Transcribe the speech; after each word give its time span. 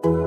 Welcome 0.00 0.20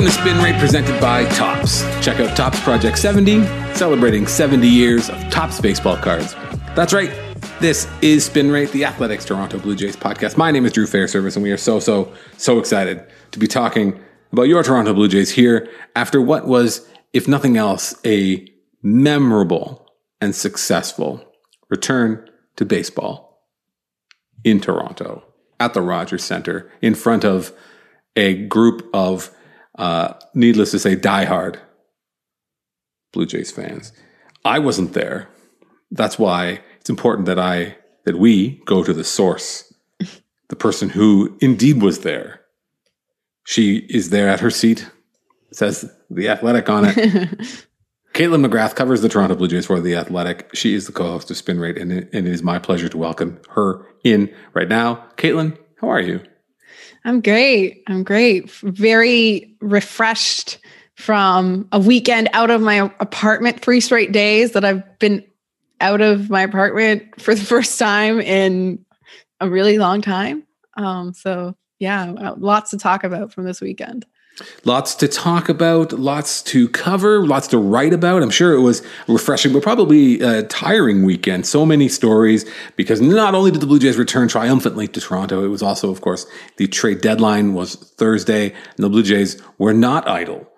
to 0.00 0.10
Spin 0.10 0.42
Rate 0.42 0.58
presented 0.58 1.00
by 1.00 1.24
Topps. 1.26 1.82
Check 2.04 2.18
out 2.18 2.36
Topps 2.36 2.58
Project 2.62 2.98
70, 2.98 3.46
celebrating 3.76 4.26
70 4.26 4.66
years 4.66 5.08
of 5.08 5.16
Topps 5.30 5.60
baseball 5.60 5.96
cards. 5.96 6.34
That's 6.74 6.92
right. 6.92 7.12
This 7.60 7.86
is 8.02 8.24
Spin 8.24 8.50
Rate, 8.50 8.72
the 8.72 8.84
Athletics 8.84 9.24
Toronto 9.24 9.60
Blue 9.60 9.76
Jays 9.76 9.94
podcast. 9.94 10.36
My 10.36 10.50
name 10.50 10.66
is 10.66 10.72
Drew 10.72 10.86
Fairservice, 10.86 11.36
and 11.36 11.44
we 11.44 11.52
are 11.52 11.56
so, 11.56 11.78
so, 11.78 12.12
so 12.38 12.58
excited 12.58 13.06
to 13.30 13.38
be 13.38 13.46
talking 13.46 14.00
about 14.34 14.48
your 14.48 14.64
Toronto 14.64 14.92
Blue 14.92 15.06
Jays 15.06 15.30
here 15.30 15.70
after 15.94 16.20
what 16.20 16.44
was, 16.44 16.88
if 17.12 17.28
nothing 17.28 17.56
else, 17.56 17.94
a 18.04 18.44
memorable 18.82 19.88
and 20.20 20.34
successful 20.34 21.24
return 21.70 22.28
to 22.56 22.64
baseball 22.64 23.46
in 24.42 24.60
Toronto 24.60 25.22
at 25.60 25.72
the 25.72 25.80
Rogers 25.80 26.24
Center 26.24 26.68
in 26.82 26.96
front 26.96 27.24
of 27.24 27.52
a 28.16 28.34
group 28.46 28.90
of, 28.92 29.30
uh, 29.78 30.14
needless 30.34 30.72
to 30.72 30.80
say, 30.80 30.96
diehard 30.96 31.58
Blue 33.12 33.26
Jays 33.26 33.52
fans. 33.52 33.92
I 34.44 34.58
wasn't 34.58 34.94
there. 34.94 35.28
That's 35.92 36.18
why 36.18 36.60
it's 36.80 36.90
important 36.90 37.26
that 37.26 37.38
I 37.38 37.76
that 38.04 38.18
we 38.18 38.62
go 38.64 38.82
to 38.82 38.92
the 38.92 39.04
source, 39.04 39.72
the 40.48 40.56
person 40.56 40.90
who 40.90 41.38
indeed 41.40 41.80
was 41.80 42.00
there. 42.00 42.43
She 43.44 43.76
is 43.76 44.10
there 44.10 44.28
at 44.28 44.40
her 44.40 44.50
seat. 44.50 44.88
Says 45.52 45.90
the 46.10 46.28
Athletic 46.28 46.68
on 46.68 46.86
it. 46.86 46.94
Kaitlyn 48.14 48.46
McGrath 48.46 48.76
covers 48.76 49.02
the 49.02 49.08
Toronto 49.08 49.34
Blue 49.34 49.48
Jays 49.48 49.66
for 49.66 49.80
the 49.80 49.96
Athletic. 49.96 50.48
She 50.54 50.74
is 50.74 50.86
the 50.86 50.92
co-host 50.92 51.30
of 51.30 51.36
Spin 51.36 51.58
Rate, 51.58 51.78
and 51.78 51.92
it, 51.92 52.08
and 52.12 52.28
it 52.28 52.32
is 52.32 52.42
my 52.42 52.58
pleasure 52.60 52.88
to 52.88 52.96
welcome 52.96 53.40
her 53.50 53.86
in 54.04 54.32
right 54.54 54.68
now. 54.68 55.04
Kaitlyn, 55.16 55.58
how 55.80 55.88
are 55.88 56.00
you? 56.00 56.20
I'm 57.04 57.20
great. 57.20 57.82
I'm 57.88 58.04
great. 58.04 58.50
Very 58.50 59.56
refreshed 59.60 60.58
from 60.94 61.68
a 61.72 61.78
weekend 61.78 62.28
out 62.32 62.50
of 62.50 62.60
my 62.60 62.90
apartment, 63.00 63.60
three 63.60 63.80
straight 63.80 64.12
days 64.12 64.52
that 64.52 64.64
I've 64.64 64.98
been 65.00 65.24
out 65.80 66.00
of 66.00 66.30
my 66.30 66.42
apartment 66.42 67.20
for 67.20 67.34
the 67.34 67.44
first 67.44 67.78
time 67.78 68.20
in 68.20 68.84
a 69.40 69.50
really 69.50 69.78
long 69.78 70.00
time. 70.02 70.44
Um, 70.76 71.12
so 71.12 71.56
yeah, 71.84 72.12
uh, 72.12 72.34
lots 72.38 72.70
to 72.70 72.78
talk 72.78 73.04
about 73.04 73.32
from 73.32 73.44
this 73.44 73.60
weekend. 73.60 74.06
Lots 74.64 74.96
to 74.96 75.06
talk 75.06 75.48
about, 75.48 75.92
lots 75.92 76.42
to 76.42 76.68
cover, 76.68 77.24
lots 77.24 77.46
to 77.48 77.58
write 77.58 77.92
about. 77.92 78.20
I'm 78.20 78.30
sure 78.30 78.52
it 78.52 78.60
was 78.60 78.82
refreshing, 79.06 79.52
but 79.52 79.62
probably 79.62 80.20
a 80.20 80.42
tiring 80.44 81.04
weekend. 81.04 81.46
So 81.46 81.64
many 81.64 81.88
stories 81.88 82.44
because 82.74 83.00
not 83.00 83.34
only 83.34 83.52
did 83.52 83.60
the 83.60 83.66
Blue 83.66 83.78
Jays 83.78 83.96
return 83.96 84.26
triumphantly 84.26 84.88
to 84.88 85.00
Toronto, 85.00 85.44
it 85.44 85.48
was 85.48 85.62
also, 85.62 85.90
of 85.90 86.00
course, 86.00 86.26
the 86.56 86.66
trade 86.66 87.00
deadline 87.00 87.54
was 87.54 87.76
Thursday, 87.76 88.50
and 88.50 88.78
the 88.78 88.88
Blue 88.88 89.04
Jays 89.04 89.40
were 89.58 89.74
not 89.74 90.08
idle. 90.08 90.50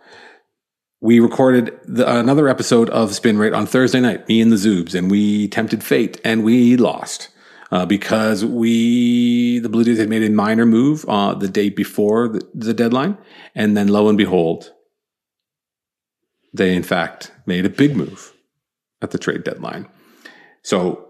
We 1.02 1.20
recorded 1.20 1.78
the, 1.84 2.18
another 2.18 2.48
episode 2.48 2.88
of 2.88 3.14
Spin 3.14 3.36
Rate 3.36 3.52
on 3.52 3.66
Thursday 3.66 4.00
night, 4.00 4.26
me 4.26 4.40
and 4.40 4.50
the 4.50 4.56
Zoobs, 4.56 4.94
and 4.94 5.10
we 5.10 5.48
tempted 5.48 5.84
fate 5.84 6.18
and 6.24 6.44
we 6.44 6.78
lost 6.78 7.28
uh, 7.70 7.86
because 7.86 8.44
we 8.44 9.58
the 9.58 9.68
Blue 9.68 9.84
Jays 9.84 9.98
had 9.98 10.08
made 10.08 10.22
a 10.22 10.30
minor 10.30 10.66
move 10.66 11.04
uh, 11.08 11.34
the 11.34 11.48
day 11.48 11.70
before 11.70 12.28
the, 12.28 12.48
the, 12.54 12.74
deadline, 12.74 13.18
and 13.54 13.76
then 13.76 13.88
lo 13.88 14.08
and 14.08 14.18
behold, 14.18 14.72
they 16.52 16.74
in 16.74 16.82
fact 16.82 17.32
made 17.44 17.66
a 17.66 17.70
big 17.70 17.96
move 17.96 18.32
at 19.02 19.10
the 19.10 19.18
trade 19.18 19.44
deadline. 19.44 19.88
So 20.62 21.08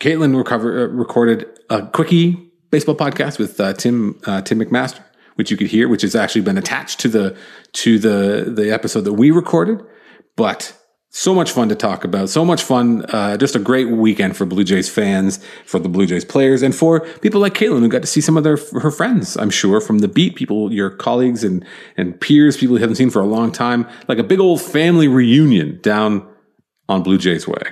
Kaitlyn 0.00 0.36
recover, 0.36 0.84
uh, 0.84 0.88
recorded 0.88 1.46
a 1.70 1.86
quickie 1.86 2.50
baseball 2.70 2.94
podcast 2.94 3.38
with 3.38 3.58
uh, 3.60 3.72
Tim 3.72 4.20
uh, 4.26 4.42
Tim 4.42 4.58
McMaster, 4.60 5.02
which 5.36 5.50
you 5.50 5.56
could 5.56 5.68
hear, 5.68 5.88
which 5.88 6.02
has 6.02 6.14
actually 6.14 6.42
been 6.42 6.58
attached 6.58 7.00
to 7.00 7.08
the 7.08 7.36
to 7.72 7.98
the 7.98 8.52
the 8.54 8.72
episode 8.72 9.02
that 9.02 9.14
we 9.14 9.30
recorded, 9.30 9.82
but 10.36 10.76
so 11.16 11.34
much 11.34 11.50
fun 11.50 11.66
to 11.70 11.74
talk 11.74 12.04
about. 12.04 12.28
So 12.28 12.44
much 12.44 12.62
fun. 12.62 13.06
Uh, 13.08 13.38
just 13.38 13.56
a 13.56 13.58
great 13.58 13.88
weekend 13.88 14.36
for 14.36 14.44
Blue 14.44 14.64
Jays 14.64 14.90
fans, 14.90 15.42
for 15.64 15.78
the 15.78 15.88
Blue 15.88 16.04
Jays 16.04 16.26
players, 16.26 16.62
and 16.62 16.74
for 16.74 17.00
people 17.20 17.40
like 17.40 17.54
Kaitlyn 17.54 17.80
who 17.80 17.88
got 17.88 18.02
to 18.02 18.06
see 18.06 18.20
some 18.20 18.36
of 18.36 18.44
their 18.44 18.58
her 18.80 18.90
friends. 18.90 19.34
I'm 19.38 19.48
sure 19.48 19.80
from 19.80 20.00
the 20.00 20.08
beat, 20.08 20.36
people, 20.36 20.70
your 20.70 20.90
colleagues 20.90 21.42
and 21.42 21.64
and 21.96 22.20
peers, 22.20 22.58
people 22.58 22.76
you 22.76 22.82
haven't 22.82 22.96
seen 22.96 23.08
for 23.08 23.22
a 23.22 23.26
long 23.26 23.50
time, 23.50 23.88
like 24.08 24.18
a 24.18 24.22
big 24.22 24.40
old 24.40 24.60
family 24.60 25.08
reunion 25.08 25.80
down 25.82 26.28
on 26.86 27.02
Blue 27.02 27.16
Jays 27.16 27.48
Way. 27.48 27.62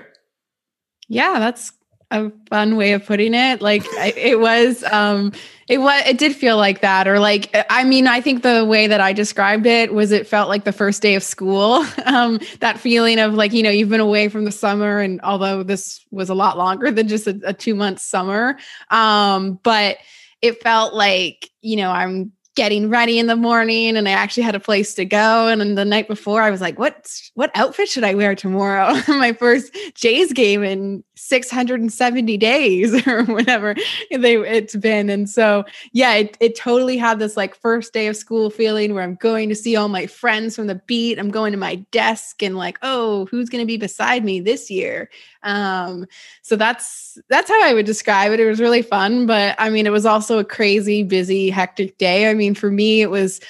Yeah, 1.09 1.39
that's 1.39 1.71
a 2.11 2.33
fun 2.49 2.77
way 2.77 2.95
of 2.95 3.05
putting 3.05 3.35
it. 3.35 3.61
Like 3.61 3.85
it 3.99 4.41
was, 4.41 4.83
um, 4.85 5.33
it 5.69 5.79
was, 5.79 6.03
it 6.07 6.19
did 6.19 6.35
feel 6.35 6.57
like 6.57 6.81
that. 6.81 7.09
Or 7.09 7.19
like, 7.19 7.55
I 7.71 7.85
mean, 7.85 8.07
I 8.07 8.21
think 8.21 8.43
the 8.43 8.65
way 8.65 8.87
that 8.87 9.01
I 9.01 9.13
described 9.13 9.67
it 9.67 9.95
was 9.95 10.13
it 10.13 10.27
felt 10.27 10.49
like 10.49 10.65
the 10.65 10.73
first 10.73 11.03
day 11.03 11.15
of 11.15 11.23
school. 11.23 11.85
Um, 12.07 12.39
that 12.61 12.79
feeling 12.79 13.19
of 13.19 13.35
like, 13.35 13.53
you 13.53 13.63
know, 13.63 13.71
you've 13.71 13.89
been 13.89 13.99
away 13.99 14.29
from 14.29 14.45
the 14.45 14.53
summer 14.53 15.01
and 15.01 15.21
although 15.23 15.63
this 15.63 16.05
was 16.11 16.29
a 16.29 16.35
lot 16.35 16.59
longer 16.59 16.91
than 16.91 17.09
just 17.09 17.27
a, 17.27 17.41
a 17.45 17.53
two 17.53 17.75
month 17.75 17.99
summer. 17.99 18.59
Um, 18.91 19.59
but 19.63 19.97
it 20.43 20.63
felt 20.63 20.95
like, 20.95 21.51
you 21.63 21.77
know, 21.77 21.91
I'm 21.91 22.31
getting 22.55 22.89
ready 22.89 23.19
in 23.19 23.27
the 23.27 23.37
morning 23.37 23.97
and 23.97 24.09
I 24.09 24.13
actually 24.13 24.45
had 24.45 24.55
a 24.55 24.61
place 24.61 24.95
to 24.95 25.05
go. 25.05 25.49
And 25.49 25.61
then 25.61 25.75
the 25.75 25.85
night 25.85 26.07
before 26.07 26.41
I 26.41 26.51
was 26.51 26.61
like, 26.61 26.79
what, 26.79 27.11
what 27.35 27.51
outfit 27.55 27.89
should 27.89 28.05
I 28.05 28.15
wear 28.15 28.35
tomorrow? 28.35 28.95
My 29.09 29.33
first 29.33 29.77
Jays 29.95 30.33
game 30.33 30.63
in 30.63 31.03
670 31.17 32.37
days 32.37 33.07
or 33.07 33.25
whatever 33.25 33.75
they 34.11 34.37
it's 34.37 34.75
been. 34.77 35.09
And 35.09 35.29
so, 35.29 35.65
yeah, 35.93 36.15
it, 36.15 36.37
it 36.41 36.57
totally 36.57 36.97
had 36.97 37.19
this 37.19 37.37
like 37.37 37.55
first 37.55 37.93
day 37.93 38.07
of 38.09 38.17
school 38.17 38.51
feeling 38.51 38.95
where 38.95 39.05
I'm 39.05 39.15
going 39.15 39.49
to 39.49 39.55
see 39.55 39.77
all 39.77 39.89
my 39.89 40.07
friends 40.07 40.57
from 40.57 40.67
the 40.67 40.81
beat. 40.87 41.19
I'm 41.19 41.31
going 41.31 41.53
to 41.53 41.59
my 41.59 41.77
desk 41.91 42.43
and 42.43 42.57
like, 42.57 42.79
oh, 42.83 43.27
who's 43.27 43.49
going 43.49 43.63
to 43.63 43.67
be 43.67 43.77
beside 43.77 44.25
me 44.25 44.41
this 44.41 44.71
year? 44.71 45.11
Um, 45.43 46.07
so 46.43 46.57
that's, 46.57 47.19
that's 47.29 47.51
how 47.51 47.63
I 47.63 47.75
would 47.75 47.87
describe 47.87 48.33
it. 48.33 48.41
It 48.41 48.49
was 48.49 48.61
really 48.61 48.83
fun, 48.83 49.27
but 49.27 49.55
I 49.59 49.71
mean, 49.71 49.87
it 49.87 49.93
was 49.93 50.07
also 50.07 50.39
a 50.39 50.45
crazy, 50.45 51.03
busy, 51.03 51.51
hectic 51.51 51.99
day. 51.99 52.29
I 52.29 52.35
mean, 52.35 52.55
for 52.55 52.71
me, 52.71 53.03
it 53.03 53.11
was, 53.11 53.41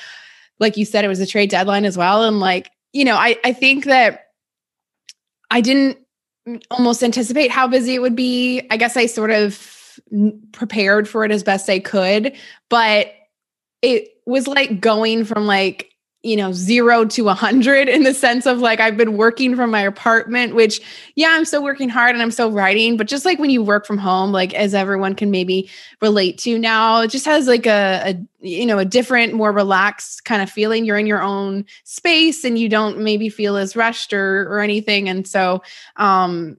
like 0.58 0.76
you 0.76 0.84
said, 0.84 1.04
it 1.04 1.08
was 1.08 1.20
a 1.20 1.26
trade 1.26 1.50
deadline 1.50 1.84
as 1.84 1.96
well. 1.96 2.24
And 2.24 2.40
like, 2.40 2.70
you 2.92 3.04
know, 3.04 3.16
I, 3.16 3.36
I 3.44 3.52
think 3.52 3.84
that 3.86 4.26
I 5.50 5.60
didn't 5.60 5.98
almost 6.70 7.02
anticipate 7.02 7.50
how 7.50 7.66
busy 7.66 7.94
it 7.94 8.02
would 8.02 8.16
be. 8.16 8.62
I 8.70 8.76
guess 8.76 8.96
I 8.96 9.06
sort 9.06 9.30
of 9.30 10.00
prepared 10.52 11.08
for 11.08 11.24
it 11.24 11.30
as 11.30 11.42
best 11.42 11.68
I 11.70 11.78
could, 11.78 12.34
but 12.68 13.12
it 13.82 14.08
was 14.26 14.46
like 14.46 14.80
going 14.80 15.24
from 15.24 15.46
like 15.46 15.93
you 16.24 16.36
know, 16.36 16.52
zero 16.52 17.04
to 17.04 17.28
a 17.28 17.34
hundred 17.34 17.86
in 17.86 18.02
the 18.02 18.14
sense 18.14 18.46
of 18.46 18.58
like 18.58 18.80
I've 18.80 18.96
been 18.96 19.16
working 19.16 19.54
from 19.54 19.70
my 19.70 19.82
apartment, 19.82 20.54
which 20.54 20.80
yeah, 21.16 21.28
I'm 21.32 21.44
still 21.44 21.62
working 21.62 21.90
hard 21.90 22.14
and 22.14 22.22
I'm 22.22 22.30
still 22.30 22.50
writing, 22.50 22.96
but 22.96 23.06
just 23.06 23.26
like 23.26 23.38
when 23.38 23.50
you 23.50 23.62
work 23.62 23.86
from 23.86 23.98
home, 23.98 24.32
like 24.32 24.54
as 24.54 24.74
everyone 24.74 25.14
can 25.14 25.30
maybe 25.30 25.70
relate 26.00 26.38
to 26.38 26.58
now, 26.58 27.02
it 27.02 27.08
just 27.08 27.26
has 27.26 27.46
like 27.46 27.66
a, 27.66 28.02
a 28.06 28.26
you 28.40 28.64
know, 28.64 28.78
a 28.78 28.84
different, 28.84 29.34
more 29.34 29.52
relaxed 29.52 30.24
kind 30.24 30.42
of 30.42 30.50
feeling. 30.50 30.84
You're 30.84 30.98
in 30.98 31.06
your 31.06 31.22
own 31.22 31.66
space 31.84 32.42
and 32.42 32.58
you 32.58 32.70
don't 32.70 32.98
maybe 33.00 33.28
feel 33.28 33.56
as 33.56 33.76
rushed 33.76 34.14
or 34.14 34.48
or 34.50 34.60
anything. 34.60 35.10
And 35.10 35.28
so 35.28 35.62
um 35.96 36.56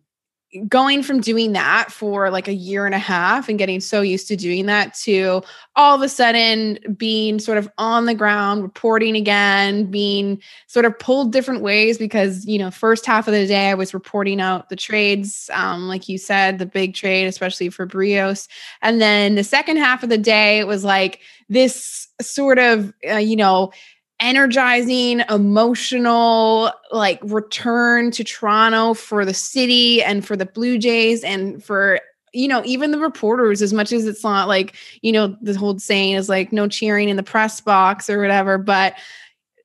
going 0.68 1.04
from 1.04 1.22
doing 1.22 1.54
that 1.54 1.92
for 1.92 2.30
like 2.30 2.48
a 2.48 2.54
year 2.54 2.86
and 2.86 2.96
a 2.96 3.00
half 3.00 3.50
and 3.50 3.58
getting 3.58 3.80
so 3.80 4.02
used 4.02 4.28
to 4.28 4.36
doing 4.36 4.66
that 4.66 4.94
to 4.94 5.42
all 5.76 5.96
of 5.96 6.02
a 6.02 6.10
sudden 6.10 6.80
being 6.98 7.40
sort 7.40 7.58
of 7.58 7.70
on 7.78 8.06
the 8.06 8.16
ground 8.16 8.64
reporting 8.64 9.16
again 9.16 9.86
being 9.86 10.42
sort 10.68 10.86
of 10.86 10.98
pulled 11.00 11.32
different 11.32 11.62
ways 11.62 11.98
because 11.98 12.46
you 12.46 12.58
know 12.58 12.72
first 12.72 13.06
half 13.06 13.28
of 13.28 13.34
the 13.34 13.46
day 13.46 13.70
i 13.70 13.74
was 13.74 13.94
reporting 13.94 14.40
out 14.40 14.70
the 14.70 14.76
trades 14.76 15.50
um, 15.54 15.88
like 15.88 16.08
you 16.08 16.18
said 16.18 16.58
the 16.58 16.66
big 16.66 16.94
trade 16.94 17.28
especially 17.28 17.70
for 17.70 17.86
Berrios. 17.88 18.48
And 18.82 19.02
then 19.02 19.36
the 19.36 19.44
second 19.44 19.78
half 19.78 20.04
of 20.04 20.10
the 20.10 20.18
day 20.18 20.60
it 20.60 20.68
was 20.68 20.84
like 20.84 21.20
this 21.50 22.08
sort 22.22 22.60
of 22.60 22.94
uh, 23.10 23.18
you 23.18 23.36
know 23.36 23.72
energizing, 24.20 25.22
emotional, 25.30 26.72
like 26.92 27.20
return 27.24 28.12
to 28.12 28.24
Toronto 28.24 28.94
for 28.94 29.26
the 29.26 29.34
city 29.34 30.02
and 30.02 30.26
for 30.26 30.36
the 30.36 30.46
Blue 30.46 30.78
Jays 30.78 31.24
and 31.24 31.64
for 31.64 32.00
you 32.36 32.48
know 32.50 32.62
even 32.66 32.92
the 32.92 33.00
reporters 33.00 33.62
as 33.62 33.74
much 33.74 33.92
as 33.94 34.06
it's 34.06 34.24
not 34.24 34.48
like 34.48 34.76
you 35.02 35.12
know 35.12 35.36
the 35.42 35.58
whole 35.58 35.80
saying 35.80 36.14
is 36.14 36.28
like 36.28 36.52
no 36.52 36.68
cheering 36.68 37.08
in 37.08 37.16
the 37.16 37.24
press 37.24 37.62
box 37.62 38.10
or 38.10 38.20
whatever 38.20 38.58
but 38.58 38.96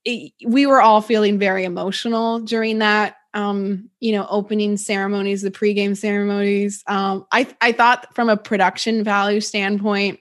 it, 0.05 0.33
we 0.47 0.67
were 0.67 0.81
all 0.81 1.03
feeling 1.03 1.37
very 1.37 1.65
emotional 1.65 2.39
during 2.39 2.79
that 2.79 3.17
um 3.35 3.91
you 3.99 4.13
know 4.13 4.25
opening 4.31 4.77
ceremonies 4.77 5.43
the 5.43 5.51
pregame 5.51 5.97
ceremonies. 5.97 6.85
Um 6.87 7.27
i 7.33 7.47
i 7.61 7.73
thought 7.73 8.15
from 8.15 8.29
a 8.29 8.37
production 8.37 9.03
value 9.03 9.41
standpoint 9.41 10.21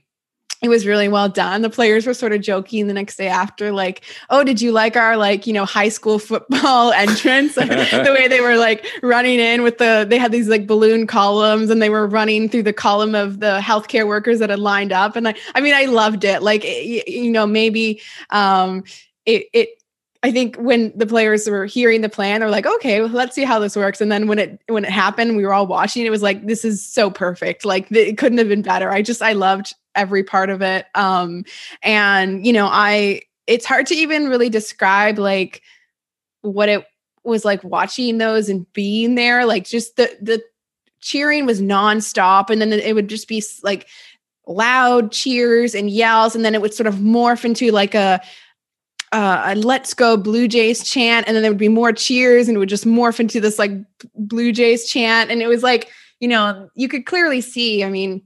it 0.61 0.67
was 0.67 0.85
really 0.85 1.07
well 1.07 1.29
done. 1.29 1.61
The 1.61 1.69
players 1.69 2.05
were 2.05 2.13
sort 2.13 2.33
of 2.33 2.41
joking 2.41 2.87
the 2.87 2.93
next 2.93 3.15
day 3.15 3.29
after, 3.29 3.71
like, 3.71 4.01
"Oh, 4.29 4.43
did 4.43 4.61
you 4.61 4.73
like 4.73 4.97
our 4.97 5.15
like 5.15 5.47
you 5.47 5.53
know 5.53 5.63
high 5.63 5.87
school 5.87 6.19
football 6.19 6.91
entrance? 6.95 7.55
the 7.55 8.15
way 8.17 8.27
they 8.27 8.41
were 8.41 8.57
like 8.57 8.85
running 9.01 9.39
in 9.39 9.63
with 9.63 9.77
the 9.77 10.05
they 10.09 10.17
had 10.17 10.33
these 10.33 10.49
like 10.49 10.67
balloon 10.67 11.07
columns 11.07 11.69
and 11.69 11.81
they 11.81 11.89
were 11.89 12.07
running 12.07 12.49
through 12.49 12.63
the 12.63 12.73
column 12.73 13.15
of 13.15 13.39
the 13.39 13.59
healthcare 13.61 14.05
workers 14.05 14.39
that 14.39 14.49
had 14.49 14.59
lined 14.59 14.91
up. 14.91 15.15
And 15.15 15.29
I, 15.29 15.35
I 15.55 15.61
mean, 15.61 15.73
I 15.73 15.85
loved 15.85 16.25
it. 16.25 16.41
Like, 16.43 16.65
it, 16.65 17.07
you 17.07 17.31
know, 17.31 17.47
maybe 17.47 18.01
um, 18.31 18.83
it 19.25 19.47
it 19.53 19.78
I 20.21 20.31
think 20.31 20.57
when 20.57 20.91
the 20.95 21.07
players 21.07 21.49
were 21.49 21.65
hearing 21.65 22.01
the 22.01 22.09
plan, 22.09 22.41
they're 22.41 22.49
like, 22.49 22.65
okay, 22.65 23.01
well, 23.01 23.09
let's 23.09 23.35
see 23.35 23.45
how 23.45 23.57
this 23.57 23.77
works. 23.77 24.01
And 24.01 24.11
then 24.11 24.27
when 24.27 24.37
it 24.37 24.61
when 24.67 24.83
it 24.83 24.91
happened, 24.91 25.37
we 25.37 25.45
were 25.45 25.53
all 25.53 25.67
watching. 25.67 26.05
It 26.05 26.09
was 26.09 26.21
like, 26.21 26.45
this 26.45 26.65
is 26.65 26.85
so 26.85 27.09
perfect. 27.09 27.63
Like 27.63 27.89
it 27.91 28.17
couldn't 28.17 28.37
have 28.37 28.49
been 28.49 28.61
better. 28.61 28.91
I 28.91 29.01
just 29.01 29.21
I 29.21 29.33
loved 29.33 29.73
every 29.95 30.23
part 30.23 30.49
of 30.49 30.61
it. 30.61 30.87
Um, 30.93 31.45
and 31.83 32.45
you 32.45 32.51
know, 32.51 32.67
I 32.67 33.21
it's 33.47 33.65
hard 33.65 33.87
to 33.87 33.95
even 33.95 34.27
really 34.27 34.49
describe 34.49 35.17
like 35.17 35.61
what 36.41 36.67
it 36.67 36.85
was 37.23 37.45
like 37.45 37.63
watching 37.63 38.17
those 38.17 38.49
and 38.49 38.71
being 38.73 39.15
there. 39.15 39.45
Like 39.45 39.65
just 39.65 39.95
the 39.95 40.15
the 40.21 40.43
cheering 40.99 41.45
was 41.45 41.61
nonstop, 41.61 42.49
and 42.49 42.61
then 42.61 42.73
it 42.73 42.93
would 42.93 43.07
just 43.07 43.29
be 43.29 43.41
like 43.63 43.87
loud 44.47 45.13
cheers 45.13 45.75
and 45.75 45.89
yells, 45.89 46.35
and 46.35 46.43
then 46.43 46.55
it 46.55 46.61
would 46.61 46.73
sort 46.73 46.87
of 46.87 46.95
morph 46.95 47.45
into 47.45 47.71
like 47.71 47.95
a 47.95 48.21
uh, 49.11 49.55
let's 49.57 49.93
go 49.93 50.15
blue 50.17 50.47
jays 50.47 50.83
chant 50.83 51.27
and 51.27 51.35
then 51.35 51.41
there 51.41 51.51
would 51.51 51.57
be 51.57 51.67
more 51.67 51.91
cheers 51.91 52.47
and 52.47 52.55
it 52.55 52.59
would 52.59 52.69
just 52.69 52.85
morph 52.85 53.19
into 53.19 53.39
this 53.39 53.57
like 53.57 53.71
blue 54.15 54.51
jays 54.51 54.89
chant 54.89 55.31
and 55.31 55.41
it 55.41 55.47
was 55.47 55.63
like 55.63 55.89
you 56.19 56.27
know 56.27 56.69
you 56.75 56.87
could 56.87 57.05
clearly 57.05 57.41
see 57.41 57.83
i 57.83 57.89
mean 57.89 58.21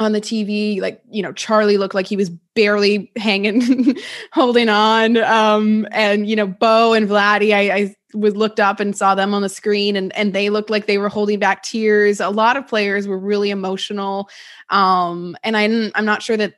on 0.00 0.12
the 0.12 0.20
TV, 0.20 0.80
like, 0.80 1.02
you 1.10 1.22
know, 1.22 1.32
Charlie 1.32 1.76
looked 1.76 1.94
like 1.94 2.06
he 2.06 2.16
was 2.16 2.30
barely 2.54 3.10
hanging, 3.16 3.96
holding 4.32 4.68
on. 4.68 5.16
Um, 5.16 5.88
and, 5.90 6.28
you 6.28 6.36
know, 6.36 6.46
Bo 6.46 6.92
and 6.92 7.08
Vladdy, 7.08 7.52
I, 7.52 7.76
I 7.76 7.96
was 8.14 8.36
looked 8.36 8.60
up 8.60 8.78
and 8.78 8.96
saw 8.96 9.14
them 9.14 9.34
on 9.34 9.42
the 9.42 9.48
screen 9.48 9.96
and, 9.96 10.14
and 10.16 10.32
they 10.32 10.50
looked 10.50 10.70
like 10.70 10.86
they 10.86 10.98
were 10.98 11.08
holding 11.08 11.40
back 11.40 11.64
tears. 11.64 12.20
A 12.20 12.30
lot 12.30 12.56
of 12.56 12.68
players 12.68 13.08
were 13.08 13.18
really 13.18 13.50
emotional. 13.50 14.28
Um, 14.70 15.36
and 15.42 15.56
I, 15.56 15.64
I'm 15.94 16.04
not 16.04 16.22
sure 16.22 16.36
that 16.36 16.54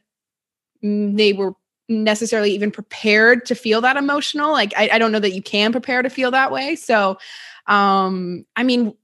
they 0.83 1.33
were 1.33 1.55
necessarily 1.91 2.53
even 2.53 2.71
prepared 2.71 3.45
to 3.47 3.55
feel 3.55 3.81
that 3.83 3.97
emotional. 3.97 4.53
Like, 4.53 4.73
I, 4.77 4.91
I 4.93 4.99
don't 4.99 5.13
know 5.13 5.21
that 5.21 5.35
you 5.35 5.43
can 5.43 5.73
prepare 5.73 6.03
to 6.03 6.09
feel 6.09 6.31
that 6.31 6.53
way. 6.53 6.77
So, 6.77 7.19
um, 7.67 8.47
I 8.57 8.63
mean, 8.63 8.95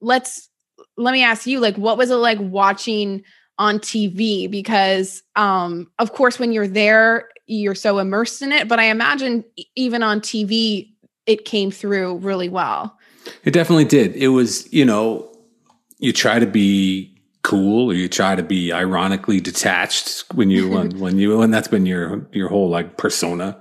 let's, 0.00 0.48
let 0.96 1.12
me 1.12 1.22
ask 1.22 1.46
you, 1.46 1.60
like, 1.60 1.76
what 1.76 1.98
was 1.98 2.10
it 2.10 2.16
like 2.16 2.38
watching 2.40 3.22
on 3.58 3.80
TV 3.80 4.48
because 4.48 5.20
um 5.34 5.90
of 5.98 6.12
course 6.12 6.38
when 6.38 6.52
you're 6.52 6.68
there 6.68 7.28
you're 7.48 7.74
so 7.74 7.98
immersed 7.98 8.40
in 8.40 8.52
it 8.52 8.68
but 8.68 8.78
I 8.78 8.84
imagine 8.84 9.44
even 9.74 10.00
on 10.00 10.20
TV 10.20 10.92
it 11.28 11.44
came 11.44 11.70
through 11.70 12.16
really 12.16 12.48
well. 12.48 12.98
It 13.44 13.52
definitely 13.52 13.84
did. 13.84 14.16
It 14.16 14.28
was, 14.28 14.72
you 14.72 14.84
know, 14.84 15.30
you 15.98 16.12
try 16.12 16.38
to 16.38 16.46
be 16.46 17.14
cool 17.48 17.90
or 17.90 17.94
you 17.94 18.08
try 18.08 18.34
to 18.34 18.42
be 18.42 18.72
ironically 18.72 19.40
detached 19.40 20.24
when 20.34 20.50
you 20.50 20.68
when, 20.68 20.98
when 20.98 21.18
you 21.18 21.40
and 21.40 21.52
that's 21.52 21.68
been 21.68 21.86
your 21.86 22.26
your 22.30 22.48
whole 22.48 22.68
like 22.68 22.98
persona 22.98 23.58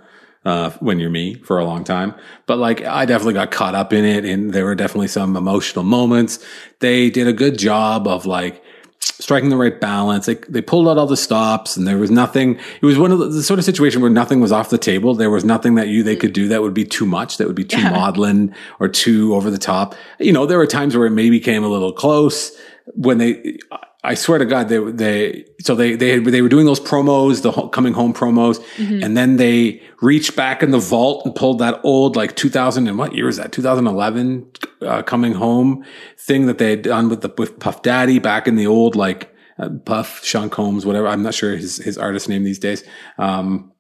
uh, 0.48 0.72
when 0.80 1.00
you're 1.00 1.10
me 1.10 1.36
for 1.36 1.58
a 1.58 1.66
long 1.66 1.84
time. 1.84 2.14
But 2.46 2.58
like, 2.58 2.82
I 2.82 3.06
definitely 3.06 3.34
got 3.34 3.52
caught 3.52 3.76
up 3.76 3.92
in 3.92 4.06
it 4.06 4.24
and 4.24 4.54
there 4.54 4.64
were 4.64 4.76
definitely 4.76 5.10
some 5.10 5.36
emotional 5.36 5.84
moments. 5.84 6.40
They 6.80 7.10
did 7.10 7.28
a 7.28 7.34
good 7.34 7.58
job 7.58 8.08
of 8.08 8.26
like 8.26 8.64
striking 9.02 9.50
the 9.50 9.58
right 9.58 9.80
balance. 9.80 10.26
They, 10.26 10.36
they 10.48 10.62
pulled 10.62 10.88
out 10.88 10.98
all 10.98 11.06
the 11.06 11.18
stops 11.18 11.76
and 11.76 11.86
there 11.86 11.98
was 11.98 12.12
nothing. 12.12 12.60
It 12.82 12.86
was 12.86 12.98
one 12.98 13.12
of 13.12 13.20
the, 13.20 13.28
the, 13.28 13.44
sort 13.44 13.60
of 13.60 13.66
situation 13.66 14.02
where 14.02 14.10
nothing 14.10 14.40
was 14.40 14.54
off 14.54 14.70
the 14.70 14.78
table. 14.78 15.14
There 15.16 15.30
was 15.30 15.44
nothing 15.44 15.76
that 15.76 15.90
you, 15.90 16.02
they 16.02 16.16
could 16.16 16.32
do 16.32 16.48
that 16.48 16.62
would 16.62 16.74
be 16.74 16.86
too 16.86 17.06
much, 17.06 17.38
that 17.38 17.48
would 17.48 17.56
be 17.56 17.66
too 17.66 17.82
yeah. 17.82 17.92
maudlin 17.92 18.56
or 18.80 18.88
too 18.88 19.36
over 19.36 19.52
the 19.52 19.58
top. 19.58 19.96
You 20.18 20.32
know, 20.32 20.46
there 20.46 20.58
were 20.58 20.68
times 20.68 20.96
where 20.96 21.08
it 21.08 21.12
maybe 21.12 21.42
came 21.42 21.66
a 21.66 21.70
little 21.70 21.92
close 21.92 22.58
when 22.94 23.18
they, 23.18 23.58
I 24.04 24.14
swear 24.14 24.40
to 24.40 24.46
God, 24.46 24.70
they 24.70 24.80
they 24.80 25.46
so 25.60 25.76
they 25.76 25.96
they 25.96 26.20
they 26.20 26.42
were 26.42 26.50
doing 26.50 26.66
those 26.66 26.80
promos, 26.80 27.42
the 27.42 27.52
coming 27.70 27.94
home 27.94 28.14
promos, 28.14 28.60
mm-hmm. 28.76 29.04
and 29.04 29.18
then 29.18 29.38
they 29.38 29.82
reached 30.02 30.36
back 30.36 30.64
in 30.64 30.72
the 30.72 30.80
vault 30.80 31.26
and 31.26 31.36
pulled 31.36 31.60
that 31.60 31.80
old 31.84 32.16
like 32.16 32.36
2000 32.36 32.88
and 32.88 32.98
what 32.98 33.14
year 33.14 33.28
is 33.28 33.38
that? 33.38 33.52
2011 33.52 34.50
uh, 34.82 35.02
coming 35.04 35.34
home 35.34 35.84
thing 36.18 36.46
that 36.46 36.58
they 36.58 36.70
had 36.70 36.84
done 36.84 37.10
with 37.10 37.22
the 37.22 37.34
with 37.38 37.60
Puff 37.60 37.82
Daddy 37.82 38.20
back 38.20 38.48
in 38.48 38.56
the 38.56 38.68
old 38.68 38.96
like 38.96 39.34
uh, 39.60 39.70
Puff 39.86 40.24
Sean 40.24 40.50
Combs, 40.50 40.86
whatever. 40.86 41.08
I'm 41.08 41.24
not 41.24 41.34
sure 41.34 41.56
his 41.56 41.78
his 41.78 41.98
artist 41.98 42.30
name 42.30 42.44
these 42.44 42.60
days. 42.60 42.84
Um, 43.18 43.72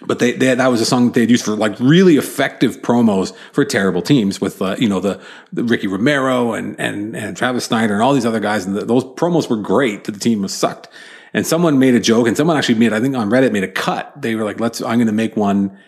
but 0.00 0.18
they, 0.18 0.32
they, 0.32 0.54
that 0.54 0.66
was 0.68 0.80
a 0.80 0.86
song 0.86 1.06
that 1.06 1.14
they'd 1.14 1.30
used 1.30 1.44
for 1.44 1.54
like 1.54 1.78
really 1.78 2.16
effective 2.16 2.82
promos 2.82 3.34
for 3.52 3.64
terrible 3.64 4.02
teams 4.02 4.40
with 4.40 4.60
uh, 4.60 4.76
you 4.78 4.88
know 4.88 5.00
the, 5.00 5.20
the, 5.52 5.64
Ricky 5.64 5.86
Romero 5.86 6.54
and 6.54 6.78
and 6.80 7.16
and 7.16 7.36
Travis 7.36 7.66
Snider 7.66 7.94
and 7.94 8.02
all 8.02 8.14
these 8.14 8.26
other 8.26 8.40
guys. 8.40 8.64
And 8.66 8.76
the, 8.76 8.84
those 8.84 9.04
promos 9.04 9.48
were 9.48 9.56
great 9.56 10.04
the 10.04 10.12
team 10.12 10.42
was 10.42 10.54
sucked. 10.54 10.88
And 11.34 11.46
someone 11.46 11.78
made 11.78 11.94
a 11.94 12.00
joke 12.00 12.26
and 12.26 12.36
someone 12.36 12.56
actually 12.56 12.76
made 12.76 12.92
I 12.92 13.00
think 13.00 13.14
on 13.16 13.30
Reddit 13.30 13.52
made 13.52 13.64
a 13.64 13.70
cut. 13.70 14.12
They 14.20 14.34
were 14.34 14.44
like 14.44 14.60
let's 14.60 14.80
I'm 14.80 14.96
going 14.96 15.06
to 15.06 15.12
make 15.12 15.36
one 15.36 15.78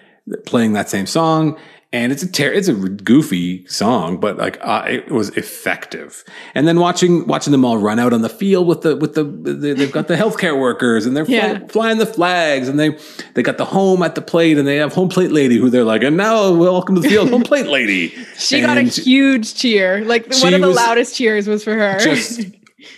playing 0.47 0.73
that 0.75 0.89
same 0.89 1.07
song 1.07 1.59
and 1.95 2.11
it's 2.11 2.25
a 2.25 2.31
ter- 2.31 2.53
it's 2.53 2.67
a 2.67 2.75
goofy 2.75 3.65
song, 3.69 4.19
but 4.19 4.37
like 4.37 4.59
uh, 4.63 4.85
it 4.89 5.13
was 5.13 5.29
effective. 5.37 6.25
And 6.57 6.67
then 6.67 6.81
watching 6.81 7.25
watching 7.29 7.53
them 7.53 7.65
all 7.65 7.79
run 7.79 8.01
out 8.01 8.13
on 8.13 8.21
the 8.21 8.29
field 8.29 8.67
with 8.67 8.81
the 8.81 8.97
with 8.97 9.15
the, 9.15 9.23
the 9.23 9.75
they've 9.75 9.93
got 9.93 10.09
the 10.09 10.17
healthcare 10.17 10.61
workers 10.61 11.07
and 11.07 11.17
they're 11.17 11.25
yeah. 11.25 11.59
fly, 11.59 11.69
flying 11.69 11.99
the 11.99 12.07
flags 12.07 12.69
and 12.69 12.81
they 12.81 12.99
they 13.35 13.45
got 13.45 13.59
the 13.59 13.65
home 13.65 14.03
at 14.03 14.17
the 14.17 14.21
plate 14.21 14.59
and 14.59 14.67
they 14.67 14.75
have 14.77 14.93
home 14.93 15.09
plate 15.09 15.31
lady 15.31 15.57
who 15.57 15.71
they're 15.71 15.85
like 15.85 16.03
and 16.03 16.17
now 16.17 16.53
welcome 16.53 16.97
to 16.97 17.01
the 17.01 17.09
field 17.09 17.31
home 17.31 17.45
plate 17.45 17.69
lady. 17.69 18.09
she 18.37 18.57
and 18.57 18.67
got 18.67 18.77
a 18.77 18.83
huge 18.83 19.55
cheer, 19.55 20.05
like 20.05 20.27
one 20.43 20.53
of 20.53 20.61
the 20.61 20.67
loudest 20.67 21.15
cheers 21.15 21.47
was 21.47 21.63
for 21.63 21.75
her. 21.75 22.01
Just 22.01 22.51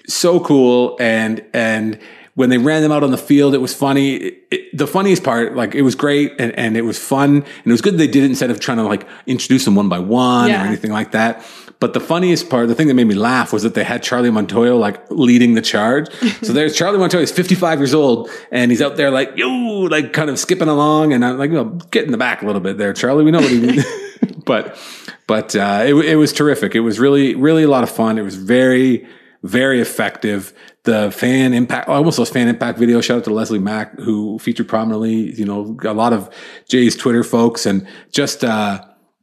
so 0.09 0.41
cool 0.41 0.97
and 0.99 1.45
and 1.53 1.99
when 2.37 2.51
they 2.51 2.59
ran 2.59 2.83
them 2.83 2.93
out 2.93 3.03
on 3.03 3.11
the 3.11 3.19
field, 3.19 3.55
it 3.55 3.59
was 3.59 3.75
funny. 3.75 4.17
It, 4.17 4.47
it, 4.51 4.77
the 4.77 4.87
funniest 4.87 5.25
part, 5.25 5.57
like 5.57 5.75
it 5.75 5.81
was 5.81 5.95
great 5.95 6.35
and, 6.39 6.53
and 6.53 6.77
it 6.77 6.83
was 6.83 6.99
fun 6.99 7.37
and 7.37 7.67
it 7.67 7.73
was 7.73 7.81
good 7.81 7.97
they 7.97 8.07
did 8.07 8.23
it 8.23 8.27
instead 8.27 8.51
of 8.51 8.61
trying 8.61 8.77
to 8.77 8.83
like 8.85 9.09
introduce 9.27 9.65
them 9.65 9.75
one 9.75 9.89
by 9.89 9.99
one 9.99 10.51
yeah. 10.51 10.63
or 10.63 10.67
anything 10.67 10.93
like 10.93 11.13
that. 11.13 11.43
But 11.81 11.95
the 11.95 12.01
funniest 12.01 12.51
part, 12.51 12.69
the 12.69 12.75
thing 12.75 12.89
that 12.89 12.95
made 12.95 13.07
me 13.07 13.15
laugh 13.15 13.55
was 13.55 13.63
that 13.63 13.73
they 13.73 13.85
had 13.85 14.03
Charlie 14.03 14.29
Montoyo 14.29 14.79
like 14.79 15.11
leading 15.11 15.55
the 15.55 15.63
charge. 15.63 16.13
so 16.43 16.53
there's 16.53 16.77
Charlie 16.77 16.99
Montoyo, 16.99 17.21
he's 17.21 17.33
55 17.33 17.79
years 17.79 17.95
old 17.95 18.29
and 18.53 18.71
he's 18.71 18.83
out 18.83 18.97
there 18.99 19.11
like, 19.11 19.33
yo, 19.37 19.49
like 19.49 20.13
kind 20.13 20.29
of 20.29 20.39
skipping 20.39 20.69
along. 20.69 21.15
And 21.15 21.25
I'm 21.25 21.39
like, 21.39 21.49
you 21.49 21.57
know, 21.57 21.71
get 21.91 22.05
in 22.05 22.13
the 22.13 22.19
back 22.19 22.43
a 22.43 22.47
little 22.47 22.61
bit 22.61 22.77
there, 22.77 22.93
Charlie. 22.93 23.25
We 23.25 23.31
know 23.31 23.41
what 23.41 23.51
he 23.51 23.61
means. 23.61 23.85
but, 24.45 24.79
but, 25.27 25.57
uh, 25.57 25.85
it, 25.87 25.95
it 25.95 26.17
was 26.17 26.35
terrific. 26.35 26.75
It 26.75 26.81
was 26.81 26.99
really, 26.99 27.35
really 27.35 27.63
a 27.63 27.69
lot 27.69 27.83
of 27.83 27.91
fun. 27.91 28.19
It 28.19 28.23
was 28.23 28.37
very, 28.37 29.07
very 29.43 29.81
effective 29.81 30.53
the 30.87 31.11
fan 31.11 31.53
impact, 31.53 31.89
almost 31.89 32.17
those 32.17 32.31
fan 32.31 32.49
impact 32.49 32.79
videos. 32.79 33.05
Shout 33.05 33.19
out 33.19 33.25
to 33.25 33.35
Leslie 33.35 33.59
Mack, 33.59 33.99
who 33.99 34.39
featured 34.39 34.69
prominently, 34.69 35.35
you 35.35 35.45
know, 35.45 35.77
a 35.85 35.93
lot 35.93 36.13
of 36.13 36.31
Jay's 36.67 36.97
Twitter 36.97 37.23
folks 37.23 37.67
and 37.67 37.87
just, 38.11 38.43
uh, 38.43 38.83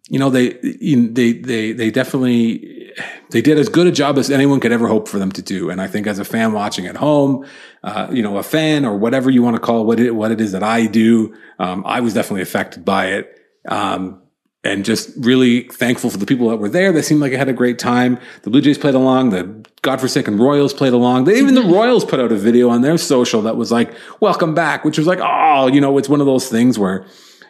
you 0.10 0.20
know, 0.20 0.30
they, 0.30 0.50
they, 0.50 1.32
they, 1.34 1.72
they 1.72 1.90
definitely, 1.90 2.92
they 3.32 3.42
did 3.42 3.58
as 3.58 3.70
good 3.70 3.88
a 3.88 3.92
job 3.92 4.18
as 4.18 4.30
anyone 4.30 4.60
could 4.60 4.72
ever 4.72 4.88
hope 4.88 5.08
for 5.08 5.18
them 5.18 5.32
to 5.32 5.42
do. 5.42 5.70
And 5.70 5.82
I 5.82 5.88
think 5.88 6.06
as 6.06 6.20
a 6.20 6.26
fan 6.26 6.54
watching 6.54 6.86
at 6.86 6.98
home, 6.98 7.46
uh, 7.84 8.08
you 8.12 8.22
know, 8.22 8.38
a 8.38 8.44
fan 8.44 8.86
or 8.86 8.98
whatever 8.98 9.32
you 9.32 9.42
want 9.42 9.56
to 9.56 9.62
call 9.62 9.86
what 9.86 10.00
it, 10.00 10.12
what 10.12 10.32
it 10.32 10.40
is 10.40 10.52
that 10.52 10.62
I 10.62 10.86
do, 10.86 11.34
um, 11.58 11.84
I 11.86 12.02
was 12.02 12.14
definitely 12.14 12.44
affected 12.44 12.86
by 12.86 13.08
it. 13.08 13.40
Um, 13.68 14.23
and 14.64 14.86
just 14.86 15.12
really 15.18 15.64
thankful 15.64 16.10
for 16.10 16.18
the 16.18 16.26
people 16.26 16.50
that 16.50 16.58
were 16.58 16.70
there. 16.70 16.92
They 16.92 17.02
seemed 17.02 17.20
like 17.20 17.32
they 17.32 17.38
had 17.38 17.50
a 17.50 17.54
great 17.54 17.80
time. 17.80 18.18
The 18.44 18.50
Blue 18.50 18.62
Jays 18.62 18.78
played 18.78 18.96
along. 18.96 19.32
The 19.32 19.66
godforsaken 19.82 20.38
Royals 20.38 20.74
played 20.74 20.94
along. 20.94 21.26
They, 21.26 21.38
even 21.38 21.56
the. 21.56 21.62
Royals 21.74 22.06
put 22.06 22.20
out 22.20 22.32
a 22.32 22.36
video 22.36 22.70
on 22.70 22.82
their 22.82 22.98
social 22.98 23.42
that 23.42 23.58
was 23.58 23.72
like, 23.72 23.94
welcome 24.20 24.54
back, 24.54 24.86
which 24.86 24.98
was 24.98 25.08
like, 25.08 25.20
oh, 25.22 25.68
you 25.68 25.82
know, 25.82 25.98
it's 25.98 26.08
one 26.08 26.22
of 26.22 26.28
those 26.28 26.50
things 26.50 26.78
where 26.80 27.06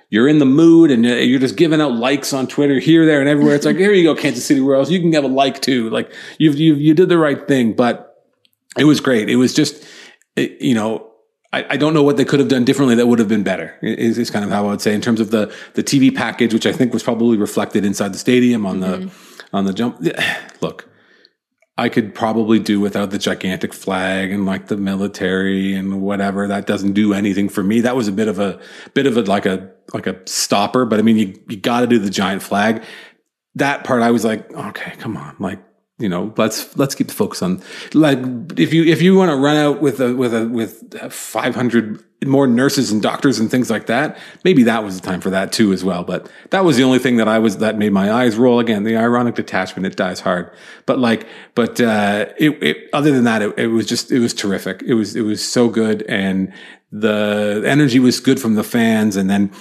you're 0.10 0.28
in 0.28 0.40
the 0.40 0.46
mood 0.46 0.92
and 0.92 1.04
you're 1.06 1.40
just 1.40 1.56
giving 1.56 1.82
out 1.82 1.94
likes 1.94 2.34
on 2.34 2.48
Twitter 2.48 2.80
here, 2.80 3.06
there, 3.06 3.20
and 3.20 3.30
everywhere. 3.30 3.56
It's 3.56 3.66
like, 3.66 3.78
here 3.78 3.92
you 3.92 4.04
go, 4.04 4.16
Kansas 4.16 4.46
City 4.46 4.62
Royals. 4.62 4.90
You 4.90 5.00
can 5.00 5.12
have 5.14 5.24
a 5.24 5.28
like 5.28 5.62
too. 5.62 5.90
Like 5.90 6.14
you've, 6.38 6.60
you 6.60 6.76
you 6.76 6.94
did 6.94 7.10
the 7.10 7.18
right 7.18 7.48
thing, 7.48 7.74
but 7.74 8.24
it 8.78 8.86
was 8.86 9.02
great. 9.02 9.30
It 9.30 9.36
was 9.36 9.54
just, 9.54 9.84
it, 10.36 10.62
you 10.62 10.74
know, 10.74 11.13
I, 11.54 11.66
I, 11.70 11.78
don't 11.78 11.94
know 11.94 12.02
what 12.02 12.18
they 12.18 12.26
could 12.26 12.40
have 12.40 12.50
done 12.50 12.66
differently 12.66 12.96
that 12.96 13.06
would 13.06 13.20
have 13.20 13.28
been 13.28 13.44
better. 13.44 13.78
Is, 13.84 14.18
is 14.18 14.32
kind 14.32 14.44
of 14.44 14.50
how 14.50 14.66
I 14.66 14.70
would 14.72 14.82
say 14.82 14.94
in 14.94 15.02
terms 15.02 15.20
of 15.20 15.30
the 15.30 15.54
the 15.76 15.84
TV 15.84 16.14
package, 16.14 16.54
which 16.54 16.66
I 16.66 16.74
think 16.74 16.94
was 16.94 17.04
probably 17.04 17.38
reflected 17.38 17.86
inside 17.86 18.14
the 18.14 18.18
stadium 18.18 18.66
on 18.66 18.80
mm-hmm. 18.80 19.06
the 19.06 19.12
on 19.54 19.66
the 19.66 19.74
jump. 19.74 20.04
Look, 20.62 20.90
I 21.78 21.90
could 21.90 22.16
probably 22.16 22.60
do 22.60 22.80
without 22.80 23.12
the 23.12 23.20
gigantic 23.20 23.74
flag 23.74 24.32
and 24.32 24.46
like 24.46 24.68
the 24.68 24.78
military 24.78 25.76
and 25.76 26.02
whatever. 26.02 26.48
That 26.48 26.66
doesn't 26.66 26.94
do 26.94 27.14
anything 27.14 27.50
for 27.50 27.64
me. 27.64 27.82
That 27.82 27.96
was 27.96 28.08
a 28.08 28.12
bit 28.12 28.28
of 28.28 28.40
a 28.40 28.60
bit 28.96 29.06
of 29.06 29.16
a 29.16 29.22
like 29.22 29.46
a 29.46 29.72
like 29.94 30.08
a 30.08 30.20
stopper. 30.26 30.86
But 30.86 31.00
I 31.00 31.04
mean, 31.04 31.18
you 31.18 31.40
you 31.48 31.58
got 31.58 31.82
to 31.82 31.88
do 31.88 32.00
the 32.00 32.10
giant 32.10 32.42
flag. 32.42 32.84
That 33.56 33.84
part, 33.84 34.02
I 34.02 34.10
was 34.10 34.26
like, 34.26 34.52
okay, 34.52 34.96
come 34.98 35.16
on, 35.16 35.36
like 35.40 35.64
you 36.04 36.10
know, 36.10 36.34
let's 36.36 36.76
let's 36.78 36.96
keep 36.96 37.08
the 37.08 37.14
focus 37.14 37.42
on 37.42 37.62
like 37.94 38.20
if 38.60 38.74
you 38.74 38.84
if 38.84 39.02
you 39.02 39.16
want 39.16 39.32
to 39.32 39.38
run 39.38 39.56
out 39.56 39.82
with 39.82 40.02
a 40.02 40.14
with 40.14 40.34
a 40.34 40.46
with 40.50 41.02
five 41.14 41.56
hundred 41.56 42.04
more 42.26 42.46
nurses 42.46 42.92
and 42.92 43.02
doctors 43.02 43.40
and 43.40 43.50
things 43.50 43.70
like 43.70 43.86
that, 43.86 44.18
maybe 44.44 44.64
that 44.64 44.84
was 44.84 45.00
the 45.00 45.08
time 45.08 45.22
for 45.22 45.30
that 45.30 45.54
too 45.54 45.72
as 45.72 45.82
well. 45.82 46.04
But 46.04 46.30
that 46.50 46.66
was 46.66 46.76
the 46.76 46.84
only 46.84 47.00
thing 47.00 47.16
that 47.18 47.30
I 47.30 47.40
was 47.40 47.60
that 47.60 47.78
made 47.78 47.94
my 47.94 48.12
eyes 48.12 48.36
roll 48.36 48.60
again. 48.60 48.84
The 48.84 48.98
ironic 48.98 49.36
detachment 49.36 49.86
it 49.86 49.96
dies 49.96 50.20
hard, 50.20 50.52
but 50.86 51.00
like 51.00 51.26
but 51.56 51.80
uh, 51.80 52.26
it, 52.38 52.62
it 52.62 52.90
other 52.92 53.12
than 53.12 53.24
that, 53.24 53.42
it, 53.42 53.58
it 53.58 53.68
was 53.68 53.86
just 53.86 54.12
it 54.12 54.20
was 54.20 54.34
terrific. 54.34 54.84
It 54.86 54.96
was 54.96 55.16
it 55.16 55.22
was 55.22 55.42
so 55.42 55.70
good 55.70 56.02
and 56.04 56.52
the 56.92 57.64
energy 57.66 58.00
was 58.00 58.20
good 58.20 58.42
from 58.42 58.56
the 58.56 58.64
fans 58.64 59.16
and 59.16 59.28
then 59.28 59.52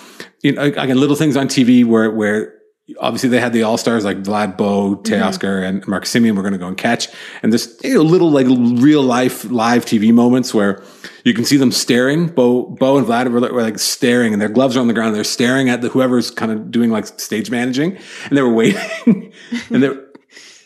you 0.42 0.52
know 0.52 0.62
again 0.64 0.98
little 0.98 1.16
things 1.16 1.36
on 1.36 1.46
TV 1.46 1.82
where 1.82 2.10
where 2.10 2.61
obviously 2.98 3.28
they 3.28 3.40
had 3.40 3.52
the 3.52 3.62
all 3.62 3.78
stars 3.78 4.04
like 4.04 4.18
Vlad 4.22 4.56
Bo, 4.56 4.96
Teoscar, 4.96 5.40
mm-hmm. 5.40 5.76
and 5.76 5.88
Mark 5.88 6.04
Semien 6.04 6.36
were 6.36 6.42
going 6.42 6.52
to 6.52 6.58
go 6.58 6.66
and 6.66 6.76
catch. 6.76 7.08
And 7.42 7.52
this 7.52 7.78
you 7.82 7.94
know, 7.94 8.02
little 8.02 8.30
like 8.30 8.46
real 8.48 9.02
life 9.02 9.44
live 9.50 9.84
TV 9.84 10.12
moments 10.12 10.52
where 10.52 10.82
you 11.24 11.34
can 11.34 11.44
see 11.44 11.56
them 11.56 11.72
staring. 11.72 12.26
Bo, 12.28 12.62
Bo 12.62 12.98
and 12.98 13.06
Vlad 13.06 13.30
were, 13.30 13.40
were 13.40 13.62
like 13.62 13.78
staring, 13.78 14.32
and 14.32 14.42
their 14.42 14.48
gloves 14.48 14.76
are 14.76 14.80
on 14.80 14.88
the 14.88 14.94
ground. 14.94 15.14
They're 15.14 15.24
staring 15.24 15.68
at 15.68 15.80
the 15.80 15.88
whoever's 15.88 16.30
kind 16.30 16.50
of 16.50 16.70
doing 16.70 16.90
like 16.90 17.06
stage 17.06 17.50
managing, 17.50 17.96
and 18.26 18.36
they 18.36 18.42
were 18.42 18.52
waiting, 18.54 19.32
and 19.70 19.82
they. 19.82 19.90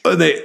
They, 0.06 0.40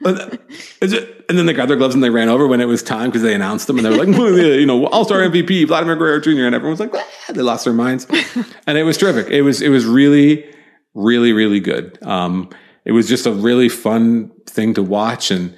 and 0.00 1.38
then 1.38 1.46
they 1.46 1.52
got 1.52 1.68
their 1.68 1.76
gloves 1.76 1.94
and 1.94 2.02
they 2.02 2.10
ran 2.10 2.28
over 2.28 2.48
when 2.48 2.60
it 2.60 2.64
was 2.64 2.82
time 2.82 3.10
because 3.10 3.22
they 3.22 3.34
announced 3.34 3.68
them 3.68 3.76
and 3.76 3.86
they 3.86 3.90
were 3.90 4.04
like, 4.04 4.08
you 4.16 4.66
know, 4.66 4.86
All 4.86 5.04
Star 5.04 5.20
MVP 5.20 5.68
Vladimir 5.68 5.94
Guerrero 5.94 6.18
Jr. 6.20 6.46
and 6.46 6.54
everyone 6.56 6.70
was 6.72 6.80
like, 6.80 6.94
ah, 6.94 7.32
they 7.32 7.42
lost 7.42 7.64
their 7.64 7.72
minds, 7.72 8.08
and 8.66 8.78
it 8.78 8.82
was 8.82 8.96
terrific. 8.96 9.30
It 9.30 9.42
was 9.42 9.62
it 9.62 9.68
was 9.68 9.84
really 9.84 10.44
really, 10.94 11.32
really 11.32 11.60
good. 11.60 11.98
Um, 12.02 12.50
it 12.84 12.92
was 12.92 13.08
just 13.08 13.26
a 13.26 13.32
really 13.32 13.68
fun 13.68 14.32
thing 14.46 14.74
to 14.74 14.82
watch. 14.82 15.30
And 15.30 15.56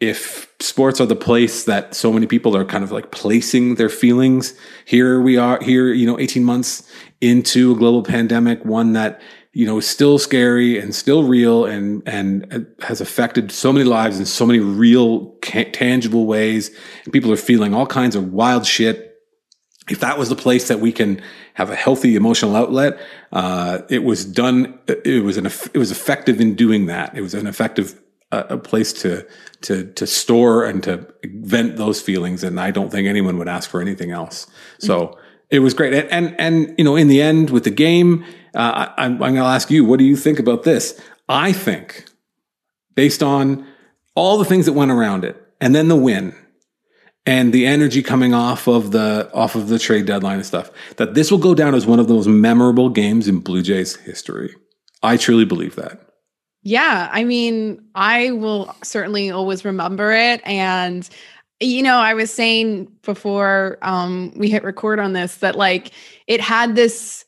if 0.00 0.52
sports 0.60 1.00
are 1.00 1.06
the 1.06 1.16
place 1.16 1.64
that 1.64 1.94
so 1.94 2.12
many 2.12 2.26
people 2.26 2.56
are 2.56 2.64
kind 2.64 2.84
of 2.84 2.92
like 2.92 3.10
placing 3.10 3.76
their 3.76 3.88
feelings, 3.88 4.54
here 4.84 5.20
we 5.20 5.36
are, 5.36 5.62
here, 5.62 5.92
you 5.92 6.06
know, 6.06 6.18
18 6.18 6.44
months 6.44 6.88
into 7.20 7.72
a 7.72 7.76
global 7.76 8.02
pandemic, 8.02 8.64
one 8.64 8.92
that, 8.92 9.20
you 9.52 9.64
know, 9.64 9.78
is 9.78 9.86
still 9.86 10.18
scary 10.18 10.78
and 10.78 10.94
still 10.94 11.24
real 11.24 11.64
and, 11.64 12.02
and 12.06 12.66
has 12.82 13.00
affected 13.00 13.52
so 13.52 13.72
many 13.72 13.84
lives 13.84 14.18
in 14.18 14.26
so 14.26 14.44
many 14.44 14.58
real, 14.58 15.30
tangible 15.40 16.26
ways. 16.26 16.70
And 17.04 17.12
people 17.12 17.32
are 17.32 17.36
feeling 17.36 17.72
all 17.72 17.86
kinds 17.86 18.16
of 18.16 18.32
wild 18.32 18.66
shit 18.66 19.13
if 19.88 20.00
that 20.00 20.18
was 20.18 20.28
the 20.28 20.36
place 20.36 20.68
that 20.68 20.80
we 20.80 20.92
can 20.92 21.20
have 21.54 21.70
a 21.70 21.74
healthy 21.74 22.16
emotional 22.16 22.56
outlet, 22.56 22.98
uh, 23.32 23.80
it 23.90 24.02
was 24.02 24.24
done. 24.24 24.78
It 24.86 25.22
was 25.22 25.36
an 25.36 25.46
it 25.46 25.78
was 25.78 25.90
effective 25.90 26.40
in 26.40 26.54
doing 26.54 26.86
that. 26.86 27.16
It 27.16 27.20
was 27.20 27.34
an 27.34 27.46
effective 27.46 28.00
uh, 28.32 28.44
a 28.48 28.58
place 28.58 28.92
to 28.92 29.26
to 29.62 29.92
to 29.92 30.06
store 30.06 30.64
and 30.64 30.82
to 30.84 31.06
vent 31.24 31.76
those 31.76 32.00
feelings. 32.00 32.42
And 32.42 32.58
I 32.58 32.70
don't 32.70 32.90
think 32.90 33.06
anyone 33.06 33.36
would 33.38 33.48
ask 33.48 33.68
for 33.68 33.80
anything 33.80 34.10
else. 34.10 34.46
So 34.78 35.00
mm-hmm. 35.00 35.20
it 35.50 35.58
was 35.58 35.74
great. 35.74 35.92
And, 35.92 36.10
and 36.10 36.40
and 36.40 36.74
you 36.78 36.84
know, 36.84 36.96
in 36.96 37.08
the 37.08 37.20
end, 37.20 37.50
with 37.50 37.64
the 37.64 37.70
game, 37.70 38.24
uh, 38.54 38.88
I, 38.96 39.04
I'm, 39.04 39.12
I'm 39.14 39.34
going 39.34 39.34
to 39.36 39.40
ask 39.42 39.70
you, 39.70 39.84
what 39.84 39.98
do 39.98 40.04
you 40.04 40.16
think 40.16 40.38
about 40.38 40.62
this? 40.62 41.00
I 41.28 41.52
think, 41.52 42.06
based 42.94 43.22
on 43.22 43.66
all 44.14 44.38
the 44.38 44.44
things 44.44 44.66
that 44.66 44.72
went 44.72 44.90
around 44.90 45.24
it, 45.24 45.36
and 45.60 45.74
then 45.74 45.88
the 45.88 45.96
win 45.96 46.34
and 47.26 47.52
the 47.52 47.66
energy 47.66 48.02
coming 48.02 48.34
off 48.34 48.68
of 48.68 48.90
the 48.90 49.30
off 49.32 49.54
of 49.54 49.68
the 49.68 49.78
trade 49.78 50.06
deadline 50.06 50.36
and 50.36 50.46
stuff 50.46 50.70
that 50.96 51.14
this 51.14 51.30
will 51.30 51.38
go 51.38 51.54
down 51.54 51.74
as 51.74 51.86
one 51.86 51.98
of 51.98 52.08
the 52.08 52.14
most 52.14 52.26
memorable 52.26 52.88
games 52.88 53.28
in 53.28 53.40
Blue 53.40 53.62
Jays 53.62 53.96
history. 53.96 54.54
I 55.02 55.16
truly 55.16 55.44
believe 55.44 55.76
that. 55.76 56.00
Yeah, 56.62 57.10
I 57.12 57.24
mean, 57.24 57.84
I 57.94 58.30
will 58.30 58.74
certainly 58.82 59.30
always 59.30 59.64
remember 59.64 60.12
it 60.12 60.40
and 60.44 61.08
you 61.60 61.82
know, 61.82 61.96
I 61.96 62.14
was 62.14 62.32
saying 62.32 62.92
before 63.02 63.78
um 63.82 64.32
we 64.36 64.50
hit 64.50 64.64
record 64.64 64.98
on 64.98 65.12
this 65.12 65.36
that 65.36 65.56
like 65.56 65.92
it 66.26 66.40
had 66.40 66.74
this 66.74 67.24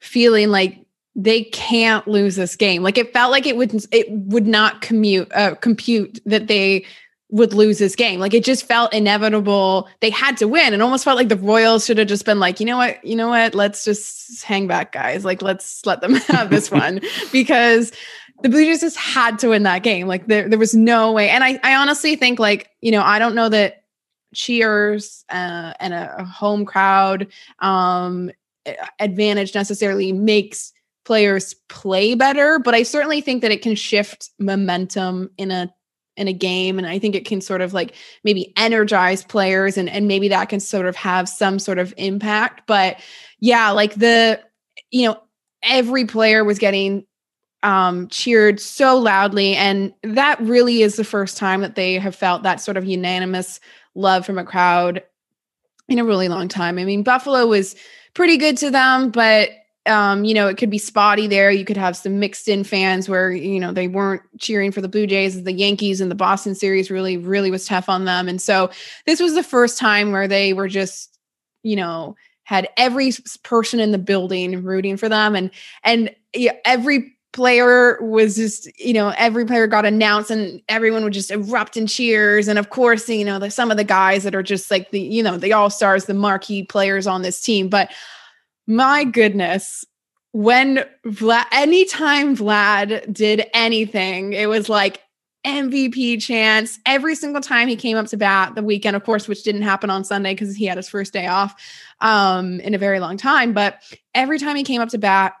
feeling 0.00 0.50
like 0.50 0.84
they 1.16 1.44
can't 1.44 2.06
lose 2.06 2.36
this 2.36 2.56
game. 2.56 2.82
Like 2.82 2.98
it 2.98 3.12
felt 3.12 3.30
like 3.30 3.46
it 3.46 3.56
would 3.56 3.84
it 3.90 4.10
would 4.10 4.46
not 4.46 4.80
commute 4.80 5.30
uh, 5.34 5.54
compute 5.56 6.20
that 6.24 6.46
they 6.46 6.84
would 7.30 7.52
lose 7.52 7.78
this 7.78 7.94
game. 7.94 8.20
Like 8.20 8.34
it 8.34 8.44
just 8.44 8.66
felt 8.66 8.92
inevitable. 8.92 9.88
They 10.00 10.10
had 10.10 10.36
to 10.38 10.48
win. 10.48 10.74
It 10.74 10.80
almost 10.80 11.04
felt 11.04 11.16
like 11.16 11.28
the 11.28 11.36
Royals 11.36 11.86
should 11.86 11.98
have 11.98 12.08
just 12.08 12.24
been 12.24 12.40
like, 12.40 12.60
you 12.60 12.66
know 12.66 12.76
what, 12.76 13.04
you 13.04 13.14
know 13.14 13.28
what, 13.28 13.54
let's 13.54 13.84
just 13.84 14.42
hang 14.42 14.66
back, 14.66 14.92
guys. 14.92 15.24
Like 15.24 15.42
let's 15.42 15.84
let 15.86 16.00
them 16.00 16.14
have 16.28 16.50
this 16.50 16.70
one 16.72 17.00
because 17.32 17.92
the 18.42 18.48
Blue 18.48 18.64
Jays 18.64 18.80
just 18.80 18.96
had 18.96 19.38
to 19.40 19.48
win 19.48 19.62
that 19.62 19.82
game. 19.82 20.06
Like 20.06 20.26
there, 20.26 20.48
there 20.48 20.58
was 20.58 20.74
no 20.74 21.12
way. 21.12 21.28
And 21.30 21.44
I, 21.44 21.60
I 21.62 21.76
honestly 21.76 22.16
think 22.16 22.38
like, 22.38 22.70
you 22.80 22.90
know, 22.90 23.02
I 23.02 23.18
don't 23.18 23.34
know 23.34 23.48
that 23.48 23.84
cheers 24.34 25.24
uh, 25.28 25.74
and 25.78 25.94
a, 25.94 26.16
a 26.18 26.24
home 26.24 26.64
crowd 26.64 27.28
um, 27.60 28.30
advantage 28.98 29.54
necessarily 29.54 30.12
makes 30.12 30.72
players 31.04 31.54
play 31.68 32.14
better, 32.14 32.58
but 32.58 32.74
I 32.74 32.82
certainly 32.82 33.20
think 33.20 33.42
that 33.42 33.50
it 33.50 33.62
can 33.62 33.74
shift 33.74 34.30
momentum 34.38 35.30
in 35.36 35.50
a 35.50 35.72
in 36.20 36.28
a 36.28 36.32
game 36.34 36.76
and 36.76 36.86
i 36.86 36.98
think 36.98 37.14
it 37.14 37.24
can 37.24 37.40
sort 37.40 37.62
of 37.62 37.72
like 37.72 37.94
maybe 38.24 38.52
energize 38.56 39.24
players 39.24 39.78
and 39.78 39.88
and 39.88 40.06
maybe 40.06 40.28
that 40.28 40.50
can 40.50 40.60
sort 40.60 40.84
of 40.84 40.94
have 40.94 41.28
some 41.28 41.58
sort 41.58 41.78
of 41.78 41.94
impact 41.96 42.62
but 42.66 43.00
yeah 43.40 43.70
like 43.70 43.94
the 43.94 44.38
you 44.90 45.08
know 45.08 45.18
every 45.62 46.04
player 46.04 46.44
was 46.44 46.58
getting 46.58 47.04
um 47.62 48.06
cheered 48.08 48.60
so 48.60 48.98
loudly 48.98 49.54
and 49.56 49.94
that 50.02 50.38
really 50.40 50.82
is 50.82 50.96
the 50.96 51.04
first 51.04 51.38
time 51.38 51.62
that 51.62 51.74
they 51.74 51.94
have 51.94 52.14
felt 52.14 52.42
that 52.42 52.60
sort 52.60 52.76
of 52.76 52.84
unanimous 52.84 53.58
love 53.94 54.24
from 54.26 54.38
a 54.38 54.44
crowd 54.44 55.02
in 55.88 55.98
a 55.98 56.04
really 56.04 56.28
long 56.28 56.48
time. 56.48 56.78
I 56.78 56.84
mean 56.84 57.02
buffalo 57.02 57.46
was 57.46 57.76
pretty 58.14 58.36
good 58.36 58.58
to 58.58 58.70
them 58.70 59.10
but 59.10 59.50
um, 59.86 60.24
you 60.24 60.34
know, 60.34 60.46
it 60.46 60.58
could 60.58 60.70
be 60.70 60.78
spotty 60.78 61.26
there. 61.26 61.50
You 61.50 61.64
could 61.64 61.76
have 61.76 61.96
some 61.96 62.18
mixed 62.18 62.48
in 62.48 62.64
fans 62.64 63.08
where, 63.08 63.32
you 63.32 63.58
know, 63.58 63.72
they 63.72 63.88
weren't 63.88 64.22
cheering 64.38 64.72
for 64.72 64.80
the 64.80 64.88
Blue 64.88 65.06
Jays. 65.06 65.42
The 65.42 65.52
Yankees 65.52 66.00
and 66.00 66.10
the 66.10 66.16
Boston 66.16 66.54
series 66.54 66.90
really, 66.90 67.16
really 67.16 67.50
was 67.50 67.66
tough 67.66 67.88
on 67.88 68.04
them. 68.04 68.28
And 68.28 68.40
so 68.42 68.70
this 69.06 69.20
was 69.20 69.34
the 69.34 69.42
first 69.42 69.78
time 69.78 70.12
where 70.12 70.28
they 70.28 70.52
were 70.52 70.68
just, 70.68 71.18
you 71.62 71.76
know, 71.76 72.14
had 72.44 72.68
every 72.76 73.12
person 73.42 73.80
in 73.80 73.92
the 73.92 73.98
building 73.98 74.62
rooting 74.62 74.96
for 74.96 75.08
them. 75.08 75.34
And, 75.34 75.50
and 75.82 76.14
every 76.64 77.16
player 77.32 77.96
was 78.02 78.36
just, 78.36 78.68
you 78.78 78.92
know, 78.92 79.14
every 79.16 79.46
player 79.46 79.66
got 79.66 79.86
announced 79.86 80.30
and 80.30 80.60
everyone 80.68 81.04
would 81.04 81.12
just 81.12 81.30
erupt 81.30 81.76
in 81.76 81.86
cheers. 81.86 82.48
And 82.48 82.58
of 82.58 82.70
course, 82.70 83.08
you 83.08 83.24
know, 83.24 83.38
the, 83.38 83.50
some 83.50 83.70
of 83.70 83.76
the 83.76 83.84
guys 83.84 84.24
that 84.24 84.34
are 84.34 84.42
just 84.42 84.70
like 84.70 84.90
the, 84.90 85.00
you 85.00 85.22
know, 85.22 85.38
the 85.38 85.52
all 85.52 85.70
stars, 85.70 86.04
the 86.04 86.14
marquee 86.14 86.64
players 86.64 87.06
on 87.06 87.22
this 87.22 87.40
team. 87.40 87.68
But 87.68 87.90
my 88.70 89.04
goodness 89.04 89.84
when 90.32 90.84
Vlad, 91.04 91.44
anytime 91.52 92.36
Vlad 92.36 93.12
did 93.12 93.46
anything, 93.52 94.32
it 94.32 94.48
was 94.48 94.68
like 94.68 95.02
MVP 95.44 96.22
chance 96.22 96.78
every 96.86 97.14
single 97.14 97.40
time 97.40 97.66
he 97.66 97.74
came 97.74 97.96
up 97.96 98.06
to 98.06 98.16
bat 98.16 98.54
the 98.54 98.62
weekend, 98.62 98.94
of 98.94 99.02
course, 99.02 99.26
which 99.26 99.42
didn't 99.42 99.62
happen 99.62 99.90
on 99.90 100.04
Sunday 100.04 100.34
because 100.34 100.54
he 100.54 100.66
had 100.66 100.76
his 100.76 100.88
first 100.88 101.12
day 101.12 101.26
off 101.26 101.60
um, 102.00 102.60
in 102.60 102.74
a 102.74 102.78
very 102.78 103.00
long 103.00 103.16
time. 103.16 103.52
But 103.52 103.82
every 104.14 104.38
time 104.38 104.54
he 104.54 104.62
came 104.62 104.80
up 104.80 104.90
to 104.90 104.98
bat, 104.98 105.34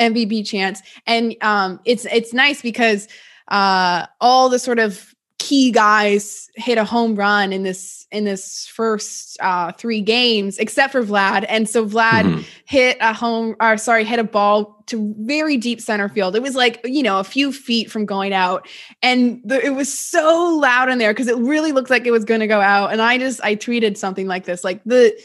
MVP 0.00 0.46
chance, 0.46 0.82
and 1.06 1.36
um, 1.42 1.78
it's 1.84 2.06
it's 2.06 2.32
nice 2.32 2.62
because 2.62 3.06
uh, 3.48 4.06
all 4.20 4.48
the 4.48 4.58
sort 4.58 4.78
of 4.78 5.14
key 5.50 5.72
guys 5.72 6.48
hit 6.54 6.78
a 6.78 6.84
home 6.84 7.16
run 7.16 7.52
in 7.52 7.64
this 7.64 8.06
in 8.12 8.24
this 8.24 8.68
first 8.68 9.36
uh, 9.40 9.72
three 9.72 10.00
games, 10.00 10.58
except 10.58 10.92
for 10.92 11.02
Vlad. 11.02 11.44
And 11.48 11.68
so 11.68 11.84
Vlad 11.84 12.22
mm-hmm. 12.22 12.42
hit 12.66 12.96
a 13.00 13.12
home, 13.12 13.56
or 13.60 13.76
sorry, 13.76 14.04
hit 14.04 14.20
a 14.20 14.24
ball 14.24 14.80
to 14.86 15.12
very 15.18 15.56
deep 15.56 15.80
center 15.80 16.08
field. 16.08 16.36
It 16.36 16.42
was 16.42 16.54
like 16.54 16.80
you 16.84 17.02
know 17.02 17.18
a 17.18 17.24
few 17.24 17.50
feet 17.50 17.90
from 17.90 18.06
going 18.06 18.32
out, 18.32 18.68
and 19.02 19.40
the, 19.44 19.60
it 19.60 19.70
was 19.70 19.92
so 19.92 20.56
loud 20.60 20.88
in 20.88 20.98
there 20.98 21.12
because 21.12 21.26
it 21.26 21.36
really 21.36 21.72
looked 21.72 21.90
like 21.90 22.06
it 22.06 22.12
was 22.12 22.24
going 22.24 22.40
to 22.40 22.46
go 22.46 22.60
out. 22.60 22.92
And 22.92 23.02
I 23.02 23.18
just 23.18 23.42
I 23.42 23.56
tweeted 23.56 23.96
something 23.96 24.28
like 24.28 24.44
this, 24.44 24.62
like 24.62 24.80
the 24.84 25.18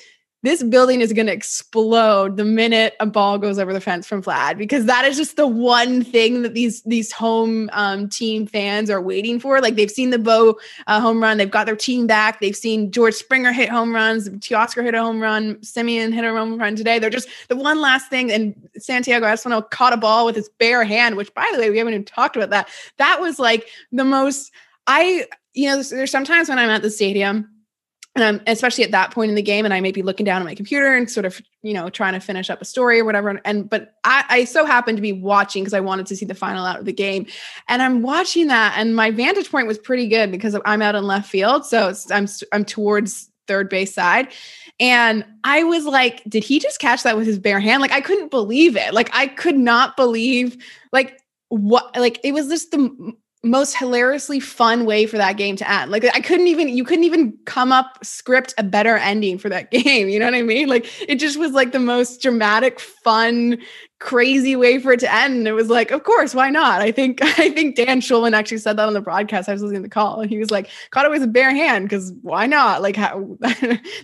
this 0.45 0.63
building 0.63 1.01
is 1.01 1.13
going 1.13 1.25
to 1.27 1.33
explode 1.33 2.37
the 2.37 2.45
minute 2.45 2.95
a 2.99 3.05
ball 3.05 3.37
goes 3.37 3.57
over 3.57 3.73
the 3.73 3.81
fence 3.81 4.05
from 4.05 4.21
Vlad 4.21 4.57
because 4.57 4.85
that 4.85 5.05
is 5.05 5.17
just 5.17 5.35
the 5.35 5.47
one 5.47 6.03
thing 6.03 6.41
that 6.43 6.53
these 6.53 6.81
these 6.83 7.11
home 7.11 7.69
um, 7.73 8.07
team 8.09 8.45
fans 8.45 8.89
are 8.89 9.01
waiting 9.01 9.39
for. 9.39 9.59
Like 9.61 9.75
they've 9.75 9.91
seen 9.91 10.09
the 10.09 10.19
Bo 10.19 10.57
uh, 10.87 10.99
home 10.99 11.21
run, 11.21 11.37
they've 11.37 11.49
got 11.49 11.65
their 11.65 11.75
team 11.75 12.07
back. 12.07 12.39
They've 12.39 12.55
seen 12.55 12.91
George 12.91 13.15
Springer 13.15 13.51
hit 13.51 13.69
home 13.69 13.93
runs, 13.93 14.29
Teoscar 14.29 14.83
hit 14.83 14.93
a 14.93 15.01
home 15.01 15.19
run, 15.19 15.55
Semien 15.55 16.13
hit 16.13 16.23
a 16.23 16.29
home 16.29 16.57
run 16.59 16.75
today. 16.75 16.99
They're 16.99 17.09
just 17.09 17.29
the 17.47 17.55
one 17.55 17.81
last 17.81 18.09
thing. 18.09 18.31
And 18.31 18.55
Santiago 18.77 19.25
Espinal 19.25 19.69
caught 19.69 19.93
a 19.93 19.97
ball 19.97 20.25
with 20.25 20.35
his 20.35 20.49
bare 20.59 20.83
hand, 20.83 21.15
which 21.15 21.33
by 21.33 21.49
the 21.53 21.59
way 21.59 21.69
we 21.69 21.77
haven't 21.77 21.93
even 21.93 22.05
talked 22.05 22.35
about 22.35 22.51
that. 22.51 22.69
That 22.97 23.19
was 23.19 23.39
like 23.39 23.67
the 23.91 24.05
most. 24.05 24.51
I 24.87 25.25
you 25.53 25.67
know 25.67 25.81
there's 25.81 26.11
sometimes 26.11 26.49
when 26.49 26.59
I'm 26.59 26.69
at 26.69 26.83
the 26.83 26.91
stadium 26.91 27.49
and 28.15 28.23
I'm 28.23 28.41
especially 28.47 28.85
at 28.85 28.91
that 28.91 29.11
point 29.11 29.29
in 29.29 29.35
the 29.35 29.41
game, 29.41 29.65
and 29.65 29.73
I 29.73 29.81
may 29.81 29.91
be 29.91 30.01
looking 30.01 30.25
down 30.25 30.41
at 30.41 30.45
my 30.45 30.55
computer 30.55 30.95
and 30.95 31.11
sort 31.11 31.25
of, 31.25 31.41
you 31.63 31.73
know, 31.73 31.89
trying 31.89 32.13
to 32.13 32.19
finish 32.19 32.49
up 32.49 32.61
a 32.61 32.65
story 32.65 32.99
or 32.99 33.05
whatever. 33.05 33.41
And 33.43 33.69
but 33.69 33.95
I, 34.05 34.23
I 34.29 34.43
so 34.45 34.65
happened 34.65 34.97
to 34.97 35.01
be 35.01 35.11
watching 35.11 35.63
because 35.63 35.73
I 35.73 35.81
wanted 35.81 36.05
to 36.07 36.15
see 36.15 36.25
the 36.25 36.33
final 36.33 36.65
out 36.65 36.79
of 36.79 36.85
the 36.85 36.93
game, 36.93 37.27
and 37.67 37.81
I'm 37.81 38.01
watching 38.01 38.47
that, 38.47 38.75
and 38.77 38.95
my 38.95 39.11
vantage 39.11 39.51
point 39.51 39.67
was 39.67 39.77
pretty 39.77 40.07
good 40.07 40.31
because 40.31 40.57
I'm 40.65 40.81
out 40.81 40.95
in 40.95 41.03
left 41.03 41.29
field, 41.29 41.65
so 41.65 41.93
I'm 42.11 42.27
I'm 42.53 42.63
towards 42.63 43.29
third 43.47 43.69
base 43.69 43.93
side, 43.93 44.29
and 44.79 45.25
I 45.43 45.63
was 45.63 45.85
like, 45.85 46.23
did 46.27 46.43
he 46.43 46.59
just 46.59 46.79
catch 46.79 47.03
that 47.03 47.17
with 47.17 47.27
his 47.27 47.37
bare 47.37 47.59
hand? 47.59 47.81
Like 47.81 47.91
I 47.91 48.01
couldn't 48.01 48.31
believe 48.31 48.77
it. 48.77 48.93
Like 48.93 49.09
I 49.13 49.27
could 49.27 49.57
not 49.57 49.97
believe 49.97 50.57
like 50.91 51.19
what 51.49 51.95
like 51.97 52.19
it 52.23 52.33
was 52.33 52.47
just 52.47 52.71
the 52.71 53.13
most 53.45 53.77
hilariously 53.77 54.39
fun 54.39 54.85
way 54.85 55.05
for 55.05 55.17
that 55.17 55.37
game 55.37 55.55
to 55.55 55.71
end. 55.71 55.91
Like 55.91 56.03
I 56.03 56.19
couldn't 56.19 56.47
even 56.47 56.67
you 56.67 56.83
couldn't 56.83 57.03
even 57.03 57.37
come 57.45 57.71
up 57.71 58.03
script 58.03 58.53
a 58.57 58.63
better 58.63 58.97
ending 58.97 59.37
for 59.37 59.49
that 59.49 59.71
game. 59.71 60.09
You 60.09 60.19
know 60.19 60.25
what 60.25 60.33
I 60.33 60.41
mean? 60.41 60.67
Like 60.67 60.87
it 61.07 61.15
just 61.15 61.37
was 61.37 61.51
like 61.51 61.71
the 61.71 61.79
most 61.79 62.21
dramatic, 62.21 62.79
fun, 62.79 63.59
crazy 63.99 64.55
way 64.55 64.79
for 64.79 64.91
it 64.93 64.99
to 65.01 65.13
end. 65.13 65.35
And 65.37 65.47
it 65.47 65.53
was 65.53 65.69
like, 65.69 65.91
of 65.91 66.03
course, 66.03 66.33
why 66.33 66.49
not? 66.49 66.81
I 66.81 66.91
think 66.91 67.19
I 67.39 67.49
think 67.51 67.75
Dan 67.75 68.01
Shulman 68.01 68.33
actually 68.33 68.57
said 68.57 68.77
that 68.77 68.87
on 68.87 68.93
the 68.93 69.01
broadcast. 69.01 69.47
I 69.47 69.53
was 69.53 69.61
listening 69.61 69.83
to 69.83 69.87
the 69.87 69.93
call 69.93 70.21
and 70.21 70.29
he 70.29 70.39
was 70.39 70.51
like, 70.51 70.69
caught 70.89 71.05
it 71.05 71.11
with 71.11 71.23
a 71.23 71.27
bare 71.27 71.53
hand 71.53 71.85
because 71.85 72.11
why 72.23 72.47
not? 72.47 72.81
Like 72.81 72.95
how 72.95 73.37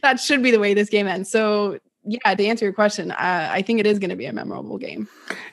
that 0.01 0.19
should 0.19 0.43
be 0.43 0.51
the 0.51 0.59
way 0.59 0.73
this 0.73 0.89
game 0.89 1.07
ends. 1.07 1.31
So 1.31 1.79
yeah, 2.03 2.33
to 2.33 2.45
answer 2.45 2.65
your 2.65 2.73
question, 2.73 3.11
uh, 3.11 3.49
I 3.51 3.61
think 3.61 3.79
it 3.79 3.85
is 3.85 3.99
going 3.99 4.09
to 4.09 4.15
be 4.15 4.25
a 4.25 4.33
memorable 4.33 4.77
game. 4.77 5.07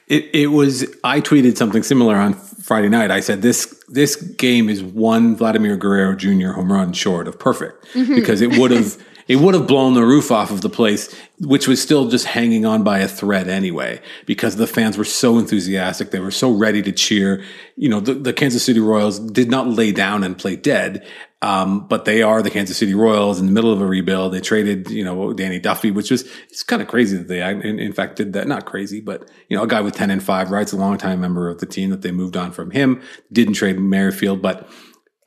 It, 0.07 0.31
it 0.33 0.47
was. 0.49 0.87
I 1.05 1.21
tweeted 1.21 1.57
something 1.57 1.83
similar 1.83 2.17
on 2.17 2.35
Friday 2.35 2.89
night. 2.89 3.11
I 3.11 3.21
said 3.21 3.43
this 3.43 3.83
this 3.89 4.17
game 4.17 4.69
is 4.69 4.83
one 4.83 5.37
Vladimir 5.37 5.77
Guerrero 5.77 6.15
Jr. 6.15 6.53
home 6.53 6.73
run 6.73 6.93
short 6.93 7.29
of 7.29 7.39
perfect 7.39 7.85
mm-hmm. 7.93 8.15
because 8.15 8.41
it 8.41 8.57
would 8.59 8.71
have 8.71 8.97
it 9.29 9.37
would 9.37 9.55
have 9.55 9.67
blown 9.67 9.95
the 9.95 10.05
roof 10.05 10.33
off 10.33 10.51
of 10.51 10.63
the 10.63 10.71
place, 10.71 11.15
which 11.39 11.69
was 11.69 11.81
still 11.81 12.09
just 12.09 12.25
hanging 12.25 12.65
on 12.65 12.83
by 12.83 13.01
a 13.01 13.09
thread 13.09 13.49
anyway, 13.49 14.01
because 14.25 14.57
the 14.57 14.67
fans 14.67 14.97
were 14.97 15.05
so 15.05 15.39
enthusiastic. 15.39 16.11
They 16.11 16.19
were 16.19 16.31
so 16.31 16.51
ready 16.51 16.83
to 16.83 16.93
cheer. 16.93 17.45
You 17.77 17.91
know, 17.91 18.01
the, 18.01 18.15
the 18.15 18.33
Kansas 18.33 18.65
City 18.65 18.81
Royals 18.81 19.19
did 19.19 19.51
not 19.51 19.69
lay 19.69 19.93
down 19.93 20.25
and 20.25 20.37
play 20.37 20.57
dead. 20.57 21.07
Um, 21.41 21.87
but 21.87 22.05
they 22.05 22.23
are 22.23 22.43
the 22.43 22.51
Kansas 22.51 22.79
City 22.79 22.95
Royals 22.95 23.39
in 23.39 23.47
the 23.47 23.53
middle 23.53 23.73
of 23.73 23.81
a 23.81 23.87
rebuild. 23.87 24.33
They 24.33 24.41
traded, 24.41 24.91
you 24.91 25.05
know, 25.05 25.33
Danny 25.33 25.61
Duffy, 25.61 25.93
which 25.93 26.11
was, 26.11 26.29
it's 26.51 26.65
kind 26.65 26.83
of 26.83 26.89
crazy 26.89 27.17
that 27.17 27.29
they, 27.29 27.49
in, 27.49 27.79
in, 27.79 27.93
fact, 27.93 28.17
did 28.17 28.33
that. 28.33 28.49
Not 28.49 28.65
crazy, 28.65 29.01
but, 29.01 29.31
you 29.49 29.57
know, 29.57 29.63
a 29.63 29.69
guy 29.69 29.81
with 29.81 29.95
10 29.95 30.11
and 30.11 30.21
5, 30.21 30.51
right? 30.51 30.63
It's 30.63 30.73
a 30.73 30.77
longtime 30.77 31.21
member 31.21 31.49
of 31.49 31.61
the 31.61 31.67
team 31.67 31.91
that 31.91 32.03
they 32.03 32.11
moved 32.11 32.37
on 32.37 32.51
from 32.51 32.73
him. 32.73 33.01
Didn't 33.33 33.55
trade 33.55 33.79
Merrifield, 33.79 34.43
but, 34.43 34.69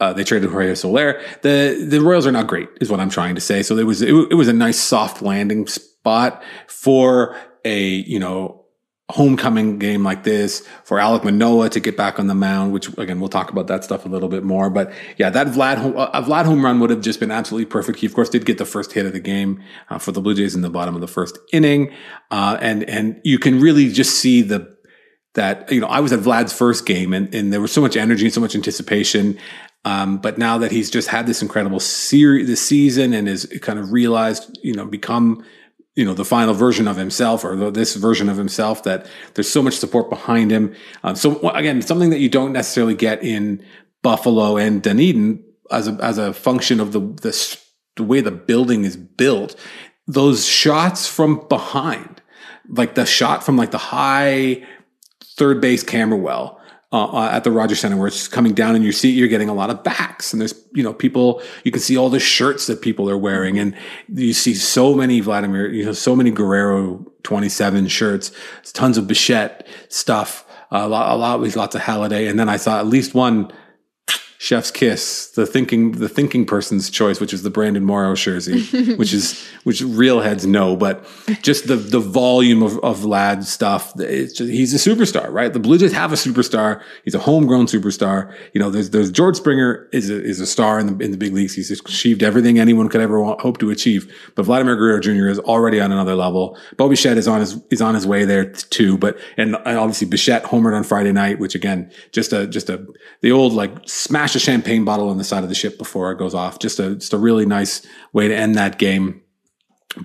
uh, 0.01 0.11
they 0.11 0.25
traded 0.25 0.49
Jorge 0.49 0.75
Soler. 0.75 1.21
The, 1.43 1.85
the 1.87 2.01
Royals 2.01 2.27
are 2.27 2.31
not 2.33 2.47
great, 2.47 2.67
is 2.81 2.89
what 2.89 2.99
I'm 2.99 3.09
trying 3.09 3.35
to 3.35 3.41
say. 3.41 3.63
So 3.63 3.77
it 3.77 3.85
was, 3.85 4.01
it, 4.01 4.13
it 4.31 4.35
was 4.35 4.49
a 4.49 4.53
nice 4.53 4.79
soft 4.79 5.21
landing 5.21 5.67
spot 5.67 6.43
for 6.67 7.37
a, 7.63 7.79
you 7.79 8.19
know, 8.19 8.57
homecoming 9.11 9.77
game 9.77 10.03
like 10.05 10.23
this 10.23 10.65
for 10.85 10.97
Alek 10.97 11.25
Manoah 11.25 11.69
to 11.69 11.81
get 11.81 11.97
back 11.97 12.17
on 12.17 12.27
the 12.27 12.33
mound, 12.33 12.71
which 12.71 12.87
again, 12.97 13.19
we'll 13.19 13.29
talk 13.29 13.51
about 13.51 13.67
that 13.67 13.83
stuff 13.83 14.05
a 14.05 14.09
little 14.09 14.29
bit 14.29 14.41
more. 14.43 14.69
But 14.69 14.93
yeah, 15.17 15.29
that 15.29 15.47
Vlad, 15.47 15.95
uh, 15.97 16.21
Vlad 16.21 16.45
home 16.45 16.63
run 16.63 16.79
would 16.79 16.89
have 16.89 17.01
just 17.01 17.19
been 17.19 17.29
absolutely 17.29 17.65
perfect. 17.65 17.99
He 17.99 18.05
of 18.05 18.13
course 18.13 18.29
did 18.29 18.45
get 18.45 18.57
the 18.57 18.65
first 18.65 18.93
hit 18.93 19.05
of 19.05 19.11
the 19.11 19.19
game 19.19 19.61
uh, 19.89 19.97
for 19.97 20.13
the 20.13 20.21
Blue 20.21 20.33
Jays 20.33 20.55
in 20.55 20.61
the 20.61 20.69
bottom 20.69 20.95
of 20.95 21.01
the 21.01 21.07
first 21.07 21.37
inning. 21.51 21.93
Uh, 22.31 22.57
and, 22.61 22.89
and 22.89 23.19
you 23.25 23.37
can 23.37 23.59
really 23.59 23.91
just 23.91 24.15
see 24.15 24.41
the, 24.41 24.75
that, 25.33 25.69
you 25.71 25.81
know, 25.81 25.87
I 25.87 25.99
was 25.99 26.13
at 26.13 26.19
Vlad's 26.21 26.53
first 26.53 26.85
game 26.85 27.13
and, 27.13 27.33
and 27.35 27.51
there 27.51 27.61
was 27.61 27.73
so 27.73 27.81
much 27.81 27.97
energy 27.97 28.25
and 28.25 28.33
so 28.33 28.41
much 28.41 28.55
anticipation. 28.55 29.37
Um, 29.83 30.17
but 30.17 30.37
now 30.37 30.59
that 30.59 30.71
he's 30.71 30.91
just 30.91 31.07
had 31.07 31.25
this 31.25 31.41
incredible 31.41 31.79
series, 31.79 32.47
this 32.47 32.61
season 32.61 33.13
and 33.13 33.27
is 33.27 33.45
kind 33.61 33.79
of 33.79 33.91
realized, 33.91 34.57
you 34.61 34.73
know, 34.73 34.85
become 34.85 35.43
you 35.95 36.05
know 36.05 36.13
the 36.13 36.25
final 36.25 36.53
version 36.53 36.87
of 36.87 36.95
himself 36.95 37.43
or 37.43 37.69
this 37.71 37.95
version 37.95 38.29
of 38.29 38.37
himself 38.37 38.83
that 38.83 39.05
there's 39.33 39.49
so 39.49 39.61
much 39.61 39.75
support 39.75 40.09
behind 40.09 40.51
him. 40.51 40.73
Um, 41.03 41.15
so 41.15 41.49
again 41.49 41.81
something 41.81 42.11
that 42.11 42.19
you 42.19 42.29
don't 42.29 42.53
necessarily 42.53 42.95
get 42.95 43.23
in 43.23 43.63
buffalo 44.01 44.57
and 44.57 44.81
dunedin 44.81 45.43
as 45.69 45.87
a, 45.87 45.93
as 46.01 46.17
a 46.17 46.33
function 46.33 46.79
of 46.79 46.91
the, 46.91 46.99
the 46.99 47.57
the 47.97 48.03
way 48.03 48.21
the 48.21 48.31
building 48.31 48.85
is 48.85 48.95
built 48.95 49.55
those 50.07 50.45
shots 50.45 51.07
from 51.07 51.45
behind 51.49 52.21
like 52.69 52.95
the 52.95 53.05
shot 53.05 53.43
from 53.43 53.57
like 53.57 53.71
the 53.71 53.77
high 53.77 54.65
third 55.37 55.61
base 55.61 55.83
camera 55.83 56.17
well 56.17 56.60
uh, 56.93 57.05
uh, 57.05 57.29
at 57.31 57.43
the 57.43 57.51
Rogers 57.51 57.79
Center 57.79 57.95
where 57.95 58.07
it's 58.07 58.27
coming 58.27 58.53
down 58.53 58.75
in 58.75 58.81
your 58.81 58.91
seat, 58.91 59.11
you're 59.11 59.29
getting 59.29 59.47
a 59.47 59.53
lot 59.53 59.69
of 59.69 59.81
backs. 59.83 60.33
And 60.33 60.41
there's, 60.41 60.53
you 60.73 60.83
know, 60.83 60.93
people, 60.93 61.41
you 61.63 61.71
can 61.71 61.81
see 61.81 61.97
all 61.97 62.09
the 62.09 62.19
shirts 62.19 62.67
that 62.67 62.81
people 62.81 63.09
are 63.09 63.17
wearing. 63.17 63.57
And 63.57 63.75
you 64.13 64.33
see 64.33 64.53
so 64.53 64.93
many 64.93 65.21
Vladimir, 65.21 65.71
you 65.71 65.85
know, 65.85 65.93
so 65.93 66.15
many 66.15 66.31
Guerrero 66.31 67.05
27 67.23 67.87
shirts, 67.87 68.31
tons 68.73 68.97
of 68.97 69.07
Bichette 69.07 69.65
stuff, 69.87 70.45
a 70.69 70.87
lot, 70.87 71.13
a 71.13 71.15
lot 71.15 71.55
lots 71.55 71.75
of 71.75 71.81
Halladay. 71.81 72.29
And 72.29 72.37
then 72.37 72.49
I 72.49 72.57
saw 72.57 72.79
at 72.79 72.87
least 72.87 73.13
one 73.13 73.51
chef's 74.41 74.71
kiss, 74.71 75.27
the 75.27 75.45
thinking 75.45 75.91
the 75.91 76.09
thinking 76.09 76.47
person's 76.47 76.89
choice, 76.89 77.19
which 77.19 77.31
is 77.31 77.43
the 77.43 77.51
Brandon 77.51 77.83
Morrow 77.85 78.15
jersey, 78.15 78.63
which 78.95 79.13
is 79.13 79.39
which 79.65 79.83
real 79.83 80.19
heads 80.19 80.47
know, 80.47 80.75
but 80.75 81.05
just 81.43 81.67
the 81.67 81.75
the 81.75 81.99
volume 81.99 82.63
of 82.63 82.79
of 82.79 83.05
lad 83.05 83.45
stuff. 83.45 83.93
It's 83.99 84.33
just, 84.33 84.51
he's 84.51 84.73
a 84.73 84.89
superstar, 84.89 85.31
right? 85.31 85.53
The 85.53 85.59
Blue 85.59 85.77
Jays 85.77 85.93
have 85.93 86.11
a 86.11 86.15
superstar. 86.15 86.81
He's 87.03 87.13
a 87.13 87.19
homegrown 87.19 87.67
superstar. 87.67 88.35
You 88.53 88.59
know, 88.59 88.71
there's 88.71 88.89
there's 88.89 89.11
George 89.11 89.35
Springer 89.37 89.87
is 89.93 90.09
a, 90.09 90.19
is 90.19 90.39
a 90.39 90.47
star 90.47 90.79
in 90.79 90.87
the 90.87 91.05
in 91.05 91.11
the 91.11 91.17
big 91.17 91.33
leagues. 91.33 91.53
He's 91.53 91.69
achieved 91.69 92.23
everything 92.23 92.57
anyone 92.57 92.89
could 92.89 93.01
ever 93.01 93.21
want, 93.21 93.41
hope 93.41 93.59
to 93.59 93.69
achieve. 93.69 94.11
But 94.33 94.47
Vladimir 94.47 94.75
Guerrero 94.75 94.99
Jr. 94.99 95.27
is 95.27 95.37
already 95.37 95.79
on 95.79 95.91
another 95.91 96.15
level. 96.15 96.57
Bobby 96.77 96.93
Bichette 96.93 97.19
is 97.19 97.27
on 97.27 97.41
his 97.41 97.61
is 97.69 97.79
on 97.79 97.93
his 97.93 98.07
way 98.07 98.25
there 98.25 98.45
too. 98.51 98.97
But 98.97 99.19
and, 99.37 99.55
and 99.67 99.77
obviously 99.77 100.07
Bichette 100.07 100.45
homered 100.45 100.75
on 100.75 100.83
Friday 100.83 101.11
night, 101.11 101.37
which 101.37 101.53
again 101.53 101.91
just 102.11 102.33
a 102.33 102.47
just 102.47 102.71
a 102.71 102.83
the 103.21 103.31
old 103.31 103.53
like 103.53 103.71
smash 103.85 104.30
smash 104.31 104.41
a 104.41 104.45
champagne 104.45 104.85
bottle 104.85 105.09
on 105.09 105.17
the 105.17 105.23
side 105.23 105.43
of 105.43 105.49
the 105.49 105.55
ship 105.55 105.77
before 105.77 106.11
it 106.11 106.17
goes 106.17 106.33
off. 106.33 106.59
Just 106.59 106.79
a 106.79 106.95
just 106.95 107.13
a 107.13 107.17
really 107.17 107.45
nice 107.45 107.85
way 108.13 108.27
to 108.27 108.35
end 108.35 108.55
that 108.55 108.77
game. 108.77 109.21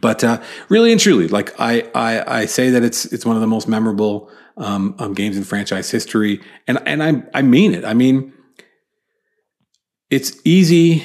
But 0.01 0.25
uh, 0.25 0.43
really 0.69 0.91
and 0.91 1.01
truly, 1.01 1.29
like 1.29 1.59
I, 1.61 1.89
I 1.95 2.41
I 2.41 2.47
say 2.47 2.71
that 2.71 2.83
it's 2.83 3.05
it's 3.07 3.25
one 3.25 3.37
of 3.37 3.41
the 3.41 3.47
most 3.47 3.69
memorable 3.69 4.31
um, 4.57 4.97
um, 4.99 5.15
games 5.15 5.37
in 5.37 5.45
franchise 5.45 5.91
history, 5.91 6.41
and 6.67 6.79
and 6.87 7.03
I 7.03 7.23
I 7.35 7.43
mean 7.43 7.73
it. 7.73 7.85
I 7.85 7.95
mean, 7.95 8.33
it's 10.11 10.37
easy 10.45 11.05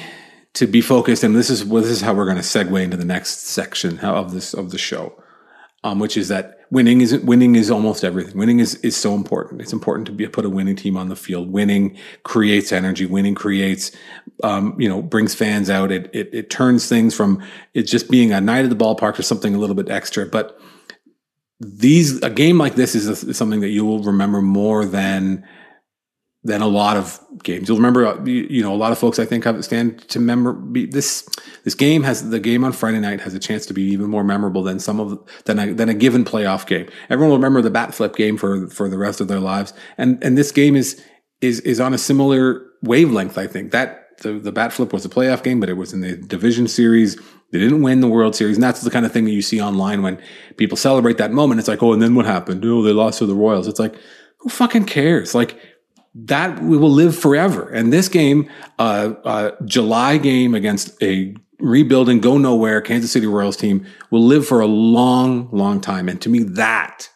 to 0.54 0.66
be 0.66 0.80
focused, 0.80 1.22
and 1.22 1.36
this 1.36 1.48
is 1.48 1.64
well, 1.64 1.82
this 1.82 1.92
is 1.92 2.00
how 2.00 2.12
we're 2.12 2.24
going 2.24 2.36
to 2.36 2.42
segue 2.42 2.82
into 2.82 2.96
the 2.96 3.04
next 3.04 3.46
section 3.46 4.00
of 4.00 4.32
this 4.32 4.52
of 4.52 4.70
the 4.70 4.78
show, 4.78 5.14
um, 5.84 6.00
which 6.00 6.16
is 6.16 6.28
that 6.28 6.61
winning 6.72 7.02
is 7.02 7.16
winning 7.18 7.54
is 7.54 7.70
almost 7.70 8.02
everything. 8.02 8.36
Winning 8.36 8.58
is 8.58 8.76
is 8.76 8.96
so 8.96 9.14
important. 9.14 9.60
It's 9.60 9.74
important 9.74 10.06
to 10.06 10.12
be 10.12 10.26
put 10.26 10.46
a 10.46 10.50
winning 10.50 10.74
team 10.74 10.96
on 10.96 11.08
the 11.08 11.14
field. 11.14 11.52
Winning 11.52 11.96
creates 12.24 12.72
energy. 12.72 13.04
Winning 13.04 13.34
creates, 13.34 13.92
um, 14.42 14.74
you 14.80 14.88
know, 14.88 15.02
brings 15.02 15.34
fans 15.34 15.68
out. 15.68 15.92
It, 15.92 16.10
it 16.14 16.30
it 16.32 16.50
turns 16.50 16.88
things 16.88 17.14
from 17.14 17.42
it 17.74 17.82
just 17.82 18.10
being 18.10 18.32
a 18.32 18.40
night 18.40 18.64
at 18.64 18.70
the 18.70 18.84
ballpark 18.84 19.16
to 19.16 19.22
something 19.22 19.54
a 19.54 19.58
little 19.58 19.76
bit 19.76 19.90
extra. 19.90 20.24
But 20.24 20.58
these 21.60 22.20
a 22.22 22.30
game 22.30 22.58
like 22.58 22.74
this 22.74 22.94
is, 22.94 23.06
a, 23.06 23.28
is 23.28 23.36
something 23.36 23.60
that 23.60 23.68
you 23.68 23.84
will 23.84 24.02
remember 24.02 24.40
more 24.40 24.84
than 24.86 25.46
than 26.44 26.60
a 26.60 26.66
lot 26.66 26.96
of 26.96 27.20
games. 27.44 27.68
You'll 27.68 27.76
remember, 27.76 28.06
uh, 28.06 28.24
you 28.24 28.62
know, 28.62 28.74
a 28.74 28.76
lot 28.76 28.90
of 28.90 28.98
folks 28.98 29.18
I 29.18 29.24
think 29.24 29.44
have 29.44 29.64
stand 29.64 30.08
to 30.08 30.18
remember 30.18 30.60
this. 30.86 31.28
This 31.64 31.74
game 31.74 32.02
has 32.02 32.30
the 32.30 32.40
game 32.40 32.64
on 32.64 32.72
Friday 32.72 32.98
night 32.98 33.20
has 33.20 33.34
a 33.34 33.38
chance 33.38 33.64
to 33.66 33.74
be 33.74 33.82
even 33.82 34.10
more 34.10 34.24
memorable 34.24 34.62
than 34.62 34.80
some 34.80 34.98
of 34.98 35.18
than 35.44 35.58
a, 35.58 35.72
than 35.72 35.88
a 35.88 35.94
given 35.94 36.24
playoff 36.24 36.66
game. 36.66 36.88
Everyone 37.08 37.30
will 37.30 37.38
remember 37.38 37.62
the 37.62 37.70
bat 37.70 37.94
flip 37.94 38.16
game 38.16 38.36
for 38.36 38.68
for 38.68 38.88
the 38.88 38.98
rest 38.98 39.20
of 39.20 39.28
their 39.28 39.40
lives, 39.40 39.72
and 39.96 40.22
and 40.24 40.36
this 40.36 40.50
game 40.50 40.74
is 40.74 41.02
is 41.40 41.60
is 41.60 41.78
on 41.78 41.94
a 41.94 41.98
similar 41.98 42.66
wavelength. 42.82 43.38
I 43.38 43.46
think 43.46 43.70
that 43.70 44.18
the 44.22 44.32
the 44.32 44.52
bat 44.52 44.72
flip 44.72 44.92
was 44.92 45.04
a 45.04 45.08
playoff 45.08 45.44
game, 45.44 45.60
but 45.60 45.68
it 45.68 45.74
was 45.74 45.92
in 45.92 46.00
the 46.00 46.16
division 46.16 46.66
series. 46.66 47.16
They 47.52 47.58
didn't 47.58 47.82
win 47.82 48.00
the 48.00 48.08
World 48.08 48.34
Series, 48.34 48.56
and 48.56 48.64
that's 48.64 48.80
the 48.80 48.90
kind 48.90 49.04
of 49.04 49.12
thing 49.12 49.26
that 49.26 49.32
you 49.32 49.42
see 49.42 49.60
online 49.60 50.02
when 50.02 50.20
people 50.56 50.76
celebrate 50.76 51.18
that 51.18 51.32
moment. 51.32 51.58
It's 51.58 51.68
like, 51.68 51.82
oh, 51.82 51.92
and 51.92 52.00
then 52.00 52.14
what 52.14 52.24
happened? 52.24 52.64
Oh, 52.64 52.82
they 52.82 52.92
lost 52.92 53.18
to 53.18 53.26
the 53.26 53.34
Royals. 53.34 53.68
It's 53.68 53.78
like, 53.78 53.94
who 54.38 54.48
fucking 54.48 54.86
cares? 54.86 55.34
Like 55.34 55.58
that 56.14 56.62
we 56.62 56.76
will 56.76 56.90
live 56.90 57.16
forever. 57.16 57.68
And 57.68 57.92
this 57.92 58.08
game, 58.08 58.50
uh, 58.78 59.14
uh, 59.24 59.50
July 59.64 60.18
game 60.18 60.54
against 60.54 61.02
a 61.02 61.34
rebuilding, 61.58 62.20
go 62.20 62.38
nowhere, 62.38 62.80
Kansas 62.80 63.12
City 63.12 63.26
Royals 63.26 63.56
team 63.56 63.86
will 64.10 64.24
live 64.24 64.46
for 64.46 64.60
a 64.60 64.66
long, 64.66 65.48
long 65.52 65.80
time. 65.80 66.08
And 66.08 66.20
to 66.22 66.28
me, 66.28 66.40
that 66.40 67.08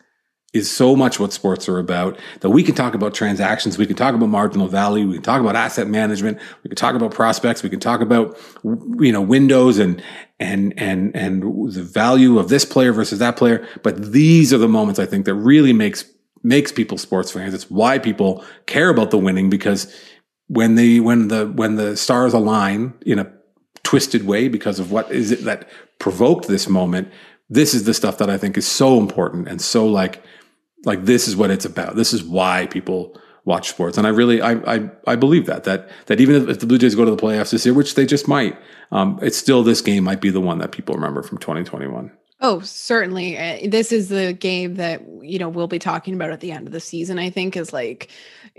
is 0.55 0.71
so 0.71 0.97
much 0.97 1.21
what 1.21 1.33
sports 1.33 1.69
are 1.69 1.79
about 1.79 2.19
that 2.41 2.51
we 2.51 2.63
can 2.63 2.75
talk 2.75 2.95
about 2.95 3.13
transactions. 3.13 3.77
We 3.77 3.87
can 3.87 3.97
talk 3.97 4.15
about 4.15 4.29
marginal 4.29 4.69
value. 4.69 5.07
We 5.07 5.15
can 5.15 5.23
talk 5.23 5.41
about 5.41 5.57
asset 5.57 5.87
management. 5.87 6.39
We 6.63 6.69
can 6.69 6.77
talk 6.77 6.95
about 6.95 7.13
prospects. 7.13 7.63
We 7.63 7.69
can 7.69 7.81
talk 7.81 8.01
about, 8.01 8.39
you 8.65 9.13
know, 9.13 9.21
windows 9.21 9.79
and, 9.79 10.03
and, 10.41 10.73
and, 10.79 11.15
and 11.15 11.43
the 11.75 11.83
value 11.83 12.39
of 12.39 12.49
this 12.49 12.65
player 12.65 12.93
versus 12.93 13.19
that 13.19 13.37
player. 13.37 13.67
But 13.83 14.13
these 14.13 14.55
are 14.55 14.59
the 14.59 14.69
moments 14.69 14.99
I 14.99 15.05
think 15.07 15.27
that 15.27 15.35
really 15.35 15.75
makes, 15.75 16.05
makes 16.47 16.71
people 16.71 16.97
sports 16.97 17.33
fans. 17.33 17.53
It's 17.53 17.69
why 17.69 17.99
people 17.99 18.45
care 18.67 18.89
about 18.89 19.11
the 19.11 19.19
winning 19.19 19.51
because 19.51 19.93
when 20.47 20.77
the, 20.77 21.01
when 21.01 21.27
the, 21.27 21.49
when 21.49 21.75
the 21.75 21.97
stars 21.97 22.33
align 22.33 22.95
in 23.05 23.19
a 23.19 23.33
twisted 23.83 24.25
way 24.25 24.47
because 24.47 24.79
of 24.79 24.93
what 24.93 25.11
is 25.11 25.33
it 25.33 25.43
that 25.45 25.69
provoked 25.99 26.47
this 26.47 26.69
moment, 26.69 27.11
this 27.51 27.75
is 27.75 27.83
the 27.83 27.93
stuff 27.93 28.19
that 28.19 28.31
I 28.31 28.39
think 28.39 28.57
is 28.57 28.67
so 28.67 28.99
important 29.01 29.49
and 29.49 29.61
so 29.61 29.87
like, 29.89 30.23
like 30.85 31.05
this 31.05 31.27
is 31.27 31.35
what 31.35 31.51
it's 31.51 31.65
about. 31.65 31.97
This 31.97 32.13
is 32.13 32.23
why 32.23 32.67
people 32.67 33.19
watch 33.45 33.69
sports. 33.69 33.99
And 33.99 34.07
I 34.07 34.11
really, 34.11 34.41
I, 34.41 34.53
I, 34.53 34.91
I 35.05 35.17
believe 35.17 35.47
that, 35.47 35.65
that, 35.65 35.89
that 36.07 36.21
even 36.21 36.49
if 36.49 36.61
the 36.61 36.67
Blue 36.67 36.79
Jays 36.79 36.95
go 36.95 37.05
to 37.05 37.11
the 37.11 37.17
playoffs 37.17 37.51
this 37.51 37.67
year, 37.67 37.75
which 37.75 37.97
they 37.97 38.07
just 38.07 38.29
might, 38.29 38.57
um, 38.93 39.19
it's 39.21 39.37
still 39.37 39.65
this 39.65 39.81
game 39.81 40.05
might 40.05 40.21
be 40.21 40.31
the 40.31 40.41
one 40.41 40.59
that 40.59 40.71
people 40.71 40.95
remember 40.95 41.25
from 41.25 41.39
2021. 41.39 42.13
Oh, 42.41 42.61
certainly. 42.61 43.39
Uh, 43.39 43.71
this 43.71 43.93
is 43.93 44.09
the 44.09 44.33
game 44.35 44.75
that, 44.75 45.03
you 45.23 45.39
know, 45.39 45.49
we'll 45.49 45.69
be 45.69 45.79
talking 45.79 46.15
about 46.15 46.31
at 46.31 46.41
the 46.41 46.53
end 46.53 46.67
of 46.67 46.73
the 46.73 46.81
season, 46.81 47.19
I 47.19 47.31
think 47.31 47.57
is 47.57 47.73
like, 47.73 48.11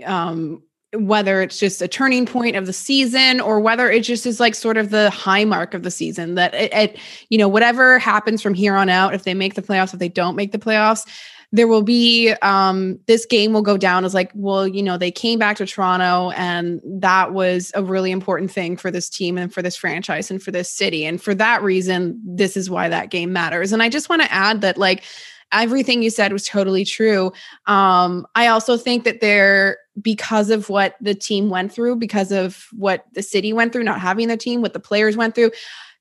um, 0.04 0.62
whether 0.94 1.42
it's 1.42 1.58
just 1.60 1.82
a 1.82 1.88
turning 1.88 2.24
point 2.24 2.56
of 2.56 2.64
the 2.66 2.72
season 2.72 3.40
or 3.40 3.60
whether 3.60 3.90
it 3.90 4.00
just 4.02 4.24
is 4.24 4.40
like 4.40 4.54
sort 4.54 4.78
of 4.78 4.90
the 4.90 5.10
high 5.10 5.44
mark 5.44 5.74
of 5.74 5.82
the 5.82 5.90
season 5.90 6.34
that 6.34 6.54
it, 6.54 6.72
it 6.72 6.98
you 7.28 7.36
know 7.36 7.46
whatever 7.46 7.98
happens 7.98 8.40
from 8.40 8.54
here 8.54 8.74
on 8.74 8.88
out 8.88 9.14
if 9.14 9.24
they 9.24 9.34
make 9.34 9.52
the 9.52 9.60
playoffs 9.60 9.92
if 9.92 10.00
they 10.00 10.08
don't 10.08 10.34
make 10.34 10.50
the 10.50 10.58
playoffs 10.58 11.06
there 11.50 11.66
will 11.66 11.82
be 11.82 12.32
um, 12.42 12.98
this 13.06 13.24
game 13.24 13.54
will 13.54 13.62
go 13.62 13.78
down 13.78 14.04
as 14.04 14.12
like, 14.12 14.30
well, 14.34 14.68
you 14.68 14.82
know, 14.82 14.98
they 14.98 15.10
came 15.10 15.38
back 15.38 15.56
to 15.56 15.66
Toronto 15.66 16.30
and 16.36 16.80
that 16.84 17.32
was 17.32 17.72
a 17.74 17.82
really 17.82 18.10
important 18.10 18.50
thing 18.50 18.76
for 18.76 18.90
this 18.90 19.08
team 19.08 19.38
and 19.38 19.52
for 19.52 19.62
this 19.62 19.76
franchise 19.76 20.30
and 20.30 20.42
for 20.42 20.50
this 20.50 20.70
city. 20.70 21.06
And 21.06 21.22
for 21.22 21.34
that 21.36 21.62
reason, 21.62 22.20
this 22.22 22.56
is 22.56 22.68
why 22.68 22.90
that 22.90 23.10
game 23.10 23.32
matters. 23.32 23.72
And 23.72 23.82
I 23.82 23.88
just 23.88 24.10
want 24.10 24.20
to 24.22 24.32
add 24.32 24.60
that, 24.60 24.76
like, 24.76 25.04
everything 25.50 26.02
you 26.02 26.10
said 26.10 26.30
was 26.30 26.46
totally 26.46 26.84
true. 26.84 27.32
Um, 27.66 28.26
I 28.34 28.48
also 28.48 28.76
think 28.76 29.04
that 29.04 29.22
there, 29.22 29.78
because 30.02 30.50
of 30.50 30.68
what 30.68 30.96
the 31.00 31.14
team 31.14 31.48
went 31.48 31.72
through, 31.72 31.96
because 31.96 32.30
of 32.30 32.66
what 32.72 33.06
the 33.14 33.22
city 33.22 33.54
went 33.54 33.72
through, 33.72 33.84
not 33.84 34.00
having 34.00 34.28
the 34.28 34.36
team, 34.36 34.60
what 34.60 34.74
the 34.74 34.80
players 34.80 35.16
went 35.16 35.34
through, 35.34 35.50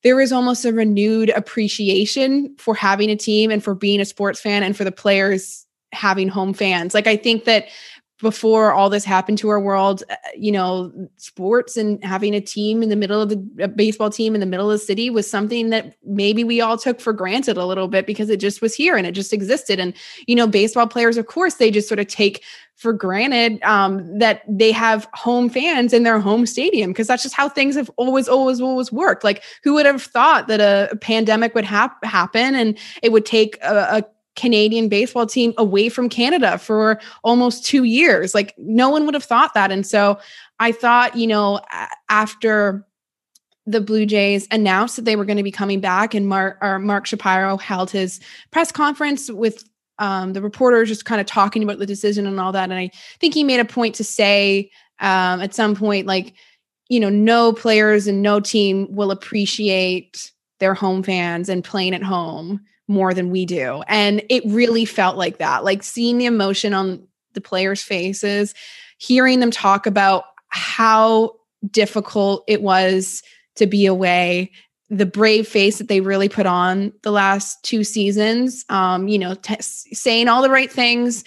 there 0.04 0.20
is 0.20 0.32
almost 0.32 0.66
a 0.66 0.72
renewed 0.72 1.30
appreciation 1.30 2.56
for 2.58 2.76
having 2.76 3.10
a 3.10 3.16
team 3.16 3.52
and 3.52 3.64
for 3.64 3.76
being 3.76 4.00
a 4.00 4.06
sports 4.06 4.40
fan 4.40 4.64
and 4.64 4.76
for 4.78 4.84
the 4.84 4.92
players 4.92 5.66
having 5.92 6.28
home 6.28 6.54
fans. 6.54 6.94
Like 6.94 7.08
I 7.08 7.16
think 7.16 7.46
that 7.46 7.68
before 8.20 8.74
all 8.74 8.90
this 8.90 9.06
happened 9.06 9.38
to 9.38 9.50
our 9.50 9.60
world, 9.60 10.04
uh, 10.10 10.16
you 10.36 10.52
know, 10.52 10.92
sports 11.18 11.78
and 11.78 12.04
having 12.04 12.34
a 12.34 12.42
team 12.42 12.82
in 12.82 12.90
the 12.90 12.96
middle 12.96 13.22
of 13.22 13.30
the 13.30 13.68
baseball 13.68 14.10
team 14.10 14.34
in 14.34 14.40
the 14.40 14.48
middle 14.48 14.72
of 14.72 14.80
the 14.80 14.86
city 14.86 15.10
was 15.10 15.30
something 15.30 15.70
that 15.70 15.96
maybe 16.04 16.44
we 16.44 16.60
all 16.60 16.78
took 16.78 17.00
for 17.00 17.14
granted 17.14 17.58
a 17.58 17.66
little 17.66 17.88
bit 17.88 18.08
because 18.08 18.30
it 18.30 18.40
just 18.40 18.62
was 18.62 18.74
here 18.74 18.98
and 18.98 19.06
it 19.06 19.12
just 19.12 19.34
existed. 19.34 19.80
And, 19.80 19.94
you 20.26 20.36
know, 20.36 20.48
baseball 20.48 20.88
players, 20.88 21.18
of 21.18 21.28
course, 21.28 21.56
they 21.56 21.70
just 21.70 21.88
sort 21.88 22.00
of 22.00 22.08
take 22.08 22.44
for 22.76 22.92
granted 22.94 23.62
um, 23.64 24.18
that 24.20 24.44
they 24.48 24.72
have 24.72 25.08
home 25.14 25.50
fans 25.50 25.94
in 25.94 26.04
their 26.04 26.20
home 26.20 26.46
stadium 26.46 26.92
because 26.92 27.08
that's 27.08 27.24
just 27.24 27.36
how 27.36 27.50
things 27.50 27.76
have 27.76 27.90
always, 27.98 28.28
always, 28.28 28.62
always 28.62 28.92
worked. 28.92 29.24
Like, 29.24 29.44
who 29.64 29.74
would 29.76 29.86
have 29.86 30.02
thought 30.02 30.48
that 30.48 30.60
a, 30.60 30.96
pandemic 30.98 31.54
would 31.54 31.66
hap- 31.66 32.04
happen 32.04 32.56
and 32.56 32.78
it 33.04 33.12
would 33.12 33.26
take 33.26 33.58
a, 33.64 33.98
a 33.98 34.04
Canadian 34.38 34.88
baseball 34.88 35.26
team 35.26 35.54
away 35.58 35.90
from 35.90 36.08
Canada 36.08 36.58
for 36.58 37.02
almost 37.24 37.66
two 37.66 37.84
years. 37.84 38.34
Like 38.34 38.54
no 38.58 38.90
one 38.90 39.06
would 39.06 39.14
have 39.16 39.24
thought 39.24 39.54
that. 39.56 39.72
And 39.72 39.86
so 39.86 40.18
I 40.60 40.72
thought, 40.72 41.18
you 41.18 41.28
know, 41.28 41.60
after 42.08 42.88
the 43.66 43.82
Blue 43.82 44.06
Jays 44.06 44.48
announced 44.50 44.96
that 44.96 45.04
they 45.04 45.18
were 45.18 45.26
going 45.26 45.38
to 45.38 45.44
be 45.44 45.52
coming 45.52 45.82
back, 45.82 46.14
and 46.14 46.30
Mark, 46.30 46.58
Mark 46.80 47.06
Shapiro 47.06 47.58
held 47.58 47.92
his 47.92 48.22
press 48.52 48.72
conference 48.72 49.30
with 49.30 49.66
um, 50.00 50.32
the 50.32 50.42
reporters, 50.42 50.88
just 50.88 51.04
kind 51.04 51.20
of 51.20 51.28
talking 51.28 51.64
about 51.64 51.80
the 51.80 51.86
decision 51.86 52.26
and 52.28 52.40
all 52.40 52.54
that. 52.54 52.70
And 52.70 52.80
I 52.80 52.92
think 53.20 53.34
he 53.34 53.44
made 53.44 53.60
a 53.60 53.66
point 53.66 53.96
to 53.96 54.06
say 54.06 54.72
um, 55.00 55.42
at 55.42 55.54
some 55.54 55.76
point, 55.76 56.08
like, 56.08 56.34
you 56.88 57.00
know, 57.00 57.10
no 57.10 57.52
players 57.52 58.08
and 58.08 58.22
no 58.22 58.40
team 58.40 58.88
will 58.90 59.12
appreciate 59.12 60.32
their 60.60 60.74
home 60.74 61.04
fans 61.04 61.50
and 61.50 61.64
playing 61.64 61.94
at 61.94 62.04
home 62.04 62.62
more 62.88 63.14
than 63.14 63.30
we 63.30 63.46
do. 63.46 63.84
And 63.88 64.24
it 64.30 64.44
really 64.46 64.86
felt 64.86 65.18
like 65.18 65.40
that, 65.40 65.64
like 65.64 65.84
seeing 65.84 66.18
the 66.18 66.26
emotion 66.26 66.74
on 66.74 67.08
the 67.34 67.42
players' 67.42 67.84
faces, 67.84 68.54
hearing 68.98 69.40
them 69.40 69.52
talk 69.52 69.86
about 69.86 70.26
how 70.50 71.36
difficult 71.70 72.44
it 72.48 72.62
was 72.62 73.24
to 73.56 73.68
be 73.68 73.86
away, 73.86 74.52
the 74.90 75.06
brave 75.06 75.48
face 75.48 75.80
that 75.80 75.90
they 75.90 76.00
really 76.00 76.30
put 76.30 76.46
on 76.46 76.94
the 77.02 77.12
last 77.12 77.62
two 77.64 77.84
seasons, 77.84 78.64
um, 78.70 79.08
you 79.08 79.20
know, 79.20 79.36
t- 79.36 79.58
saying 79.60 80.30
all 80.30 80.42
the 80.42 80.50
right 80.50 80.72
things, 80.72 81.24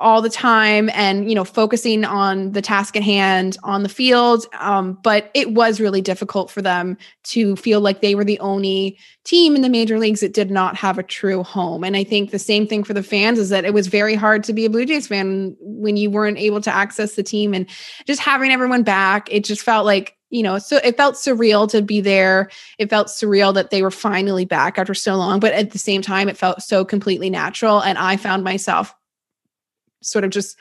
all 0.00 0.22
the 0.22 0.30
time 0.30 0.88
and 0.94 1.28
you 1.28 1.34
know 1.34 1.44
focusing 1.44 2.04
on 2.04 2.52
the 2.52 2.62
task 2.62 2.94
at 2.96 3.02
hand 3.02 3.56
on 3.64 3.82
the 3.82 3.88
field. 3.88 4.46
Um, 4.60 4.98
but 5.02 5.30
it 5.34 5.54
was 5.54 5.80
really 5.80 6.00
difficult 6.00 6.50
for 6.50 6.62
them 6.62 6.96
to 7.24 7.56
feel 7.56 7.80
like 7.80 8.00
they 8.00 8.14
were 8.14 8.24
the 8.24 8.38
only 8.38 8.98
team 9.24 9.56
in 9.56 9.62
the 9.62 9.68
major 9.68 9.98
leagues 9.98 10.20
that 10.20 10.32
did 10.32 10.50
not 10.50 10.76
have 10.76 10.98
a 10.98 11.02
true 11.02 11.42
home. 11.42 11.82
And 11.82 11.96
i 11.96 12.04
think 12.04 12.30
the 12.30 12.38
same 12.38 12.66
thing 12.66 12.84
for 12.84 12.94
the 12.94 13.02
fans 13.02 13.38
is 13.38 13.48
that 13.48 13.64
it 13.64 13.74
was 13.74 13.88
very 13.88 14.14
hard 14.14 14.44
to 14.44 14.52
be 14.52 14.64
a 14.64 14.70
blue 14.70 14.86
jays 14.86 15.08
fan 15.08 15.56
when 15.60 15.96
you 15.96 16.10
weren't 16.10 16.38
able 16.38 16.60
to 16.60 16.74
access 16.74 17.14
the 17.14 17.22
team 17.22 17.52
and 17.52 17.68
just 18.06 18.20
having 18.20 18.50
everyone 18.50 18.82
back 18.82 19.28
it 19.32 19.44
just 19.44 19.62
felt 19.62 19.84
like 19.84 20.16
you 20.30 20.42
know 20.42 20.58
so 20.58 20.76
it 20.84 20.96
felt 20.96 21.16
surreal 21.16 21.68
to 21.70 21.82
be 21.82 22.00
there. 22.00 22.50
It 22.78 22.90
felt 22.90 23.08
surreal 23.08 23.52
that 23.54 23.70
they 23.70 23.82
were 23.82 23.90
finally 23.90 24.44
back 24.44 24.78
after 24.78 24.94
so 24.94 25.16
long 25.16 25.40
but 25.40 25.54
at 25.54 25.72
the 25.72 25.78
same 25.78 26.02
time 26.02 26.28
it 26.28 26.36
felt 26.36 26.62
so 26.62 26.84
completely 26.84 27.30
natural. 27.30 27.80
And 27.80 27.98
i 27.98 28.16
found 28.16 28.44
myself 28.44 28.94
sort 30.02 30.24
of 30.24 30.30
just 30.30 30.56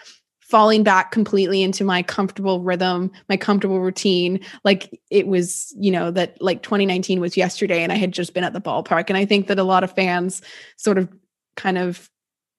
falling 0.48 0.82
back 0.82 1.12
completely 1.12 1.62
into 1.62 1.84
my 1.84 2.02
comfortable 2.02 2.62
rhythm, 2.62 3.12
my 3.28 3.36
comfortable 3.36 3.82
routine. 3.82 4.40
Like 4.64 4.98
it 5.12 5.28
was, 5.28 5.76
you 5.78 5.92
know, 5.92 6.10
that 6.12 6.42
like 6.42 6.64
2019 6.64 7.20
was 7.20 7.36
yesterday 7.36 7.84
and 7.84 7.92
I 7.92 7.96
had 7.96 8.14
just 8.14 8.34
been 8.34 8.46
at 8.46 8.54
the 8.54 8.62
ballpark. 8.62 9.10
And 9.10 9.18
I 9.18 9.26
think 9.26 9.48
that 9.48 9.60
a 9.60 9.64
lot 9.64 9.84
of 9.84 9.92
fans 9.92 10.42
sort 10.78 10.98
of 10.98 11.10
kind 11.58 11.78
of 11.78 12.10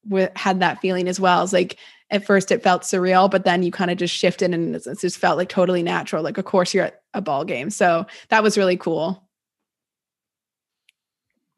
w- 0.07 0.29
had 0.37 0.61
that 0.61 0.83
feeling 0.83 1.09
as 1.09 1.19
well. 1.19 1.43
It's 1.43 1.55
like 1.55 1.79
at 2.11 2.27
first 2.27 2.53
it 2.53 2.63
felt 2.63 2.83
surreal, 2.83 3.31
but 3.31 3.45
then 3.45 3.63
you 3.63 3.73
kind 3.73 3.91
of 3.91 3.97
just 3.97 4.15
shifted 4.15 4.53
and 4.53 4.77
it 4.77 5.01
just 5.01 5.17
felt 5.17 5.39
like 5.39 5.49
totally 5.49 5.83
natural. 5.83 6.23
Like, 6.23 6.37
of 6.37 6.45
course, 6.45 6.75
you're 6.75 6.85
at 6.85 7.01
a 7.15 7.23
ball 7.23 7.47
game. 7.47 7.71
So 7.71 8.07
that 8.29 8.43
was 8.43 8.59
really 8.59 8.77
cool 8.77 9.28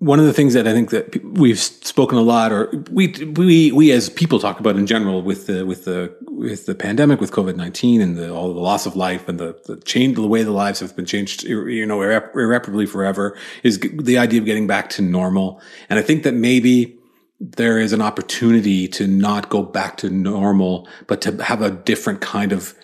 one 0.01 0.19
of 0.19 0.25
the 0.25 0.33
things 0.33 0.55
that 0.55 0.67
I 0.67 0.73
think 0.73 0.91
that 0.91 1.23
we've 1.23 1.59
spoken 1.59 2.17
a 2.17 2.23
lot, 2.23 2.53
or 2.53 2.73
we 2.91 3.09
we 3.37 3.71
we 3.71 3.93
as 3.93 4.09
people 4.09 4.39
talk 4.39 4.59
about 4.59 4.77
in 4.77 4.87
general 4.87 5.21
with 5.21 5.47
the 5.47 5.67
with 5.67 5.85
the 5.85 6.17
with 6.23 6.65
the 6.65 6.75
pandemic, 6.75 7.21
with 7.21 7.33
COVID 7.33 7.55
nineteen, 7.55 8.01
and 8.01 8.17
the, 8.17 8.33
all 8.35 8.53
the 8.55 8.61
loss 8.61 8.87
of 8.87 8.97
life 8.97 9.29
and 9.29 9.39
the 9.39 9.61
the 9.67 9.77
change, 9.83 10.17
the 10.17 10.27
way 10.27 10.43
the 10.43 10.53
lives 10.53 10.81
have 10.81 10.97
been 10.97 11.05
changed, 11.05 11.45
you 11.45 11.85
know, 11.85 12.01
irreparably 12.01 12.87
forever, 12.87 13.37
is 13.63 13.79
the 13.79 14.17
idea 14.17 14.41
of 14.41 14.47
getting 14.47 14.67
back 14.67 14.89
to 14.91 15.03
normal. 15.03 15.61
And 15.91 15.99
I 15.99 16.03
think 16.03 16.23
that 16.23 16.33
maybe 16.33 16.97
there 17.39 17.79
is 17.79 17.93
an 17.93 18.01
opportunity 18.01 18.89
to 18.89 19.07
not 19.07 19.51
go 19.51 19.63
back 19.63 19.99
to 19.99 20.09
normal, 20.09 20.89
but 21.09 21.21
to 21.23 21.43
have 21.43 21.61
a 21.61 21.71
different 21.71 22.23
kind 22.23 22.53
of 22.53 22.75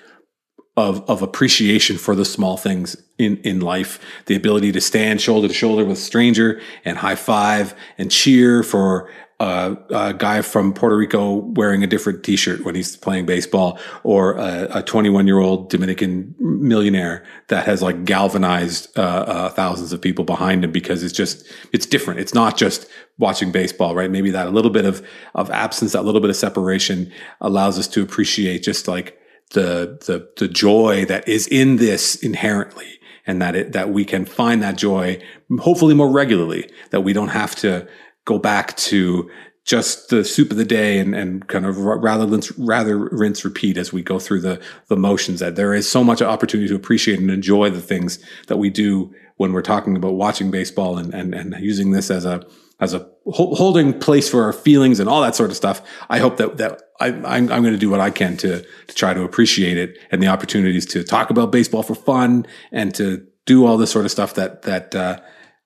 of 0.77 1.09
of 1.09 1.23
appreciation 1.23 1.97
for 1.97 2.15
the 2.15 2.25
small 2.25 2.57
things 2.57 2.97
in 3.19 3.39
in 3.39 3.61
life. 3.61 3.99
The 4.27 4.37
ability 4.37 4.73
to 4.73 4.81
stand 4.81 5.21
shoulder 5.21 5.49
to 5.49 5.55
shoulder 5.55 5.85
with 5.85 5.99
a 5.99 6.01
stranger 6.01 6.61
and 6.85 6.99
high 6.99 7.17
five 7.17 7.75
and 7.99 8.11
cheer 8.11 8.63
for 8.63 9.09
a, 9.39 10.15
guy 10.17 10.41
from 10.41 10.73
Puerto 10.73 10.97
Rico 10.97 11.35
wearing 11.35 11.83
a 11.83 11.87
different 11.87 12.25
t-shirt 12.25 12.65
when 12.65 12.75
he's 12.75 12.97
playing 12.97 13.27
baseball 13.27 13.79
or 14.03 14.37
a 14.39 14.83
21 14.83 15.27
year 15.27 15.39
old 15.39 15.69
Dominican 15.69 16.35
millionaire 16.39 17.25
that 17.49 17.67
has 17.67 17.83
like 17.83 18.05
galvanized 18.05 18.99
uh, 18.99 19.03
uh, 19.03 19.49
thousands 19.51 19.93
of 19.93 20.01
people 20.01 20.25
behind 20.25 20.65
him 20.65 20.73
because 20.73 21.03
it's 21.03 21.13
just 21.13 21.47
it's 21.73 21.87
different. 21.87 22.21
It's 22.21 22.35
not 22.35 22.57
just 22.57 22.87
watching 23.19 23.53
baseball 23.53 23.95
right? 23.95 24.11
Maybe 24.11 24.31
that 24.31 24.47
a 24.47 24.51
little 24.51 24.71
bit 24.71 24.85
of 24.85 25.07
of 25.35 25.51
absence 25.51 25.93
that 25.93 26.05
little 26.05 26.21
bit 26.21 26.31
of 26.31 26.37
separation 26.37 27.13
allows 27.41 27.79
us 27.79 27.89
to 27.89 28.03
appreciate 28.03 28.63
just 28.63 28.89
like 28.89 29.21
the 29.53 29.99
the 30.07 30.29
the 30.37 30.49
joy 30.49 31.05
that 31.05 31.27
is 31.29 31.47
in 31.47 31.77
this 31.77 32.17
inherently 32.17 32.99
and 33.27 33.41
that 33.41 33.55
it 33.55 33.73
that 33.73 33.91
we 33.91 34.05
can 34.05 34.25
find 34.25 34.63
that 34.63 34.77
joy 34.77 35.21
hopefully 35.61 35.95
more 35.95 36.11
regularly 36.11 36.69
that 36.91 37.03
we 37.03 37.13
don't 37.13 37.29
have 37.29 37.55
to 37.55 37.87
go 38.25 38.39
back 38.39 38.77
to 38.77 39.31
just 39.67 40.11
the 40.11 40.25
soup 40.25 40.53
of 40.53 40.57
the 40.57 40.65
day 40.65 41.01
and, 41.01 41.15
and 41.15 41.49
kind 41.49 41.67
of 41.67 41.77
rather 41.77 42.25
rinse, 42.25 42.57
rather 42.57 42.97
rinse 42.97 43.45
repeat 43.45 43.77
as 43.77 43.93
we 43.93 44.01
go 44.01 44.21
through 44.21 44.41
the, 44.41 44.63
the 44.87 44.97
motions 44.97 45.41
that 45.41 45.57
there 45.57 45.75
is 45.75 45.91
so 45.91 46.05
much 46.05 46.23
opportunity 46.23 46.69
to 46.69 46.77
appreciate 46.77 47.19
and 47.19 47.33
enjoy 47.33 47.69
the 47.69 47.81
things 47.81 48.21
that 48.47 48.59
we 48.59 48.71
do 48.71 49.13
when 49.39 49.53
we're 49.53 49.63
talking 49.63 49.97
about 49.97 50.15
watching 50.15 50.53
baseball 50.53 50.97
and, 50.97 51.13
and, 51.13 51.35
and 51.35 51.53
using 51.59 51.91
this 51.91 52.13
as 52.13 52.25
a, 52.25 52.47
as 52.79 52.95
a 52.95 53.09
holding 53.27 53.99
place 53.99 54.31
for 54.31 54.45
our 54.45 54.53
feelings 54.53 55.01
and 55.01 55.09
all 55.09 55.21
that 55.21 55.35
sort 55.35 55.51
of 55.51 55.57
stuff. 55.57 55.83
I 56.09 56.21
hope 56.21 56.37
that, 56.37 56.59
that 56.59 56.83
I, 57.01 57.09
am 57.09 57.47
going 57.47 57.65
to 57.65 57.79
do 57.79 57.91
what 57.91 58.01
I 58.01 58.11
can 58.11 58.37
to, 58.39 58.63
to 58.63 58.95
try 58.95 59.15
to 59.15 59.23
appreciate 59.23 59.77
it 59.77 59.99
and 60.11 60.23
the 60.23 60.29
opportunities 60.29 60.87
to 60.87 61.05
talk 61.05 61.31
about 61.31 61.53
baseball 61.53 61.83
for 61.83 61.95
fun 61.95 62.47
and 62.73 62.95
to 62.95 63.27
do 63.45 63.67
all 63.67 63.77
this 63.77 63.91
sort 63.91 64.05
of 64.05 64.11
stuff 64.11 64.35
that, 64.35 64.63
that, 64.63 64.95
uh, 64.95 65.21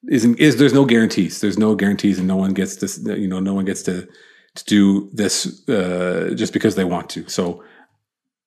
isn't, 0.08 0.38
is 0.38 0.56
there's 0.56 0.72
no 0.72 0.84
guarantees. 0.84 1.40
There's 1.40 1.58
no 1.58 1.74
guarantees 1.74 2.18
and 2.18 2.26
no 2.26 2.36
one 2.36 2.54
gets 2.54 2.76
this, 2.76 2.98
you 3.04 3.28
know, 3.28 3.40
no 3.40 3.54
one 3.54 3.64
gets 3.64 3.82
to, 3.82 4.08
to 4.54 4.64
do 4.64 5.10
this, 5.12 5.68
uh, 5.68 6.32
just 6.34 6.52
because 6.52 6.74
they 6.74 6.84
want 6.84 7.10
to. 7.10 7.28
So 7.28 7.62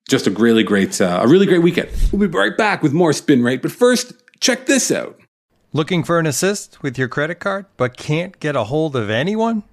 just 0.09 0.27
a 0.27 0.31
really 0.31 0.63
great, 0.63 0.99
uh, 0.99 1.19
a 1.21 1.27
really 1.27 1.45
great 1.45 1.61
weekend. 1.61 1.89
We'll 2.11 2.27
be 2.27 2.37
right 2.37 2.57
back 2.57 2.83
with 2.83 2.93
more 2.93 3.13
spin 3.13 3.43
rate. 3.43 3.61
But 3.61 3.71
first, 3.71 4.13
check 4.39 4.65
this 4.65 4.91
out. 4.91 5.19
Looking 5.71 6.03
for 6.03 6.19
an 6.19 6.27
assist 6.27 6.83
with 6.83 6.99
your 6.99 7.07
credit 7.07 7.39
card, 7.39 7.65
but 7.77 7.97
can't 7.97 8.39
get 8.39 8.55
a 8.55 8.65
hold 8.65 8.95
of 8.95 9.09
anyone? 9.09 9.63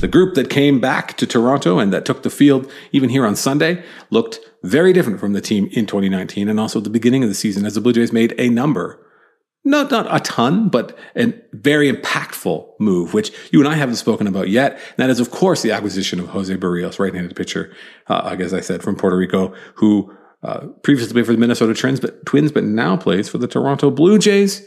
The 0.00 0.08
group 0.08 0.34
that 0.34 0.50
came 0.50 0.80
back 0.80 1.16
to 1.18 1.26
Toronto 1.26 1.78
and 1.78 1.92
that 1.92 2.04
took 2.04 2.22
the 2.22 2.30
field 2.30 2.70
even 2.90 3.08
here 3.08 3.24
on 3.24 3.36
Sunday 3.36 3.84
looked 4.10 4.40
very 4.64 4.92
different 4.92 5.20
from 5.20 5.32
the 5.32 5.40
team 5.40 5.68
in 5.72 5.86
2019 5.86 6.48
and 6.48 6.58
also 6.58 6.80
at 6.80 6.84
the 6.84 6.90
beginning 6.90 7.22
of 7.22 7.28
the 7.28 7.34
season 7.34 7.64
as 7.64 7.74
the 7.74 7.80
Blue 7.80 7.92
Jays 7.92 8.12
made 8.12 8.34
a 8.38 8.48
number 8.48 8.98
not 9.64 9.90
not 9.90 10.06
a 10.14 10.18
ton, 10.20 10.68
but 10.68 10.96
a 11.16 11.32
very 11.52 11.92
impactful 11.92 12.68
move, 12.80 13.14
which 13.14 13.32
you 13.52 13.60
and 13.60 13.68
I 13.68 13.74
haven't 13.76 13.96
spoken 13.96 14.26
about 14.26 14.48
yet. 14.48 14.72
And 14.72 14.96
that 14.96 15.10
is, 15.10 15.20
of 15.20 15.30
course, 15.30 15.62
the 15.62 15.70
acquisition 15.70 16.18
of 16.18 16.28
Jose 16.28 16.54
Berrios, 16.56 16.98
right-handed 16.98 17.36
pitcher, 17.36 17.72
uh, 18.08 18.22
I 18.24 18.36
guess 18.36 18.52
I 18.52 18.60
said 18.60 18.82
from 18.82 18.96
Puerto 18.96 19.16
Rico, 19.16 19.54
who 19.76 20.12
uh, 20.42 20.66
previously 20.82 21.12
played 21.12 21.26
for 21.26 21.32
the 21.32 21.38
Minnesota 21.38 21.74
Twins, 21.74 22.00
but 22.00 22.26
Twins, 22.26 22.50
but 22.50 22.64
now 22.64 22.96
plays 22.96 23.28
for 23.28 23.38
the 23.38 23.46
Toronto 23.46 23.90
Blue 23.90 24.18
Jays. 24.18 24.66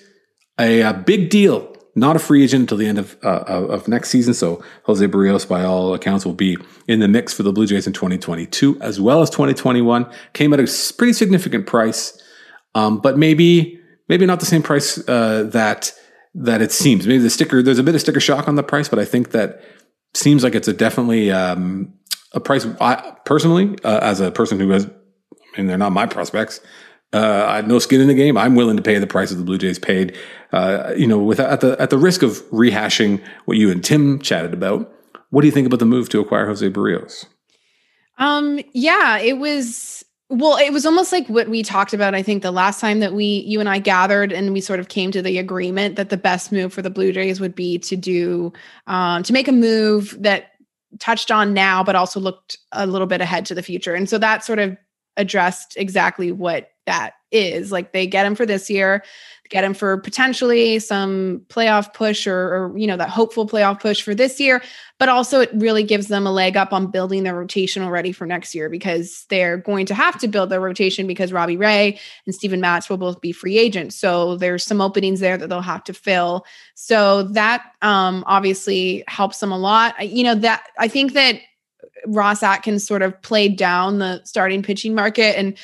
A, 0.58 0.82
a 0.82 0.94
big 0.94 1.30
deal. 1.30 1.75
Not 1.98 2.18
a 2.18 2.20
free 2.20 2.44
agent 2.44 2.64
until 2.64 2.78
the 2.78 2.88
end 2.88 3.00
of, 3.00 3.16
uh, 3.24 3.44
of 3.48 3.88
next 3.88 4.10
season. 4.10 4.34
So 4.34 4.62
Jose 4.84 5.06
Berrios, 5.08 5.48
by 5.48 5.64
all 5.64 5.94
accounts, 5.94 6.26
will 6.26 6.34
be 6.34 6.58
in 6.90 7.00
the 7.00 7.08
mix 7.08 7.34
for 7.34 7.44
the 7.44 7.54
Blue 7.54 7.66
Jays 7.66 7.88
in 7.88 7.94
2022 7.94 8.78
as 8.82 9.00
well 9.00 9.22
as 9.22 9.30
2021. 9.30 10.06
Came 10.34 10.54
at 10.54 10.60
a 10.60 10.68
pretty 10.98 11.14
significant 11.14 11.68
price, 11.68 12.22
um, 12.76 13.00
but 13.00 13.18
maybe 13.18 13.80
maybe 14.10 14.26
not 14.26 14.42
the 14.42 14.46
same 14.46 14.62
price 14.62 14.98
uh, 15.08 15.44
that 15.54 15.94
that 16.34 16.62
it 16.62 16.74
seems. 16.74 17.08
Maybe 17.08 17.24
the 17.24 17.30
sticker 17.30 17.64
there's 17.64 17.80
a 17.80 17.84
bit 17.84 17.96
of 17.96 18.02
sticker 18.02 18.20
shock 18.20 18.50
on 18.50 18.56
the 18.56 18.64
price, 18.64 18.90
but 18.90 19.00
I 19.00 19.06
think 19.06 19.32
that 19.32 19.62
seems 20.14 20.44
like 20.44 20.54
it's 20.54 20.68
a 20.68 20.74
definitely 20.74 21.32
um, 21.32 21.94
a 22.34 22.42
price. 22.42 22.68
I 22.82 23.16
personally, 23.24 23.78
uh, 23.86 24.00
as 24.02 24.20
a 24.20 24.32
person 24.32 24.60
who 24.60 24.70
has, 24.72 24.86
I 24.86 25.58
mean, 25.58 25.68
they're 25.68 25.78
not 25.78 25.94
my 25.94 26.06
prospects. 26.06 26.60
Uh, 27.16 27.46
I 27.48 27.56
have 27.56 27.68
no 27.68 27.80
skin 27.80 28.02
in 28.02 28.08
the 28.08 28.14
game. 28.14 28.38
I'm 28.38 28.56
willing 28.56 28.76
to 28.76 28.84
pay 28.84 29.00
the 29.00 29.08
price 29.08 29.30
that 29.30 29.38
the 29.38 29.44
Blue 29.44 29.58
Jays 29.58 29.80
paid. 29.80 30.18
Uh, 30.52 30.94
you 30.98 31.08
know, 31.08 31.18
with 31.18 31.40
at 31.40 31.62
the 31.62 31.76
at 31.80 31.90
the 31.90 31.98
risk 31.98 32.22
of 32.22 32.44
rehashing 32.52 33.24
what 33.46 33.58
you 33.58 33.72
and 33.72 33.84
Tim 33.84 34.20
chatted 34.20 34.54
about. 34.54 34.92
What 35.30 35.42
do 35.42 35.48
you 35.48 35.52
think 35.52 35.68
about 35.68 35.80
the 35.80 35.86
move 35.86 36.10
to 36.10 36.20
acquire 36.20 36.46
Jose 36.46 36.70
Berrios? 36.70 37.26
Um, 38.18 38.60
yeah, 38.74 39.18
it 39.18 39.38
was 39.38 40.06
well, 40.30 40.58
it 40.58 40.74
was 40.74 40.86
almost 40.86 41.12
like 41.12 41.28
what 41.28 41.50
we 41.50 41.62
talked 41.62 41.94
about, 41.94 42.16
I 42.16 42.24
think, 42.24 42.42
the 42.42 42.52
last 42.52 42.82
time 42.82 43.00
that 43.00 43.14
we, 43.14 43.26
you 43.46 43.60
and 43.60 43.70
I 43.70 43.78
gathered 43.78 44.32
and 44.32 44.54
we 44.54 44.62
sort 44.62 44.80
of 44.80 44.88
came 44.88 45.12
to 45.12 45.22
the 45.22 45.38
agreement 45.38 45.98
that 45.98 46.10
the 46.10 46.18
best 46.18 46.52
move 46.52 46.74
for 46.74 46.82
the 46.82 46.90
Blue 46.90 47.12
Jays 47.12 47.40
would 47.40 47.54
be 47.54 47.78
to 47.80 47.96
do, 47.96 48.52
um, 48.88 49.22
to 49.24 49.34
make 49.34 49.48
a 49.48 49.52
move 49.52 50.16
that 50.20 50.52
touched 51.00 51.30
on 51.30 51.54
now, 51.54 51.84
but 51.84 51.96
also 51.96 52.20
looked 52.20 52.58
a 52.72 52.88
little 52.88 53.06
bit 53.06 53.22
ahead 53.22 53.46
to 53.46 53.56
the 53.56 53.62
future. 53.62 53.94
And 53.94 54.10
so 54.10 54.18
that 54.18 54.44
sort 54.44 54.58
of 54.58 54.76
addressed 55.18 55.76
exactly 55.78 56.32
what 56.32 56.72
that 56.86 57.14
is. 57.32 57.72
Like 57.72 57.92
they 57.94 58.08
get 58.08 58.26
him 58.26 58.36
for 58.36 58.46
this 58.46 58.70
year 58.70 59.04
get 59.50 59.64
him 59.64 59.74
for 59.74 59.98
potentially 59.98 60.80
some 60.80 61.42
playoff 61.50 61.94
push 61.94 62.26
or, 62.26 62.56
or, 62.56 62.78
you 62.78 62.88
know 62.88 62.98
that 62.98 63.10
hopeful 63.10 63.48
playoff 63.48 63.80
push 63.80 64.02
for 64.02 64.16
this 64.16 64.40
year 64.40 64.62
but 64.98 65.10
also 65.10 65.40
it 65.40 65.52
really 65.54 65.84
gives 65.84 66.08
them 66.08 66.26
a 66.26 66.32
leg 66.32 66.58
up 66.58 66.74
on 66.74 66.90
building 66.90 67.24
their 67.24 67.36
rotation 67.36 67.84
already 67.84 68.12
for 68.12 68.26
next 68.26 68.56
year 68.56 68.70
because 68.70 69.26
they're 69.30 69.58
going 69.58 69.86
to 69.86 69.94
have 69.94 70.18
to 70.20 70.28
build 70.28 70.50
their 70.50 70.62
rotation 70.62 71.06
because 71.06 71.32
robbie 71.32 71.58
ray 71.58 72.00
and 72.26 72.34
steven 72.34 72.60
matz 72.60 72.90
will 72.90 72.98
both 72.98 73.22
be 73.22 73.32
free 73.32 73.58
agents. 73.58 73.96
So 73.96 74.36
there's 74.38 74.64
some 74.64 74.82
openings 74.82 75.20
there 75.20 75.38
that 75.38 75.48
they'll 75.48 75.62
have 75.62 75.84
to 75.86 75.94
fill. 75.94 76.46
So 76.74 77.24
that 77.24 77.64
um, 77.82 78.24
obviously 78.28 79.04
helps 79.08 79.40
them 79.40 79.52
a 79.52 79.58
lot. 79.58 80.10
You 80.10 80.24
know 80.24 80.36
that 80.36 80.68
i 80.80 80.88
think 80.88 81.14
that 81.14 81.40
Ross 82.08 82.44
Atkins 82.44 82.86
sort 82.86 83.02
of 83.02 83.20
played 83.22 83.58
down 83.58 84.00
the 84.00 84.22
starting 84.24 84.62
pitching 84.62 84.94
market 84.94 85.38
and 85.38 85.58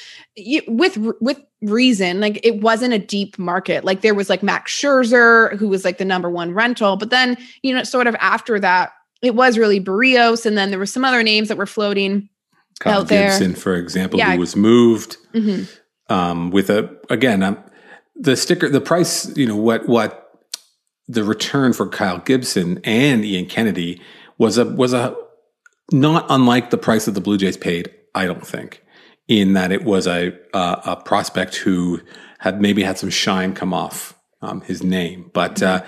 with 0.67 0.97
with 1.19 1.39
reason 1.61 2.19
like 2.19 2.39
it 2.43 2.61
wasn't 2.61 2.93
a 2.93 2.99
deep 2.99 3.37
market 3.37 3.83
like 3.83 4.01
there 4.01 4.15
was 4.15 4.29
like 4.29 4.41
Max 4.41 4.73
Scherzer 4.73 5.55
who 5.57 5.67
was 5.67 5.85
like 5.85 5.97
the 5.97 6.05
number 6.05 6.29
one 6.29 6.53
rental 6.53 6.97
but 6.97 7.09
then 7.09 7.37
you 7.61 7.73
know 7.73 7.83
sort 7.83 8.07
of 8.07 8.15
after 8.19 8.59
that 8.59 8.91
it 9.21 9.35
was 9.35 9.57
really 9.57 9.79
Berrios 9.79 10.45
and 10.45 10.57
then 10.57 10.71
there 10.71 10.79
were 10.79 10.85
some 10.85 11.05
other 11.05 11.21
names 11.21 11.49
that 11.49 11.57
were 11.57 11.67
floating 11.67 12.29
Kyle 12.79 13.01
out 13.01 13.09
Gibson 13.09 13.51
there. 13.51 13.61
for 13.61 13.75
example 13.75 14.17
yeah. 14.17 14.33
who 14.33 14.39
was 14.39 14.55
moved 14.55 15.17
mm-hmm. 15.33 15.63
um, 16.11 16.49
with 16.49 16.69
a 16.71 16.89
again 17.09 17.43
um, 17.43 17.63
the 18.15 18.35
sticker 18.35 18.69
the 18.69 18.81
price 18.81 19.35
you 19.37 19.45
know 19.45 19.55
what 19.55 19.87
what 19.87 20.39
the 21.07 21.23
return 21.23 21.73
for 21.73 21.87
Kyle 21.87 22.19
Gibson 22.19 22.79
and 22.83 23.23
Ian 23.25 23.45
Kennedy 23.45 24.01
was 24.37 24.57
a 24.57 24.65
was 24.65 24.93
a 24.93 25.15
not 25.91 26.25
unlike 26.29 26.69
the 26.69 26.77
price 26.77 27.05
that 27.05 27.11
the 27.11 27.21
Blue 27.21 27.37
Jays 27.37 27.57
paid, 27.57 27.93
I 28.15 28.25
don't 28.25 28.45
think, 28.45 28.83
in 29.27 29.53
that 29.53 29.71
it 29.71 29.83
was 29.83 30.07
a 30.07 30.33
uh, 30.53 30.81
a 30.85 30.95
prospect 30.97 31.55
who 31.57 32.01
had 32.39 32.61
maybe 32.61 32.83
had 32.83 32.97
some 32.97 33.09
shine 33.09 33.53
come 33.53 33.73
off 33.73 34.15
um, 34.41 34.61
his 34.61 34.83
name, 34.83 35.29
but 35.33 35.61
uh, 35.61 35.83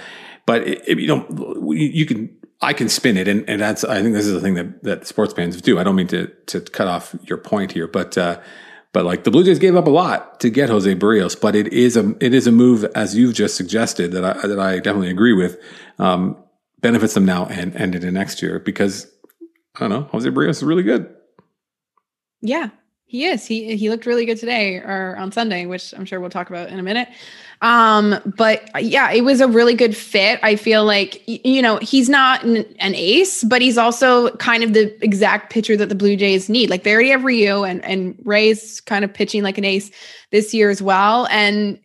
but 0.45 0.67
it, 0.67 0.87
it, 0.87 0.99
you 0.99 1.07
know 1.07 1.71
you 1.71 2.05
can 2.05 2.35
I 2.61 2.73
can 2.73 2.89
spin 2.89 3.17
it, 3.17 3.27
and, 3.27 3.47
and 3.49 3.61
that's 3.61 3.83
I 3.83 4.01
think 4.01 4.13
this 4.13 4.25
is 4.25 4.33
the 4.33 4.41
thing 4.41 4.55
that 4.55 4.83
that 4.83 5.07
sports 5.07 5.33
fans 5.33 5.59
do. 5.61 5.79
I 5.79 5.83
don't 5.83 5.95
mean 5.95 6.07
to 6.07 6.27
to 6.47 6.61
cut 6.61 6.87
off 6.87 7.15
your 7.23 7.37
point 7.37 7.71
here, 7.71 7.87
but. 7.87 8.17
Uh, 8.17 8.39
but 8.91 9.05
like 9.05 9.23
the 9.23 9.31
Blue 9.31 9.43
Jays 9.43 9.57
gave 9.57 9.75
up 9.75 9.87
a 9.87 9.89
lot 9.89 10.39
to 10.41 10.51
get 10.51 10.69
Jose 10.69 10.93
Berrios, 10.93 11.35
but 11.41 11.55
it 11.55 11.73
is 11.73 11.97
a 11.97 12.15
it 12.23 12.31
is 12.31 12.45
a 12.45 12.51
move 12.51 12.85
as 12.93 13.17
you've 13.17 13.33
just 13.33 13.57
suggested 13.57 14.11
that 14.11 14.23
I 14.23 14.47
that 14.47 14.59
I 14.59 14.75
definitely 14.75 15.09
agree 15.09 15.33
with. 15.33 15.59
Um, 15.97 16.37
benefits 16.79 17.15
them 17.15 17.25
now 17.25 17.47
and 17.47 17.75
and 17.75 17.95
into 17.95 18.11
next 18.11 18.43
year 18.43 18.59
because 18.59 19.11
I 19.75 19.79
don't 19.79 19.89
know. 19.89 20.03
Jose 20.11 20.29
Berrios 20.29 20.49
is 20.49 20.63
really 20.63 20.83
good. 20.83 21.13
Yeah, 22.41 22.69
he 23.05 23.25
is. 23.25 23.45
He 23.45 23.75
he 23.77 23.89
looked 23.89 24.05
really 24.05 24.25
good 24.25 24.37
today 24.37 24.77
or 24.77 25.15
on 25.17 25.31
Sunday, 25.31 25.65
which 25.65 25.93
I'm 25.93 26.03
sure 26.03 26.19
we'll 26.19 26.29
talk 26.29 26.49
about 26.49 26.69
in 26.69 26.79
a 26.79 26.83
minute. 26.83 27.07
Um, 27.61 28.19
but 28.37 28.83
yeah, 28.83 29.11
it 29.11 29.21
was 29.21 29.39
a 29.39 29.47
really 29.47 29.73
good 29.73 29.95
fit. 29.95 30.39
I 30.43 30.55
feel 30.55 30.83
like 30.83 31.21
you 31.27 31.61
know 31.61 31.77
he's 31.77 32.09
not 32.09 32.43
an, 32.43 32.65
an, 32.79 32.93
ace, 32.95 33.43
but 33.43 33.61
he's 33.61 33.77
also 33.77 34.35
kind 34.37 34.63
of 34.63 34.73
the 34.73 34.93
exact 35.03 35.51
pitcher 35.51 35.77
that 35.77 35.89
the 35.89 35.95
Blue 35.95 36.15
Jays 36.15 36.49
need. 36.49 36.69
Like 36.69 36.83
they 36.83 36.93
already 36.93 37.09
have 37.09 37.23
Ryu, 37.23 37.63
and 37.63 37.83
and 37.85 38.19
Ray's 38.25 38.81
kind 38.81 39.05
of 39.05 39.13
pitching 39.13 39.43
like 39.43 39.57
an 39.57 39.65
ace 39.65 39.91
this 40.31 40.53
year 40.53 40.69
as 40.69 40.81
well. 40.81 41.27
And 41.27 41.79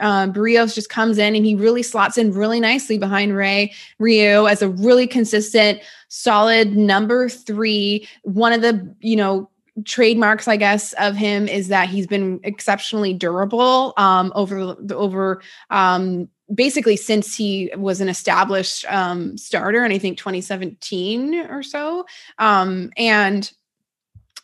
um, 0.00 0.32
Berrios 0.32 0.74
just 0.74 0.88
comes 0.88 1.18
in 1.18 1.34
and 1.34 1.44
he 1.44 1.54
really 1.54 1.82
slots 1.82 2.18
in 2.18 2.32
really 2.32 2.60
nicely 2.60 2.98
behind 2.98 3.36
Ray 3.36 3.72
Ryu 3.98 4.46
as 4.46 4.62
a 4.62 4.68
really 4.68 5.06
consistent, 5.06 5.80
solid 6.08 6.76
number 6.76 7.28
three. 7.28 8.08
One 8.22 8.52
of 8.52 8.62
the, 8.62 8.94
you 9.00 9.16
know, 9.16 9.50
trademarks, 9.84 10.48
I 10.48 10.56
guess, 10.56 10.92
of 10.94 11.16
him 11.16 11.48
is 11.48 11.68
that 11.68 11.88
he's 11.88 12.06
been 12.06 12.40
exceptionally 12.42 13.14
durable 13.14 13.94
um, 13.96 14.32
over 14.34 14.74
the 14.80 14.96
over 14.96 15.40
um, 15.70 16.28
basically 16.52 16.96
since 16.96 17.36
he 17.36 17.70
was 17.76 18.00
an 18.00 18.08
established 18.08 18.84
um, 18.88 19.36
starter, 19.36 19.84
and 19.84 19.92
I 19.92 19.98
think 19.98 20.18
2017 20.18 21.34
or 21.50 21.62
so. 21.62 22.06
Um, 22.38 22.90
and 22.96 23.50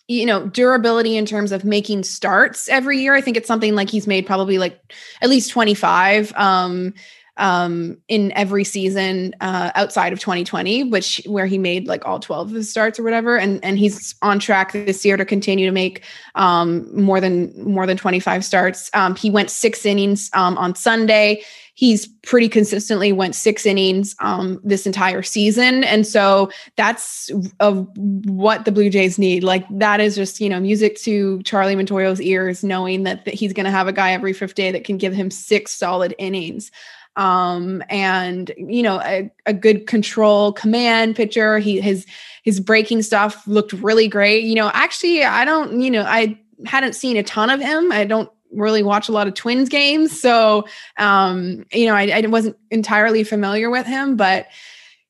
you 0.08 0.26
know 0.26 0.46
durability 0.48 1.16
in 1.16 1.24
terms 1.26 1.52
of 1.52 1.64
making 1.64 2.02
starts 2.02 2.68
every 2.68 2.98
year 2.98 3.14
i 3.14 3.20
think 3.20 3.36
it's 3.36 3.48
something 3.48 3.74
like 3.74 3.88
he's 3.88 4.06
made 4.06 4.26
probably 4.26 4.58
like 4.58 4.78
at 5.22 5.28
least 5.28 5.50
25 5.50 6.32
um 6.36 6.92
um, 7.36 7.98
in 8.08 8.32
every 8.32 8.64
season 8.64 9.34
uh, 9.40 9.72
outside 9.74 10.12
of 10.12 10.20
2020, 10.20 10.84
which 10.84 11.20
where 11.26 11.46
he 11.46 11.58
made 11.58 11.88
like 11.88 12.06
all 12.06 12.20
12 12.20 12.50
of 12.50 12.54
his 12.54 12.70
starts 12.70 12.98
or 12.98 13.02
whatever. 13.02 13.36
And 13.36 13.64
and 13.64 13.78
he's 13.78 14.14
on 14.22 14.38
track 14.38 14.72
this 14.72 15.04
year 15.04 15.16
to 15.16 15.24
continue 15.24 15.66
to 15.66 15.72
make 15.72 16.04
um, 16.36 16.88
more 16.94 17.20
than 17.20 17.52
more 17.62 17.86
than 17.86 17.96
25 17.96 18.44
starts. 18.44 18.90
Um, 18.94 19.16
he 19.16 19.30
went 19.30 19.50
six 19.50 19.84
innings 19.84 20.30
um, 20.32 20.56
on 20.58 20.74
Sunday 20.74 21.42
he's 21.74 22.06
pretty 22.06 22.48
consistently 22.48 23.12
went 23.12 23.34
six 23.34 23.66
innings 23.66 24.14
um, 24.20 24.60
this 24.62 24.86
entire 24.86 25.22
season. 25.22 25.84
And 25.84 26.06
so 26.06 26.50
that's 26.76 27.30
of 27.60 27.88
what 27.96 28.64
the 28.64 28.72
Blue 28.72 28.88
Jays 28.88 29.18
need. 29.18 29.42
Like 29.42 29.66
that 29.70 30.00
is 30.00 30.14
just, 30.14 30.40
you 30.40 30.48
know, 30.48 30.60
music 30.60 30.96
to 31.00 31.42
Charlie 31.42 31.74
Montoyo's 31.74 32.20
ears, 32.20 32.62
knowing 32.62 33.02
that, 33.02 33.24
that 33.24 33.34
he's 33.34 33.52
going 33.52 33.64
to 33.64 33.72
have 33.72 33.88
a 33.88 33.92
guy 33.92 34.12
every 34.12 34.32
fifth 34.32 34.54
day 34.54 34.70
that 34.70 34.84
can 34.84 34.98
give 34.98 35.12
him 35.12 35.30
six 35.30 35.74
solid 35.74 36.14
innings 36.18 36.70
um 37.16 37.80
and 37.90 38.50
you 38.56 38.82
know 38.82 39.00
a, 39.04 39.30
a 39.46 39.52
good 39.52 39.86
control 39.86 40.52
command 40.52 41.14
pitcher 41.14 41.60
he 41.60 41.80
his 41.80 42.04
his 42.42 42.58
breaking 42.58 43.02
stuff 43.02 43.46
looked 43.46 43.72
really 43.74 44.08
great 44.08 44.42
you 44.42 44.56
know 44.56 44.68
actually 44.74 45.22
i 45.22 45.44
don't 45.44 45.80
you 45.80 45.92
know 45.92 46.02
i 46.02 46.36
hadn't 46.66 46.94
seen 46.94 47.16
a 47.16 47.22
ton 47.22 47.50
of 47.50 47.60
him 47.60 47.92
i 47.92 48.04
don't 48.04 48.28
really 48.54 48.82
watch 48.82 49.08
a 49.08 49.12
lot 49.12 49.26
of 49.26 49.34
Twins 49.34 49.68
games, 49.68 50.18
so 50.20 50.66
um, 50.98 51.64
you 51.72 51.86
know 51.86 51.94
I, 51.94 52.08
I 52.08 52.26
wasn't 52.26 52.56
entirely 52.70 53.24
familiar 53.24 53.70
with 53.70 53.86
him, 53.86 54.16
but 54.16 54.46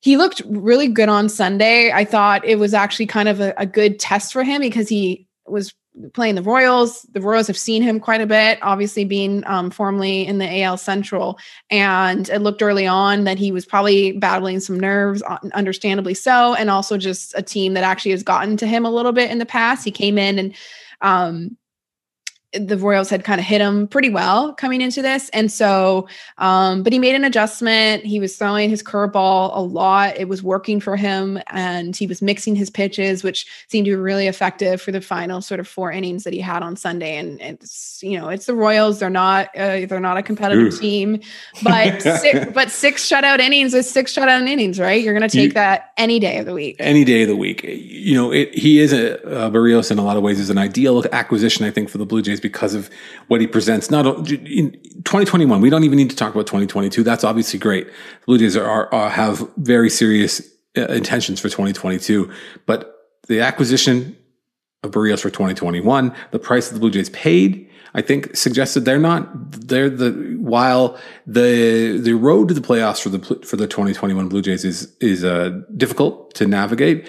he 0.00 0.16
looked 0.16 0.42
really 0.46 0.88
good 0.88 1.08
on 1.08 1.28
Sunday. 1.28 1.90
I 1.90 2.04
thought 2.04 2.44
it 2.44 2.58
was 2.58 2.74
actually 2.74 3.06
kind 3.06 3.28
of 3.28 3.40
a, 3.40 3.54
a 3.56 3.64
good 3.64 3.98
test 3.98 4.34
for 4.34 4.44
him 4.44 4.60
because 4.60 4.88
he 4.88 5.26
was 5.46 5.74
playing 6.12 6.34
the 6.34 6.42
Royals. 6.42 7.02
The 7.12 7.20
Royals 7.20 7.46
have 7.46 7.56
seen 7.56 7.82
him 7.82 8.00
quite 8.00 8.20
a 8.20 8.26
bit, 8.26 8.58
obviously 8.62 9.04
being 9.04 9.44
um, 9.46 9.70
formerly 9.70 10.26
in 10.26 10.38
the 10.38 10.62
AL 10.62 10.76
Central. 10.78 11.38
And 11.70 12.28
it 12.28 12.40
looked 12.40 12.62
early 12.62 12.86
on 12.86 13.24
that 13.24 13.38
he 13.38 13.52
was 13.52 13.64
probably 13.64 14.12
battling 14.12 14.60
some 14.60 14.78
nerves, 14.78 15.22
understandably 15.54 16.14
so, 16.14 16.54
and 16.54 16.68
also 16.68 16.98
just 16.98 17.32
a 17.36 17.42
team 17.42 17.74
that 17.74 17.84
actually 17.84 18.10
has 18.10 18.22
gotten 18.22 18.56
to 18.58 18.66
him 18.66 18.84
a 18.84 18.90
little 18.90 19.12
bit 19.12 19.30
in 19.30 19.38
the 19.38 19.46
past. 19.46 19.84
He 19.84 19.90
came 19.90 20.18
in 20.18 20.38
and 20.38 20.54
um, 21.00 21.56
the 22.54 22.78
Royals 22.78 23.10
had 23.10 23.24
kind 23.24 23.40
of 23.40 23.46
hit 23.46 23.60
him 23.60 23.88
pretty 23.88 24.10
well 24.10 24.54
coming 24.54 24.80
into 24.80 25.02
this. 25.02 25.28
And 25.30 25.50
so, 25.50 26.08
um, 26.38 26.82
but 26.82 26.92
he 26.92 26.98
made 26.98 27.14
an 27.14 27.24
adjustment. 27.24 28.04
He 28.04 28.20
was 28.20 28.36
throwing 28.36 28.70
his 28.70 28.82
curveball 28.82 29.56
a 29.56 29.60
lot. 29.60 30.16
It 30.16 30.28
was 30.28 30.42
working 30.42 30.80
for 30.80 30.96
him 30.96 31.40
and 31.48 31.96
he 31.96 32.06
was 32.06 32.22
mixing 32.22 32.54
his 32.54 32.70
pitches, 32.70 33.22
which 33.22 33.46
seemed 33.68 33.86
to 33.86 33.92
be 33.92 33.96
really 33.96 34.26
effective 34.26 34.80
for 34.80 34.92
the 34.92 35.00
final 35.00 35.40
sort 35.40 35.60
of 35.60 35.66
four 35.66 35.90
innings 35.90 36.24
that 36.24 36.32
he 36.32 36.40
had 36.40 36.62
on 36.62 36.76
Sunday. 36.76 37.16
And 37.16 37.40
it's, 37.40 38.00
you 38.02 38.18
know, 38.18 38.28
it's 38.28 38.46
the 38.46 38.54
Royals. 38.54 39.00
They're 39.00 39.10
not, 39.10 39.48
uh, 39.56 39.86
they're 39.86 40.00
not 40.00 40.16
a 40.16 40.22
competitive 40.22 40.78
team, 40.78 41.20
but, 41.62 42.02
six, 42.02 42.46
but 42.54 42.70
six 42.70 43.08
shutout 43.08 43.40
innings 43.40 43.74
is 43.74 43.90
six 43.90 44.14
shutout 44.14 44.46
innings, 44.48 44.78
right? 44.78 45.02
You're 45.02 45.14
going 45.18 45.28
to 45.28 45.34
take 45.34 45.48
you, 45.48 45.54
that 45.54 45.92
any 45.96 46.18
day 46.18 46.38
of 46.38 46.46
the 46.46 46.54
week. 46.54 46.76
Any 46.78 47.04
day 47.04 47.22
of 47.22 47.28
the 47.28 47.36
week. 47.36 47.62
You 47.64 48.14
know, 48.14 48.32
it, 48.32 48.54
he 48.54 48.78
is 48.78 48.92
a, 48.92 49.22
uh, 49.26 49.50
Berrios 49.50 49.90
in 49.90 49.98
a 49.98 50.04
lot 50.04 50.16
of 50.16 50.22
ways 50.22 50.38
is 50.38 50.50
an 50.50 50.58
ideal 50.58 51.04
acquisition, 51.12 51.64
I 51.64 51.70
think, 51.70 51.88
for 51.88 51.98
the 51.98 52.06
Blue 52.06 52.22
Jays 52.22 52.40
because 52.44 52.74
of 52.74 52.90
what 53.28 53.40
he 53.40 53.46
presents. 53.48 53.90
Not 53.90 54.06
in 54.30 54.70
2021, 55.02 55.60
we 55.60 55.70
don't 55.70 55.82
even 55.82 55.96
need 55.96 56.10
to 56.10 56.16
talk 56.16 56.34
about 56.34 56.46
2022. 56.46 57.02
That's 57.02 57.24
obviously 57.24 57.58
great. 57.58 57.86
The 57.86 58.26
Blue 58.26 58.38
Jays 58.38 58.56
are, 58.56 58.92
are 58.94 59.10
have 59.10 59.48
very 59.56 59.88
serious 59.90 60.40
uh, 60.76 60.82
intentions 60.82 61.40
for 61.40 61.48
2022, 61.48 62.30
but 62.66 62.94
the 63.28 63.40
acquisition 63.40 64.16
of 64.82 64.90
Berrios 64.90 65.20
for 65.20 65.30
2021, 65.30 66.14
the 66.30 66.38
price 66.38 66.68
that 66.68 66.74
the 66.74 66.80
Blue 66.80 66.90
Jays 66.90 67.08
paid, 67.10 67.68
I 67.94 68.02
think 68.02 68.36
suggested 68.36 68.84
they're 68.84 68.98
not 68.98 69.28
they're 69.68 69.88
the 69.88 70.36
while 70.40 70.98
the 71.26 71.98
the 71.98 72.14
road 72.14 72.48
to 72.48 72.54
the 72.54 72.60
playoffs 72.60 73.00
for 73.00 73.08
the 73.08 73.20
for 73.46 73.56
the 73.56 73.66
2021 73.66 74.28
Blue 74.28 74.42
Jays 74.42 74.64
is 74.64 74.94
is 75.00 75.24
uh, 75.24 75.60
difficult 75.76 76.34
to 76.34 76.46
navigate 76.46 77.08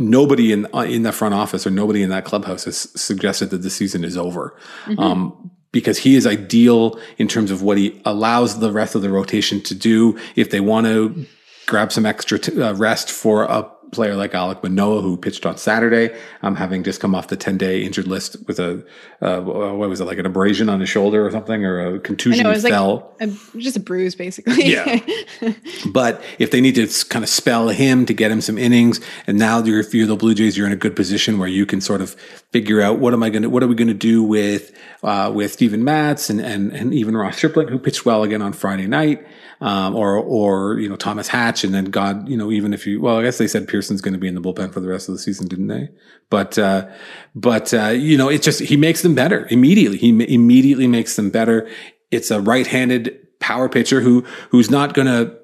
nobody 0.00 0.52
in 0.52 0.66
uh, 0.74 0.80
in 0.80 1.02
the 1.02 1.12
front 1.12 1.34
office 1.34 1.66
or 1.66 1.70
nobody 1.70 2.02
in 2.02 2.10
that 2.10 2.24
clubhouse 2.24 2.64
has 2.64 2.88
suggested 3.00 3.50
that 3.50 3.58
the 3.58 3.70
season 3.70 4.02
is 4.02 4.16
over. 4.16 4.56
Mm-hmm. 4.86 4.98
Um, 4.98 5.50
because 5.72 5.98
he 5.98 6.16
is 6.16 6.26
ideal 6.26 6.98
in 7.16 7.28
terms 7.28 7.52
of 7.52 7.62
what 7.62 7.78
he 7.78 8.00
allows 8.04 8.58
the 8.58 8.72
rest 8.72 8.96
of 8.96 9.02
the 9.02 9.10
rotation 9.10 9.60
to 9.60 9.72
do. 9.72 10.18
If 10.34 10.50
they 10.50 10.58
want 10.58 10.86
to 10.86 11.26
grab 11.66 11.92
some 11.92 12.04
extra 12.04 12.40
t- 12.40 12.60
uh, 12.60 12.74
rest 12.74 13.08
for 13.08 13.44
a 13.44 13.70
player 13.92 14.14
like 14.14 14.32
Alek 14.32 14.62
Manoah, 14.62 15.02
who 15.02 15.16
pitched 15.16 15.46
on 15.46 15.56
Saturday, 15.56 16.16
um, 16.42 16.56
having 16.56 16.82
just 16.82 17.00
come 17.00 17.14
off 17.14 17.28
the 17.28 17.36
10 17.36 17.58
day 17.58 17.82
injured 17.82 18.06
list 18.06 18.36
with 18.46 18.58
a, 18.58 18.84
uh, 19.20 19.40
what 19.40 19.88
was 19.88 20.00
it, 20.00 20.04
like 20.04 20.18
an 20.18 20.26
abrasion 20.26 20.68
on 20.68 20.80
his 20.80 20.88
shoulder 20.88 21.26
or 21.26 21.30
something, 21.30 21.64
or 21.64 21.96
a 21.96 22.00
contusion 22.00 22.44
know, 22.44 22.50
it 22.50 22.54
was 22.54 22.62
fell. 22.62 23.14
Like 23.20 23.30
a, 23.30 23.58
just 23.58 23.76
a 23.76 23.80
bruise, 23.80 24.14
basically. 24.14 24.64
yeah. 24.70 25.00
but 25.92 26.22
if 26.38 26.50
they 26.50 26.60
need 26.60 26.74
to 26.76 26.88
kind 27.06 27.22
of 27.22 27.28
spell 27.28 27.68
him 27.68 28.06
to 28.06 28.14
get 28.14 28.30
him 28.30 28.40
some 28.40 28.58
innings, 28.58 29.00
and 29.26 29.38
now 29.38 29.62
you're, 29.62 29.80
if 29.80 29.94
you're 29.94 30.06
the 30.06 30.16
Blue 30.16 30.34
Jays, 30.34 30.56
you're 30.56 30.66
in 30.66 30.72
a 30.72 30.76
good 30.76 30.96
position 30.96 31.38
where 31.38 31.48
you 31.48 31.66
can 31.66 31.80
sort 31.80 32.00
of 32.00 32.14
figure 32.52 32.80
out 32.80 32.98
what 32.98 33.12
am 33.12 33.22
I 33.22 33.30
going 33.30 33.42
to, 33.42 33.50
what 33.50 33.62
are 33.62 33.68
we 33.68 33.74
going 33.74 33.88
to 33.88 33.94
do 33.94 34.22
with, 34.22 34.76
uh, 35.02 35.30
with 35.34 35.52
Stephen 35.52 35.84
Matz 35.84 36.30
and, 36.30 36.40
and, 36.40 36.72
and 36.72 36.92
even 36.94 37.16
Ross 37.16 37.36
Stripling, 37.36 37.68
who 37.68 37.78
pitched 37.78 38.04
well 38.04 38.22
again 38.22 38.42
on 38.42 38.52
Friday 38.52 38.86
night 38.86 39.24
um, 39.60 39.94
or 39.94 40.16
or 40.16 40.78
you 40.78 40.88
know 40.88 40.96
Thomas 40.96 41.28
Hatch, 41.28 41.64
and 41.64 41.74
then 41.74 41.86
God, 41.86 42.28
you 42.28 42.36
know, 42.36 42.50
even 42.50 42.72
if 42.72 42.86
you 42.86 43.00
well, 43.00 43.18
I 43.18 43.22
guess 43.22 43.38
they 43.38 43.46
said 43.46 43.68
Pearson's 43.68 44.00
going 44.00 44.14
to 44.14 44.20
be 44.20 44.28
in 44.28 44.34
the 44.34 44.40
bullpen 44.40 44.72
for 44.72 44.80
the 44.80 44.88
rest 44.88 45.08
of 45.08 45.14
the 45.14 45.18
season, 45.18 45.48
didn't 45.48 45.68
they? 45.68 45.90
But 46.30 46.58
uh, 46.58 46.88
but 47.34 47.72
uh, 47.74 47.88
you 47.88 48.16
know, 48.16 48.28
it 48.28 48.42
just 48.42 48.60
he 48.60 48.76
makes 48.76 49.02
them 49.02 49.14
better 49.14 49.46
immediately. 49.50 49.98
He 49.98 50.10
m- 50.10 50.22
immediately 50.22 50.86
makes 50.86 51.16
them 51.16 51.30
better. 51.30 51.68
It's 52.10 52.30
a 52.30 52.40
right-handed 52.40 53.38
power 53.38 53.68
pitcher 53.68 54.00
who 54.00 54.24
who's 54.50 54.70
not 54.70 54.94
going 54.94 55.06
to. 55.06 55.36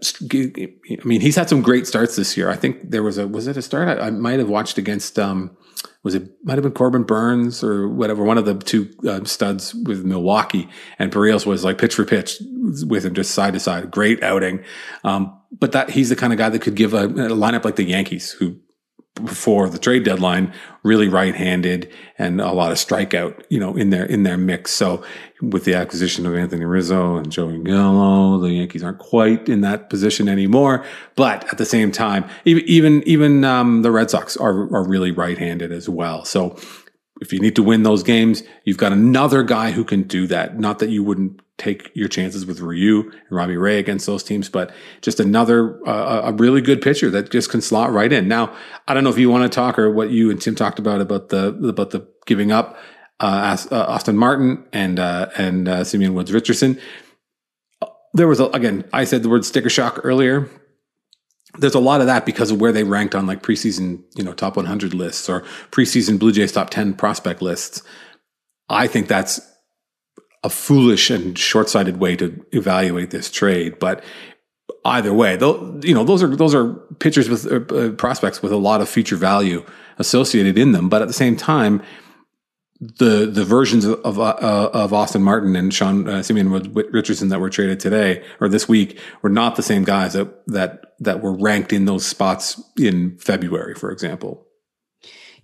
I 0.90 1.04
mean, 1.04 1.20
he's 1.20 1.36
had 1.36 1.50
some 1.50 1.60
great 1.60 1.86
starts 1.86 2.16
this 2.16 2.36
year. 2.36 2.48
I 2.48 2.56
think 2.56 2.90
there 2.90 3.02
was 3.02 3.18
a 3.18 3.28
was 3.28 3.46
it 3.46 3.58
a 3.58 3.62
start 3.62 3.88
I, 3.88 4.06
I 4.06 4.10
might 4.10 4.38
have 4.38 4.48
watched 4.48 4.78
against. 4.78 5.18
Um, 5.18 5.56
was 6.06 6.14
it 6.14 6.30
might 6.44 6.54
have 6.54 6.62
been 6.62 6.70
Corbin 6.70 7.02
Burnes 7.02 7.64
or 7.64 7.88
whatever, 7.88 8.22
one 8.22 8.38
of 8.38 8.44
the 8.44 8.54
two 8.54 8.88
uh, 9.08 9.24
studs 9.24 9.74
with 9.74 10.04
Milwaukee, 10.04 10.68
and 11.00 11.10
Berrios 11.10 11.44
was 11.44 11.64
like 11.64 11.78
pitch 11.78 11.96
for 11.96 12.04
pitch 12.04 12.40
with 12.86 13.04
him, 13.04 13.12
just 13.12 13.32
side 13.32 13.54
to 13.54 13.58
side. 13.58 13.90
Great 13.90 14.22
outing, 14.22 14.62
um, 15.02 15.36
but 15.50 15.72
that 15.72 15.90
he's 15.90 16.08
the 16.08 16.14
kind 16.14 16.32
of 16.32 16.38
guy 16.38 16.48
that 16.48 16.62
could 16.62 16.76
give 16.76 16.94
a, 16.94 17.06
a 17.06 17.34
lineup 17.34 17.64
like 17.64 17.74
the 17.74 17.82
Yankees, 17.82 18.30
who 18.30 18.56
before 19.24 19.68
the 19.68 19.78
trade 19.78 20.04
deadline, 20.04 20.52
really 20.82 21.08
right-handed 21.08 21.90
and 22.18 22.40
a 22.40 22.52
lot 22.52 22.70
of 22.70 22.78
strikeout, 22.78 23.42
you 23.48 23.58
know, 23.58 23.76
in 23.76 23.90
their 23.90 24.04
in 24.04 24.22
their 24.22 24.36
mix. 24.36 24.72
So 24.72 25.02
with 25.40 25.64
the 25.64 25.74
acquisition 25.74 26.26
of 26.26 26.34
Anthony 26.34 26.64
Rizzo 26.64 27.16
and 27.16 27.30
Joey 27.30 27.58
Gallo, 27.62 28.38
the 28.38 28.52
Yankees 28.52 28.82
aren't 28.82 28.98
quite 28.98 29.48
in 29.48 29.60
that 29.62 29.90
position 29.90 30.28
anymore. 30.28 30.84
But 31.14 31.44
at 31.52 31.58
the 31.58 31.64
same 31.64 31.92
time, 31.92 32.28
even 32.44 33.02
even 33.06 33.44
um, 33.44 33.82
the 33.82 33.90
Red 33.90 34.10
Sox 34.10 34.36
are 34.36 34.72
are 34.74 34.86
really 34.86 35.10
right-handed 35.10 35.72
as 35.72 35.88
well. 35.88 36.24
So 36.24 36.56
if 37.20 37.32
you 37.32 37.40
need 37.40 37.56
to 37.56 37.62
win 37.62 37.82
those 37.82 38.02
games, 38.02 38.42
you've 38.64 38.76
got 38.76 38.92
another 38.92 39.42
guy 39.42 39.70
who 39.72 39.84
can 39.84 40.02
do 40.02 40.26
that. 40.26 40.58
Not 40.58 40.78
that 40.80 40.90
you 40.90 41.02
wouldn't 41.02 41.40
take 41.58 41.90
your 41.94 42.08
chances 42.08 42.44
with 42.44 42.60
Ryu 42.60 43.10
and 43.10 43.30
Robbie 43.30 43.56
Ray 43.56 43.78
against 43.78 44.06
those 44.06 44.22
teams, 44.22 44.48
but 44.48 44.74
just 45.00 45.20
another 45.20 45.80
uh, 45.88 46.22
a 46.24 46.32
really 46.32 46.60
good 46.60 46.82
pitcher 46.82 47.10
that 47.10 47.30
just 47.30 47.50
can 47.50 47.62
slot 47.62 47.92
right 47.92 48.12
in. 48.12 48.28
Now, 48.28 48.54
I 48.86 48.94
don't 48.94 49.04
know 49.04 49.10
if 49.10 49.18
you 49.18 49.30
want 49.30 49.50
to 49.50 49.54
talk 49.54 49.78
or 49.78 49.90
what 49.90 50.10
you 50.10 50.30
and 50.30 50.40
Tim 50.40 50.54
talked 50.54 50.78
about 50.78 51.00
about 51.00 51.30
the 51.30 51.48
about 51.68 51.90
the 51.90 52.06
giving 52.26 52.52
up 52.52 52.76
uh, 53.20 53.56
uh, 53.70 53.86
Austin 53.88 54.16
Martin 54.16 54.64
and 54.72 54.98
uh, 54.98 55.30
and 55.38 55.68
uh, 55.68 55.84
Simeon 55.84 56.14
Woods 56.14 56.32
Richardson. 56.32 56.78
There 58.12 58.28
was 58.28 58.40
a, 58.40 58.46
again, 58.46 58.84
I 58.92 59.04
said 59.04 59.22
the 59.22 59.28
word 59.28 59.44
sticker 59.44 59.70
shock 59.70 60.00
earlier. 60.04 60.48
There's 61.58 61.74
a 61.74 61.80
lot 61.80 62.00
of 62.00 62.06
that 62.06 62.26
because 62.26 62.50
of 62.50 62.60
where 62.60 62.72
they 62.72 62.84
ranked 62.84 63.14
on 63.14 63.26
like 63.26 63.42
preseason, 63.42 64.02
you 64.14 64.22
know, 64.22 64.34
top 64.34 64.56
100 64.56 64.92
lists 64.92 65.28
or 65.28 65.40
preseason 65.70 66.18
Blue 66.18 66.32
Jays 66.32 66.52
top 66.52 66.68
10 66.68 66.94
prospect 66.94 67.40
lists. 67.40 67.82
I 68.68 68.86
think 68.86 69.08
that's 69.08 69.40
a 70.42 70.50
foolish 70.50 71.10
and 71.10 71.38
short-sighted 71.38 71.98
way 71.98 72.16
to 72.16 72.44
evaluate 72.52 73.10
this 73.10 73.30
trade, 73.30 73.78
but 73.78 74.02
either 74.84 75.12
way, 75.12 75.32
you 75.82 75.94
know, 75.94 76.04
those 76.04 76.22
are 76.22 76.34
those 76.34 76.54
are 76.54 76.74
pitchers 76.98 77.28
with 77.28 77.46
uh, 77.46 77.74
uh, 77.74 77.90
prospects 77.92 78.42
with 78.42 78.52
a 78.52 78.56
lot 78.56 78.80
of 78.80 78.88
future 78.88 79.16
value 79.16 79.64
associated 79.98 80.56
in 80.56 80.72
them. 80.72 80.88
But 80.88 81.02
at 81.02 81.08
the 81.08 81.14
same 81.14 81.36
time, 81.36 81.82
the 82.80 83.26
the 83.26 83.44
versions 83.44 83.84
of 83.84 83.98
of, 84.04 84.20
uh, 84.20 84.70
of 84.72 84.92
Austin 84.92 85.22
Martin 85.22 85.56
and 85.56 85.72
Sean 85.72 86.08
uh, 86.08 86.22
Simeon 86.22 86.50
Richardson 86.72 87.28
that 87.28 87.40
were 87.40 87.50
traded 87.50 87.80
today 87.80 88.22
or 88.40 88.48
this 88.48 88.68
week 88.68 88.98
were 89.22 89.30
not 89.30 89.56
the 89.56 89.62
same 89.62 89.84
guys 89.84 90.12
that 90.12 90.46
that 90.46 90.94
that 91.00 91.22
were 91.22 91.32
ranked 91.32 91.72
in 91.72 91.84
those 91.86 92.06
spots 92.06 92.62
in 92.78 93.16
February, 93.18 93.74
for 93.74 93.90
example. 93.90 94.46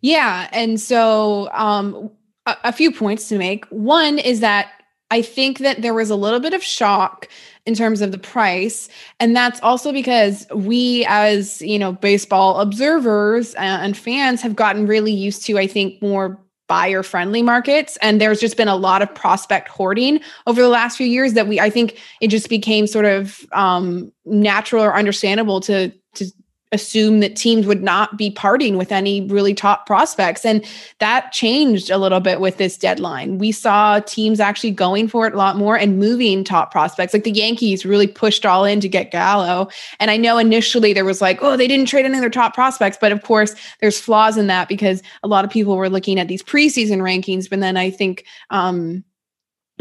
Yeah, 0.01 0.49
and 0.53 0.81
so 0.81 1.49
um, 1.53 2.11
a, 2.47 2.57
a 2.65 2.73
few 2.73 2.93
points 2.93 3.29
to 3.29 3.39
make. 3.39 3.65
One 3.67 4.19
is 4.19 4.41
that 4.41 4.82
I 5.13 5.21
think 5.21 5.59
that 5.59 5.83
there 5.83 5.93
was 5.93 6.09
a 6.09 6.17
little 6.17 6.41
bit 6.41 6.55
of 6.55 6.63
shock 6.63 7.29
in 7.67 7.75
terms 7.75 8.01
of 8.01 8.13
the 8.13 8.19
price. 8.19 8.89
And 9.21 9.37
that's 9.37 9.61
also 9.61 9.93
because 9.93 10.47
we 10.55 11.05
as 11.07 11.61
you 11.61 11.79
know 11.79 11.93
baseball 11.93 12.61
observers 12.61 13.55
and 13.57 13.95
fans 13.95 14.41
have 14.41 14.57
gotten 14.57 14.87
really 14.87 15.13
used 15.13 15.45
to 15.47 15.59
i 15.59 15.67
think 15.67 16.01
more 16.03 16.41
buyer 16.67 17.03
friendly 17.03 17.43
markets. 17.43 17.99
And 18.01 18.19
there's 18.19 18.41
just 18.41 18.57
been 18.57 18.69
a 18.69 18.77
lot 18.77 19.03
of 19.03 19.15
prospect 19.15 19.69
hoarding 19.69 20.21
over 20.47 20.63
the 20.63 20.71
last 20.71 20.97
few 20.97 21.07
years 21.07 21.35
that 21.35 21.47
we 21.47 21.61
i 21.61 21.69
think 21.69 22.01
it 22.23 22.29
just 22.29 22.49
became 22.49 22.87
sort 22.87 23.05
of 23.05 23.45
um, 23.53 24.11
natural 24.25 24.83
or 24.83 24.97
understandable 24.97 25.61
to 25.61 25.93
to 26.15 26.25
assume 26.73 27.21
that 27.21 27.37
teams 27.37 27.67
would 27.67 27.83
not 27.83 28.17
be 28.17 28.31
parting 28.31 28.77
with 28.77 28.91
any 28.91 29.21
really 29.29 29.55
top 29.55 29.87
prospects. 29.87 30.45
And 30.45 30.65
that 30.99 31.31
changed 31.33 31.91
a 31.91 31.99
little 31.99 32.21
bit 32.21 32.41
with 32.41 32.57
this 32.57 32.77
deadline. 32.77 33.39
We 33.39 33.53
saw 33.53 34.01
teams 34.01 34.41
actually 34.41 34.71
going 34.71 35.09
for 35.09 35.27
it 35.27 35.35
a 35.35 35.37
lot 35.37 35.57
more 35.57 35.77
and 35.77 35.99
moving 35.99 36.43
top 36.45 36.73
prospects. 36.73 37.13
Like 37.13 37.25
the 37.25 37.31
Yankees 37.31 37.85
really 37.85 38.07
pushed 38.07 38.47
all 38.47 38.65
in 38.65 38.81
to 38.81 38.89
get 38.89 39.11
Gallo. 39.11 39.69
And 40.01 40.11
I 40.11 40.17
know 40.17 40.39
initially 40.39 40.93
there 40.93 41.05
was 41.05 41.21
like, 41.21 41.39
oh, 41.43 41.57
they 41.57 41.69
didn't 41.69 41.87
trade 41.87 42.07
any 42.07 42.15
of 42.15 42.21
their 42.21 42.31
top 42.31 42.55
prospects. 42.55 42.99
But 43.01 43.13
of 43.13 43.23
course, 43.23 43.55
there's 43.81 44.01
flaws 44.01 44.37
in 44.37 44.47
that 44.47 44.69
because 44.69 45.03
a 45.23 45.29
lot 45.29 45.45
of 45.45 45.51
people 45.51 45.77
were 45.77 45.91
looking 45.91 46.19
at 46.19 46.29
these 46.29 46.43
preseason 46.43 46.99
rankings. 46.99 47.49
But 47.51 47.61
then 47.61 47.77
I 47.77 47.91
think, 47.91 48.25
um, 48.51 49.05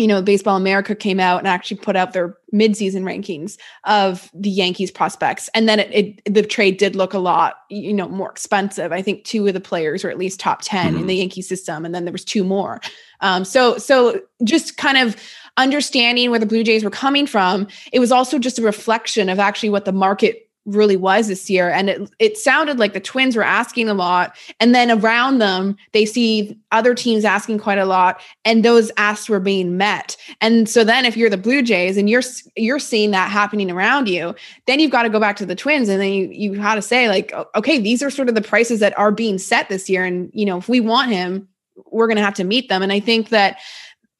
you 0.01 0.07
know, 0.07 0.19
Baseball 0.19 0.57
America 0.57 0.95
came 0.95 1.19
out 1.19 1.37
and 1.37 1.47
actually 1.47 1.77
put 1.77 1.95
out 1.95 2.11
their 2.11 2.35
midseason 2.51 3.03
rankings 3.03 3.55
of 3.83 4.31
the 4.33 4.49
Yankees 4.49 4.89
prospects. 4.89 5.47
And 5.53 5.69
then 5.69 5.79
it, 5.79 5.93
it, 5.93 6.33
the 6.33 6.41
trade 6.41 6.77
did 6.77 6.95
look 6.95 7.13
a 7.13 7.19
lot, 7.19 7.57
you 7.69 7.93
know, 7.93 8.09
more 8.09 8.31
expensive. 8.31 8.91
I 8.91 9.03
think 9.03 9.25
two 9.25 9.45
of 9.45 9.53
the 9.53 9.59
players 9.59 10.03
were 10.03 10.09
at 10.09 10.17
least 10.17 10.39
top 10.39 10.61
10 10.63 10.87
mm-hmm. 10.87 11.01
in 11.01 11.07
the 11.07 11.15
Yankee 11.17 11.43
system. 11.43 11.85
And 11.85 11.93
then 11.93 12.05
there 12.05 12.11
was 12.11 12.25
two 12.25 12.43
more. 12.43 12.81
Um, 13.19 13.45
so, 13.45 13.77
so 13.77 14.19
just 14.43 14.77
kind 14.77 14.97
of 14.97 15.15
understanding 15.57 16.31
where 16.31 16.39
the 16.39 16.47
Blue 16.47 16.63
Jays 16.63 16.83
were 16.83 16.89
coming 16.89 17.27
from, 17.27 17.67
it 17.93 17.99
was 17.99 18.11
also 18.11 18.39
just 18.39 18.57
a 18.57 18.63
reflection 18.63 19.29
of 19.29 19.37
actually 19.37 19.69
what 19.69 19.85
the 19.85 19.91
market 19.91 20.49
really 20.65 20.95
was 20.95 21.27
this 21.27 21.49
year 21.49 21.71
and 21.71 21.89
it 21.89 22.11
it 22.19 22.37
sounded 22.37 22.77
like 22.77 22.93
the 22.93 22.99
twins 22.99 23.35
were 23.35 23.43
asking 23.43 23.89
a 23.89 23.95
lot 23.95 24.35
and 24.59 24.75
then 24.75 24.91
around 24.91 25.39
them 25.39 25.75
they 25.91 26.05
see 26.05 26.55
other 26.71 26.93
teams 26.93 27.25
asking 27.25 27.57
quite 27.57 27.79
a 27.79 27.85
lot 27.85 28.21
and 28.45 28.63
those 28.63 28.91
asks 28.97 29.27
were 29.27 29.39
being 29.39 29.75
met. 29.75 30.15
And 30.39 30.69
so 30.69 30.83
then 30.83 31.03
if 31.03 31.17
you're 31.17 31.31
the 31.31 31.37
blue 31.37 31.63
jays 31.63 31.97
and 31.97 32.07
you're 32.07 32.21
you're 32.55 32.77
seeing 32.77 33.09
that 33.11 33.31
happening 33.31 33.71
around 33.71 34.07
you 34.07 34.35
then 34.67 34.79
you've 34.79 34.91
got 34.91 35.03
to 35.03 35.09
go 35.09 35.19
back 35.19 35.35
to 35.37 35.47
the 35.47 35.55
twins 35.55 35.89
and 35.89 35.99
then 35.99 36.13
you 36.13 36.27
you 36.27 36.61
how 36.61 36.75
to 36.75 36.81
say 36.81 37.09
like 37.09 37.33
okay 37.55 37.79
these 37.79 38.03
are 38.03 38.11
sort 38.11 38.29
of 38.29 38.35
the 38.35 38.41
prices 38.41 38.79
that 38.79 38.97
are 38.99 39.11
being 39.11 39.39
set 39.39 39.67
this 39.67 39.89
year 39.89 40.05
and 40.05 40.29
you 40.31 40.45
know 40.45 40.59
if 40.59 40.69
we 40.69 40.79
want 40.79 41.11
him 41.11 41.47
we're 41.87 42.07
going 42.07 42.17
to 42.17 42.23
have 42.23 42.35
to 42.35 42.43
meet 42.43 42.69
them. 42.69 42.83
And 42.83 42.91
i 42.91 42.99
think 42.99 43.29
that 43.29 43.57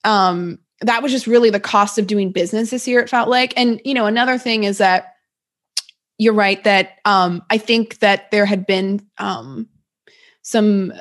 um 0.06 0.58
that 0.82 1.04
was 1.04 1.12
just 1.12 1.28
really 1.28 1.52
the 1.52 1.60
cost 1.60 2.00
of 2.00 2.08
doing 2.08 2.32
business 2.32 2.72
this 2.72 2.88
year 2.88 3.00
it 3.00 3.10
felt 3.10 3.30
like. 3.30 3.54
And 3.56 3.80
you 3.86 3.94
know 3.94 4.08
another 4.08 4.40
thing 4.40 4.64
is 4.64 4.80
that 4.80 5.11
you're 6.22 6.36
right 6.36 6.64
that 6.66 7.00
um, 7.04 7.42
I 7.50 7.58
think 7.58 7.98
that 7.98 8.30
there 8.30 8.46
had 8.46 8.68
been 8.68 9.00
um, 9.18 9.68
some 10.44 10.94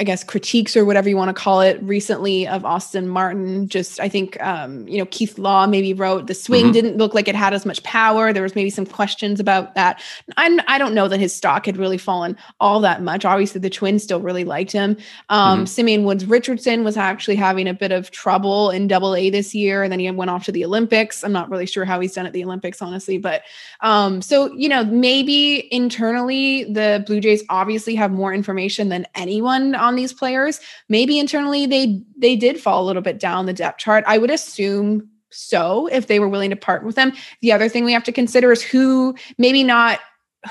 I 0.00 0.04
guess 0.04 0.24
critiques 0.24 0.76
or 0.76 0.84
whatever 0.84 1.08
you 1.08 1.16
want 1.16 1.28
to 1.28 1.40
call 1.40 1.60
it 1.60 1.80
recently 1.80 2.48
of 2.48 2.64
Austin 2.64 3.06
Martin. 3.06 3.68
Just 3.68 4.00
I 4.00 4.08
think 4.08 4.42
um, 4.42 4.88
you 4.88 4.98
know 4.98 5.06
Keith 5.06 5.38
Law 5.38 5.68
maybe 5.68 5.94
wrote 5.94 6.26
the 6.26 6.34
swing 6.34 6.64
mm-hmm. 6.64 6.72
didn't 6.72 6.96
look 6.96 7.14
like 7.14 7.28
it 7.28 7.36
had 7.36 7.54
as 7.54 7.64
much 7.64 7.80
power. 7.84 8.32
There 8.32 8.42
was 8.42 8.56
maybe 8.56 8.70
some 8.70 8.86
questions 8.86 9.38
about 9.38 9.76
that. 9.76 10.02
I 10.36 10.58
I 10.66 10.78
don't 10.78 10.94
know 10.94 11.06
that 11.06 11.20
his 11.20 11.32
stock 11.32 11.66
had 11.66 11.76
really 11.76 11.96
fallen 11.96 12.36
all 12.58 12.80
that 12.80 13.02
much. 13.02 13.24
Obviously, 13.24 13.60
the 13.60 13.70
Twins 13.70 14.02
still 14.02 14.20
really 14.20 14.42
liked 14.42 14.72
him. 14.72 14.96
Um, 15.28 15.58
mm-hmm. 15.58 15.66
Simeon 15.66 16.04
Woods 16.04 16.26
Richardson 16.26 16.82
was 16.82 16.96
actually 16.96 17.36
having 17.36 17.68
a 17.68 17.74
bit 17.74 17.92
of 17.92 18.10
trouble 18.10 18.70
in 18.70 18.88
Double 18.88 19.14
A 19.14 19.30
this 19.30 19.54
year, 19.54 19.84
and 19.84 19.92
then 19.92 20.00
he 20.00 20.10
went 20.10 20.28
off 20.28 20.44
to 20.46 20.52
the 20.52 20.64
Olympics. 20.64 21.22
I'm 21.22 21.30
not 21.30 21.50
really 21.50 21.66
sure 21.66 21.84
how 21.84 22.00
he's 22.00 22.14
done 22.14 22.26
at 22.26 22.32
the 22.32 22.42
Olympics, 22.42 22.82
honestly, 22.82 23.18
but 23.18 23.42
um, 23.80 24.22
so 24.22 24.52
you 24.54 24.68
know 24.68 24.84
maybe 24.84 25.72
internally 25.72 26.64
the 26.64 27.04
Blue 27.06 27.20
Jays 27.20 27.44
obviously 27.48 27.94
have 27.94 28.10
more 28.10 28.34
information 28.34 28.88
than 28.88 29.06
anyone 29.14 29.76
on 29.84 29.96
these 29.96 30.12
players. 30.12 30.60
Maybe 30.88 31.18
internally 31.18 31.66
they 31.66 32.02
they 32.16 32.36
did 32.36 32.60
fall 32.60 32.82
a 32.82 32.86
little 32.86 33.02
bit 33.02 33.18
down 33.18 33.46
the 33.46 33.52
depth 33.52 33.78
chart. 33.78 34.04
I 34.06 34.18
would 34.18 34.30
assume 34.30 35.08
so 35.30 35.88
if 35.88 36.06
they 36.06 36.20
were 36.20 36.28
willing 36.28 36.50
to 36.50 36.56
part 36.56 36.84
with 36.84 36.94
them. 36.94 37.12
The 37.42 37.52
other 37.52 37.68
thing 37.68 37.84
we 37.84 37.92
have 37.92 38.04
to 38.04 38.12
consider 38.12 38.52
is 38.52 38.62
who 38.62 39.14
maybe 39.38 39.64
not 39.64 40.00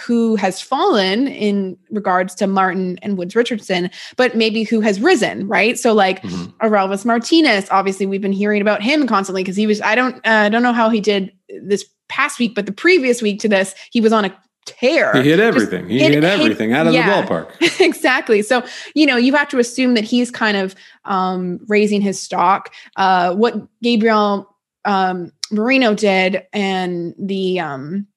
who 0.06 0.36
has 0.36 0.60
fallen 0.60 1.28
in 1.28 1.78
regards 1.92 2.34
to 2.36 2.48
Martin 2.48 2.98
and 3.02 3.18
Woods 3.18 3.36
Richardson, 3.36 3.92
but 4.16 4.36
maybe 4.36 4.64
who 4.64 4.82
has 4.82 5.00
risen, 5.00 5.48
right? 5.48 5.78
So 5.78 5.94
like 5.94 6.22
mm 6.24 7.06
Martinez, 7.06 7.68
obviously 7.70 8.06
we've 8.06 8.22
been 8.22 8.32
hearing 8.32 8.62
about 8.62 8.82
him 8.82 9.06
constantly 9.06 9.44
because 9.44 9.56
he 9.56 9.68
was 9.68 9.82
I 9.82 9.96
don't 9.96 10.16
uh, 10.26 10.44
I 10.46 10.50
don't 10.50 10.64
know 10.64 10.74
how 10.74 10.90
he 10.90 11.00
did 11.00 11.32
this 11.64 11.86
past 12.10 12.40
week, 12.40 12.56
but 12.56 12.66
the 12.66 12.72
previous 12.72 13.22
week 13.22 13.40
to 13.42 13.50
this, 13.50 13.76
he 13.92 14.02
was 14.02 14.14
on 14.14 14.26
a 14.26 14.38
tear. 14.66 15.14
He 15.14 15.30
hit 15.30 15.40
everything. 15.40 15.82
Just 15.82 15.92
he 15.92 16.00
hit, 16.00 16.14
hit 16.14 16.24
everything 16.24 16.70
hit, 16.70 16.78
out 16.78 16.88
of 16.88 16.94
yeah, 16.94 17.22
the 17.22 17.28
ballpark. 17.28 17.82
exactly. 17.82 18.42
So, 18.42 18.64
you 18.96 19.06
know, 19.06 19.18
you 19.18 19.34
have 19.36 19.50
to 19.50 19.60
assume 19.60 19.94
that 19.96 20.04
he's 20.04 20.32
kind 20.32 20.58
of 20.58 20.76
um, 21.06 21.60
raising 21.68 22.02
his 22.02 22.20
stock. 22.20 22.74
Uh, 22.96 23.34
what 23.36 23.56
Gabriel 23.82 24.56
um, 24.86 25.32
Moreno 25.52 25.94
did 25.94 26.46
and 26.54 27.14
the 27.18 27.60
um, 27.60 28.08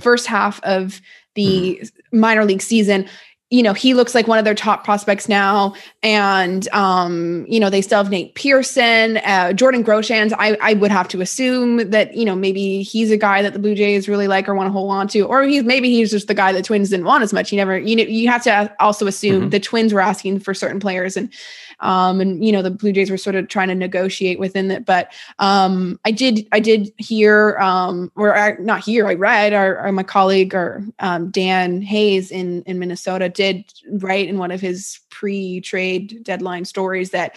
first 0.00 0.26
half 0.26 0.60
of 0.62 1.00
the 1.34 1.80
mm-hmm. 1.80 2.20
minor 2.20 2.44
league 2.44 2.62
season 2.62 3.08
you 3.50 3.62
know, 3.62 3.72
he 3.72 3.94
looks 3.94 4.14
like 4.14 4.28
one 4.28 4.38
of 4.38 4.44
their 4.44 4.54
top 4.54 4.84
prospects 4.84 5.28
now. 5.28 5.74
And, 6.02 6.68
um, 6.68 7.46
you 7.48 7.58
know, 7.58 7.70
they 7.70 7.80
still 7.80 7.96
have 8.02 8.10
Nate 8.10 8.34
Pearson, 8.34 9.16
uh, 9.18 9.54
Jordan 9.54 9.82
Groshans. 9.82 10.34
I, 10.38 10.58
I 10.60 10.74
would 10.74 10.90
have 10.90 11.08
to 11.08 11.22
assume 11.22 11.90
that, 11.90 12.14
you 12.14 12.26
know, 12.26 12.36
maybe 12.36 12.82
he's 12.82 13.10
a 13.10 13.16
guy 13.16 13.40
that 13.40 13.54
the 13.54 13.58
Blue 13.58 13.74
Jays 13.74 14.06
really 14.06 14.28
like 14.28 14.48
or 14.48 14.54
want 14.54 14.66
to 14.66 14.72
hold 14.72 14.90
on 14.90 15.08
to, 15.08 15.22
or 15.22 15.44
he's 15.44 15.64
maybe 15.64 15.88
he's 15.88 16.10
just 16.10 16.28
the 16.28 16.34
guy 16.34 16.52
the 16.52 16.62
Twins 16.62 16.90
didn't 16.90 17.06
want 17.06 17.22
as 17.22 17.32
much. 17.32 17.50
You 17.50 17.56
never, 17.56 17.78
you 17.78 17.96
know, 17.96 18.02
you 18.02 18.28
have 18.28 18.42
to 18.44 18.74
also 18.80 19.06
assume 19.06 19.40
mm-hmm. 19.40 19.50
the 19.50 19.60
Twins 19.60 19.94
were 19.94 20.00
asking 20.02 20.40
for 20.40 20.52
certain 20.52 20.78
players 20.78 21.16
and, 21.16 21.32
um, 21.80 22.20
and 22.20 22.44
you 22.44 22.52
know 22.52 22.62
the 22.62 22.70
Blue 22.70 22.92
Jays 22.92 23.10
were 23.10 23.16
sort 23.16 23.36
of 23.36 23.48
trying 23.48 23.68
to 23.68 23.74
negotiate 23.74 24.38
within 24.38 24.70
it. 24.70 24.84
But 24.84 25.12
um, 25.38 25.98
I 26.04 26.10
did 26.10 26.46
I 26.52 26.60
did 26.60 26.92
hear 26.98 27.58
um, 27.58 28.10
or 28.16 28.36
I, 28.36 28.56
not 28.60 28.84
hear 28.84 29.06
I 29.06 29.14
read 29.14 29.52
our, 29.52 29.76
our 29.78 29.92
my 29.92 30.02
colleague 30.02 30.54
or 30.54 30.84
um, 30.98 31.30
Dan 31.30 31.82
Hayes 31.82 32.30
in 32.30 32.62
in 32.62 32.78
Minnesota 32.78 33.28
did 33.28 33.64
write 33.90 34.28
in 34.28 34.38
one 34.38 34.50
of 34.50 34.60
his 34.60 35.00
pre-trade 35.10 36.22
deadline 36.22 36.64
stories 36.64 37.10
that 37.10 37.36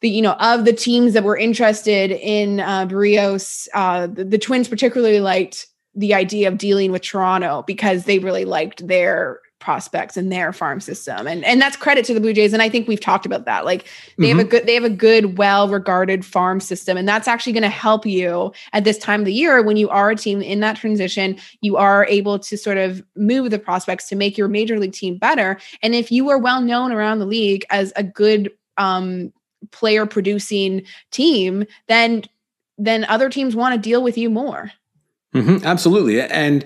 the 0.00 0.10
you 0.10 0.22
know 0.22 0.32
of 0.32 0.64
the 0.64 0.72
teams 0.72 1.14
that 1.14 1.24
were 1.24 1.36
interested 1.36 2.10
in 2.10 2.60
uh, 2.60 2.86
Berrios, 2.86 3.68
uh, 3.74 4.06
the, 4.06 4.24
the 4.24 4.38
Twins 4.38 4.68
particularly 4.68 5.20
liked 5.20 5.66
the 5.94 6.14
idea 6.14 6.48
of 6.48 6.58
dealing 6.58 6.90
with 6.90 7.02
Toronto 7.02 7.64
because 7.66 8.04
they 8.04 8.18
really 8.18 8.44
liked 8.44 8.86
their 8.86 9.40
prospects 9.62 10.16
in 10.16 10.28
their 10.28 10.52
farm 10.52 10.80
system. 10.80 11.28
And 11.28 11.44
and 11.44 11.62
that's 11.62 11.76
credit 11.76 12.04
to 12.06 12.14
the 12.14 12.20
blue 12.20 12.32
jays. 12.32 12.52
And 12.52 12.60
i 12.60 12.68
think 12.68 12.88
we've 12.88 13.00
talked 13.00 13.24
about 13.24 13.44
that. 13.44 13.64
Like 13.64 13.84
they 14.18 14.24
mm-hmm. 14.24 14.24
have 14.24 14.38
a 14.38 14.40
mm-hmm. 14.40 14.50
good 14.50 14.66
they 14.66 14.74
have 14.74 14.84
a 14.84 14.90
good 14.90 15.38
well 15.38 15.68
regarded 15.68 16.24
farm 16.24 16.58
system. 16.58 16.96
And 16.96 17.08
that's 17.08 17.28
actually 17.28 17.52
going 17.52 17.62
to 17.62 17.68
help 17.68 18.04
you 18.04 18.52
at 18.72 18.82
this 18.82 18.98
time 18.98 19.20
of 19.20 19.26
the 19.26 19.32
year 19.32 19.62
when 19.62 19.76
you 19.76 19.88
are 19.88 20.10
a 20.10 20.16
team 20.16 20.42
in 20.42 20.58
that 20.60 20.76
transition. 20.76 21.38
You 21.60 21.76
are 21.76 22.04
able 22.06 22.40
to 22.40 22.58
sort 22.58 22.76
of 22.76 23.04
move 23.14 23.50
the 23.50 23.58
prospects 23.58 24.08
to 24.08 24.16
make 24.16 24.36
your 24.36 24.48
major 24.48 24.78
league 24.78 24.92
team 24.92 25.16
better. 25.16 25.58
And 25.80 25.94
if 25.94 26.10
you 26.10 26.28
are 26.30 26.38
well 26.38 26.60
known 26.60 26.90
around 26.90 27.20
the 27.20 27.26
league 27.26 27.64
as 27.70 27.92
a 27.94 28.02
good 28.02 28.50
um, 28.78 29.32
player 29.70 30.06
producing 30.06 30.82
team 31.12 31.64
then 31.86 32.24
then 32.78 33.04
other 33.04 33.30
teams 33.30 33.54
want 33.54 33.74
to 33.74 33.80
deal 33.80 34.02
with 34.02 34.18
you 34.18 34.28
more. 34.28 34.72
Mm-hmm, 35.34 35.64
absolutely. 35.64 36.20
And 36.20 36.64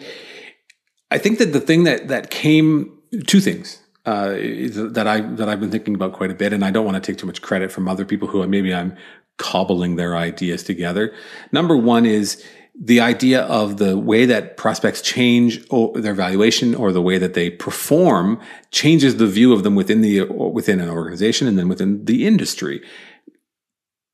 I 1.10 1.18
think 1.18 1.38
that 1.38 1.52
the 1.52 1.60
thing 1.60 1.84
that 1.84 2.08
that 2.08 2.30
came 2.30 2.92
two 3.26 3.40
things 3.40 3.82
uh, 4.06 4.30
that 4.30 5.06
I 5.06 5.20
that 5.20 5.48
I've 5.48 5.60
been 5.60 5.70
thinking 5.70 5.94
about 5.94 6.12
quite 6.12 6.30
a 6.30 6.34
bit, 6.34 6.52
and 6.52 6.64
I 6.64 6.70
don't 6.70 6.84
want 6.84 7.02
to 7.02 7.12
take 7.12 7.18
too 7.18 7.26
much 7.26 7.42
credit 7.42 7.72
from 7.72 7.88
other 7.88 8.04
people 8.04 8.28
who 8.28 8.46
maybe 8.46 8.72
I'm 8.74 8.96
cobbling 9.36 9.96
their 9.96 10.16
ideas 10.16 10.62
together. 10.62 11.12
Number 11.52 11.76
one 11.76 12.06
is 12.06 12.42
the 12.78 13.00
idea 13.00 13.42
of 13.42 13.78
the 13.78 13.98
way 13.98 14.26
that 14.26 14.56
prospects 14.56 15.00
change 15.00 15.66
their 15.94 16.14
valuation 16.14 16.74
or 16.74 16.92
the 16.92 17.00
way 17.00 17.18
that 17.18 17.34
they 17.34 17.50
perform 17.50 18.38
changes 18.70 19.16
the 19.16 19.26
view 19.26 19.52
of 19.52 19.62
them 19.62 19.74
within 19.74 20.02
the 20.02 20.22
within 20.24 20.80
an 20.80 20.88
organization 20.88 21.48
and 21.48 21.58
then 21.58 21.68
within 21.68 22.04
the 22.04 22.26
industry. 22.26 22.82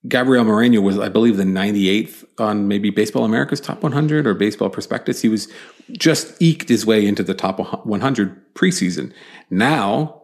Gabriel 0.08 0.44
Moreno 0.44 0.80
was, 0.80 0.98
I 0.98 1.08
believe, 1.08 1.36
the 1.36 1.44
98th 1.44 2.24
on 2.38 2.66
maybe 2.66 2.90
Baseball 2.90 3.24
America's 3.24 3.60
top 3.60 3.82
100 3.82 4.26
or 4.26 4.34
Baseball 4.34 4.68
Prospectus. 4.68 5.22
He 5.22 5.28
was 5.28 5.48
just 5.92 6.40
eked 6.42 6.68
his 6.68 6.84
way 6.84 7.06
into 7.06 7.22
the 7.22 7.34
top 7.34 7.86
100 7.86 8.54
preseason. 8.54 9.12
Now, 9.48 10.22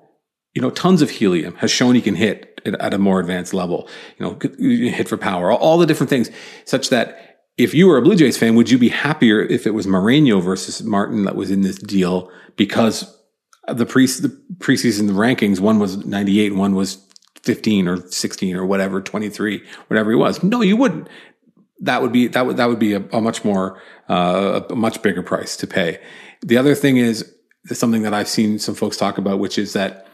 you 0.55 0.62
know, 0.62 0.70
tons 0.70 1.01
of 1.01 1.11
helium 1.11 1.55
has 1.57 1.70
shown 1.70 1.95
he 1.95 2.01
can 2.01 2.16
hit 2.16 2.61
at 2.64 2.93
a 2.93 2.99
more 2.99 3.20
advanced 3.20 3.55
level. 3.55 3.89
You 4.18 4.26
know, 4.26 4.89
hit 4.91 5.09
for 5.09 5.16
power, 5.16 5.53
all 5.53 5.79
the 5.79 5.87
different 5.87 6.11
things, 6.11 6.31
such 6.64 6.91
that 6.91 7.39
if 7.57 7.74
you 7.74 7.87
were 7.87 7.99
a 7.99 8.03
Blue 8.03 8.16
Jays 8.16 8.37
fan, 8.37 8.57
would 8.57 8.70
you 8.70 8.79
be 8.79 8.89
happier 8.89 9.41
if 9.43 9.66
it 9.66 9.74
was 9.74 9.87
Moreno 9.87 10.41
versus 10.41 10.83
Martin 10.83 11.24
that 11.24 11.37
was 11.37 11.51
in 11.51 11.62
this 11.62 11.76
deal 11.76 12.31
because 12.57 13.16
the 13.68 13.87
pre 13.87 14.07
the 14.07 14.37
preseason 14.59 15.11
rankings, 15.11 15.61
one 15.61 15.79
was 15.79 16.05
98 16.05 16.53
and 16.53 16.61
one 16.61 16.74
was 16.74 16.97
15 17.49 17.88
or 17.88 17.96
16 17.96 18.57
or 18.57 18.66
whatever, 18.66 19.01
23, 19.01 19.64
whatever 19.86 20.11
he 20.11 20.16
was. 20.16 20.42
No, 20.42 20.61
you 20.61 20.76
wouldn't. 20.76 21.09
That 21.80 22.03
would 22.03 22.12
be, 22.12 22.26
that 22.28 22.44
would, 22.44 22.59
that 22.59 22.68
would 22.68 22.78
be 22.78 22.92
a, 22.92 23.03
a 23.11 23.22
much 23.22 23.42
more, 23.42 23.80
uh, 24.11 24.61
a 24.68 24.76
much 24.76 25.01
bigger 25.01 25.22
price 25.22 25.57
to 25.57 25.66
pay. 25.66 25.99
The 26.42 26.59
other 26.59 26.74
thing 26.74 26.99
is 26.99 27.34
something 27.72 28.03
that 28.03 28.12
I've 28.12 28.28
seen 28.28 28.59
some 28.59 28.74
folks 28.74 28.99
talk 28.99 29.16
about, 29.16 29.38
which 29.38 29.57
is 29.57 29.72
that 29.72 30.07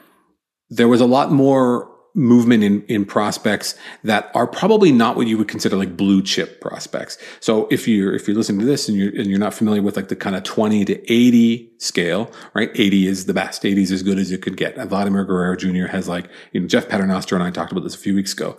there 0.71 0.87
was 0.87 1.01
a 1.01 1.07
lot 1.07 1.33
more 1.33 1.91
movement 2.15 2.63
in, 2.63 2.83
in 2.85 3.05
prospects 3.05 3.75
that 4.05 4.31
are 4.35 4.47
probably 4.47 4.93
not 4.93 5.17
what 5.17 5.27
you 5.27 5.37
would 5.37 5.49
consider 5.49 5.77
like 5.77 5.97
blue 5.97 6.23
chip 6.23 6.61
prospects. 6.61 7.19
So 7.41 7.67
if 7.73 7.89
you're, 7.89 8.15
if 8.15 8.29
you're 8.29 8.37
listening 8.37 8.61
to 8.61 8.67
this 8.67 8.89
and 8.89 8.97
you're, 8.97 9.09
and 9.09 9.27
you're 9.27 9.41
not 9.41 9.53
familiar 9.53 9.83
with 9.83 9.97
like 9.97 10.09
the 10.09 10.17
kind 10.17 10.37
of 10.37 10.45
20 10.45 10.85
to 10.85 11.13
80 11.13 11.73
scale, 11.79 12.31
right? 12.55 12.71
80 12.73 13.09
is 13.09 13.27
the 13.27 13.35
best. 13.35 13.65
80 13.67 13.83
is 13.83 13.93
as 13.93 14.03
good 14.05 14.19
as 14.19 14.31
it 14.31 14.43
could 14.43 14.57
get. 14.57 14.77
Vladimir 14.77 15.25
Guerrero 15.25 15.57
Jr. 15.57 15.87
has 15.87 16.09
like, 16.09 16.29
you 16.53 16.61
know, 16.61 16.69
Jeff 16.69 16.89
Paternostro 16.89 17.35
and 17.35 17.43
I 17.43 17.51
talked 17.51 17.73
about 17.73 17.83
this 17.83 17.97
a 17.97 17.99
few 17.99 18.15
weeks 18.15 18.33
ago. 18.33 18.57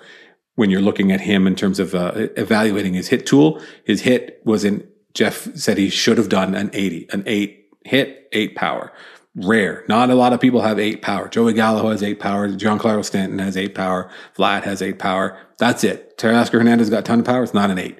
When 0.56 0.70
you're 0.70 0.82
looking 0.82 1.12
at 1.12 1.22
him 1.22 1.48
in 1.48 1.56
terms 1.56 1.80
of 1.80 1.96
uh, 1.96 2.12
evaluating 2.38 2.94
his 2.94 3.08
hit 3.08 3.26
tool, 3.26 3.62
his 3.86 4.02
hit 4.02 4.42
was 4.46 4.64
in, 4.64 4.88
Jeff 5.14 5.54
said 5.56 5.78
he 5.78 5.90
should 5.90 6.18
have 6.18 6.30
done 6.30 6.56
an 6.56 6.70
80, 6.74 7.08
an 7.12 7.24
eight 7.26 7.70
hit, 7.86 8.28
eight 8.32 8.56
power 8.56 8.92
rare. 9.36 9.84
Not 9.88 10.10
a 10.10 10.16
lot 10.16 10.34
of 10.34 10.40
people 10.40 10.62
have 10.62 10.80
eight 10.80 11.02
power. 11.02 11.28
Joey 11.28 11.54
Gallo 11.54 11.90
has 11.92 12.02
eight 12.02 12.20
power. 12.20 12.50
Giancarlo 12.50 13.04
Stanton 13.04 13.40
has 13.40 13.58
eight 13.58 13.76
power. 13.76 14.10
Vlad 14.38 14.64
has 14.64 14.82
eight 14.82 15.00
power. 15.00 15.38
That's 15.58 15.84
it. 15.84 16.18
Teoscar 16.18 16.54
Hernandez 16.54 16.90
got 16.90 17.00
a 17.00 17.04
ton 17.04 17.20
of 17.20 17.26
power. 17.26 17.44
It's 17.44 17.54
not 17.54 17.70
an 17.70 17.78
eight. 17.78 18.00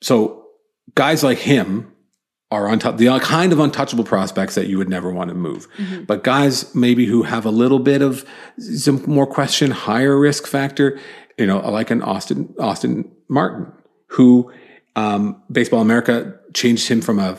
So 0.00 0.46
guys 0.94 1.24
like 1.24 1.38
him 1.38 1.92
are 2.50 2.68
on 2.68 2.78
top, 2.78 2.98
the 2.98 3.18
kind 3.20 3.52
of 3.52 3.58
untouchable 3.58 4.04
prospects 4.04 4.54
that 4.54 4.68
you 4.68 4.78
would 4.78 4.88
never 4.88 5.12
want 5.12 5.28
to 5.28 5.34
move. 5.34 5.66
Mm-hmm. 5.76 6.04
But 6.04 6.22
guys 6.22 6.72
maybe 6.74 7.06
who 7.06 7.24
have 7.24 7.44
a 7.44 7.50
little 7.50 7.80
bit 7.80 8.00
of 8.00 8.24
some 8.58 9.02
more 9.06 9.26
question, 9.26 9.72
higher 9.72 10.18
risk 10.18 10.46
factor, 10.46 11.00
you 11.36 11.46
know, 11.46 11.58
like 11.68 11.90
an 11.90 12.02
Austin, 12.02 12.54
Austin 12.60 13.10
Martin, 13.28 13.72
who, 14.08 14.52
um, 14.94 15.42
Baseball 15.50 15.80
America 15.80 16.38
changed 16.52 16.86
him 16.86 17.00
from 17.00 17.18
a 17.18 17.36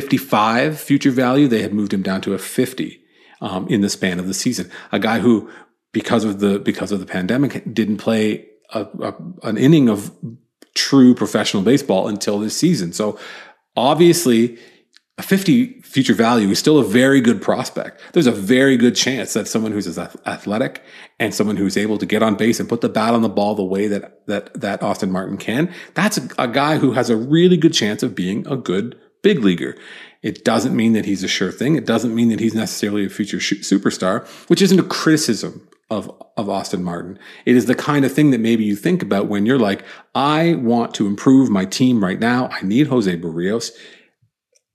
55 0.00 0.78
future 0.78 1.10
value. 1.10 1.48
They 1.48 1.62
had 1.62 1.72
moved 1.72 1.94
him 1.94 2.02
down 2.02 2.20
to 2.20 2.34
a 2.34 2.38
50 2.38 3.00
um, 3.40 3.66
in 3.68 3.80
the 3.80 3.88
span 3.88 4.18
of 4.18 4.26
the 4.26 4.34
season. 4.34 4.70
A 4.92 4.98
guy 4.98 5.20
who, 5.20 5.50
because 5.92 6.22
of 6.22 6.40
the 6.40 6.58
because 6.58 6.92
of 6.92 7.00
the 7.00 7.06
pandemic, 7.06 7.62
didn't 7.72 7.96
play 7.96 8.46
a, 8.74 8.82
a, 9.00 9.14
an 9.42 9.56
inning 9.56 9.88
of 9.88 10.14
true 10.74 11.14
professional 11.14 11.62
baseball 11.62 12.08
until 12.08 12.38
this 12.38 12.54
season. 12.54 12.92
So 12.92 13.18
obviously, 13.74 14.58
a 15.16 15.22
50 15.22 15.80
future 15.80 16.12
value 16.12 16.50
is 16.50 16.58
still 16.58 16.76
a 16.76 16.84
very 16.84 17.22
good 17.22 17.40
prospect. 17.40 18.02
There's 18.12 18.26
a 18.26 18.32
very 18.32 18.76
good 18.76 18.96
chance 18.96 19.32
that 19.32 19.48
someone 19.48 19.72
who's 19.72 19.86
as 19.86 19.98
athletic 20.26 20.82
and 21.18 21.34
someone 21.34 21.56
who's 21.56 21.78
able 21.78 21.96
to 21.96 22.04
get 22.04 22.22
on 22.22 22.34
base 22.34 22.60
and 22.60 22.68
put 22.68 22.82
the 22.82 22.90
bat 22.90 23.14
on 23.14 23.22
the 23.22 23.30
ball 23.30 23.54
the 23.54 23.64
way 23.64 23.88
that 23.88 24.26
that 24.26 24.52
that 24.60 24.82
Austin 24.82 25.10
Martin 25.10 25.38
can, 25.38 25.72
that's 25.94 26.18
a, 26.18 26.28
a 26.38 26.48
guy 26.48 26.76
who 26.76 26.92
has 26.92 27.08
a 27.08 27.16
really 27.16 27.56
good 27.56 27.72
chance 27.72 28.02
of 28.02 28.14
being 28.14 28.46
a 28.46 28.58
good 28.58 29.00
big 29.26 29.42
leaguer. 29.42 29.74
It 30.22 30.44
doesn't 30.44 30.76
mean 30.76 30.92
that 30.92 31.04
he's 31.04 31.24
a 31.24 31.28
sure 31.28 31.50
thing. 31.50 31.74
It 31.74 31.84
doesn't 31.84 32.14
mean 32.14 32.28
that 32.28 32.38
he's 32.38 32.54
necessarily 32.54 33.04
a 33.04 33.08
future 33.08 33.40
sh- 33.40 33.54
superstar, 33.54 34.24
which 34.48 34.62
isn't 34.62 34.78
a 34.78 34.84
criticism 34.84 35.66
of, 35.90 36.08
of 36.36 36.48
Austin 36.48 36.84
Martin. 36.84 37.18
It 37.44 37.56
is 37.56 37.66
the 37.66 37.74
kind 37.74 38.04
of 38.04 38.12
thing 38.12 38.30
that 38.30 38.38
maybe 38.38 38.62
you 38.62 38.76
think 38.76 39.02
about 39.02 39.26
when 39.26 39.44
you're 39.44 39.58
like, 39.58 39.84
I 40.14 40.54
want 40.54 40.94
to 40.94 41.08
improve 41.08 41.50
my 41.50 41.64
team 41.64 42.04
right 42.04 42.20
now. 42.20 42.48
I 42.52 42.62
need 42.62 42.86
Jose 42.86 43.16
Berrios. 43.16 43.72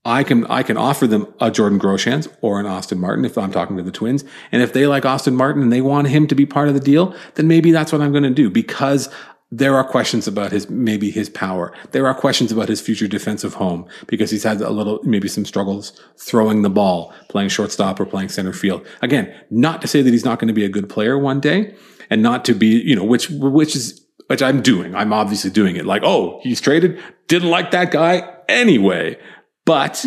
I 0.03 0.23
can 0.23 0.45
I 0.47 0.63
can 0.63 0.77
offer 0.77 1.07
them 1.07 1.31
a 1.39 1.49
Jordan 1.51 1.79
Groshans 1.79 2.27
or 2.41 2.59
an 2.59 2.65
Austin 2.65 2.99
Martin 2.99 3.23
if 3.23 3.37
I'm 3.37 3.51
talking 3.51 3.77
to 3.77 3.83
the 3.83 3.91
Twins. 3.91 4.25
And 4.51 4.61
if 4.61 4.73
they 4.73 4.87
like 4.87 5.05
Austin 5.05 5.35
Martin 5.35 5.61
and 5.61 5.71
they 5.71 5.81
want 5.81 6.07
him 6.07 6.27
to 6.27 6.35
be 6.35 6.45
part 6.45 6.67
of 6.67 6.73
the 6.73 6.79
deal, 6.79 7.15
then 7.35 7.47
maybe 7.47 7.71
that's 7.71 7.93
what 7.93 8.01
I'm 8.01 8.11
going 8.11 8.23
to 8.23 8.31
do 8.31 8.49
because 8.49 9.09
there 9.51 9.75
are 9.75 9.83
questions 9.83 10.27
about 10.27 10.53
his 10.53 10.69
maybe 10.69 11.11
his 11.11 11.29
power. 11.29 11.73
There 11.91 12.07
are 12.07 12.13
questions 12.13 12.51
about 12.51 12.69
his 12.69 12.79
future 12.79 13.07
defensive 13.07 13.55
home 13.55 13.85
because 14.07 14.31
he's 14.31 14.43
had 14.43 14.61
a 14.61 14.69
little 14.69 15.01
maybe 15.03 15.27
some 15.27 15.45
struggles 15.45 15.91
throwing 16.17 16.61
the 16.61 16.69
ball, 16.69 17.13
playing 17.27 17.49
shortstop 17.49 17.99
or 17.99 18.05
playing 18.05 18.29
center 18.29 18.53
field. 18.53 18.85
Again, 19.01 19.33
not 19.49 19.81
to 19.81 19.87
say 19.87 20.01
that 20.01 20.11
he's 20.11 20.23
not 20.23 20.39
going 20.39 20.47
to 20.47 20.53
be 20.53 20.63
a 20.63 20.69
good 20.69 20.89
player 20.89 21.17
one 21.17 21.41
day, 21.41 21.75
and 22.09 22.23
not 22.23 22.45
to 22.45 22.53
be 22.53 22.67
you 22.67 22.95
know 22.95 23.03
which 23.03 23.29
which 23.29 23.75
is 23.75 24.05
which 24.27 24.41
I'm 24.41 24.61
doing. 24.61 24.95
I'm 24.95 25.11
obviously 25.11 25.51
doing 25.51 25.75
it. 25.75 25.85
Like 25.85 26.03
oh 26.05 26.39
he's 26.43 26.61
traded, 26.61 26.97
didn't 27.27 27.49
like 27.49 27.71
that 27.71 27.91
guy 27.91 28.23
anyway, 28.47 29.17
but 29.65 30.05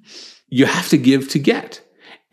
you 0.48 0.64
have 0.64 0.88
to 0.88 0.96
give 0.96 1.28
to 1.30 1.38
get. 1.38 1.82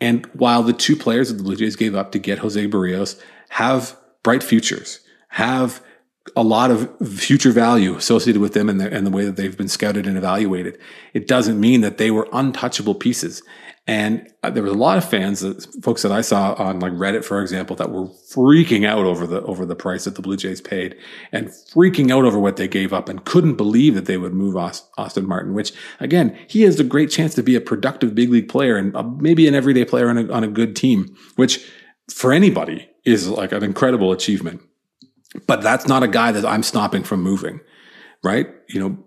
And 0.00 0.26
while 0.34 0.62
the 0.62 0.74
two 0.74 0.96
players 0.96 1.28
that 1.28 1.36
the 1.36 1.42
Blue 1.42 1.56
Jays 1.56 1.76
gave 1.76 1.94
up 1.94 2.12
to 2.12 2.18
get 2.18 2.38
Jose 2.38 2.66
Berrios 2.66 3.20
have 3.50 3.96
bright 4.22 4.42
futures, 4.42 5.00
have 5.28 5.82
a 6.34 6.42
lot 6.42 6.70
of 6.70 6.90
future 7.08 7.52
value 7.52 7.94
associated 7.96 8.40
with 8.40 8.52
them 8.52 8.68
and 8.68 8.80
the, 8.80 8.92
and 8.92 9.06
the 9.06 9.10
way 9.10 9.24
that 9.24 9.36
they've 9.36 9.56
been 9.56 9.68
scouted 9.68 10.06
and 10.06 10.18
evaluated. 10.18 10.78
It 11.14 11.28
doesn't 11.28 11.60
mean 11.60 11.82
that 11.82 11.98
they 11.98 12.10
were 12.10 12.28
untouchable 12.32 12.94
pieces. 12.94 13.42
And 13.88 14.28
uh, 14.42 14.50
there 14.50 14.64
was 14.64 14.72
a 14.72 14.76
lot 14.76 14.98
of 14.98 15.08
fans, 15.08 15.44
folks 15.80 16.02
that 16.02 16.10
I 16.10 16.20
saw 16.20 16.54
on 16.54 16.80
like 16.80 16.92
Reddit, 16.92 17.24
for 17.24 17.40
example, 17.40 17.76
that 17.76 17.92
were 17.92 18.06
freaking 18.06 18.84
out 18.84 19.04
over 19.04 19.28
the 19.28 19.42
over 19.42 19.64
the 19.64 19.76
price 19.76 20.04
that 20.04 20.16
the 20.16 20.22
Blue 20.22 20.36
Jays 20.36 20.60
paid, 20.60 20.96
and 21.30 21.48
freaking 21.48 22.10
out 22.10 22.24
over 22.24 22.36
what 22.36 22.56
they 22.56 22.66
gave 22.66 22.92
up, 22.92 23.08
and 23.08 23.24
couldn't 23.24 23.54
believe 23.54 23.94
that 23.94 24.06
they 24.06 24.16
would 24.16 24.34
move 24.34 24.56
Austin 24.56 25.28
Martin. 25.28 25.54
Which 25.54 25.72
again, 26.00 26.36
he 26.48 26.62
has 26.62 26.80
a 26.80 26.84
great 26.84 27.10
chance 27.10 27.36
to 27.36 27.44
be 27.44 27.54
a 27.54 27.60
productive 27.60 28.12
big 28.12 28.28
league 28.28 28.48
player 28.48 28.76
and 28.76 28.94
uh, 28.96 29.04
maybe 29.04 29.46
an 29.46 29.54
everyday 29.54 29.84
player 29.84 30.10
on 30.10 30.18
a, 30.18 30.32
on 30.32 30.42
a 30.42 30.48
good 30.48 30.74
team, 30.74 31.16
which 31.36 31.64
for 32.10 32.32
anybody 32.32 32.90
is 33.04 33.28
like 33.28 33.52
an 33.52 33.62
incredible 33.62 34.10
achievement. 34.10 34.62
But 35.46 35.62
that's 35.62 35.86
not 35.86 36.02
a 36.02 36.08
guy 36.08 36.32
that 36.32 36.44
I'm 36.44 36.62
stopping 36.62 37.02
from 37.02 37.22
moving, 37.22 37.60
right? 38.22 38.48
You 38.68 38.80
know, 38.80 38.98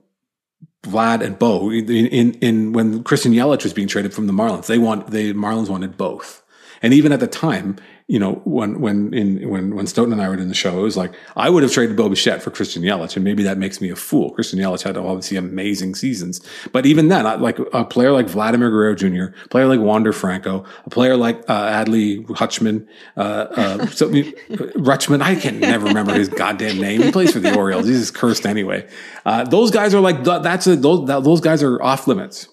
Vlad 0.83 1.21
and 1.21 1.37
Bo 1.37 1.69
in, 1.69 1.89
in, 1.89 2.33
in 2.35 2.73
when 2.73 3.03
Christian 3.03 3.33
Yelich 3.33 3.63
was 3.63 3.73
being 3.73 3.87
traded 3.87 4.13
from 4.13 4.27
the 4.27 4.33
Marlins, 4.33 4.67
they 4.67 4.77
want 4.77 5.11
the 5.11 5.33
Marlins 5.33 5.69
wanted 5.69 5.97
both. 5.97 6.43
And 6.81 6.93
even 6.93 7.11
at 7.11 7.19
the 7.19 7.27
time, 7.27 7.77
you 8.09 8.17
know, 8.17 8.41
when 8.43 8.81
when 8.81 9.13
in 9.13 9.47
when 9.47 9.75
when 9.75 9.85
Stoughton 9.85 10.11
and 10.11 10.19
I 10.19 10.27
were 10.27 10.33
in 10.33 10.47
the 10.47 10.55
show, 10.55 10.79
it 10.79 10.81
was 10.81 10.97
like 10.97 11.13
I 11.35 11.47
would 11.47 11.61
have 11.61 11.71
traded 11.71 11.95
Bo 11.95 12.09
Bichette 12.09 12.41
for 12.41 12.49
Christian 12.49 12.81
Yelich, 12.81 13.15
and 13.15 13.23
maybe 13.23 13.43
that 13.43 13.59
makes 13.59 13.81
me 13.81 13.91
a 13.91 13.95
fool. 13.95 14.31
Christian 14.31 14.57
Yelich 14.57 14.81
had 14.81 14.97
obviously 14.97 15.37
amazing 15.37 15.93
seasons, 15.93 16.41
but 16.71 16.87
even 16.87 17.09
then, 17.09 17.23
like 17.39 17.59
a 17.71 17.85
player 17.85 18.11
like 18.11 18.27
Vladimir 18.27 18.71
Guerrero 18.71 18.95
Jr., 18.95 19.35
a 19.45 19.47
player 19.49 19.67
like 19.67 19.79
Wander 19.79 20.11
Franco, 20.11 20.65
a 20.87 20.89
player 20.89 21.15
like 21.15 21.47
uh, 21.47 21.85
Adley 21.85 22.27
Hutchman, 22.35 22.87
uh, 23.15 23.19
uh, 23.19 23.85
so, 23.89 24.09
Rutschman, 24.09 25.21
I 25.21 25.35
can 25.35 25.59
never 25.59 25.85
remember 25.85 26.15
his 26.15 26.29
goddamn 26.29 26.79
name. 26.79 27.03
He 27.03 27.11
plays 27.11 27.31
for 27.31 27.39
the 27.39 27.55
Orioles. 27.55 27.87
He's 27.87 27.99
just 27.99 28.15
cursed 28.15 28.47
anyway. 28.47 28.89
Uh, 29.23 29.43
those 29.43 29.69
guys 29.69 29.93
are 29.93 30.01
like 30.01 30.23
that's 30.23 30.65
a, 30.65 30.75
those 30.75 31.07
those 31.07 31.41
guys 31.41 31.61
are 31.61 31.79
off 31.83 32.07
limits. 32.07 32.49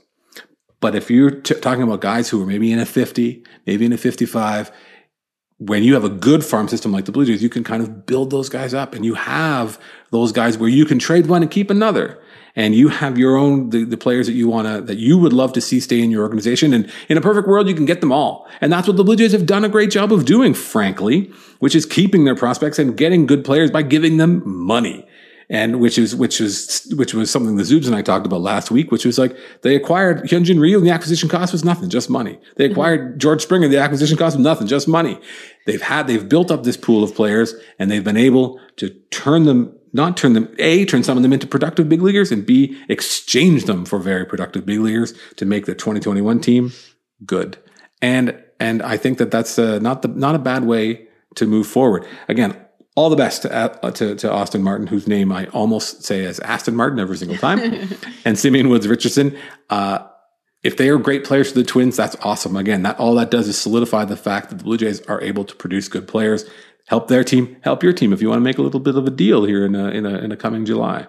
But 0.81 0.95
if 0.95 1.11
you're 1.11 1.31
t- 1.31 1.55
talking 1.55 1.83
about 1.83 2.03
guys 2.03 2.29
who 2.29 2.43
are 2.43 2.47
maybe 2.47 2.71
in 2.71 2.79
a 2.79 2.87
50, 2.87 3.43
maybe 3.67 3.87
in 3.87 3.93
a 3.93 3.97
55, 3.97 4.71
when 5.59 5.83
you 5.83 5.95
have 5.95 6.05
a 6.05 6.11
good 6.11 6.45
farm 6.45 6.69
system 6.69 6.93
like 6.93 7.07
the 7.07 7.13
Blue 7.13 7.25
Jays, 7.25 7.43
you 7.43 7.49
can 7.49 7.65
kind 7.65 7.83
of 7.83 8.05
build 8.05 8.31
those 8.31 8.49
guys 8.49 8.75
up 8.75 8.95
and 8.95 9.05
you 9.05 9.15
have 9.15 9.81
those 10.11 10.31
guys 10.31 10.59
where 10.59 10.69
you 10.69 10.85
can 10.85 10.99
trade 10.99 11.27
one 11.27 11.43
and 11.43 11.51
keep 11.51 11.71
another. 11.71 12.21
And 12.59 12.75
you 12.75 12.89
have 12.89 13.19
your 13.19 13.37
own, 13.37 13.69
the, 13.69 13.85
the 13.85 13.99
players 13.99 14.27
that 14.27 14.33
you 14.33 14.49
want 14.49 14.67
to, 14.67 14.81
that 14.81 14.97
you 14.97 15.19
would 15.19 15.35
love 15.35 15.53
to 15.55 15.61
see 15.61 15.79
stay 15.79 16.01
in 16.01 16.11
your 16.11 16.23
organization. 16.23 16.73
And 16.73 16.91
in 17.09 17.19
a 17.19 17.21
perfect 17.21 17.47
world, 17.47 17.69
you 17.69 17.75
can 17.75 17.85
get 17.85 18.01
them 18.01 18.13
all. 18.13 18.49
And 18.63 18.73
that's 18.73 18.89
what 18.89 18.97
the 18.97 19.05
Blue 19.05 19.17
Jays 19.17 19.33
have 19.33 19.45
done 19.45 19.63
a 19.63 19.69
great 19.69 19.91
job 19.91 20.11
of 20.11 20.25
doing, 20.25 20.55
frankly, 20.55 21.31
which 21.59 21.75
is 21.75 21.85
keeping 21.85 22.25
their 22.25 22.35
prospects 22.35 22.79
and 22.79 22.97
getting 22.97 23.27
good 23.27 23.45
players 23.45 23.71
by 23.71 23.83
giving 23.83 24.17
them 24.17 24.43
money 24.45 25.06
and 25.49 25.81
which 25.81 25.99
is 25.99 26.15
which 26.15 26.41
is 26.41 26.93
which 26.97 27.15
was 27.15 27.31
something 27.31 27.57
the 27.57 27.63
Zoobs 27.63 27.87
and 27.87 27.95
I 27.95 28.03
talked 28.03 28.27
about 28.27 28.41
last 28.41 28.71
week, 28.71 28.91
which 28.91 29.05
was 29.05 29.19
like 29.19 29.37
they 29.63 29.77
acquired 29.77 30.23
Hyunjin 30.25 30.61
Ryu 30.61 30.79
and 30.79 30.87
the 30.87 30.91
acquisition 30.91 31.29
cost 31.29 31.53
was 31.53 31.65
nothing, 31.65 31.89
just 31.89 32.11
money. 32.11 32.39
They 32.57 32.65
mm-hmm. 32.65 32.73
acquired 32.73 33.01
mm-hmm. 33.01 33.19
George 33.19 33.43
Springer, 33.43 33.69
the 33.69 33.79
acquisition 33.79 34.17
cost 34.17 34.37
was 34.37 34.45
nothing, 34.45 34.67
just 34.67 34.89
money. 34.89 35.19
They've 35.67 35.83
had 35.83 36.07
they've 36.07 36.29
built 36.29 36.51
up 36.51 36.65
this 36.65 36.77
pool 36.77 37.05
of 37.05 37.15
players 37.15 37.55
and 37.79 37.91
they've 37.91 38.05
been 38.05 38.17
able 38.17 38.61
to 38.77 38.91
turn 39.11 39.45
them 39.45 39.73
not 39.93 40.17
turn 40.17 40.35
them 40.35 40.55
a 40.59 40.85
turn 40.85 41.03
some 41.03 41.17
of 41.17 41.23
them 41.23 41.33
into 41.33 41.47
productive 41.47 41.89
big 41.89 42.03
leaguers 42.03 42.31
and 42.31 42.45
b 42.45 42.79
exchange 42.89 43.65
them 43.65 43.87
for 43.87 43.99
very 43.99 44.27
productive 44.27 44.67
big 44.67 44.81
leaguers 44.81 45.15
to 45.37 45.47
make 45.47 45.65
the 45.65 45.75
2021 45.75 46.41
team 46.41 46.73
good. 47.25 47.57
And 48.03 48.43
and 48.59 48.83
I 48.83 48.97
think 48.97 49.19
that 49.19 49.31
that's 49.31 49.59
uh, 49.59 49.79
not 49.79 50.03
the 50.03 50.09
not 50.09 50.35
a 50.35 50.39
bad 50.39 50.65
way 50.65 51.07
to 51.37 51.47
move 51.47 51.67
forward. 51.67 52.07
Again, 52.29 52.57
all 52.97 53.11
the 53.11 53.17
best 53.17 53.43
to, 53.43 53.53
uh, 53.55 53.91
to, 53.93 54.17
to, 54.17 54.33
Austin 54.33 54.63
Martin, 54.63 54.87
whose 54.87 55.07
name 55.07 55.31
I 55.31 55.47
almost 55.49 56.03
say 56.03 56.25
as 56.25 56.41
Aston 56.41 56.75
Martin 56.75 56.99
every 56.99 57.17
single 57.17 57.37
time, 57.37 57.89
and 58.25 58.39
Simeon 58.39 58.69
Woods 58.69 58.89
Richardson. 58.89 59.37
Uh, 59.71 60.01
if 60.65 60.79
they 60.79 60.89
are 60.89 60.99
great 60.99 61.23
players 61.23 61.53
for 61.53 61.59
the 61.59 61.65
Twins, 61.65 61.97
that's 61.97 62.17
awesome. 62.23 62.57
Again, 62.57 62.83
that 62.83 62.99
all 62.99 63.15
that 63.15 63.31
does 63.31 63.47
is 63.47 63.57
solidify 63.57 64.07
the 64.07 64.17
fact 64.17 64.49
that 64.51 64.59
the 64.59 64.65
Blue 64.65 64.79
Jays 64.79 65.01
are 65.03 65.21
able 65.21 65.45
to 65.45 65.55
produce 65.55 65.87
good 65.87 66.09
players, 66.09 66.45
help 66.89 67.07
their 67.07 67.23
team, 67.23 67.57
help 67.61 67.83
your 67.83 67.93
team. 67.93 68.13
If 68.13 68.21
you 68.21 68.31
want 68.31 68.41
to 68.41 68.45
make 68.45 68.59
a 68.59 68.63
little 68.63 68.81
bit 68.81 68.97
of 68.97 69.07
a 69.07 69.11
deal 69.11 69.45
here 69.45 69.65
in 69.65 69.77
a, 69.77 69.91
in 69.91 70.07
a, 70.07 70.19
in 70.19 70.33
a 70.33 70.37
coming 70.37 70.65
July. 70.65 71.07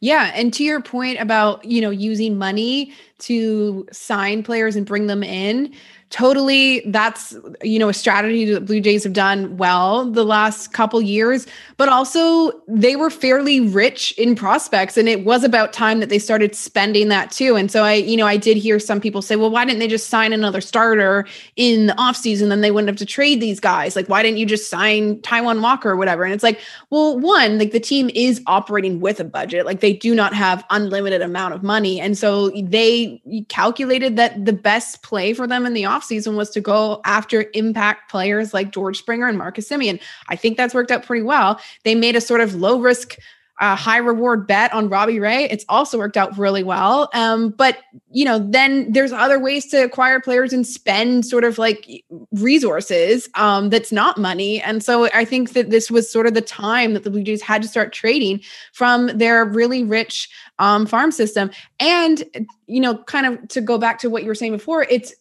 Yeah, 0.00 0.32
and 0.34 0.52
to 0.52 0.62
your 0.62 0.82
point 0.82 1.18
about, 1.18 1.64
you 1.64 1.80
know, 1.80 1.90
using 1.90 2.36
money 2.36 2.92
to 3.20 3.86
sign 3.90 4.42
players 4.42 4.76
and 4.76 4.84
bring 4.84 5.06
them 5.06 5.22
in, 5.22 5.74
totally 6.14 6.80
that's 6.86 7.36
you 7.64 7.76
know 7.76 7.88
a 7.88 7.92
strategy 7.92 8.44
that 8.44 8.64
blue 8.66 8.80
jays 8.80 9.02
have 9.02 9.12
done 9.12 9.56
well 9.56 10.08
the 10.12 10.22
last 10.22 10.72
couple 10.72 11.02
years 11.02 11.44
but 11.76 11.88
also 11.88 12.52
they 12.68 12.94
were 12.94 13.10
fairly 13.10 13.58
rich 13.58 14.12
in 14.12 14.36
prospects 14.36 14.96
and 14.96 15.08
it 15.08 15.24
was 15.24 15.42
about 15.42 15.72
time 15.72 15.98
that 15.98 16.10
they 16.10 16.18
started 16.20 16.54
spending 16.54 17.08
that 17.08 17.32
too. 17.32 17.56
And 17.56 17.68
so 17.68 17.82
i 17.82 17.94
you 17.94 18.16
know 18.16 18.28
i 18.28 18.36
did 18.36 18.56
hear 18.56 18.78
some 18.78 19.00
people 19.00 19.22
say 19.22 19.34
well 19.34 19.50
why 19.50 19.64
didn't 19.64 19.80
they 19.80 19.88
just 19.88 20.08
sign 20.08 20.32
another 20.32 20.60
starter 20.60 21.26
in 21.56 21.86
the 21.86 21.94
offseason? 21.94 22.48
Then 22.48 22.60
they 22.60 22.70
wouldn't 22.70 22.88
have 22.88 22.96
to 22.98 23.06
trade 23.06 23.40
these 23.40 23.58
guys. 23.58 23.96
Like 23.96 24.08
why 24.08 24.22
didn't 24.22 24.38
you 24.38 24.46
just 24.46 24.70
sign 24.70 25.16
Taijuan 25.22 25.62
Walker 25.62 25.90
or 25.90 25.96
whatever? 25.96 26.22
And 26.22 26.32
it's 26.32 26.44
like 26.44 26.60
well 26.90 27.18
one 27.18 27.58
like 27.58 27.72
the 27.72 27.80
team 27.80 28.08
is 28.14 28.40
operating 28.46 29.00
with 29.00 29.18
a 29.18 29.24
budget. 29.24 29.66
Like 29.66 29.80
they 29.80 29.94
do 29.94 30.14
not 30.14 30.32
have 30.32 30.64
unlimited 30.70 31.22
amount 31.22 31.54
of 31.54 31.64
money. 31.64 32.00
And 32.00 32.16
so 32.16 32.50
they 32.50 33.20
calculated 33.48 34.14
that 34.16 34.44
the 34.44 34.52
best 34.52 35.02
play 35.02 35.32
for 35.32 35.48
them 35.48 35.66
in 35.66 35.74
the 35.74 35.84
off 35.84 36.03
offseason 36.04 36.36
was 36.36 36.50
to 36.50 36.60
go 36.60 37.00
after 37.04 37.46
impact 37.54 38.10
players 38.10 38.54
like 38.54 38.72
George 38.72 38.98
Springer 38.98 39.26
and 39.26 39.38
Marcus 39.38 39.68
Semien. 39.68 40.00
I 40.28 40.36
think 40.36 40.56
that's 40.56 40.74
worked 40.74 40.90
out 40.90 41.04
pretty 41.04 41.22
well. 41.22 41.60
They 41.84 41.94
made 41.94 42.16
a 42.16 42.20
sort 42.20 42.40
of 42.40 42.54
low 42.54 42.80
risk 42.80 43.18
uh, 43.60 43.76
high 43.76 43.98
reward 43.98 44.46
bet 44.46 44.72
on 44.72 44.88
Robbie 44.88 45.20
Ray. 45.20 45.44
It's 45.44 45.64
also 45.68 45.98
worked 45.98 46.16
out 46.16 46.36
really 46.36 46.64
well. 46.64 47.08
Um, 47.14 47.50
but 47.50 47.78
you 48.10 48.24
know, 48.24 48.38
then 48.38 48.90
there's 48.90 49.12
other 49.12 49.38
ways 49.38 49.66
to 49.66 49.84
acquire 49.84 50.20
players 50.20 50.52
and 50.52 50.66
spend 50.66 51.24
sort 51.24 51.44
of 51.44 51.56
like 51.56 51.88
resources 52.32 53.28
um, 53.36 53.70
that's 53.70 53.92
not 53.92 54.18
money. 54.18 54.60
And 54.60 54.82
so 54.82 55.08
I 55.14 55.24
think 55.24 55.52
that 55.52 55.70
this 55.70 55.90
was 55.90 56.10
sort 56.10 56.26
of 56.26 56.34
the 56.34 56.40
time 56.40 56.94
that 56.94 57.04
the 57.04 57.10
Blue 57.10 57.22
Jays 57.22 57.42
had 57.42 57.62
to 57.62 57.68
start 57.68 57.92
trading 57.92 58.40
from 58.72 59.06
their 59.16 59.44
really 59.44 59.84
rich 59.84 60.28
um, 60.58 60.84
farm 60.84 61.12
system. 61.12 61.50
And 61.78 62.24
you 62.66 62.80
know, 62.80 62.98
kind 63.04 63.26
of 63.26 63.48
to 63.48 63.60
go 63.60 63.78
back 63.78 63.98
to 64.00 64.10
what 64.10 64.22
you 64.22 64.28
were 64.28 64.34
saying 64.34 64.52
before, 64.52 64.82
it's 64.90 65.14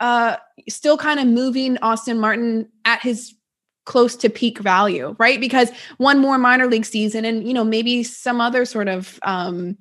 uh, 0.00 0.36
still 0.68 0.98
kind 0.98 1.20
of 1.20 1.26
moving 1.26 1.78
Austin 1.78 2.18
Martin 2.18 2.68
at 2.84 3.00
his 3.00 3.34
close 3.84 4.16
to 4.16 4.30
peak 4.30 4.58
value, 4.58 5.16
right? 5.18 5.40
Because 5.40 5.70
one 5.98 6.18
more 6.18 6.38
minor 6.38 6.66
league 6.66 6.84
season 6.84 7.24
and, 7.24 7.46
you 7.46 7.52
know, 7.52 7.64
maybe 7.64 8.02
some 8.02 8.40
other 8.40 8.64
sort 8.64 8.88
of 8.88 9.18
um, 9.22 9.76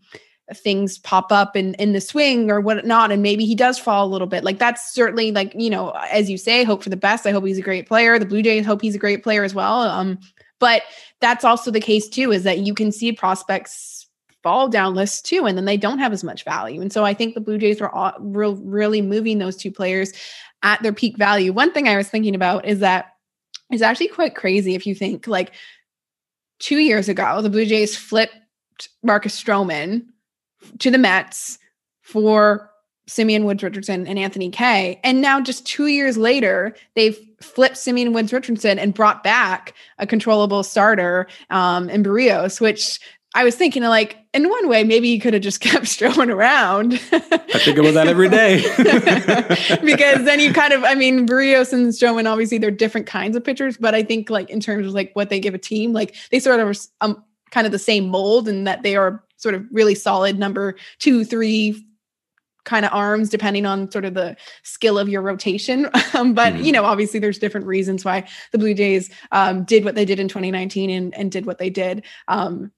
things 0.55 0.97
pop 0.99 1.31
up 1.31 1.55
in, 1.55 1.75
in 1.75 1.93
the 1.93 2.01
swing 2.01 2.49
or 2.49 2.59
whatnot. 2.59 3.11
And 3.11 3.21
maybe 3.21 3.45
he 3.45 3.55
does 3.55 3.77
fall 3.77 4.07
a 4.07 4.09
little 4.09 4.27
bit. 4.27 4.43
Like 4.43 4.57
that's 4.57 4.93
certainly 4.93 5.31
like, 5.31 5.53
you 5.55 5.69
know, 5.69 5.91
as 6.11 6.29
you 6.29 6.37
say, 6.37 6.63
hope 6.63 6.81
for 6.81 6.89
the 6.89 6.97
best. 6.97 7.27
I 7.27 7.31
hope 7.31 7.45
he's 7.45 7.59
a 7.59 7.61
great 7.61 7.87
player. 7.87 8.17
The 8.17 8.25
Blue 8.25 8.41
Jays 8.41 8.65
hope 8.65 8.81
he's 8.81 8.95
a 8.95 8.99
great 8.99 9.21
player 9.21 9.43
as 9.43 9.53
well. 9.53 9.81
Um, 9.81 10.17
but 10.59 10.81
that's 11.21 11.43
also 11.43 11.69
the 11.69 11.79
case 11.79 12.09
too, 12.09 12.31
is 12.31 12.43
that 12.43 12.59
you 12.59 12.73
can 12.73 12.91
see 12.91 13.11
prospects 13.11 13.98
fall 14.43 14.69
down 14.69 14.95
lists 14.95 15.21
too, 15.21 15.45
and 15.45 15.57
then 15.57 15.65
they 15.65 15.77
don't 15.77 15.99
have 15.99 16.13
as 16.13 16.23
much 16.23 16.43
value. 16.43 16.81
And 16.81 16.91
so 16.91 17.03
I 17.05 17.13
think 17.13 17.33
the 17.33 17.41
Blue 17.41 17.57
Jays 17.57 17.81
were 17.81 17.93
all, 17.93 18.13
real, 18.19 18.55
really 18.55 19.01
moving 19.01 19.37
those 19.37 19.55
two 19.55 19.71
players 19.71 20.13
at 20.63 20.81
their 20.83 20.93
peak 20.93 21.17
value. 21.17 21.53
One 21.53 21.71
thing 21.71 21.87
I 21.87 21.97
was 21.97 22.09
thinking 22.09 22.35
about 22.35 22.65
is 22.65 22.79
that 22.79 23.13
it's 23.69 23.81
actually 23.81 24.07
quite 24.07 24.35
crazy 24.35 24.75
if 24.75 24.87
you 24.87 24.95
think 24.95 25.27
like 25.27 25.51
two 26.59 26.79
years 26.79 27.09
ago, 27.09 27.41
the 27.41 27.49
Blue 27.49 27.65
Jays 27.65 27.95
flipped 27.95 28.35
Marcus 29.03 29.41
Stroman 29.41 30.05
to 30.79 30.91
the 30.91 30.97
Mets 30.97 31.59
for 32.01 32.69
Simeon 33.07 33.45
Woods 33.45 33.63
Richardson 33.63 34.05
and 34.05 34.19
Anthony 34.19 34.49
Kay. 34.49 34.99
And 35.03 35.21
now, 35.21 35.41
just 35.41 35.65
two 35.65 35.87
years 35.87 36.17
later, 36.17 36.75
they've 36.95 37.17
flipped 37.41 37.77
Simeon 37.77 38.13
Woods 38.13 38.31
Richardson 38.31 38.77
and 38.77 38.93
brought 38.93 39.23
back 39.23 39.73
a 39.97 40.05
controllable 40.05 40.63
starter 40.63 41.27
um, 41.49 41.89
in 41.89 42.03
Berrios, 42.03 42.61
which 42.61 42.99
I 43.35 43.43
was 43.43 43.55
thinking 43.55 43.83
like 43.83 44.17
in 44.33 44.49
one 44.49 44.67
way, 44.67 44.83
maybe 44.83 45.07
you 45.07 45.19
could 45.19 45.33
have 45.33 45.43
just 45.43 45.59
kept 45.61 45.85
Stroman 45.85 46.33
around. 46.33 46.93
I 46.93 47.59
think 47.59 47.77
about 47.77 47.93
that 47.93 48.07
every 48.07 48.29
day. 48.29 48.61
because 49.85 50.25
then 50.25 50.39
you 50.39 50.53
kind 50.53 50.73
of, 50.73 50.83
I 50.83 50.95
mean, 50.95 51.27
Berrios 51.27 51.73
and 51.73 51.87
Stroman, 51.87 52.29
obviously 52.29 52.57
they're 52.57 52.71
different 52.71 53.07
kinds 53.07 53.35
of 53.35 53.43
pitchers, 53.43 53.77
but 53.77 53.95
I 53.95 54.03
think 54.03 54.29
like 54.29 54.49
in 54.49 54.59
terms 54.59 54.87
of 54.87 54.93
like 54.93 55.11
what 55.13 55.29
they 55.29 55.39
give 55.39 55.53
a 55.53 55.59
team, 55.59 55.93
like 55.93 56.15
they 56.31 56.39
sort 56.39 56.59
of 56.59 56.67
are 56.67 56.73
um, 57.01 57.23
kind 57.51 57.65
of 57.65 57.71
the 57.71 57.79
same 57.79 58.09
mold 58.09 58.47
and 58.47 58.67
that 58.67 58.83
they 58.83 58.95
are 58.95 59.23
sort 59.37 59.55
of 59.55 59.65
really 59.71 59.95
solid 59.95 60.37
number 60.37 60.75
two, 60.99 61.23
three, 61.23 61.85
kind 62.65 62.85
of 62.85 62.93
arms 62.93 63.29
depending 63.29 63.65
on 63.65 63.89
sort 63.89 64.05
of 64.05 64.13
the 64.13 64.35
skill 64.61 64.99
of 64.99 65.09
your 65.09 65.21
rotation 65.23 65.89
um, 66.13 66.33
but 66.33 66.53
mm-hmm. 66.53 66.63
you 66.63 66.71
know 66.71 66.83
obviously 66.83 67.19
there's 67.19 67.39
different 67.39 67.65
reasons 67.65 68.05
why 68.05 68.23
the 68.51 68.59
blue 68.59 68.75
jays 68.75 69.09
um, 69.31 69.63
did 69.63 69.83
what 69.83 69.95
they 69.95 70.05
did 70.05 70.19
in 70.19 70.27
2019 70.27 70.89
and, 70.89 71.15
and 71.15 71.31
did 71.31 71.47
what 71.47 71.57
they 71.57 71.69
did 71.69 72.03
um, 72.27 72.69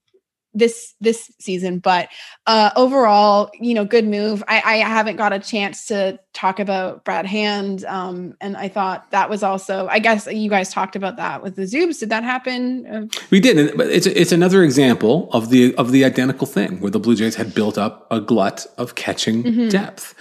this 0.53 0.93
this 0.99 1.31
season 1.39 1.79
but 1.79 2.09
uh 2.47 2.71
overall 2.75 3.49
you 3.59 3.73
know 3.73 3.85
good 3.85 4.05
move. 4.05 4.43
I 4.47 4.61
i 4.65 4.75
haven't 4.77 5.15
got 5.15 5.31
a 5.31 5.39
chance 5.39 5.85
to 5.87 6.19
talk 6.33 6.59
about 6.59 7.05
brad 7.05 7.25
hand 7.25 7.85
um 7.85 8.35
and 8.41 8.57
i 8.57 8.67
thought 8.67 9.09
that 9.11 9.29
was 9.29 9.43
also 9.43 9.87
i 9.87 9.99
guess 9.99 10.27
you 10.27 10.49
guys 10.49 10.73
talked 10.73 10.95
about 10.95 11.15
that 11.17 11.41
with 11.41 11.55
the 11.55 11.63
zoobs 11.63 11.99
did 11.99 12.09
that 12.09 12.23
happen? 12.23 13.09
We 13.29 13.39
did 13.39 13.77
but 13.77 13.87
it's 13.87 14.07
it's 14.07 14.31
another 14.31 14.63
example 14.63 15.29
of 15.31 15.49
the 15.49 15.75
of 15.75 15.91
the 15.91 16.03
identical 16.03 16.47
thing 16.47 16.79
where 16.79 16.91
the 16.91 16.99
blue 16.99 17.15
jays 17.15 17.35
had 17.35 17.53
built 17.53 17.77
up 17.77 18.07
a 18.11 18.19
glut 18.19 18.65
of 18.77 18.95
catching 18.95 19.43
mm-hmm. 19.43 19.69
depth. 19.69 20.15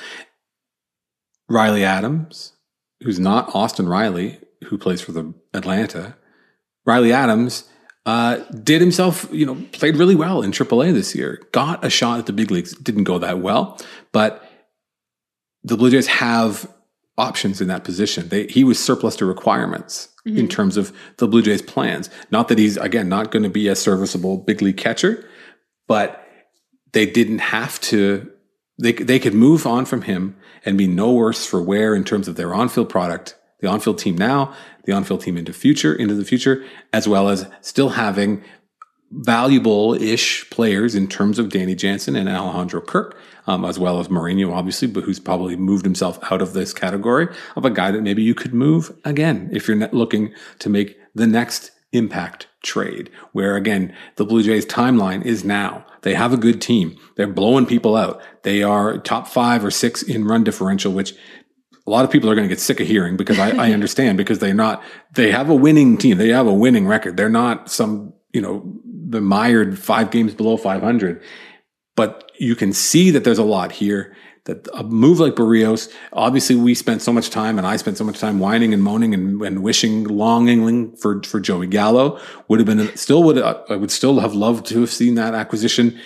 Riley 1.49 1.85
adams 1.85 2.53
who's 3.03 3.18
not 3.18 3.55
austin 3.55 3.89
riley 3.89 4.39
who 4.64 4.76
plays 4.78 5.01
for 5.01 5.12
the 5.12 5.33
atlanta. 5.55 6.16
Riley 6.85 7.12
adams 7.12 7.69
uh, 8.07 8.36
did 8.62 8.80
himself, 8.80 9.28
you 9.30 9.44
know, 9.44 9.57
played 9.72 9.96
really 9.96 10.14
well 10.14 10.42
in 10.42 10.53
AAA 10.53 10.92
this 10.92 11.14
year. 11.14 11.42
Got 11.53 11.84
a 11.84 11.90
shot 11.90 12.18
at 12.18 12.26
the 12.26 12.32
big 12.32 12.51
leagues. 12.51 12.74
Didn't 12.74 13.05
go 13.05 13.18
that 13.18 13.40
well, 13.40 13.78
but 14.12 14.44
the 15.62 15.76
Blue 15.76 15.90
Jays 15.90 16.07
have 16.07 16.70
options 17.18 17.61
in 17.61 17.68
that 17.68 17.84
position. 17.84 18.28
They, 18.28 18.46
he 18.46 18.64
was 18.64 18.78
surplus 18.78 19.16
to 19.16 19.26
requirements 19.26 20.09
mm-hmm. 20.26 20.38
in 20.38 20.48
terms 20.48 20.78
of 20.78 20.96
the 21.18 21.28
Blue 21.28 21.42
Jays' 21.42 21.61
plans. 21.61 22.09
Not 22.30 22.48
that 22.48 22.59
he's 22.59 22.78
again 22.78 23.09
not 23.09 23.30
going 23.30 23.42
to 23.42 23.51
be 23.51 23.68
a 23.68 23.76
serviceable 23.76 24.38
big 24.38 24.62
league 24.62 24.78
catcher, 24.78 25.28
but 25.86 26.26
they 26.92 27.07
didn't 27.07 27.40
have 27.40 27.80
to. 27.82 28.30
They 28.78 28.92
they 28.92 29.18
could 29.18 29.34
move 29.34 29.66
on 29.66 29.84
from 29.84 30.03
him 30.03 30.36
and 30.64 30.78
be 30.78 30.86
no 30.86 31.12
worse 31.12 31.44
for 31.44 31.62
wear 31.62 31.94
in 31.94 32.05
terms 32.05 32.28
of 32.28 32.36
their 32.36 32.55
on-field 32.55 32.88
product 32.88 33.36
the 33.61 33.68
on-field 33.68 33.98
team 33.98 34.16
now, 34.16 34.55
the 34.85 34.93
on-field 34.93 35.20
team 35.22 35.37
into 35.37 35.53
future, 35.53 35.95
into 35.95 36.14
the 36.14 36.24
future, 36.24 36.64
as 36.93 37.09
well 37.09 37.28
as 37.28 37.47
still 37.61 37.91
having 37.91 38.43
valuable-ish 39.12 40.49
players 40.51 40.95
in 40.95 41.09
terms 41.09 41.39
of 41.39 41.49
Danny 41.49 41.74
Jansen 41.74 42.14
and 42.14 42.28
Alejandro 42.28 42.81
Kirk, 42.81 43.18
um, 43.47 43.64
as 43.64 43.78
well 43.78 43.99
as 43.99 44.09
Moreno, 44.09 44.53
obviously, 44.53 44.87
but 44.87 45.03
who's 45.03 45.18
probably 45.18 45.57
moved 45.57 45.85
himself 45.85 46.18
out 46.31 46.41
of 46.41 46.53
this 46.53 46.72
category 46.72 47.26
of 47.57 47.64
a 47.64 47.70
guy 47.70 47.91
that 47.91 48.03
maybe 48.03 48.22
you 48.22 48.35
could 48.35 48.55
move 48.55 48.97
again 49.05 49.51
if 49.53 49.66
you're 49.66 49.76
looking 49.89 50.33
to 50.61 50.68
make 50.68 50.97
the 51.14 51.26
next 51.26 51.72
impact 51.93 52.47
trade, 52.62 53.11
where 53.33 53.57
again, 53.57 53.93
the 54.16 54.24
Blue 54.24 54.43
Jays 54.43 54.66
timeline 54.66 55.24
is 55.24 55.45
now. 55.45 55.85
They 56.03 56.14
have 56.14 56.33
a 56.33 56.39
good 56.39 56.62
team. 56.62 56.97
They're 57.16 57.26
blowing 57.26 57.66
people 57.66 57.97
out. 57.97 58.22
They 58.43 58.62
are 58.62 58.99
top 58.99 59.28
five 59.28 59.64
or 59.64 59.70
six 59.70 60.03
in 60.03 60.24
run 60.24 60.45
differential, 60.45 60.93
which 60.93 61.14
a 61.91 61.93
lot 61.93 62.05
of 62.05 62.11
people 62.12 62.30
are 62.30 62.36
going 62.36 62.49
to 62.49 62.49
get 62.49 62.61
sick 62.61 62.78
of 62.78 62.86
hearing 62.86 63.16
because 63.16 63.41
I, 63.41 63.51
I 63.51 63.72
understand 63.72 64.16
because 64.16 64.38
they're 64.38 64.55
not, 64.55 64.80
they 65.14 65.32
have 65.32 65.51
a 65.51 65.55
winning 65.55 65.99
team. 65.99 66.18
They 66.18 66.28
have 66.28 66.47
a 66.47 66.55
winning 66.55 66.86
record. 66.86 67.16
They're 67.16 67.28
not 67.28 67.68
some, 67.68 68.14
you 68.32 68.41
know, 68.41 68.62
the 69.09 69.20
mired 69.20 69.76
five 69.76 70.12
games 70.12 70.32
below 70.32 70.57
500, 70.57 71.20
but 71.97 72.30
you 72.38 72.55
can 72.55 72.72
see 72.72 73.11
that 73.11 73.24
there's 73.24 73.38
a 73.38 73.45
lot 73.45 73.72
here 73.72 74.14
that 74.45 74.68
a 74.72 74.84
move 74.84 75.18
like 75.18 75.34
Berrios, 75.34 75.93
obviously 76.12 76.55
we 76.55 76.74
spent 76.74 77.03
so 77.03 77.12
much 77.12 77.28
time 77.28 77.59
and 77.59 77.66
I 77.66 77.74
spent 77.76 77.99
so 77.99 78.05
much 78.05 78.20
time 78.20 78.38
whining 78.38 78.72
and 78.72 78.82
moaning 78.82 79.12
and, 79.12 79.43
and 79.43 79.62
wishing, 79.62 80.05
longing 80.05 80.95
for, 80.97 81.20
for 81.24 81.41
Joey 81.41 81.66
Gallo 81.66 82.20
would 82.47 82.61
have 82.61 82.66
been, 82.66 82.97
still 82.97 83.24
would, 83.24 83.36
uh, 83.36 83.62
I 83.68 83.74
would 83.74 83.91
still 83.91 84.20
have 84.20 84.32
loved 84.32 84.66
to 84.66 84.80
have 84.80 84.91
seen 84.91 85.16
that 85.16 85.34
acquisition 85.34 86.01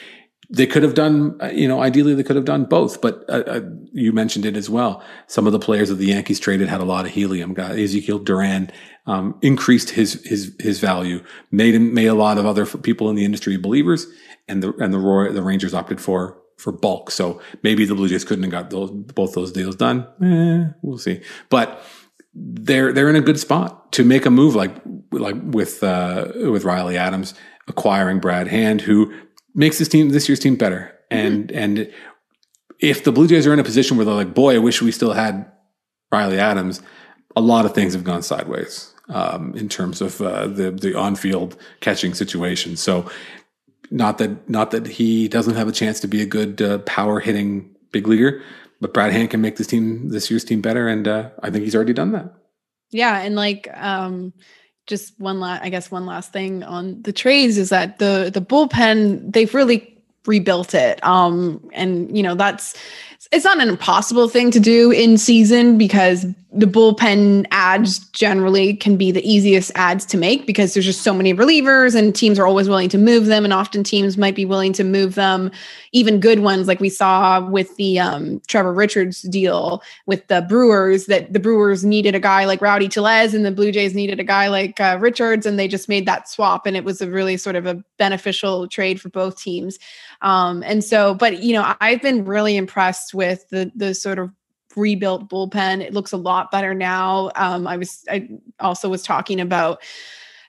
they 0.54 0.66
could 0.66 0.82
have 0.82 0.94
done, 0.94 1.36
uh, 1.42 1.46
you 1.48 1.66
know, 1.66 1.82
ideally 1.82 2.14
they 2.14 2.22
could 2.22 2.36
have 2.36 2.44
done 2.44 2.64
both, 2.64 3.00
but 3.00 3.24
uh, 3.28 3.42
uh, 3.46 3.60
you 3.92 4.12
mentioned 4.12 4.46
it 4.46 4.56
as 4.56 4.70
well. 4.70 5.02
Some 5.26 5.46
of 5.46 5.52
the 5.52 5.58
players 5.58 5.88
that 5.88 5.96
the 5.96 6.06
Yankees 6.06 6.38
traded 6.38 6.68
had 6.68 6.80
a 6.80 6.84
lot 6.84 7.06
of 7.06 7.12
helium. 7.12 7.54
Got 7.54 7.78
Ezekiel 7.78 8.20
Duran 8.20 8.70
um, 9.06 9.38
increased 9.42 9.90
his 9.90 10.24
his 10.24 10.54
his 10.60 10.80
value, 10.80 11.22
made 11.50 11.74
him 11.74 11.92
made 11.92 12.06
a 12.06 12.14
lot 12.14 12.38
of 12.38 12.46
other 12.46 12.66
people 12.66 13.10
in 13.10 13.16
the 13.16 13.24
industry 13.24 13.56
believers, 13.56 14.06
and 14.48 14.62
the 14.62 14.72
and 14.76 14.94
the 14.94 14.98
Roy, 14.98 15.32
the 15.32 15.42
Rangers 15.42 15.74
opted 15.74 16.00
for 16.00 16.38
for 16.56 16.72
bulk. 16.72 17.10
So 17.10 17.40
maybe 17.62 17.84
the 17.84 17.94
Blue 17.94 18.08
Jays 18.08 18.24
couldn't 18.24 18.44
have 18.44 18.52
got 18.52 18.70
those 18.70 18.90
both 18.90 19.34
those 19.34 19.52
deals 19.52 19.76
done. 19.76 20.06
Eh, 20.22 20.72
we'll 20.82 20.98
see, 20.98 21.20
but 21.50 21.82
they're 22.34 22.92
they're 22.92 23.10
in 23.10 23.16
a 23.16 23.20
good 23.20 23.38
spot 23.38 23.92
to 23.92 24.04
make 24.04 24.26
a 24.26 24.30
move 24.30 24.54
like 24.54 24.74
like 25.10 25.36
with 25.42 25.82
uh, 25.82 26.28
with 26.34 26.64
Riley 26.64 26.96
Adams 26.96 27.34
acquiring 27.66 28.20
Brad 28.20 28.48
Hand, 28.48 28.82
who 28.82 29.12
makes 29.54 29.78
this 29.78 29.88
team 29.88 30.10
this 30.10 30.28
year's 30.28 30.40
team 30.40 30.56
better. 30.56 30.92
And 31.10 31.48
mm-hmm. 31.48 31.58
and 31.58 31.92
if 32.80 33.04
the 33.04 33.12
Blue 33.12 33.26
Jays 33.26 33.46
are 33.46 33.52
in 33.52 33.60
a 33.60 33.64
position 33.64 33.96
where 33.96 34.04
they're 34.04 34.14
like, 34.14 34.34
boy, 34.34 34.56
I 34.56 34.58
wish 34.58 34.82
we 34.82 34.92
still 34.92 35.12
had 35.12 35.50
Riley 36.10 36.38
Adams, 36.38 36.82
a 37.36 37.40
lot 37.40 37.64
of 37.64 37.74
things 37.74 37.94
have 37.94 38.04
gone 38.04 38.22
sideways 38.22 38.94
um, 39.08 39.54
in 39.54 39.68
terms 39.68 40.00
of 40.00 40.20
uh, 40.20 40.46
the 40.46 40.70
the 40.70 40.98
on 40.98 41.16
field 41.16 41.56
catching 41.80 42.14
situation. 42.14 42.76
So 42.76 43.10
not 43.90 44.18
that 44.18 44.48
not 44.48 44.70
that 44.72 44.86
he 44.86 45.28
doesn't 45.28 45.54
have 45.54 45.68
a 45.68 45.72
chance 45.72 46.00
to 46.00 46.08
be 46.08 46.22
a 46.22 46.26
good 46.26 46.60
uh, 46.60 46.78
power 46.78 47.20
hitting 47.20 47.74
big 47.92 48.08
leaguer, 48.08 48.42
but 48.80 48.94
Brad 48.94 49.12
Hand 49.12 49.30
can 49.30 49.40
make 49.40 49.56
this 49.56 49.66
team 49.66 50.08
this 50.08 50.30
year's 50.30 50.44
team 50.44 50.60
better, 50.60 50.88
and 50.88 51.06
uh, 51.06 51.30
I 51.42 51.50
think 51.50 51.64
he's 51.64 51.74
already 51.74 51.92
done 51.92 52.12
that. 52.12 52.34
Yeah, 52.90 53.20
and 53.20 53.34
like 53.34 53.68
um, 53.74 54.32
just 54.86 55.18
one 55.18 55.40
last, 55.40 55.62
I 55.62 55.68
guess 55.68 55.90
one 55.90 56.06
last 56.06 56.32
thing 56.32 56.62
on 56.62 57.00
the 57.02 57.12
trades 57.12 57.58
is 57.58 57.70
that 57.70 57.98
the 57.98 58.30
the 58.32 58.40
bullpen 58.40 59.32
they've 59.32 59.54
really 59.54 59.90
rebuilt 60.26 60.74
it. 60.74 61.04
Um, 61.04 61.68
and 61.72 62.14
you 62.16 62.22
know 62.22 62.34
that's 62.34 62.74
it's 63.32 63.44
not 63.44 63.60
an 63.60 63.68
impossible 63.68 64.28
thing 64.28 64.50
to 64.50 64.60
do 64.60 64.90
in 64.90 65.18
season 65.18 65.78
because 65.78 66.26
the 66.56 66.66
bullpen 66.66 67.46
ads 67.50 67.98
generally 68.10 68.74
can 68.74 68.96
be 68.96 69.10
the 69.10 69.28
easiest 69.28 69.72
ads 69.74 70.06
to 70.06 70.16
make 70.16 70.46
because 70.46 70.72
there's 70.72 70.86
just 70.86 71.02
so 71.02 71.12
many 71.12 71.34
relievers 71.34 71.96
and 71.96 72.14
teams 72.14 72.38
are 72.38 72.46
always 72.46 72.68
willing 72.68 72.88
to 72.90 72.98
move 72.98 73.26
them. 73.26 73.42
And 73.42 73.52
often 73.52 73.82
teams 73.82 74.16
might 74.16 74.36
be 74.36 74.44
willing 74.44 74.72
to 74.74 74.84
move 74.84 75.16
them 75.16 75.50
even 75.90 76.20
good 76.20 76.40
ones 76.40 76.68
like 76.68 76.78
we 76.78 76.88
saw 76.88 77.44
with 77.44 77.74
the 77.76 77.98
um, 77.98 78.40
Trevor 78.46 78.72
Richards 78.72 79.22
deal 79.22 79.82
with 80.06 80.26
the 80.28 80.42
Brewers 80.42 81.06
that 81.06 81.32
the 81.32 81.40
Brewers 81.40 81.84
needed 81.84 82.14
a 82.14 82.20
guy 82.20 82.44
like 82.44 82.60
Rowdy 82.60 82.88
Tellez 82.88 83.34
and 83.34 83.44
the 83.44 83.50
Blue 83.50 83.72
Jays 83.72 83.94
needed 83.94 84.20
a 84.20 84.24
guy 84.24 84.46
like 84.46 84.80
uh, 84.80 84.96
Richards 85.00 85.46
and 85.46 85.58
they 85.58 85.66
just 85.66 85.88
made 85.88 86.06
that 86.06 86.28
swap. 86.28 86.66
And 86.66 86.76
it 86.76 86.84
was 86.84 87.02
a 87.02 87.10
really 87.10 87.36
sort 87.36 87.56
of 87.56 87.66
a 87.66 87.82
beneficial 87.98 88.68
trade 88.68 89.00
for 89.00 89.08
both 89.08 89.40
teams. 89.40 89.78
Um, 90.22 90.62
and 90.62 90.84
so 90.84 91.14
but 91.14 91.42
you 91.42 91.52
know 91.52 91.74
I've 91.80 92.00
been 92.00 92.24
really 92.24 92.56
impressed 92.56 93.12
with 93.12 93.48
the 93.48 93.72
the 93.74 93.92
sort 93.92 94.20
of 94.20 94.30
rebuilt 94.76 95.28
bullpen. 95.28 95.80
It 95.80 95.92
looks 95.92 96.12
a 96.12 96.16
lot 96.16 96.50
better 96.50 96.74
now. 96.74 97.30
Um, 97.36 97.66
I 97.66 97.76
was 97.76 98.04
I 98.10 98.28
also 98.60 98.88
was 98.88 99.02
talking 99.02 99.40
about 99.40 99.82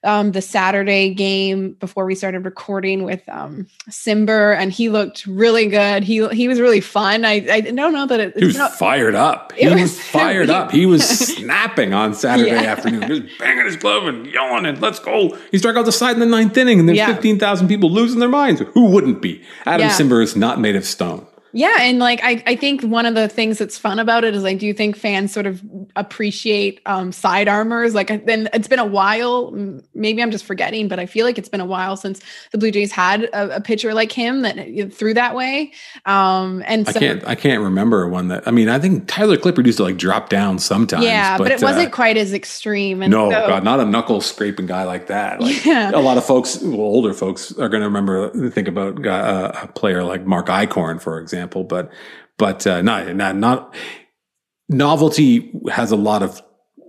um, 0.06 0.32
the 0.34 0.42
Saturday 0.42 1.14
game 1.14 1.74
before 1.74 2.06
we 2.06 2.14
started 2.14 2.46
recording 2.46 3.04
with 3.04 3.28
um, 3.28 3.66
Cimber, 3.90 4.56
and 4.56 4.72
he 4.72 4.88
looked 4.88 5.26
really 5.26 5.68
good. 5.68 6.04
He 6.04 6.26
he 6.30 6.48
was 6.48 6.62
really 6.62 6.80
fun. 6.80 7.26
I 7.26 7.46
I 7.52 7.62
don't 7.62 7.92
know 7.92 8.06
that 8.06 8.20
it, 8.20 8.38
he 8.38 8.46
was 8.46 8.58
not, 8.58 8.74
fired 8.74 9.16
up. 9.16 9.52
He 9.66 9.68
was, 9.68 9.82
was, 9.82 10.00
fired 10.00 10.50
up. 10.50 10.72
He 10.72 10.86
was 10.86 11.08
snapping 11.36 11.94
on 11.94 12.14
Saturday 12.14 12.52
yeah. 12.52 12.72
afternoon, 12.72 13.08
just 13.08 13.40
banging 13.40 13.66
his 13.66 13.78
glove 13.78 14.06
and 14.06 14.28
yelling 14.28 14.66
and 14.66 14.80
let's 14.80 15.00
go. 15.00 15.36
He 15.50 15.58
struck 15.58 15.76
out 15.76 15.86
the 15.86 15.92
side 15.92 16.14
in 16.14 16.20
the 16.20 16.26
ninth 16.26 16.56
inning, 16.56 16.80
and 16.80 16.88
there's 16.88 16.98
yeah. 16.98 17.12
fifteen 17.12 17.40
thousand 17.40 17.68
people 17.68 17.90
losing 17.90 18.20
their 18.20 18.30
minds. 18.30 18.62
Who 18.74 18.86
wouldn't 18.88 19.22
be? 19.22 19.44
Adam 19.66 19.88
yeah. 19.88 19.94
Cimber 19.94 20.22
is 20.22 20.36
not 20.36 20.60
made 20.60 20.76
of 20.76 20.86
stone. 20.86 21.26
Yeah. 21.56 21.78
And 21.80 22.00
like, 22.00 22.20
I, 22.22 22.44
I 22.46 22.58
think 22.58 22.82
one 22.82 23.06
of 23.06 23.16
the 23.16 23.30
things 23.30 23.60
that's 23.60 23.78
fun 23.78 23.98
about 23.98 24.26
it 24.26 24.36
is 24.36 24.44
I 24.44 24.56
do 24.56 24.74
think 24.74 24.98
fans 24.98 25.32
sort 25.32 25.46
of 25.46 25.64
appreciate 25.96 26.82
um, 26.86 27.14
side 27.14 27.48
armors. 27.48 27.96
Like, 27.96 28.26
then 28.26 28.50
it's 28.54 28.68
been 28.68 28.78
a 28.78 28.86
while. 28.86 29.52
Maybe 29.94 30.22
I'm 30.22 30.32
just 30.32 30.44
forgetting, 30.44 30.90
but 30.90 31.00
I 31.00 31.06
feel 31.06 31.26
like 31.26 31.38
it's 31.38 31.48
been 31.48 31.62
a 31.62 31.66
while 31.66 31.96
since 31.96 32.20
the 32.52 32.58
Blue 32.58 32.72
Jays 32.72 32.92
had 32.92 33.24
a, 33.24 33.56
a 33.56 33.62
pitcher 33.62 33.94
like 33.94 34.12
him 34.12 34.42
that 34.42 34.94
threw 34.94 35.14
that 35.14 35.34
way. 35.34 35.72
Um, 36.06 36.62
and 36.68 36.86
so, 36.86 36.98
I 36.98 37.00
can't, 37.00 37.28
I 37.30 37.36
can't 37.36 37.64
remember 37.64 38.10
one 38.10 38.28
that, 38.28 38.46
I 38.46 38.52
mean, 38.52 38.68
I 38.68 38.78
think 38.78 39.08
Tyler 39.08 39.38
Clippard 39.38 39.66
used 39.66 39.78
to 39.78 39.84
like 39.84 39.96
drop 39.96 40.28
down 40.28 40.60
sometimes. 40.60 41.06
Yeah. 41.06 41.38
But, 41.38 41.46
but 41.46 41.52
it 41.54 41.62
wasn't 41.62 41.88
uh, 41.88 41.96
quite 41.96 42.18
as 42.18 42.34
extreme. 42.34 43.02
And 43.02 43.12
no, 43.12 43.32
so, 43.32 43.48
God, 43.48 43.64
not 43.64 43.80
a 43.80 43.86
knuckle 43.86 44.20
scraping 44.20 44.66
guy 44.66 44.84
like 44.84 45.08
that. 45.08 45.40
Like, 45.40 45.64
yeah. 45.66 45.92
A 45.96 46.02
lot 46.02 46.18
of 46.18 46.26
folks, 46.26 46.60
well, 46.62 46.82
older 46.82 47.14
folks 47.14 47.54
are 47.54 47.70
going 47.70 47.82
to 47.82 47.88
remember, 47.88 48.50
think 48.50 48.68
about 48.68 49.08
uh, 49.08 49.54
a 49.64 49.68
player 49.68 50.04
like 50.04 50.26
Mark 50.26 50.48
Eichhorn, 50.48 51.02
for 51.02 51.18
example 51.18 51.45
example, 51.46 51.64
but 51.64 51.92
but 52.38 52.66
uh, 52.68 52.82
not, 52.82 53.16
not 53.16 53.36
not 53.36 53.76
novelty 54.68 55.52
has 55.72 55.92
a 55.92 55.96
lot 55.96 56.24
of 56.24 56.42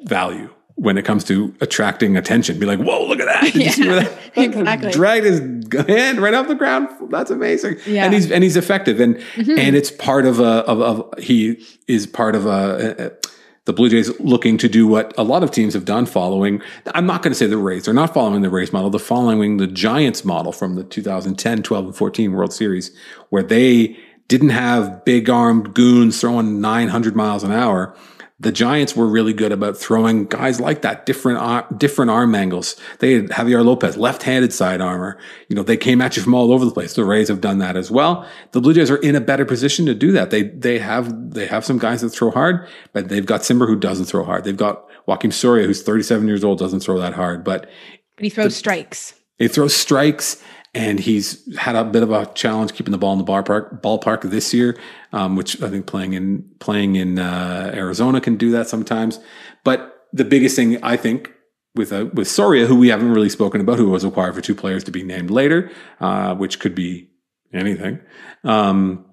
value 0.05 0.51
when 0.75 0.99
it 0.99 1.05
comes 1.05 1.25
to 1.25 1.55
attracting 1.61 2.17
attention. 2.17 2.59
Be 2.59 2.67
like, 2.67 2.81
whoa, 2.81 3.07
look 3.07 3.21
at 3.21 3.27
that! 3.27 3.53
Did 3.53 3.55
yeah, 3.55 3.67
you 3.67 3.73
see 3.73 3.89
that? 3.89 4.19
exactly. 4.37 4.93
Dragged 4.93 5.27
his 5.27 5.87
hand 5.87 6.21
right 6.21 6.35
off 6.35 6.49
the 6.49 6.55
ground. 6.55 6.89
That's 7.11 7.31
amazing. 7.31 7.77
Yeah. 7.87 8.05
And 8.05 8.15
he's 8.15 8.31
and 8.31 8.43
he's 8.43 8.57
effective, 8.57 9.01
and 9.01 9.17
mm-hmm. 9.17 9.59
and 9.59 9.77
it's 9.77 9.91
part 9.91 10.27
of 10.27 10.41
a 10.41 10.65
of, 10.67 10.81
of 10.81 11.19
he 11.19 11.65
is 11.87 12.07
part 12.07 12.35
of 12.35 12.47
a, 12.47 12.97
a 12.99 13.27
the 13.67 13.73
Blue 13.73 13.89
Jays 13.89 14.19
looking 14.21 14.59
to 14.59 14.69
do 14.69 14.87
what 14.87 15.13
a 15.19 15.25
lot 15.25 15.43
of 15.43 15.51
teams 15.51 15.75
have 15.75 15.85
done 15.85 16.07
following. 16.07 16.63
I'm 16.95 17.05
not 17.05 17.23
going 17.23 17.33
to 17.33 17.35
say 17.35 17.47
the 17.47 17.59
Rays. 17.59 17.85
They're 17.85 17.95
not 17.95 18.15
following 18.15 18.43
the 18.43 18.51
Rays 18.51 18.73
model. 18.73 18.91
They're 18.91 19.01
following 19.01 19.57
the 19.57 19.67
Giants 19.67 20.25
model 20.25 20.53
from 20.53 20.77
the 20.77 20.85
2010, 20.85 21.65
12, 21.65 21.85
and 21.85 21.97
14 21.97 22.33
World 22.33 22.53
Series, 22.53 22.97
where 23.31 23.43
they 23.43 23.99
didn't 24.29 24.51
have 24.51 25.05
big 25.05 25.31
armed 25.31 25.75
goons 25.75 26.21
throwing 26.21 26.61
900 26.61 27.15
miles 27.15 27.43
an 27.43 27.53
hour. 27.53 27.97
The 28.39 28.53
Giants 28.53 28.95
were 28.95 29.07
really 29.07 29.33
good 29.33 29.51
about 29.51 29.79
throwing 29.79 30.27
guys 30.27 30.61
like 30.61 30.83
that, 30.83 31.07
different, 31.07 31.79
different 31.79 32.11
arm 32.11 32.35
angles. 32.35 32.77
They 32.99 33.15
had 33.15 33.31
Javier 33.31 33.65
Lopez, 33.65 33.97
left-handed 33.97 34.53
side 34.53 34.83
armor. 34.83 35.17
You 35.49 35.57
know, 35.57 35.63
they 35.63 35.79
came 35.79 36.03
at 36.03 36.19
you 36.19 36.23
from 36.23 36.35
all 36.35 36.53
over 36.53 36.67
the 36.67 36.71
place. 36.71 36.93
The 36.93 37.05
Rays 37.07 37.29
have 37.29 37.41
done 37.41 37.59
that 37.61 37.77
as 37.77 37.91
well. 37.91 38.29
The 38.53 38.61
Blue 38.61 38.75
Jays 38.75 38.91
are 38.91 38.97
in 38.97 39.17
a 39.17 39.23
better 39.23 39.47
position 39.47 39.87
to 39.87 39.95
do 39.95 40.13
that. 40.13 40.29
They, 40.31 40.43
they 40.43 40.79
have, 40.79 41.33
they 41.33 41.47
have 41.47 41.65
some 41.65 41.79
guys 41.79 42.03
that 42.03 42.11
throw 42.11 42.31
hard, 42.31 42.69
but 42.93 43.09
they've 43.09 43.25
got 43.25 43.41
Cimber 43.41 43.67
who 43.67 43.77
doesn't 43.77 44.05
throw 44.05 44.23
hard. 44.23 44.45
They've 44.45 44.55
got 44.55 44.85
Joakim 45.09 45.33
Soria, 45.33 45.67
who's 45.67 45.83
37 45.83 46.29
years 46.29 46.45
old, 46.45 46.59
doesn't 46.59 46.81
throw 46.81 46.99
that 46.99 47.15
hard, 47.15 47.43
but, 47.43 47.71
but 48.17 48.25
he 48.25 48.29
throws 48.29 48.53
the, 48.53 48.59
strikes. 48.59 49.15
He 49.39 49.49
throws 49.49 49.75
strikes 49.75 50.43
and 50.77 51.01
he's 51.01 51.57
had 51.57 51.75
a 51.75 51.85
bit 51.85 52.03
of 52.03 52.13
a 52.13 52.27
challenge 52.35 52.75
keeping 52.75 52.93
the 52.93 52.99
ball 52.99 53.15
in 53.15 53.19
the 53.19 53.25
ballpark 53.25 53.81
ballpark 53.81 54.21
this 54.31 54.53
year, 54.53 54.79
um, 55.11 55.35
which 55.35 55.63
I 55.63 55.71
think 55.71 55.87
playing 55.87 56.13
in 56.13 56.45
playing 56.59 56.97
in 56.97 57.19
uh, 57.19 57.73
Arizona 57.75 58.21
can 58.21 58.37
do 58.37 58.51
that 58.51 58.69
sometimes. 58.69 59.19
But 59.65 60.07
the 60.13 60.25
biggest 60.25 60.55
thing 60.55 60.83
I 60.85 60.99
think 60.99 61.33
with 61.75 61.95
uh, 61.95 62.07
with 62.13 62.29
Soria, 62.29 62.67
who 62.67 62.77
we 62.77 62.89
haven't 62.89 63.11
really 63.11 63.31
spoken 63.31 63.63
about, 63.63 63.79
who 63.79 63.89
was 63.89 64.05
acquired 64.05 64.35
for 64.35 64.43
two 64.43 64.55
players 64.55 64.85
to 64.85 64.91
be 64.91 65.03
named 65.03 65.31
later, 65.31 65.71
uh, 65.99 66.35
which 66.35 66.61
could 66.61 66.75
be 66.75 67.09
anything, 67.55 67.99
um, 68.45 69.07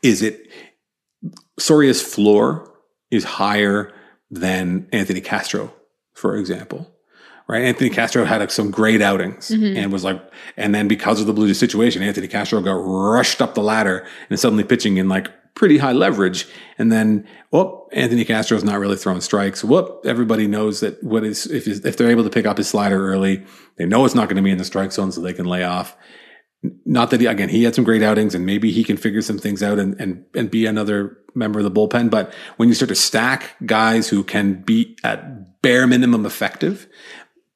is 0.00 0.22
it 0.22 0.48
Soria's 1.58 2.02
floor 2.02 2.72
is 3.10 3.24
higher 3.24 3.92
than 4.30 4.88
Anthony 4.92 5.20
Castro, 5.20 5.74
for 6.12 6.36
example 6.36 6.93
right? 7.48 7.62
Anthony 7.62 7.90
Castro 7.90 8.24
had 8.24 8.50
some 8.50 8.70
great 8.70 9.02
outings 9.02 9.50
mm-hmm. 9.50 9.76
and 9.76 9.92
was 9.92 10.04
like, 10.04 10.22
and 10.56 10.74
then 10.74 10.88
because 10.88 11.20
of 11.20 11.26
the 11.26 11.32
Blues 11.32 11.58
situation, 11.58 12.02
Anthony 12.02 12.28
Castro 12.28 12.60
got 12.60 12.72
rushed 12.72 13.42
up 13.42 13.54
the 13.54 13.62
ladder 13.62 14.06
and 14.30 14.38
suddenly 14.38 14.64
pitching 14.64 14.96
in 14.96 15.08
like 15.08 15.28
pretty 15.54 15.78
high 15.78 15.92
leverage. 15.92 16.48
And 16.78 16.90
then, 16.90 17.26
whoop, 17.50 17.88
Anthony 17.92 18.24
Castro 18.24 18.56
is 18.56 18.64
not 18.64 18.78
really 18.78 18.96
throwing 18.96 19.20
strikes. 19.20 19.62
Whoop, 19.62 20.00
everybody 20.04 20.46
knows 20.46 20.80
that 20.80 21.02
what 21.02 21.24
is, 21.24 21.46
if, 21.46 21.66
if 21.66 21.96
they're 21.96 22.10
able 22.10 22.24
to 22.24 22.30
pick 22.30 22.46
up 22.46 22.58
his 22.58 22.68
slider 22.68 23.08
early, 23.08 23.44
they 23.76 23.86
know 23.86 24.04
it's 24.04 24.14
not 24.14 24.28
going 24.28 24.36
to 24.36 24.42
be 24.42 24.50
in 24.50 24.58
the 24.58 24.64
strike 24.64 24.92
zone 24.92 25.12
so 25.12 25.20
they 25.20 25.32
can 25.32 25.46
lay 25.46 25.62
off. 25.62 25.96
Not 26.86 27.10
that 27.10 27.20
he, 27.20 27.26
again, 27.26 27.50
he 27.50 27.64
had 27.64 27.74
some 27.74 27.84
great 27.84 28.02
outings 28.02 28.34
and 28.34 28.46
maybe 28.46 28.72
he 28.72 28.84
can 28.84 28.96
figure 28.96 29.20
some 29.20 29.38
things 29.38 29.62
out 29.62 29.78
and, 29.78 30.00
and, 30.00 30.24
and 30.34 30.50
be 30.50 30.64
another 30.64 31.18
member 31.34 31.60
of 31.60 31.64
the 31.64 31.70
bullpen. 31.70 32.10
But 32.10 32.32
when 32.56 32.68
you 32.68 32.74
start 32.74 32.88
to 32.88 32.94
stack 32.94 33.54
guys 33.66 34.08
who 34.08 34.24
can 34.24 34.62
be 34.62 34.96
at 35.04 35.62
bare 35.62 35.86
minimum 35.86 36.24
effective, 36.24 36.88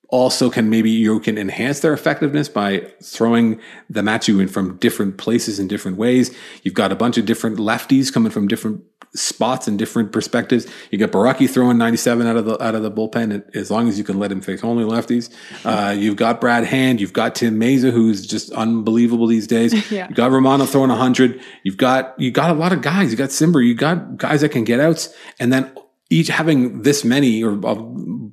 also 0.08 0.48
can 0.50 0.70
maybe 0.70 0.90
you 0.90 1.20
can 1.20 1.36
enhance 1.36 1.80
their 1.80 1.92
effectiveness 1.92 2.48
by 2.48 2.80
throwing 3.02 3.60
them 3.90 4.08
at 4.08 4.26
you 4.26 4.40
in 4.40 4.48
from 4.48 4.76
different 4.78 5.18
places 5.18 5.58
in 5.58 5.68
different 5.68 5.98
ways. 5.98 6.34
You've 6.62 6.74
got 6.74 6.92
a 6.92 6.96
bunch 6.96 7.18
of 7.18 7.26
different 7.26 7.58
lefties 7.58 8.12
coming 8.12 8.32
from 8.32 8.48
different 8.48 8.82
spots 9.14 9.66
and 9.68 9.78
different 9.78 10.12
perspectives. 10.12 10.66
You 10.90 10.98
got 10.98 11.10
Borucki 11.10 11.48
throwing 11.48 11.78
97 11.78 12.26
out 12.26 12.36
of 12.36 12.44
the 12.44 12.62
out 12.62 12.74
of 12.74 12.82
the 12.82 12.90
bullpen 12.90 13.54
as 13.54 13.70
long 13.70 13.88
as 13.88 13.98
you 13.98 14.04
can 14.04 14.18
let 14.18 14.32
him 14.32 14.40
face 14.40 14.64
only 14.64 14.84
lefties. 14.84 15.30
Uh, 15.64 15.92
you've 15.92 16.16
got 16.16 16.40
Brad 16.40 16.64
Hand, 16.64 17.00
you've 17.00 17.12
got 17.12 17.34
Tim 17.34 17.58
Mayza 17.58 17.90
who's 17.90 18.26
just 18.26 18.50
unbelievable 18.52 19.26
these 19.26 19.46
days. 19.46 19.72
yeah. 19.90 20.08
You've 20.08 20.16
got 20.16 20.30
Romano 20.30 20.64
throwing 20.64 20.90
100. 20.90 21.40
You've 21.64 21.76
got 21.76 22.18
you 22.18 22.30
got 22.30 22.50
a 22.50 22.54
lot 22.54 22.72
of 22.72 22.80
guys. 22.82 23.10
You 23.10 23.16
got 23.16 23.30
Cimber, 23.30 23.64
you 23.64 23.74
got 23.74 24.16
guys 24.16 24.40
that 24.40 24.50
can 24.50 24.64
get 24.64 24.80
outs 24.80 25.14
and 25.38 25.52
then 25.52 25.70
each 26.10 26.28
having 26.28 26.82
this 26.82 27.04
many 27.04 27.42
or 27.42 27.64
uh, 27.66 27.74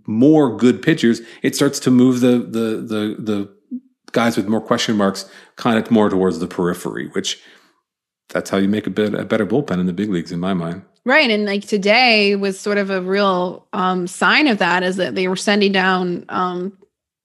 more 0.07 0.55
good 0.55 0.81
pitchers, 0.81 1.21
it 1.41 1.55
starts 1.55 1.79
to 1.81 1.91
move 1.91 2.21
the 2.21 2.39
the 2.39 2.77
the 2.81 3.15
the 3.19 3.55
guys 4.11 4.37
with 4.37 4.47
more 4.47 4.61
question 4.61 4.95
marks 4.95 5.29
kind 5.57 5.77
of 5.77 5.91
more 5.91 6.09
towards 6.09 6.39
the 6.39 6.47
periphery, 6.47 7.09
which 7.09 7.41
that's 8.29 8.49
how 8.49 8.57
you 8.57 8.67
make 8.67 8.87
a, 8.87 8.89
bit, 8.89 9.13
a 9.13 9.25
better 9.25 9.45
bullpen 9.45 9.79
in 9.79 9.85
the 9.85 9.93
big 9.93 10.09
leagues, 10.09 10.31
in 10.31 10.39
my 10.39 10.53
mind. 10.53 10.83
Right, 11.05 11.29
and 11.29 11.45
like 11.45 11.67
today 11.67 12.35
was 12.35 12.59
sort 12.59 12.79
of 12.79 12.89
a 12.89 13.01
real 13.01 13.67
um, 13.73 14.07
sign 14.07 14.47
of 14.47 14.57
that, 14.57 14.81
is 14.81 14.95
that 14.95 15.13
they 15.13 15.27
were 15.27 15.35
sending 15.35 15.71
down 15.71 16.25
um, 16.29 16.75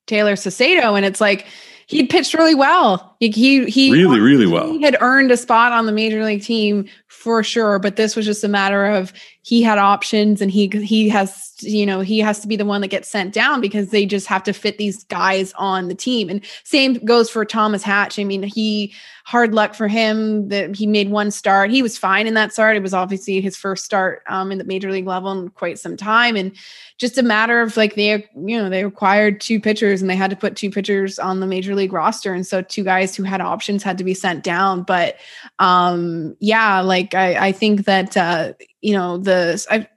Taylor 0.06 0.34
Saucedo, 0.34 0.96
and 0.96 1.06
it's 1.06 1.20
like 1.20 1.46
he 1.86 2.06
pitched 2.06 2.34
really 2.34 2.54
well. 2.54 3.16
He 3.20 3.30
he, 3.30 3.64
he 3.64 3.90
really 3.90 4.20
really 4.20 4.46
well. 4.46 4.70
He 4.70 4.82
had 4.82 4.98
earned 5.00 5.30
a 5.30 5.36
spot 5.38 5.72
on 5.72 5.86
the 5.86 5.92
major 5.92 6.22
league 6.22 6.42
team 6.42 6.86
for 7.08 7.42
sure, 7.42 7.78
but 7.78 7.96
this 7.96 8.14
was 8.14 8.26
just 8.26 8.44
a 8.44 8.48
matter 8.48 8.84
of 8.84 9.14
he 9.42 9.62
had 9.62 9.78
options 9.78 10.42
and 10.42 10.50
he 10.50 10.68
he 10.68 11.08
has 11.08 11.54
you 11.60 11.86
know 11.86 12.00
he 12.00 12.18
has 12.18 12.40
to 12.40 12.48
be 12.48 12.56
the 12.56 12.64
one 12.64 12.80
that 12.82 12.88
gets 12.88 13.08
sent 13.08 13.32
down 13.32 13.60
because 13.60 13.90
they 13.90 14.04
just 14.04 14.26
have 14.26 14.42
to 14.42 14.52
fit 14.52 14.78
these 14.78 15.04
guys 15.04 15.52
on 15.56 15.88
the 15.88 15.94
team. 15.94 16.28
And 16.28 16.44
same 16.64 16.94
goes 17.04 17.30
for 17.30 17.44
Thomas 17.44 17.82
Hatch. 17.82 18.18
I 18.18 18.24
mean 18.24 18.42
he 18.42 18.92
hard 19.24 19.54
luck 19.54 19.74
for 19.74 19.88
him 19.88 20.48
that 20.48 20.74
he 20.74 20.86
made 20.86 21.08
one 21.08 21.30
start. 21.30 21.70
He 21.70 21.82
was 21.82 21.96
fine 21.96 22.26
in 22.26 22.34
that 22.34 22.52
start. 22.52 22.76
It 22.76 22.82
was 22.82 22.92
obviously 22.92 23.40
his 23.40 23.56
first 23.56 23.84
start 23.84 24.22
um, 24.28 24.50
in 24.50 24.58
the 24.58 24.64
major 24.64 24.90
league 24.90 25.06
level 25.06 25.30
in 25.30 25.50
quite 25.50 25.78
some 25.78 25.96
time. 25.96 26.34
And 26.34 26.52
just 26.98 27.16
a 27.16 27.22
matter 27.22 27.60
of 27.60 27.76
like 27.76 27.94
they 27.94 28.28
you 28.36 28.58
know 28.58 28.68
they 28.68 28.84
required 28.84 29.40
two 29.40 29.58
pitchers 29.58 30.02
and 30.02 30.10
they 30.10 30.16
had 30.16 30.30
to 30.30 30.36
put 30.36 30.56
two 30.56 30.70
pitchers 30.70 31.18
on 31.18 31.40
the 31.40 31.46
major 31.46 31.74
league 31.74 31.94
roster. 31.94 32.34
And 32.34 32.46
so 32.46 32.60
two 32.60 32.84
guys 32.84 33.16
who 33.16 33.22
had 33.22 33.40
options 33.40 33.82
had 33.82 33.96
to 33.98 34.04
be 34.04 34.14
sent 34.14 34.44
down. 34.44 34.82
But 34.82 35.16
um 35.58 36.36
yeah 36.40 36.80
like 36.80 37.14
I 37.14 37.48
I 37.48 37.52
think 37.52 37.86
that 37.86 38.16
uh 38.18 38.52
you 38.80 38.94
know 38.94 39.18
the 39.18 39.64
I, 39.70 39.88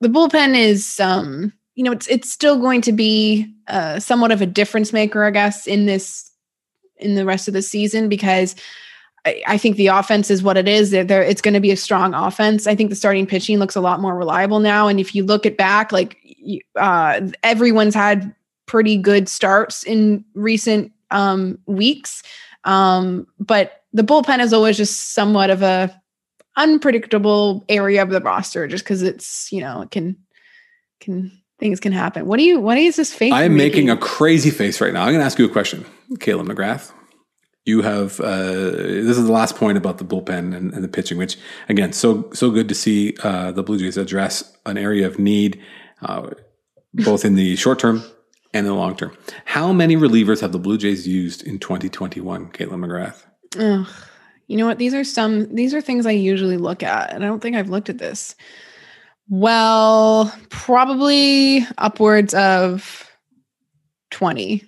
the 0.00 0.08
bullpen 0.08 0.56
is 0.56 0.98
um 1.00 1.52
you 1.74 1.84
know 1.84 1.92
it's 1.92 2.06
it's 2.08 2.30
still 2.30 2.58
going 2.58 2.80
to 2.82 2.92
be 2.92 3.52
uh, 3.68 4.00
somewhat 4.00 4.32
of 4.32 4.40
a 4.40 4.46
difference 4.46 4.92
maker 4.92 5.24
I 5.24 5.30
guess 5.30 5.66
in 5.66 5.86
this 5.86 6.30
in 6.96 7.14
the 7.14 7.24
rest 7.24 7.48
of 7.48 7.54
the 7.54 7.62
season 7.62 8.08
because 8.08 8.56
I, 9.46 9.58
think 9.58 9.76
the 9.76 9.88
offense 9.88 10.30
is 10.30 10.42
what 10.42 10.56
it 10.56 10.68
is. 10.68 10.92
It's 10.92 11.40
going 11.40 11.54
to 11.54 11.60
be 11.60 11.70
a 11.70 11.76
strong 11.76 12.14
offense. 12.14 12.66
I 12.66 12.74
think 12.74 12.90
the 12.90 12.96
starting 12.96 13.26
pitching 13.26 13.58
looks 13.58 13.76
a 13.76 13.80
lot 13.80 14.00
more 14.00 14.16
reliable 14.16 14.60
now. 14.60 14.88
And 14.88 14.98
if 14.98 15.14
you 15.14 15.24
look 15.24 15.44
at 15.44 15.56
back, 15.56 15.92
like 15.92 16.16
uh, 16.76 17.20
everyone's 17.42 17.94
had 17.94 18.34
pretty 18.66 18.96
good 18.96 19.28
starts 19.28 19.82
in 19.82 20.24
recent 20.34 20.92
um, 21.10 21.58
weeks, 21.66 22.22
um, 22.64 23.26
but 23.38 23.82
the 23.92 24.02
bullpen 24.02 24.40
is 24.40 24.52
always 24.52 24.76
just 24.76 25.14
somewhat 25.14 25.50
of 25.50 25.62
a 25.62 26.00
unpredictable 26.58 27.64
area 27.68 28.02
of 28.02 28.10
the 28.10 28.20
roster 28.20 28.66
just 28.66 28.84
because 28.84 29.02
it's 29.02 29.50
you 29.50 29.60
know 29.60 29.82
it 29.82 29.90
can 29.90 30.16
can 31.00 31.32
things 31.58 31.80
can 31.80 31.92
happen. 31.92 32.26
What 32.26 32.38
do 32.38 32.44
you 32.44 32.60
what 32.60 32.76
is 32.76 32.96
this 32.96 33.14
face 33.14 33.32
i 33.32 33.44
am 33.44 33.56
making? 33.56 33.86
making 33.86 33.90
a 33.90 33.96
crazy 33.96 34.50
face 34.50 34.80
right 34.80 34.92
now. 34.92 35.02
I'm 35.02 35.08
going 35.08 35.20
to 35.20 35.24
ask 35.24 35.38
you 35.38 35.46
a 35.46 35.50
question 35.50 35.86
caleb 36.20 36.46
mcgrath. 36.46 36.92
You 37.64 37.82
have 37.82 38.18
uh, 38.20 38.32
this 38.32 39.18
is 39.18 39.26
the 39.26 39.32
last 39.32 39.56
point 39.56 39.78
about 39.78 39.98
the 39.98 40.04
bullpen 40.04 40.54
and, 40.56 40.72
and, 40.72 40.82
the 40.82 40.88
pitching 40.88 41.18
which 41.18 41.36
again 41.68 41.92
so 41.92 42.30
so 42.32 42.50
good 42.50 42.68
to 42.68 42.74
see 42.74 43.14
uh, 43.22 43.52
the 43.52 43.62
blue 43.62 43.78
jays 43.78 43.96
address 43.96 44.56
an 44.64 44.78
area 44.78 45.06
of 45.06 45.18
need 45.18 45.60
uh, 46.02 46.30
both 46.94 47.24
in 47.24 47.34
the 47.34 47.56
short 47.64 47.78
term 47.78 48.02
and 48.54 48.66
in 48.66 48.72
the 48.72 48.78
long 48.78 48.96
term. 48.96 49.16
How 49.44 49.72
many 49.72 49.96
relievers 49.96 50.40
have 50.40 50.52
the 50.52 50.58
blue 50.58 50.78
jays 50.78 51.06
used 51.06 51.42
in 51.42 51.58
2021 51.58 52.50
Kaitlyn 52.52 52.84
McGrath? 52.84 53.24
Ugh. 53.58 53.86
You 54.48 54.56
know 54.56 54.66
what? 54.66 54.78
These 54.78 54.94
are 54.94 55.04
some, 55.04 55.54
these 55.54 55.74
are 55.74 55.80
things 55.80 56.06
I 56.06 56.10
usually 56.10 56.56
look 56.56 56.82
at, 56.82 57.12
and 57.12 57.22
I 57.22 57.28
don't 57.28 57.40
think 57.40 57.54
I've 57.54 57.68
looked 57.68 57.90
at 57.90 57.98
this. 57.98 58.34
Well, 59.28 60.34
probably 60.48 61.66
upwards 61.76 62.32
of 62.32 63.10
20. 64.10 64.64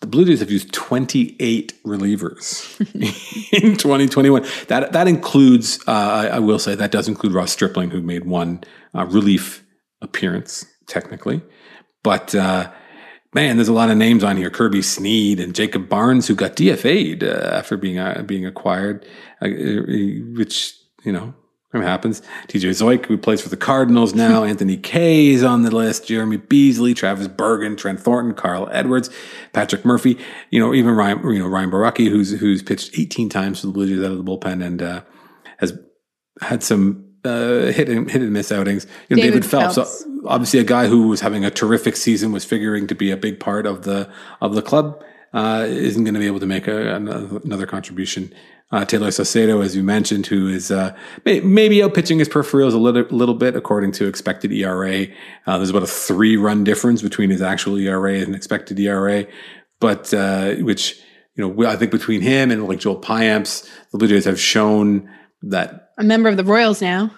The 0.00 0.06
Blue 0.06 0.24
Jays 0.24 0.40
have 0.40 0.50
used 0.50 0.72
28 0.72 1.84
relievers 1.84 2.80
in 3.52 3.76
2021. 3.76 4.46
That 4.68 4.92
that 4.92 5.08
includes, 5.08 5.78
uh, 5.86 6.30
I, 6.32 6.38
will 6.38 6.58
say, 6.58 6.74
that 6.74 6.90
does 6.90 7.08
include 7.08 7.32
Ross 7.32 7.52
Stripling, 7.52 7.90
who 7.90 8.00
made 8.00 8.24
one 8.24 8.62
uh, 8.94 9.06
relief 9.06 9.64
appearance 10.00 10.64
technically, 10.86 11.42
but 12.02 12.34
uh, 12.34 12.70
man, 13.36 13.58
there's 13.58 13.68
a 13.68 13.72
lot 13.74 13.90
of 13.90 13.98
names 13.98 14.24
on 14.24 14.38
here: 14.38 14.50
Kirby 14.50 14.80
Snead 14.80 15.38
and 15.38 15.54
Jacob 15.54 15.88
Barnes, 15.90 16.26
who 16.26 16.34
got 16.34 16.56
DFA'd 16.56 17.22
uh, 17.22 17.50
after 17.52 17.76
being 17.76 17.98
uh, 17.98 18.22
being 18.26 18.46
acquired, 18.46 19.06
uh, 19.42 19.48
which 19.48 20.74
you 21.04 21.12
know 21.12 21.34
happens. 21.72 22.22
TJ 22.48 22.70
Zeuch, 22.70 23.04
who 23.04 23.18
plays 23.18 23.42
for 23.42 23.50
the 23.50 23.56
Cardinals 23.56 24.14
now. 24.14 24.44
Anthony 24.52 24.78
Kay 24.78 25.28
is 25.28 25.44
on 25.44 25.62
the 25.62 25.70
list. 25.70 26.06
Jeremy 26.06 26.38
Beasley, 26.38 26.94
Travis 26.94 27.28
Bergen, 27.28 27.76
Trent 27.76 28.00
Thornton, 28.00 28.32
Carl 28.32 28.70
Edwards, 28.72 29.10
Patrick 29.52 29.84
Murphy. 29.84 30.18
You 30.48 30.58
know, 30.58 30.72
even 30.72 30.94
Ryan, 30.94 31.20
you 31.30 31.38
know, 31.38 31.46
Ryan 31.46 31.70
Borucki, 31.70 32.08
who's 32.08 32.40
who's 32.40 32.62
pitched 32.62 32.98
18 32.98 33.28
times 33.28 33.60
for 33.60 33.66
the 33.66 33.72
Blue 33.74 33.86
Jays 33.86 34.02
out 34.02 34.12
of 34.12 34.16
the 34.16 34.24
bullpen 34.24 34.64
and 34.64 34.82
uh, 34.82 35.02
has 35.58 35.78
had 36.40 36.62
some 36.62 37.05
uh, 37.26 37.72
hit 37.72 37.88
and 37.88 38.10
hit 38.10 38.22
and 38.22 38.32
miss 38.32 38.52
outings. 38.52 38.86
You 39.08 39.16
know, 39.16 39.22
David, 39.22 39.42
David 39.42 39.50
Phelps, 39.50 39.74
Phelps, 39.74 40.04
obviously 40.26 40.60
a 40.60 40.64
guy 40.64 40.86
who 40.86 41.08
was 41.08 41.20
having 41.20 41.44
a 41.44 41.50
terrific 41.50 41.96
season, 41.96 42.32
was 42.32 42.44
figuring 42.44 42.86
to 42.86 42.94
be 42.94 43.10
a 43.10 43.16
big 43.16 43.40
part 43.40 43.66
of 43.66 43.82
the 43.82 44.10
of 44.40 44.54
the 44.54 44.62
club. 44.62 45.02
Uh, 45.34 45.66
isn't 45.68 46.04
going 46.04 46.14
to 46.14 46.20
be 46.20 46.26
able 46.26 46.40
to 46.40 46.46
make 46.46 46.66
a, 46.66 46.94
another 46.94 47.66
contribution. 47.66 48.32
Uh, 48.72 48.84
Taylor 48.84 49.08
Saucedo, 49.08 49.64
as 49.64 49.76
you 49.76 49.82
mentioned, 49.82 50.26
who 50.26 50.48
is 50.48 50.70
uh, 50.70 50.96
may, 51.24 51.40
maybe 51.40 51.82
out 51.82 51.94
pitching 51.94 52.18
his 52.18 52.28
peripherals 52.28 52.74
a 52.74 52.78
little, 52.78 53.04
little 53.16 53.34
bit 53.34 53.54
according 53.54 53.92
to 53.92 54.08
expected 54.08 54.52
ERA. 54.52 55.06
Uh, 55.46 55.56
there's 55.56 55.70
about 55.70 55.84
a 55.84 55.86
three 55.86 56.36
run 56.36 56.64
difference 56.64 57.00
between 57.00 57.30
his 57.30 57.42
actual 57.42 57.76
ERA 57.76 58.14
and 58.14 58.34
expected 58.34 58.78
ERA, 58.80 59.26
but 59.78 60.12
uh, 60.12 60.54
which 60.54 61.00
you 61.36 61.46
know 61.46 61.68
I 61.68 61.76
think 61.76 61.92
between 61.92 62.22
him 62.22 62.50
and 62.50 62.66
like 62.66 62.80
Joel 62.80 63.00
Payamps, 63.00 63.70
the 63.92 63.98
Blue 63.98 64.08
Jays 64.08 64.24
have 64.24 64.40
shown 64.40 65.08
that 65.42 65.85
a 65.98 66.04
member 66.04 66.28
of 66.28 66.36
the 66.36 66.44
Royals 66.44 66.80
now. 66.80 67.10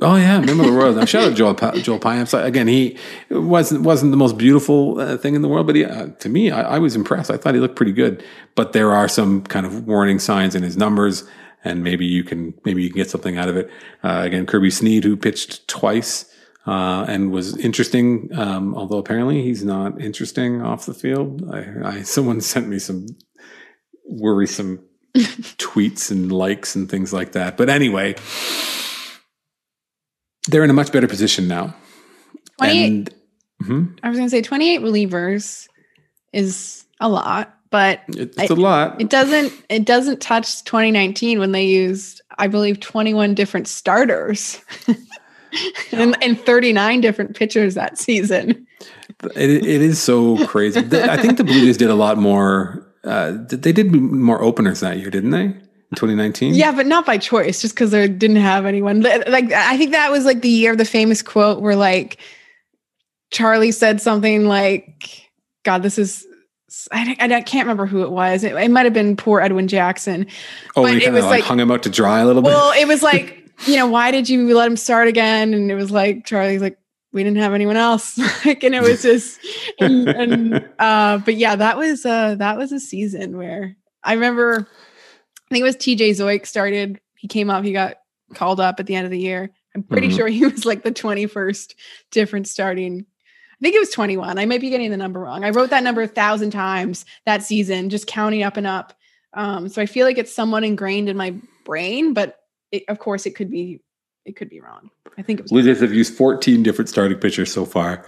Oh 0.00 0.14
yeah, 0.14 0.38
member 0.38 0.62
of 0.62 0.70
the 0.70 0.76
Royals. 0.76 0.96
Now, 0.96 1.04
shout 1.04 1.24
out 1.24 1.36
Joel 1.36 1.54
pa- 1.54 1.72
Joel 1.72 1.98
Payamps. 1.98 2.44
Again, 2.44 2.68
he 2.68 2.96
wasn't 3.30 3.82
wasn't 3.82 4.12
the 4.12 4.16
most 4.16 4.38
beautiful 4.38 5.00
uh, 5.00 5.16
thing 5.16 5.34
in 5.34 5.42
the 5.42 5.48
world, 5.48 5.66
but 5.66 5.74
he, 5.74 5.84
uh, 5.84 6.08
to 6.20 6.28
me, 6.28 6.52
I, 6.52 6.76
I, 6.76 6.78
was 6.78 6.94
impressed. 6.94 7.32
I 7.32 7.36
thought 7.36 7.54
he 7.54 7.60
looked 7.60 7.74
pretty 7.74 7.92
good. 7.92 8.22
But 8.54 8.72
there 8.72 8.92
are 8.92 9.08
some 9.08 9.42
kind 9.42 9.66
of 9.66 9.88
warning 9.88 10.20
signs 10.20 10.54
in 10.54 10.62
his 10.62 10.76
numbers, 10.76 11.24
and 11.64 11.82
maybe 11.82 12.06
you 12.06 12.22
can 12.22 12.54
maybe 12.64 12.84
you 12.84 12.90
can 12.90 12.96
get 12.96 13.10
something 13.10 13.38
out 13.38 13.48
of 13.48 13.56
it. 13.56 13.70
Uh, 14.04 14.20
again, 14.24 14.46
Kirby 14.46 14.70
Snead, 14.70 15.02
who 15.02 15.16
pitched 15.16 15.66
twice 15.66 16.32
uh, 16.64 17.04
and 17.08 17.32
was 17.32 17.56
interesting, 17.56 18.30
um, 18.34 18.76
although 18.76 18.98
apparently 18.98 19.42
he's 19.42 19.64
not 19.64 20.00
interesting 20.00 20.62
off 20.62 20.86
the 20.86 20.94
field. 20.94 21.42
I, 21.52 21.66
I 21.84 22.02
someone 22.02 22.40
sent 22.52 22.68
me 22.68 22.78
some 22.78 23.06
worrisome 24.04 24.87
tweets 25.58 26.10
and 26.10 26.30
likes 26.30 26.74
and 26.74 26.90
things 26.90 27.12
like 27.12 27.32
that. 27.32 27.56
But 27.56 27.68
anyway, 27.68 28.14
they're 30.48 30.64
in 30.64 30.70
a 30.70 30.74
much 30.74 30.92
better 30.92 31.08
position 31.08 31.48
now. 31.48 31.74
28, 32.58 32.86
and, 32.86 33.14
mm-hmm. 33.62 33.84
I 34.02 34.08
was 34.08 34.18
going 34.18 34.26
to 34.26 34.30
say 34.30 34.42
28 34.42 34.80
relievers 34.80 35.68
is 36.32 36.84
a 37.00 37.08
lot, 37.08 37.56
but 37.70 38.00
it's 38.08 38.38
I, 38.38 38.46
a 38.46 38.54
lot. 38.54 39.00
It 39.00 39.10
doesn't 39.10 39.52
it 39.68 39.84
doesn't 39.84 40.20
touch 40.20 40.64
2019 40.64 41.38
when 41.38 41.52
they 41.52 41.64
used 41.64 42.20
I 42.38 42.48
believe 42.48 42.80
21 42.80 43.34
different 43.34 43.68
starters. 43.68 44.60
and, 45.92 46.16
and 46.22 46.38
39 46.38 47.00
different 47.00 47.36
pitchers 47.36 47.74
that 47.74 47.98
season. 47.98 48.66
It, 49.34 49.50
it 49.50 49.82
is 49.82 50.00
so 50.00 50.44
crazy. 50.46 50.80
I 50.80 51.16
think 51.16 51.38
the 51.38 51.44
Blue 51.44 51.60
Jays 51.60 51.76
did 51.76 51.90
a 51.90 51.94
lot 51.94 52.18
more 52.18 52.86
uh, 53.04 53.34
they 53.48 53.72
did 53.72 53.92
more 53.92 54.42
openers 54.42 54.80
that 54.80 54.98
year, 54.98 55.10
didn't 55.10 55.30
they? 55.30 55.44
In 55.44 55.94
2019? 55.94 56.54
Yeah, 56.54 56.72
but 56.72 56.86
not 56.86 57.06
by 57.06 57.16
choice, 57.18 57.62
just 57.62 57.74
because 57.74 57.92
they 57.92 58.08
didn't 58.08 58.36
have 58.36 58.66
anyone. 58.66 59.00
Like, 59.00 59.52
I 59.52 59.76
think 59.78 59.92
that 59.92 60.10
was 60.10 60.24
like 60.24 60.42
the 60.42 60.48
year 60.48 60.72
of 60.72 60.78
the 60.78 60.84
famous 60.84 61.22
quote 61.22 61.62
where 61.62 61.76
like 61.76 62.18
Charlie 63.30 63.72
said 63.72 64.00
something 64.00 64.46
like, 64.46 65.30
God, 65.64 65.82
this 65.82 65.98
is 65.98 66.26
I, 66.92 67.16
I, 67.18 67.40
can't 67.40 67.64
remember 67.64 67.86
who 67.86 68.02
it 68.02 68.10
was. 68.10 68.44
It, 68.44 68.54
it 68.54 68.70
might 68.70 68.84
have 68.84 68.92
been 68.92 69.16
poor 69.16 69.40
Edwin 69.40 69.68
Jackson. 69.68 70.26
Oh, 70.76 70.82
but 70.82 70.94
it 70.94 71.12
was 71.12 71.24
like, 71.24 71.30
like, 71.30 71.44
hung 71.44 71.58
him 71.58 71.70
out 71.70 71.82
to 71.84 71.90
dry 71.90 72.20
a 72.20 72.26
little 72.26 72.42
bit. 72.42 72.48
Well, 72.48 72.72
it 72.78 72.86
was 72.86 73.02
like, 73.12 73.42
you 73.66 73.76
know, 73.76 73.86
why 73.86 74.10
did 74.10 74.28
you 74.28 74.54
let 74.54 74.66
him 74.66 74.76
start 74.76 75.08
again? 75.08 75.54
And 75.54 75.70
it 75.70 75.74
was 75.74 75.90
like 75.90 76.26
Charlie's 76.26 76.60
like, 76.60 76.78
we 77.12 77.24
didn't 77.24 77.38
have 77.38 77.54
anyone 77.54 77.76
else. 77.76 78.18
Like 78.44 78.62
and 78.62 78.74
it 78.74 78.82
was 78.82 79.02
just 79.02 79.40
and, 79.80 80.08
and 80.08 80.68
uh 80.78 81.18
but 81.18 81.34
yeah 81.34 81.56
that 81.56 81.76
was 81.76 82.06
uh 82.06 82.36
that 82.36 82.56
was 82.56 82.72
a 82.72 82.78
season 82.80 83.36
where 83.36 83.76
i 84.04 84.12
remember 84.14 84.68
i 84.70 85.48
think 85.50 85.60
it 85.60 85.64
was 85.64 85.76
tj 85.76 86.10
zeuch 86.10 86.46
started 86.46 87.00
he 87.16 87.26
came 87.26 87.50
up 87.50 87.64
he 87.64 87.72
got 87.72 87.96
called 88.34 88.60
up 88.60 88.78
at 88.78 88.86
the 88.86 88.94
end 88.94 89.06
of 89.06 89.10
the 89.10 89.18
year. 89.18 89.50
I'm 89.74 89.82
pretty 89.82 90.08
mm-hmm. 90.08 90.16
sure 90.16 90.28
he 90.28 90.46
was 90.46 90.64
like 90.64 90.82
the 90.82 90.92
21st 90.92 91.74
different 92.10 92.46
starting 92.46 93.04
i 93.52 93.56
think 93.60 93.74
it 93.74 93.80
was 93.80 93.90
21 93.90 94.38
i 94.38 94.46
might 94.46 94.60
be 94.60 94.70
getting 94.70 94.90
the 94.90 94.96
number 94.96 95.20
wrong. 95.20 95.44
I 95.44 95.50
wrote 95.50 95.70
that 95.70 95.82
number 95.82 96.02
a 96.02 96.08
thousand 96.08 96.50
times 96.50 97.04
that 97.26 97.42
season 97.42 97.90
just 97.90 98.06
counting 98.06 98.42
up 98.42 98.56
and 98.56 98.66
up. 98.66 98.94
Um 99.34 99.68
so 99.68 99.82
i 99.82 99.86
feel 99.86 100.06
like 100.06 100.18
it's 100.18 100.34
somewhat 100.34 100.64
ingrained 100.64 101.08
in 101.08 101.16
my 101.16 101.34
brain 101.64 102.14
but 102.14 102.38
it, 102.70 102.84
of 102.88 102.98
course 102.98 103.26
it 103.26 103.34
could 103.34 103.50
be 103.50 103.80
it 104.28 104.36
could 104.36 104.50
be 104.50 104.60
wrong. 104.60 104.90
I 105.16 105.22
think 105.22 105.40
it 105.40 105.50
was. 105.50 105.80
Have 105.80 105.92
used 105.92 106.14
14 106.14 106.62
different 106.62 106.88
starting 106.88 107.18
pitchers 107.18 107.52
so 107.52 107.64
far 107.64 108.04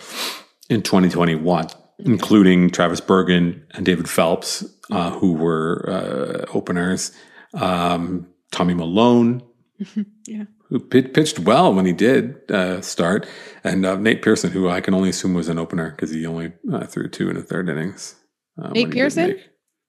in 0.68 0.82
2021, 0.82 1.68
including 2.00 2.70
Travis 2.70 3.00
Bergen 3.00 3.64
and 3.72 3.86
David 3.86 4.08
Phelps, 4.08 4.64
uh, 4.90 5.10
who 5.10 5.32
were 5.32 5.88
uh, 5.88 6.56
openers. 6.56 7.12
Um, 7.54 8.28
Tommy 8.52 8.74
Milone, 8.74 9.42
yeah. 10.26 10.44
who 10.68 10.78
pitched 10.78 11.38
well 11.40 11.72
when 11.72 11.86
he 11.86 11.92
did 11.92 12.50
uh, 12.50 12.80
start, 12.80 13.26
and 13.64 13.86
uh, 13.86 13.96
Nate 13.96 14.22
Pearson, 14.22 14.50
who 14.50 14.68
I 14.68 14.80
can 14.80 14.92
only 14.94 15.08
assume 15.08 15.34
was 15.34 15.48
an 15.48 15.58
opener 15.58 15.90
because 15.90 16.10
he 16.10 16.26
only 16.26 16.52
uh, 16.72 16.86
threw 16.86 17.08
two 17.08 17.30
in 17.30 17.36
the 17.36 17.42
third 17.42 17.68
innings. 17.68 18.14
Uh, 18.60 18.70
Nate 18.70 18.90
Pearson. 18.90 19.38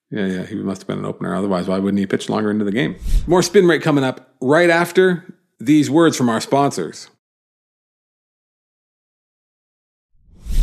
Yeah, 0.10 0.26
yeah, 0.26 0.46
he 0.46 0.56
must 0.56 0.82
have 0.82 0.88
been 0.88 1.00
an 1.00 1.06
opener. 1.06 1.36
Otherwise, 1.36 1.68
why 1.68 1.80
wouldn't 1.80 2.00
he 2.00 2.06
pitch 2.06 2.30
longer 2.30 2.52
into 2.52 2.66
the 2.66 2.72
game? 2.72 2.98
More 3.28 3.42
spin 3.42 3.66
rate 3.66 3.82
coming 3.82 4.04
up 4.04 4.36
right 4.42 4.70
after 4.70 5.41
these 5.66 5.90
words 5.90 6.18
from 6.18 6.30
our 6.30 6.42
sponsors. 6.42 7.10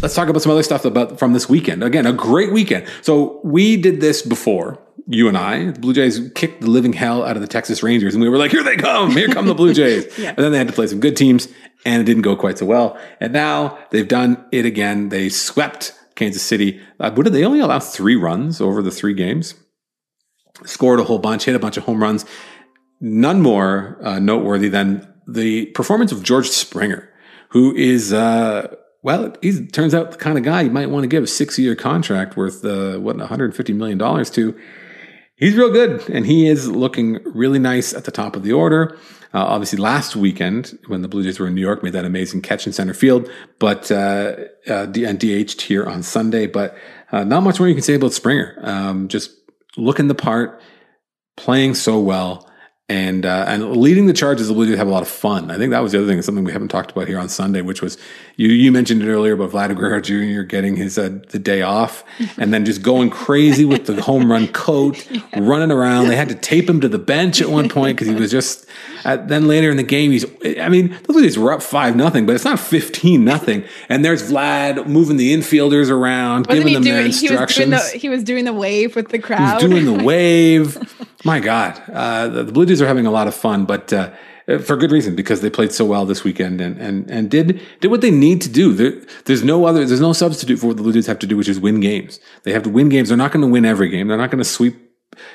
Let's 0.01 0.15
talk 0.15 0.29
about 0.29 0.43
some 0.43 0.53
other 0.53 0.63
stuff 0.63 0.85
about 0.85 1.19
from 1.19 1.33
this 1.33 1.49
weekend. 1.49 1.83
Again, 1.83 2.07
a 2.07 2.13
great 2.13 2.53
weekend. 2.53 2.87
So 3.03 3.41
we 3.43 3.77
did 3.77 4.01
this 4.01 4.23
before. 4.23 4.79
You 5.11 5.27
and 5.27 5.39
I, 5.39 5.71
the 5.71 5.81
Blue 5.81 5.95
Jays 5.95 6.31
kicked 6.35 6.61
the 6.61 6.69
living 6.69 6.93
hell 6.93 7.25
out 7.25 7.35
of 7.35 7.41
the 7.41 7.49
Texas 7.49 7.83
Rangers, 7.83 8.15
and 8.15 8.23
we 8.23 8.29
were 8.29 8.37
like, 8.37 8.51
"Here 8.51 8.63
they 8.63 8.77
come! 8.77 9.11
Here 9.13 9.29
come 9.29 9.47
the 9.47 9.55
Blue 9.55 9.73
Jays!" 9.81 10.07
yeah. 10.19 10.31
And 10.31 10.39
then 10.39 10.53
they 10.53 10.59
had 10.59 10.67
to 10.69 10.73
play 10.75 10.87
some 10.87 11.01
good 11.01 11.17
teams, 11.17 11.49
and 11.87 12.03
it 12.03 12.05
didn't 12.05 12.23
go 12.23 12.37
quite 12.37 12.59
so 12.59 12.67
well. 12.67 12.99
And 13.19 13.33
now 13.33 13.79
they've 13.91 14.07
done 14.07 14.45
it 14.53 14.67
again. 14.67 15.09
They 15.09 15.31
swept 15.31 15.95
Kansas 16.15 16.43
City. 16.43 16.81
Uh, 17.01 17.11
what 17.13 17.25
did 17.25 17.33
they 17.33 17.45
only 17.45 17.61
allow 17.61 17.81
three 17.81 18.17
runs 18.17 18.61
over 18.61 18.83
the 18.83 18.91
three 18.91 19.15
games? 19.15 19.55
Scored 20.65 21.01
a 21.01 21.05
whole 21.05 21.19
bunch, 21.19 21.45
hit 21.45 21.55
a 21.55 21.61
bunch 21.61 21.77
of 21.77 21.85
home 21.85 22.03
runs. 22.03 22.27
None 23.01 23.41
more 23.41 23.99
uh, 24.03 24.19
noteworthy 24.19 24.69
than 24.69 25.07
the 25.27 25.67
performance 25.67 26.11
of 26.11 26.23
George 26.23 26.49
Springer, 26.49 27.09
who 27.51 27.75
is. 27.75 28.13
Uh, 28.13 28.75
well, 29.03 29.35
he 29.41 29.67
turns 29.67 29.95
out 29.95 30.11
the 30.11 30.17
kind 30.17 30.37
of 30.37 30.45
guy 30.45 30.63
you 30.63 30.71
might 30.71 30.91
want 30.91 31.05
to 31.05 31.09
give 31.09 31.23
a 31.23 31.29
six 31.29 31.59
year 31.59 31.77
contract 31.77 32.37
worth, 32.37 32.65
uh, 32.65 32.99
what, 32.99 33.17
$150 33.17 33.75
million 33.75 33.99
to. 34.25 34.59
He's 35.37 35.55
real 35.55 35.71
good, 35.71 36.09
and 36.11 36.27
he 36.27 36.49
is 36.49 36.69
looking 36.69 37.21
really 37.25 37.61
nice 37.61 37.95
at 37.95 38.05
the 38.05 38.11
top 38.11 38.35
of 38.35 38.43
the 38.43 38.53
order. 38.53 38.99
Uh, 39.33 39.45
obviously, 39.45 39.79
last 39.79 40.17
weekend 40.17 40.77
when 40.89 41.03
the 41.03 41.09
Blue 41.09 41.23
Jays 41.23 41.39
were 41.39 41.47
in 41.47 41.55
New 41.55 41.61
York, 41.61 41.85
made 41.85 41.93
that 41.93 42.05
amazing 42.05 42.43
catch 42.43 42.67
in 42.67 42.73
center 42.73 42.95
field, 42.95 43.31
but 43.61 43.89
uh, 43.93 44.35
uh, 44.69 44.87
and 44.97 45.21
DH'd 45.21 45.61
here 45.61 45.87
on 45.87 46.03
Sunday. 46.03 46.47
But 46.47 46.77
uh, 47.13 47.23
not 47.23 47.45
much 47.45 47.61
more 47.61 47.69
you 47.69 47.75
can 47.75 47.85
say 47.85 47.95
about 47.95 48.15
Springer. 48.15 48.59
Um, 48.63 49.07
just 49.07 49.31
looking 49.77 50.09
the 50.09 50.15
part, 50.17 50.61
playing 51.37 51.75
so 51.75 52.01
well 52.01 52.48
and 52.89 53.27
uh, 53.27 53.45
and 53.47 53.77
leading 53.77 54.07
the 54.07 54.15
charges, 54.15 54.49
the 54.49 54.55
Blue 54.55 54.67
Jays 54.67 54.79
have 54.79 54.87
a 54.87 54.91
lot 54.91 55.03
of 55.03 55.09
fun. 55.09 55.51
I 55.51 55.59
think 55.59 55.73
that 55.73 55.81
was 55.81 55.93
the 55.93 55.99
other 55.99 56.07
thing, 56.07 56.23
something 56.23 56.45
we 56.45 56.53
haven't 56.53 56.69
talked 56.69 56.91
about 56.91 57.07
here 57.07 57.19
on 57.19 57.29
Sunday, 57.29 57.61
which 57.61 57.83
was 57.83 57.99
you 58.37 58.49
you 58.49 58.73
mentioned 58.73 59.03
it 59.03 59.09
earlier 59.09 59.35
about 59.35 59.51
Vladimir 59.51 60.01
Jr. 60.01 60.43
getting 60.43 60.77
his 60.77 60.97
uh, 60.97 61.19
the 61.29 61.39
day 61.39 61.61
off 61.61 62.03
and 62.39 62.53
then 62.55 62.65
just 62.65 62.81
going 62.81 63.11
crazy 63.11 63.67
with 63.67 63.85
the 63.85 64.01
home 64.01 64.31
run 64.31 64.49
coat, 64.49 65.07
yeah. 65.11 65.21
running 65.35 65.71
around. 65.71 66.09
They 66.09 66.17
had 66.17 66.31
to 66.31 66.35
tape 66.35 66.69
him 66.69 66.81
to 66.81 66.89
the 66.89 66.99
bench 66.99 67.43
at 67.43 67.51
one 67.51 67.69
point 67.79 67.97
because 67.97 68.09
he 68.09 68.15
was 68.15 68.31
just. 68.31 68.67
Uh, 69.05 69.17
then 69.17 69.47
later 69.47 69.71
in 69.71 69.77
the 69.77 69.83
game, 69.83 70.11
he's. 70.11 70.25
I 70.59 70.69
mean, 70.69 70.97
the 71.07 71.13
Blue 71.13 71.23
Jays 71.23 71.39
were 71.39 71.53
up 71.53 71.63
five 71.63 71.97
nothing, 71.97 72.27
but 72.27 72.35
it's 72.35 72.45
not 72.45 72.59
fifteen 72.59 73.25
nothing. 73.25 73.65
And 73.89 74.05
there's 74.05 74.31
Vlad 74.31 74.87
moving 74.87 75.17
the 75.17 75.35
infielders 75.35 75.91
around, 75.91 76.47
Wasn't 76.47 76.65
giving 76.65 76.75
them 76.75 76.83
doing, 76.83 76.97
their 76.97 77.07
instructions. 77.07 77.67
He 77.67 77.71
was, 77.71 77.93
the, 77.93 77.99
he 77.99 78.09
was, 78.09 78.25
doing 78.25 78.45
the, 78.45 78.53
wave 78.53 78.97
with 78.97 79.09
the 79.09 79.19
crowd. 79.19 79.61
He 79.61 79.67
was 79.67 79.75
doing 79.75 79.99
the 79.99 80.05
wave. 80.05 80.79
My 81.25 81.41
God, 81.41 81.81
uh, 81.93 82.29
the, 82.29 82.45
the, 82.45 82.53
Blue 82.53 82.67
Jays 82.67 82.81
are 82.81 82.87
having 82.87 83.07
a 83.07 83.11
lot 83.11 83.29
of 83.29 83.35
fun, 83.35 83.65
but 83.65 83.93
uh, 83.93 84.11
for 84.61 84.77
good 84.77 84.91
reason 84.91 85.15
because 85.15 85.43
they 85.43 85.51
played 85.51 85.73
so 85.73 85.85
well 85.85 86.07
this 86.07 86.25
weekend 86.25 86.61
and 86.61 86.79
and 86.79 87.11
and 87.11 87.31
did 87.31 87.61
did 87.81 87.91
what 87.91 88.01
they 88.01 88.11
need 88.11 88.41
to 88.41 88.49
do. 88.49 88.73
There, 88.73 88.93
there's 89.27 89.45
no 89.45 89.67
other, 89.67 89.85
there's 89.85 90.01
no 90.01 90.13
substitute 90.13 90.59
for 90.59 90.69
what 90.69 90.77
the 90.77 90.83
Blue 90.83 90.93
Jays 90.93 91.07
have 91.07 91.19
to 91.19 91.27
do, 91.27 91.37
which 91.37 91.49
is 91.49 91.61
win 91.61 91.81
games. 91.81 92.19
They 92.45 92.53
have 92.53 92.63
to 92.63 92.71
win 92.71 92.89
games. 92.89 93.09
They're 93.09 93.19
not 93.19 93.33
going 93.33 93.43
to 93.43 93.49
win 93.49 93.65
every 93.65 93.91
game. 93.91 94.09
They're 94.09 94.17
not 94.17 94.31
going 94.31 94.39
to 94.39 94.49
sweep. 94.49 94.88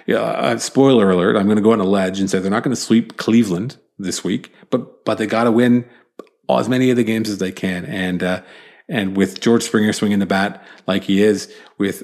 Yeah, 0.06 0.20
uh, 0.20 0.58
spoiler 0.58 1.10
alert! 1.10 1.36
I'm 1.36 1.46
going 1.46 1.58
to 1.58 1.64
go 1.64 1.74
on 1.74 1.80
a 1.80 1.86
ledge 1.86 2.20
and 2.20 2.30
say 2.30 2.40
they're 2.40 2.52
not 2.52 2.64
going 2.64 2.76
to 2.76 2.82
sweep 2.82 3.18
Cleveland 3.18 3.78
this 3.98 4.24
week, 4.24 4.54
but 4.70 5.06
but 5.06 5.18
they 5.18 5.28
got 5.28 5.46
to 5.46 5.52
win 5.52 5.86
as 6.50 6.70
many 6.70 6.90
of 6.90 6.98
the 6.98 7.04
games 7.04 7.30
as 7.30 7.40
they 7.40 7.52
can. 7.52 7.86
And 7.86 8.24
uh, 8.24 8.42
and 8.90 9.16
with 9.18 9.40
George 9.40 9.64
Springer 9.64 9.94
swinging 9.94 10.20
the 10.20 10.26
bat 10.26 10.64
like 10.88 11.04
he 11.04 11.22
is, 11.22 11.52
with 11.78 12.04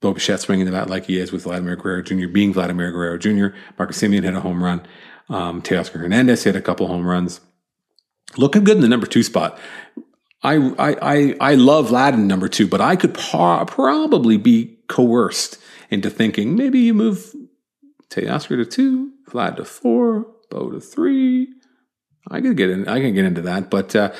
Bo 0.00 0.14
Bichette 0.14 0.40
swinging 0.40 0.66
the 0.66 0.72
bat 0.72 0.90
like 0.90 1.06
he 1.06 1.18
is 1.18 1.32
with 1.32 1.44
Vladimir 1.44 1.76
Guerrero 1.76 2.02
Jr. 2.02 2.28
being 2.28 2.52
Vladimir 2.52 2.90
Guerrero 2.92 3.18
Jr. 3.18 3.56
Marcus 3.78 4.00
Semien 4.00 4.22
hit 4.22 4.34
a 4.34 4.40
home 4.40 4.62
run. 4.62 4.86
Um, 5.28 5.62
Teoscar 5.62 6.00
Hernandez 6.00 6.44
hit 6.44 6.56
a 6.56 6.60
couple 6.60 6.86
home 6.86 7.06
runs. 7.06 7.40
Looking 8.36 8.64
good 8.64 8.76
in 8.76 8.82
the 8.82 8.88
number 8.88 9.06
two 9.06 9.22
spot. 9.22 9.58
I 10.42 10.56
I 10.56 10.96
I, 11.00 11.36
I 11.40 11.54
love 11.54 11.88
Vlad 11.88 12.14
in 12.14 12.26
number 12.26 12.48
two, 12.48 12.68
but 12.68 12.80
I 12.80 12.96
could 12.96 13.14
par- 13.14 13.64
probably 13.64 14.36
be 14.36 14.78
coerced 14.88 15.58
into 15.90 16.10
thinking 16.10 16.56
maybe 16.56 16.78
you 16.78 16.94
move 16.94 17.34
Teoscar 18.10 18.56
to 18.56 18.64
two, 18.64 19.12
Vlad 19.28 19.56
to 19.56 19.64
four, 19.64 20.26
Bo 20.50 20.70
to 20.70 20.80
three. 20.80 21.48
I 22.30 22.40
could 22.40 22.56
get 22.56 22.70
in. 22.70 22.88
I 22.88 23.00
can 23.00 23.14
get 23.14 23.24
into 23.24 23.42
that, 23.42 23.70
but 23.70 23.94
uh, 23.94 24.12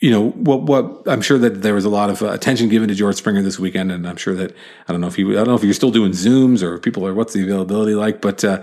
you 0.00 0.10
know 0.10 0.30
what 0.30 0.62
what 0.62 1.02
I'm 1.06 1.22
sure 1.22 1.38
that 1.38 1.62
there 1.62 1.74
was 1.74 1.84
a 1.84 1.88
lot 1.88 2.10
of 2.10 2.22
uh, 2.22 2.30
attention 2.30 2.68
given 2.68 2.88
to 2.88 2.94
George 2.94 3.16
Springer 3.16 3.42
this 3.42 3.58
weekend, 3.58 3.90
and 3.90 4.06
I'm 4.06 4.16
sure 4.16 4.34
that 4.34 4.54
I 4.88 4.92
don't 4.92 5.00
know 5.00 5.06
if 5.06 5.18
you 5.18 5.32
I 5.32 5.36
don't 5.36 5.48
know 5.48 5.54
if 5.54 5.64
you're 5.64 5.74
still 5.74 5.90
doing 5.90 6.12
Zooms 6.12 6.62
or 6.62 6.78
people 6.78 7.06
are 7.06 7.14
what's 7.14 7.32
the 7.32 7.42
availability 7.42 7.94
like, 7.94 8.20
but 8.20 8.44
uh, 8.44 8.62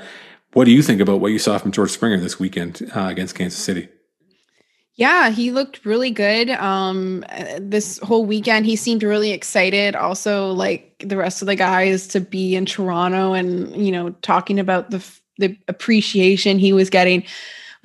what 0.53 0.65
do 0.65 0.71
you 0.71 0.81
think 0.81 1.01
about 1.01 1.19
what 1.19 1.31
you 1.31 1.39
saw 1.39 1.57
from 1.57 1.71
George 1.71 1.91
Springer 1.91 2.17
this 2.17 2.39
weekend 2.39 2.89
uh, 2.95 3.07
against 3.07 3.35
Kansas 3.35 3.59
City? 3.59 3.89
Yeah, 4.99 5.29
he 5.29 5.51
looked 5.51 5.85
really 5.85 6.11
good. 6.11 6.49
Um, 6.49 7.23
this 7.57 7.99
whole 7.99 8.25
weekend, 8.25 8.65
he 8.65 8.75
seemed 8.75 9.01
really 9.01 9.31
excited. 9.31 9.95
Also, 9.95 10.51
like 10.51 10.93
the 10.99 11.15
rest 11.15 11.41
of 11.41 11.45
the 11.45 11.55
guys, 11.55 12.05
to 12.09 12.19
be 12.19 12.53
in 12.53 12.65
Toronto 12.65 13.31
and 13.31 13.73
you 13.77 13.93
know 13.93 14.09
talking 14.21 14.59
about 14.59 14.91
the 14.91 15.01
the 15.37 15.57
appreciation 15.69 16.59
he 16.59 16.73
was 16.73 16.89
getting 16.89 17.23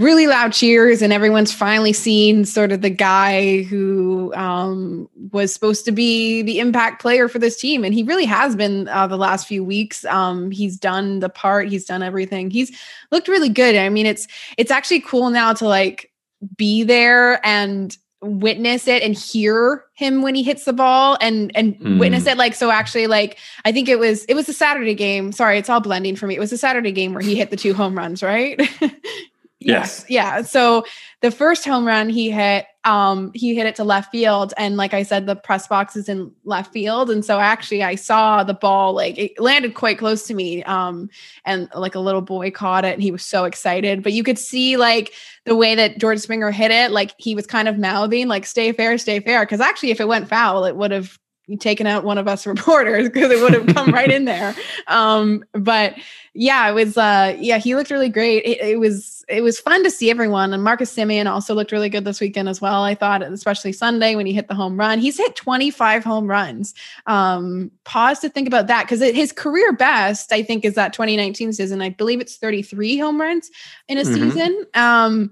really 0.00 0.26
loud 0.26 0.52
cheers 0.52 1.02
and 1.02 1.12
everyone's 1.12 1.52
finally 1.52 1.92
seen 1.92 2.44
sort 2.44 2.72
of 2.72 2.82
the 2.82 2.90
guy 2.90 3.62
who 3.62 4.34
um, 4.34 5.08
was 5.30 5.54
supposed 5.54 5.84
to 5.84 5.92
be 5.92 6.42
the 6.42 6.58
impact 6.58 7.00
player 7.00 7.28
for 7.28 7.38
this 7.38 7.56
team 7.60 7.84
and 7.84 7.94
he 7.94 8.02
really 8.02 8.24
has 8.24 8.56
been 8.56 8.88
uh, 8.88 9.06
the 9.06 9.16
last 9.16 9.46
few 9.46 9.62
weeks 9.62 10.04
um, 10.06 10.50
he's 10.50 10.76
done 10.76 11.20
the 11.20 11.28
part 11.28 11.68
he's 11.68 11.84
done 11.84 12.02
everything 12.02 12.50
he's 12.50 12.76
looked 13.12 13.28
really 13.28 13.48
good 13.48 13.76
i 13.76 13.88
mean 13.88 14.04
it's 14.04 14.26
it's 14.58 14.72
actually 14.72 14.98
cool 14.98 15.30
now 15.30 15.52
to 15.52 15.64
like 15.64 16.10
be 16.56 16.82
there 16.82 17.44
and 17.46 17.96
witness 18.20 18.88
it 18.88 19.02
and 19.02 19.14
hear 19.14 19.84
him 19.94 20.22
when 20.22 20.34
he 20.34 20.42
hits 20.42 20.64
the 20.64 20.72
ball 20.72 21.18
and 21.20 21.52
and 21.54 21.78
mm. 21.78 21.98
witness 21.98 22.26
it. 22.26 22.38
Like 22.38 22.54
so 22.54 22.70
actually 22.70 23.06
like 23.06 23.38
i 23.64 23.72
think 23.72 23.88
it 23.88 23.98
was 23.98 24.24
it 24.24 24.34
was 24.34 24.48
a 24.48 24.52
saturday 24.52 24.94
game. 24.94 25.32
Sorry 25.32 25.58
it's 25.58 25.68
all 25.68 25.80
blending 25.80 26.16
for 26.16 26.26
me. 26.26 26.36
It 26.36 26.40
was 26.40 26.52
a 26.52 26.58
saturday 26.58 26.92
game 26.92 27.12
where 27.12 27.22
he 27.22 27.34
hit 27.34 27.50
the 27.50 27.56
two 27.56 27.74
home 27.74 27.96
runs 27.96 28.22
right 28.22 28.60
Yes. 29.64 30.04
Yeah. 30.08 30.42
So 30.42 30.84
the 31.20 31.30
first 31.30 31.64
home 31.64 31.86
run 31.86 32.08
he 32.08 32.30
hit, 32.30 32.66
um, 32.84 33.30
he 33.34 33.54
hit 33.54 33.66
it 33.66 33.76
to 33.76 33.84
left 33.84 34.12
field. 34.12 34.52
And 34.58 34.76
like 34.76 34.92
I 34.92 35.02
said, 35.02 35.26
the 35.26 35.36
press 35.36 35.66
box 35.66 35.96
is 35.96 36.08
in 36.08 36.30
left 36.44 36.72
field. 36.72 37.10
And 37.10 37.24
so 37.24 37.40
actually 37.40 37.82
I 37.82 37.94
saw 37.94 38.44
the 38.44 38.54
ball, 38.54 38.92
like 38.92 39.16
it 39.16 39.40
landed 39.40 39.74
quite 39.74 39.98
close 39.98 40.26
to 40.26 40.34
me. 40.34 40.62
Um, 40.64 41.08
and 41.44 41.68
like 41.74 41.94
a 41.94 42.00
little 42.00 42.20
boy 42.20 42.50
caught 42.50 42.84
it 42.84 42.92
and 42.92 43.02
he 43.02 43.10
was 43.10 43.24
so 43.24 43.44
excited. 43.44 44.02
But 44.02 44.12
you 44.12 44.22
could 44.22 44.38
see 44.38 44.76
like 44.76 45.12
the 45.46 45.56
way 45.56 45.74
that 45.74 45.98
George 45.98 46.18
Springer 46.18 46.50
hit 46.50 46.70
it, 46.70 46.90
like 46.90 47.14
he 47.16 47.34
was 47.34 47.46
kind 47.46 47.68
of 47.68 47.78
mouthing, 47.78 48.28
like, 48.28 48.44
stay 48.44 48.72
fair, 48.72 48.98
stay 48.98 49.20
fair. 49.20 49.44
Cause 49.46 49.60
actually 49.60 49.90
if 49.90 50.00
it 50.00 50.08
went 50.08 50.28
foul, 50.28 50.64
it 50.64 50.76
would 50.76 50.90
have 50.90 51.18
taken 51.58 51.86
out 51.86 52.04
one 52.04 52.18
of 52.18 52.28
us 52.28 52.46
reporters 52.46 53.08
because 53.08 53.30
it 53.30 53.40
would 53.40 53.54
have 53.54 53.74
come 53.74 53.92
right 53.92 54.10
in 54.10 54.24
there. 54.24 54.54
Um, 54.86 55.44
but 55.52 55.94
yeah, 56.34 56.68
it 56.68 56.72
was 56.72 56.98
uh 56.98 57.36
yeah, 57.38 57.58
he 57.58 57.76
looked 57.76 57.90
really 57.90 58.08
great. 58.08 58.44
It, 58.44 58.60
it, 58.60 58.80
was 58.80 59.24
it 59.28 59.42
was 59.42 59.60
fun 59.60 59.84
to 59.84 59.90
see 59.90 60.10
everyone. 60.10 60.52
And 60.52 60.64
Marcus 60.64 60.94
Semien 60.94 61.30
also 61.30 61.54
looked 61.54 61.70
really 61.70 61.88
good 61.88 62.04
this 62.04 62.20
weekend 62.20 62.48
as 62.48 62.60
well. 62.60 62.82
I 62.82 62.96
thought, 62.96 63.22
especially 63.22 63.72
Sunday 63.72 64.16
when 64.16 64.26
he 64.26 64.32
hit 64.32 64.48
the 64.48 64.54
home 64.54 64.76
run. 64.76 64.98
He's 64.98 65.16
hit 65.16 65.36
25 65.36 66.02
home 66.02 66.26
runs. 66.26 66.74
Um, 67.06 67.70
pause 67.84 68.18
to 68.20 68.28
think 68.28 68.48
about 68.48 68.66
that 68.66 68.84
because 68.84 69.00
his 69.00 69.30
career 69.30 69.72
best, 69.72 70.32
I 70.32 70.42
think, 70.42 70.64
is 70.64 70.74
that 70.74 70.92
2019 70.92 71.52
season. 71.52 71.80
I 71.80 71.90
believe 71.90 72.20
it's 72.20 72.36
33 72.36 72.98
home 72.98 73.20
runs 73.20 73.48
in 73.86 73.98
a 73.98 74.02
mm-hmm. 74.02 74.30
season. 74.30 74.66
Um, 74.74 75.30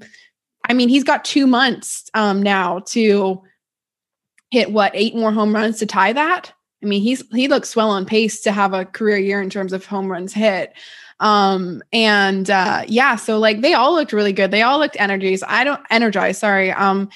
I 0.69 0.73
mean, 0.75 0.89
he's 0.89 1.05
got 1.05 1.25
two 1.25 1.49
months 1.49 2.09
um 2.15 2.41
now 2.41 2.79
to 2.91 3.43
hit 4.53 4.71
what 4.71 4.93
eight 4.95 5.17
more 5.17 5.33
home 5.33 5.53
runs 5.53 5.81
to 5.81 5.87
tie 5.87 6.13
that. 6.13 6.53
I 6.83 6.87
mean, 6.87 7.03
he's 7.03 7.23
he 7.33 7.49
looks 7.49 7.77
well 7.77 7.91
on 7.91 8.05
pace 8.05 8.41
to 8.43 8.53
have 8.53 8.73
a 8.73 8.85
career 8.85 9.19
year 9.19 9.41
in 9.41 9.51
terms 9.51 9.73
of 9.73 9.87
home 9.87 10.11
runs 10.11 10.33
hit. 10.33 10.73
Um, 11.21 11.83
and 11.93 12.51
uh, 12.51 12.83
yeah, 12.89 13.17
so 13.17 13.39
like 13.39 13.61
they 13.61 13.75
all 13.75 13.95
looked 13.95 14.13
really 14.13 14.33
good. 14.33 14.51
They 14.51 14.63
all 14.63 14.79
looked 14.79 14.97
energized. 14.99 15.45
I 15.47 15.63
don't 15.63 15.81
energized. 15.91 16.41
Sorry. 16.41 16.73
Um, 16.73 17.09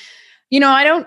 you 0.51 0.61
know, 0.61 0.71
I 0.71 0.85
don't. 0.85 1.07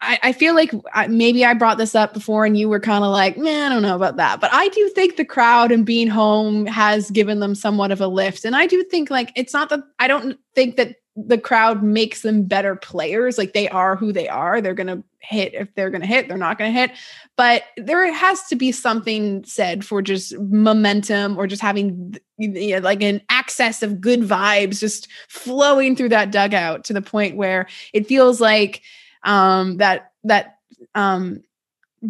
I, 0.00 0.18
I 0.24 0.32
feel 0.32 0.54
like 0.54 0.72
I, 0.92 1.06
maybe 1.06 1.44
I 1.44 1.54
brought 1.54 1.78
this 1.78 1.94
up 1.94 2.12
before, 2.12 2.44
and 2.44 2.58
you 2.58 2.68
were 2.68 2.80
kind 2.80 3.04
of 3.04 3.12
like, 3.12 3.38
"Man, 3.38 3.70
I 3.70 3.74
don't 3.74 3.82
know 3.82 3.94
about 3.94 4.16
that." 4.16 4.40
But 4.40 4.52
I 4.52 4.68
do 4.68 4.88
think 4.90 5.16
the 5.16 5.24
crowd 5.24 5.70
and 5.70 5.86
being 5.86 6.08
home 6.08 6.66
has 6.66 7.10
given 7.12 7.40
them 7.40 7.54
somewhat 7.54 7.92
of 7.92 8.00
a 8.00 8.08
lift, 8.08 8.44
and 8.44 8.56
I 8.56 8.66
do 8.66 8.82
think 8.82 9.08
like 9.08 9.32
it's 9.36 9.54
not 9.54 9.68
that 9.70 9.80
I 10.00 10.08
don't 10.08 10.38
think 10.54 10.76
that 10.76 10.96
the 11.16 11.38
crowd 11.38 11.82
makes 11.82 12.20
them 12.20 12.42
better 12.42 12.76
players. 12.76 13.38
Like 13.38 13.54
they 13.54 13.68
are 13.70 13.96
who 13.96 14.12
they 14.12 14.28
are. 14.28 14.60
They're 14.60 14.74
going 14.74 14.86
to 14.88 15.02
hit 15.20 15.54
if 15.54 15.74
they're 15.74 15.90
going 15.90 16.02
to 16.02 16.06
hit, 16.06 16.28
they're 16.28 16.36
not 16.36 16.58
going 16.58 16.72
to 16.72 16.78
hit. 16.78 16.92
But 17.36 17.64
there 17.76 18.12
has 18.12 18.42
to 18.48 18.56
be 18.56 18.70
something 18.70 19.42
said 19.44 19.84
for 19.84 20.02
just 20.02 20.38
momentum 20.38 21.38
or 21.38 21.46
just 21.46 21.62
having 21.62 22.16
you 22.38 22.76
know, 22.76 22.78
like 22.80 23.02
an 23.02 23.22
access 23.30 23.82
of 23.82 24.00
good 24.00 24.20
vibes 24.20 24.78
just 24.78 25.08
flowing 25.28 25.96
through 25.96 26.10
that 26.10 26.30
dugout 26.30 26.84
to 26.84 26.92
the 26.92 27.02
point 27.02 27.36
where 27.36 27.66
it 27.94 28.06
feels 28.06 28.40
like 28.40 28.82
um, 29.24 29.78
that, 29.78 30.12
that, 30.24 30.58
um, 30.94 31.42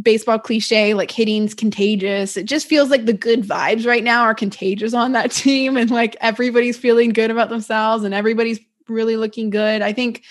baseball 0.03 0.39
cliche 0.39 0.93
like 0.93 1.11
hitting's 1.11 1.55
contagious 1.55 2.37
it 2.37 2.45
just 2.45 2.67
feels 2.67 2.91
like 2.91 3.07
the 3.07 3.15
good 3.15 3.45
vibes 3.45 3.87
right 3.87 4.05
now 4.05 4.23
are 4.23 4.35
contagious 4.35 4.93
on 4.93 5.13
that 5.13 5.31
team 5.31 5.77
and 5.77 5.91
like 5.91 6.17
everybody's 6.21 6.77
feeling 6.77 7.11
good 7.11 7.31
about 7.31 7.49
themselves 7.49 8.05
and 8.05 8.13
everybody's 8.13 8.59
really 8.89 9.17
looking 9.17 9.51
good. 9.51 9.83
I 9.83 9.93
think 9.93 10.23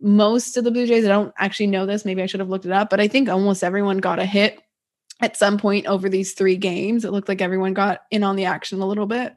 most 0.00 0.56
of 0.56 0.64
the 0.64 0.70
Blue 0.70 0.86
Jays, 0.86 1.04
I 1.04 1.08
don't 1.08 1.34
actually 1.38 1.66
know 1.66 1.86
this, 1.86 2.04
maybe 2.04 2.22
I 2.22 2.26
should 2.26 2.40
have 2.40 2.48
looked 2.48 2.66
it 2.66 2.72
up, 2.72 2.90
but 2.90 3.00
I 3.00 3.08
think 3.08 3.28
almost 3.28 3.62
everyone 3.62 3.98
got 3.98 4.18
a 4.18 4.24
hit 4.24 4.58
at 5.20 5.36
some 5.36 5.58
point 5.58 5.86
over 5.86 6.08
these 6.08 6.32
three 6.32 6.56
games. 6.56 7.04
It 7.04 7.12
looked 7.12 7.28
like 7.28 7.42
everyone 7.42 7.74
got 7.74 8.02
in 8.10 8.22
on 8.22 8.36
the 8.36 8.46
action 8.46 8.80
a 8.80 8.86
little 8.86 9.06
bit. 9.06 9.34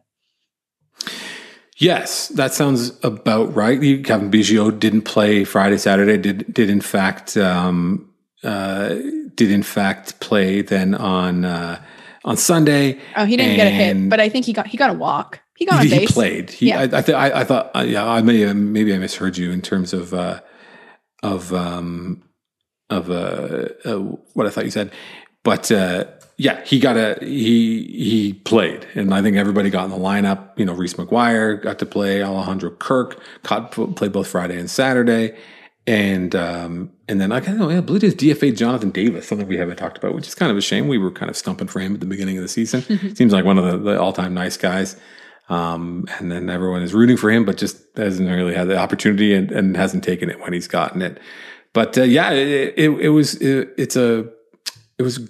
Yes, 1.78 2.30
that 2.30 2.54
sounds 2.54 2.98
about 3.04 3.54
right. 3.56 3.80
Cavan 4.06 4.32
Biggio 4.32 4.78
didn't 4.78 5.02
play 5.02 5.44
Friday, 5.44 5.78
Saturday. 5.78 6.18
Did 6.18 6.54
did 6.54 6.70
in 6.70 6.82
fact 6.82 7.36
um, 7.36 8.10
uh, 8.44 8.96
did 9.36 9.52
in 9.52 9.64
fact 9.64 10.20
play 10.20 10.62
then 10.62 10.94
on 10.94 11.46
uh, 11.46 11.82
on 12.24 12.38
Sunday. 12.38 13.00
Oh, 13.18 13.26
he 13.26 13.36
didn't 13.36 13.56
get 13.56 13.68
a 13.68 13.72
hit, 13.72 14.10
but 14.10 14.20
I 14.20 14.30
think 14.30 14.46
he 14.46 14.54
got 14.54 14.68
he 14.68 14.78
got 14.78 14.92
a 14.92 14.94
walk. 14.94 15.42
He 15.56 15.66
got 15.66 15.84
he, 15.86 15.88
a 15.88 16.00
base. 16.00 16.10
He 16.10 16.14
played. 16.14 16.50
He, 16.50 16.70
yeah. 16.70 16.80
I, 16.80 16.84
I, 16.84 17.02
th- 17.02 17.10
I, 17.10 17.42
I 17.42 17.44
thought. 17.44 17.72
Uh, 17.76 17.82
yeah, 17.82 18.06
I 18.06 18.22
may 18.22 18.52
maybe 18.54 18.94
I 18.94 18.98
misheard 18.98 19.38
you 19.38 19.52
in 19.52 19.62
terms 19.62 19.94
of 19.94 20.14
uh, 20.14 20.42
of 21.22 21.54
um, 21.54 22.24
of 22.90 23.10
uh, 23.10 23.70
uh, 23.86 23.98
what 24.34 24.48
I 24.48 24.50
thought 24.50 24.66
you 24.66 24.72
said, 24.72 24.92
but 25.44 25.72
uh, 25.72 26.06
yeah, 26.38 26.64
he 26.66 26.80
got 26.80 26.98
a 26.98 27.18
he 27.22 27.84
he 27.84 28.34
played, 28.34 28.88
and 28.96 29.14
I 29.14 29.22
think 29.22 29.38
everybody 29.38 29.70
got 29.70 29.86
in 29.86 29.92
the 29.92 29.98
lineup. 29.98 30.58
You 30.58 30.66
know, 30.66 30.74
Reese 30.74 30.96
McGuire 30.96 31.62
got 31.62 31.80
to 31.80 31.86
play. 31.86 32.24
Alejandro 32.24 32.72
Kirk 32.72 33.22
caught 33.44 33.72
played 33.72 34.12
both 34.12 34.28
Friday 34.28 34.60
and 34.60 34.70
Saturday, 34.70 35.38
and 35.86 36.36
um, 36.36 36.92
and 37.08 37.22
then 37.22 37.32
I 37.32 37.40
kind 37.40 37.54
of 37.54 37.60
know, 37.60 37.70
yeah, 37.70 37.82
Blue 37.82 38.00
Jays 38.00 38.16
DFA 38.16 38.58
Jonathan 38.58 38.90
Davis, 38.90 39.28
something 39.28 39.48
we 39.48 39.58
haven't 39.58 39.78
talked 39.78 39.98
about, 39.98 40.16
which 40.16 40.28
is 40.28 40.36
kind 40.36 40.52
of 40.52 40.58
a 40.58 40.62
shame. 40.62 40.88
We 40.88 40.98
were 40.98 41.12
kind 41.12 41.30
of 41.30 41.38
stumping 41.38 41.68
for 41.68 41.80
him 41.80 41.94
at 41.94 42.00
the 42.00 42.06
beginning 42.06 42.38
of 42.38 42.42
the 42.42 42.48
season. 42.48 42.82
Seems 43.16 43.34
like 43.34 43.46
one 43.46 43.58
of 43.58 43.66
the, 43.66 43.78
the 43.78 44.02
all 44.02 44.14
time 44.14 44.34
nice 44.34 44.58
guys. 44.58 44.96
Um, 45.50 46.06
and 46.20 46.32
then 46.32 46.50
everyone 46.50 46.82
is 46.82 46.94
rooting 46.94 47.18
for 47.18 47.30
him, 47.30 47.46
but 47.46 47.58
just 47.58 47.78
hasn't 47.98 48.30
really 48.30 48.54
had 48.54 48.68
the 48.68 48.78
opportunity 48.78 49.34
and, 49.34 49.52
and 49.52 49.76
hasn't 49.76 50.04
taken 50.04 50.30
it 50.30 50.40
when 50.40 50.54
he's 50.54 50.68
gotten 50.68 51.02
it. 51.02 51.20
But 51.74 51.98
uh, 51.98 52.04
yeah, 52.04 52.32
it, 52.32 52.74
it, 52.78 52.90
it 52.90 53.10
was 53.10 53.36
it, 53.36 53.74
it's 53.78 53.96
a 53.96 54.30
it 54.98 55.04
was 55.04 55.28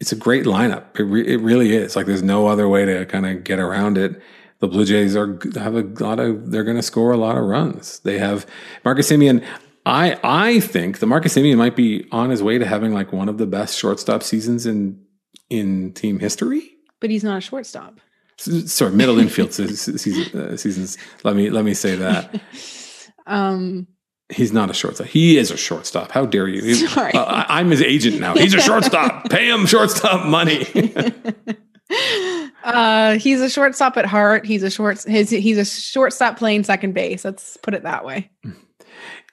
it's 0.00 0.12
a 0.12 0.16
great 0.16 0.44
lineup. 0.44 0.98
It, 0.98 1.04
re- 1.04 1.26
it 1.26 1.40
really 1.40 1.74
is. 1.74 1.96
Like 1.96 2.06
there's 2.06 2.22
no 2.22 2.48
other 2.48 2.68
way 2.68 2.84
to 2.84 3.06
kind 3.06 3.26
of 3.26 3.44
get 3.44 3.58
around 3.58 3.96
it. 3.96 4.20
The 4.58 4.68
Blue 4.68 4.84
Jays 4.84 5.16
are 5.16 5.38
have 5.54 5.74
a 5.74 5.82
lot 6.04 6.20
of 6.20 6.50
they're 6.50 6.64
going 6.64 6.76
to 6.76 6.82
score 6.82 7.12
a 7.12 7.16
lot 7.16 7.38
of 7.38 7.44
runs. 7.44 8.00
They 8.00 8.18
have 8.18 8.46
Marcus 8.84 9.10
Semien. 9.10 9.44
I 9.86 10.18
I 10.22 10.60
think 10.60 10.98
the 10.98 11.06
Marcus 11.06 11.34
Semien 11.34 11.56
might 11.56 11.76
be 11.76 12.06
on 12.12 12.30
his 12.30 12.42
way 12.42 12.58
to 12.58 12.66
having 12.66 12.92
like 12.92 13.12
one 13.12 13.28
of 13.28 13.38
the 13.38 13.46
best 13.46 13.78
shortstop 13.78 14.22
seasons 14.22 14.66
in 14.66 15.02
in 15.48 15.92
team 15.92 16.18
history. 16.18 16.72
But 17.00 17.10
he's 17.10 17.24
not 17.24 17.38
a 17.38 17.40
shortstop. 17.40 18.00
Sorry, 18.40 18.92
middle 18.92 19.18
infield 19.18 19.52
season, 19.52 20.40
uh, 20.40 20.56
seasons. 20.56 20.96
Let 21.24 21.36
me 21.36 21.50
let 21.50 21.64
me 21.64 21.74
say 21.74 21.94
that. 21.96 22.40
um, 23.26 23.86
He's 24.30 24.52
not 24.52 24.70
a 24.70 24.72
shortstop. 24.74 25.08
He 25.08 25.36
is 25.36 25.50
a 25.50 25.56
shortstop. 25.56 26.12
How 26.12 26.24
dare 26.24 26.48
you? 26.48 26.74
Sorry. 26.74 27.12
Uh, 27.12 27.24
I, 27.24 27.60
am 27.60 27.70
his 27.70 27.82
agent 27.82 28.20
now. 28.20 28.34
He's 28.34 28.54
a 28.54 28.60
shortstop. 28.60 29.28
Pay 29.30 29.50
him 29.50 29.66
shortstop 29.66 30.26
money. 30.26 30.66
uh, 32.64 33.18
he's 33.18 33.40
a 33.40 33.50
shortstop 33.50 33.96
at 33.96 34.06
heart. 34.06 34.46
He's 34.46 34.62
a 34.62 34.70
short. 34.70 35.02
His, 35.02 35.30
he's 35.30 35.58
a 35.58 35.64
shortstop 35.64 36.38
playing 36.38 36.62
second 36.62 36.94
base. 36.94 37.24
Let's 37.24 37.56
put 37.56 37.74
it 37.74 37.82
that 37.82 38.04
way. 38.04 38.30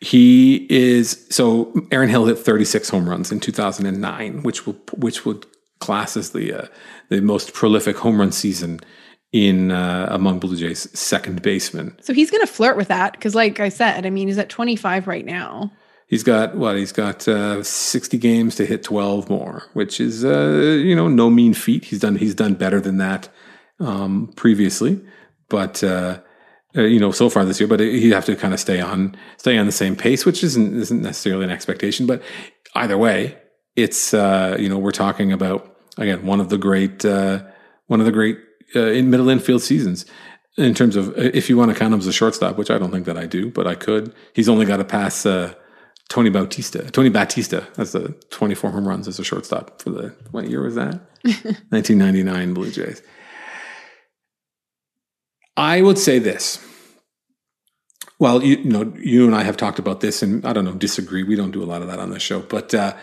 He 0.02 0.66
is 0.70 1.28
so. 1.30 1.72
Aaron 1.92 2.10
Hill 2.10 2.26
hit 2.26 2.40
36 2.40 2.90
home 2.90 3.08
runs 3.08 3.32
in 3.32 3.40
2009, 3.40 4.42
which 4.42 4.66
will 4.66 4.78
which 4.96 5.26
would 5.26 5.46
class 5.80 6.18
as 6.18 6.32
the 6.32 6.54
uh, 6.54 6.68
the 7.10 7.22
most 7.22 7.54
prolific 7.54 7.98
home 7.98 8.20
run 8.20 8.32
season 8.32 8.80
in 9.32 9.72
uh, 9.72 10.08
among 10.10 10.40
Blue 10.40 10.56
Jays 10.56 10.88
second 10.98 11.42
baseman. 11.42 11.98
So 12.02 12.14
he's 12.14 12.32
going 12.32 12.46
to 12.46 12.52
flirt 12.52 12.78
with 12.78 12.88
that 12.88 13.14
because, 13.14 13.36
like 13.36 13.60
I 13.60 13.70
said, 13.70 14.06
I 14.06 14.10
mean, 14.10 14.28
he's 14.28 14.38
at 14.38 14.50
25 14.50 15.08
right 15.08 15.26
now. 15.26 15.72
He's 16.08 16.24
got 16.24 16.56
what? 16.56 16.78
He's 16.78 16.94
got 16.94 17.28
uh, 17.28 17.62
60 17.62 18.18
games 18.18 18.56
to 18.56 18.66
hit 18.66 18.84
12 18.84 19.30
more, 19.30 19.64
which 19.74 20.00
is 20.00 20.24
uh, 20.24 20.80
you 20.82 20.96
know 20.96 21.10
no 21.10 21.30
mean 21.30 21.54
feat. 21.54 21.84
He's 21.86 22.00
done 22.00 22.16
he's 22.16 22.34
done 22.34 22.54
better 22.54 22.80
than 22.80 22.98
that 22.98 23.28
um, 23.82 24.32
previously, 24.38 25.02
but 25.50 25.84
uh, 25.84 26.22
uh 26.78 26.84
you 26.84 27.02
know 27.02 27.12
so 27.12 27.30
far 27.30 27.44
this 27.44 27.60
year. 27.60 27.68
But 27.68 27.82
he'd 27.82 28.14
have 28.14 28.24
to 28.26 28.38
kind 28.38 28.54
of 28.54 28.60
stay 28.62 28.80
on 28.80 29.18
stay 29.36 29.58
on 29.58 29.66
the 29.66 29.74
same 29.74 29.98
pace, 29.98 30.26
which 30.26 30.46
isn't 30.46 30.78
isn't 30.78 31.02
necessarily 31.02 31.44
an 31.44 31.52
expectation. 31.52 32.08
But 32.08 32.22
either 32.74 32.98
way, 32.98 33.38
it's 33.78 34.14
uh, 34.14 34.58
you 34.60 34.68
know 34.68 34.78
we're 34.78 34.92
talking 34.92 35.32
about 35.32 35.78
again 35.98 36.26
one 36.26 36.42
of 36.42 36.50
the 36.50 36.58
great 36.58 37.06
uh, 37.06 37.44
one 37.86 38.02
of 38.02 38.06
the 38.06 38.12
great 38.12 38.38
uh, 38.76 38.88
in 38.88 39.10
middle 39.10 39.30
infield 39.30 39.62
seasons 39.62 40.06
in 40.58 40.74
terms 40.74 40.96
of 40.96 41.16
if 41.18 41.50
you 41.50 41.56
want 41.56 41.72
to 41.72 41.78
count 41.78 41.94
him 41.94 42.00
as 42.00 42.08
a 42.08 42.12
shortstop, 42.14 42.58
which 42.58 42.72
I 42.72 42.78
don't 42.78 42.92
think 42.92 43.06
that 43.06 43.18
I 43.18 43.28
do, 43.28 43.50
but 43.52 43.68
I 43.68 43.76
could. 43.76 44.14
He's 44.34 44.50
only 44.50 44.66
got 44.66 44.78
to 44.78 44.84
pass 44.84 45.26
uh, 45.26 45.54
Tony 46.10 46.32
Bautista. 46.32 46.90
Tony 46.90 47.10
Batista. 47.10 47.62
That's 47.76 47.92
the 47.92 48.10
24 48.32 48.72
home 48.72 48.88
runs 48.88 49.08
as 49.08 49.20
a 49.20 49.24
shortstop 49.24 49.82
for 49.82 49.92
the 49.92 50.16
what 50.32 50.50
year 50.50 50.64
was 50.64 50.76
that? 50.76 51.00
1999 51.24 52.54
Blue 52.54 52.72
Jays. 52.72 53.02
I 55.56 55.82
would 55.82 56.00
say 56.00 56.20
this. 56.20 56.64
Well, 58.20 58.44
you, 58.44 58.58
you, 58.58 58.72
know, 58.72 58.94
you 58.98 59.28
and 59.28 59.36
I 59.36 59.44
have 59.44 59.58
talked 59.58 59.78
about 59.78 60.02
this, 60.02 60.24
and 60.24 60.44
I 60.44 60.52
don't 60.52 60.66
know, 60.66 60.74
disagree. 60.74 61.22
We 61.22 61.36
don't 61.36 61.52
do 61.52 61.62
a 61.62 61.66
lot 61.66 61.84
of 61.84 61.88
that 61.88 62.00
on 62.00 62.10
the 62.10 62.20
show, 62.20 62.40
but 62.40 62.74
uh, 62.74 62.96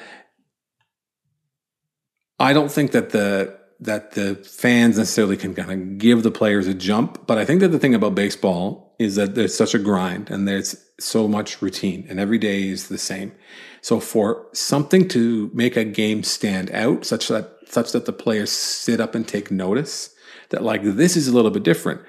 I 2.45 2.53
don't 2.53 2.70
think 2.70 2.92
that 2.92 3.11
the 3.11 3.59
that 3.80 4.12
the 4.12 4.36
fans 4.36 4.99
necessarily 4.99 5.36
can 5.36 5.55
kind 5.55 5.72
of 5.72 5.99
give 5.99 6.22
the 6.22 6.30
players 6.30 6.66
a 6.66 6.74
jump. 6.74 7.26
But 7.26 7.38
I 7.38 7.45
think 7.45 7.61
that 7.61 7.68
the 7.68 7.78
thing 7.78 7.95
about 7.95 8.14
baseball 8.14 8.95
is 8.99 9.16
that 9.16 9.34
there's 9.34 9.57
such 9.57 9.74
a 9.74 9.78
grind 9.78 10.30
and 10.30 10.47
there's 10.47 10.76
so 11.01 11.26
much 11.26 11.61
routine 11.61 12.07
and 12.09 12.20
every 12.20 12.38
day 12.38 12.68
is 12.68 12.88
the 12.88 12.99
same. 12.99 13.32
So 13.80 13.99
for 13.99 14.47
something 14.53 15.09
to 15.09 15.51
make 15.55 15.76
a 15.76 15.84
game 15.84 16.22
stand 16.22 16.70
out 16.70 17.07
such 17.07 17.28
that 17.28 17.51
such 17.66 17.92
that 17.92 18.05
the 18.05 18.12
players 18.12 18.53
sit 18.53 19.01
up 19.01 19.14
and 19.14 19.26
take 19.26 19.51
notice 19.51 20.14
that 20.51 20.62
like 20.62 20.82
this 20.82 21.16
is 21.16 21.26
a 21.26 21.32
little 21.32 21.51
bit 21.51 21.62
different, 21.62 22.03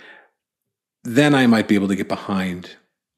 then 1.03 1.33
I 1.33 1.47
might 1.47 1.69
be 1.69 1.75
able 1.75 1.87
to 1.87 1.95
get 1.95 2.09
behind 2.09 2.71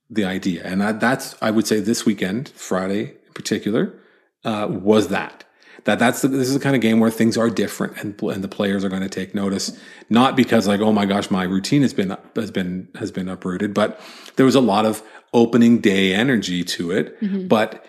the 0.08 0.24
idea. 0.24 0.62
And 0.64 0.82
that's 1.02 1.36
I 1.42 1.50
would 1.50 1.66
say 1.66 1.80
this 1.80 2.06
weekend, 2.06 2.50
Friday 2.50 3.16
in 3.26 3.34
particular, 3.34 4.00
uh, 4.46 4.68
was 4.70 5.08
that 5.08 5.47
that 5.88 6.00
that's 6.00 6.22
the, 6.22 6.28
this 6.28 6.50
is 6.50 6.54
the 6.54 6.60
kind 6.60 6.76
of 6.76 6.82
game 6.82 7.00
where 7.00 7.10
things 7.10 7.38
are 7.38 7.50
different 7.50 7.98
and 8.04 8.22
and 8.22 8.44
the 8.44 8.48
players 8.48 8.84
are 8.84 8.90
going 8.90 9.02
to 9.02 9.10
take 9.10 9.34
notice 9.34 9.80
not 10.10 10.36
because 10.36 10.68
like 10.68 10.82
oh 10.82 10.92
my 10.92 11.06
gosh 11.06 11.32
my 11.32 11.44
routine 11.44 11.82
has 11.82 11.94
been 11.94 12.16
has 12.36 12.52
been 12.52 12.90
has 12.96 13.10
been 13.10 13.30
uprooted 13.30 13.74
but 13.74 14.00
there 14.36 14.46
was 14.46 14.54
a 14.54 14.62
lot 14.62 14.86
of 14.86 15.02
opening 15.34 15.80
day 15.80 16.14
energy 16.14 16.62
to 16.62 16.92
it 16.92 17.20
mm-hmm. 17.22 17.48
but 17.48 17.86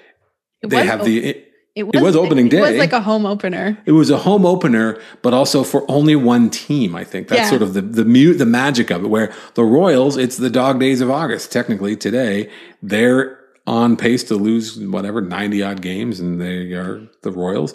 it 0.62 0.70
they 0.70 0.86
have 0.86 1.05
the 1.05 1.24
it, 1.24 1.44
it, 1.74 1.82
was, 1.84 1.94
it 1.94 2.03
was, 2.03 2.16
opening 2.16 2.49
day. 2.49 2.59
It 2.59 2.72
was 2.72 2.76
like 2.76 2.92
a 2.92 3.01
home 3.01 3.24
opener. 3.24 3.78
It 3.86 3.92
was 3.92 4.11
a 4.11 4.18
home 4.18 4.44
opener, 4.44 5.01
but 5.22 5.32
also 5.32 5.62
for 5.62 5.88
only 5.88 6.16
one 6.16 6.51
team. 6.51 6.96
I 6.96 7.05
think 7.05 7.28
that's 7.28 7.42
yeah. 7.42 7.49
sort 7.49 7.62
of 7.62 7.74
the 7.74 7.82
the 7.82 8.05
mute 8.05 8.34
the 8.38 8.46
magic 8.46 8.90
of 8.90 9.05
it. 9.05 9.07
Where 9.07 9.32
the 9.55 9.62
Royals, 9.62 10.16
it's 10.16 10.38
the 10.38 10.51
dog 10.51 10.80
days 10.80 11.01
of 11.01 11.09
August. 11.09 11.53
Technically, 11.53 11.94
today 11.94 12.51
they're 12.82 13.38
on 13.69 13.97
pace 13.97 14.25
to 14.25 14.35
lose 14.35 14.79
whatever 14.79 15.21
90 15.21 15.62
odd 15.62 15.83
games 15.83 16.19
and 16.19 16.41
they 16.41 16.73
are 16.73 17.07
the 17.23 17.31
Royals. 17.31 17.75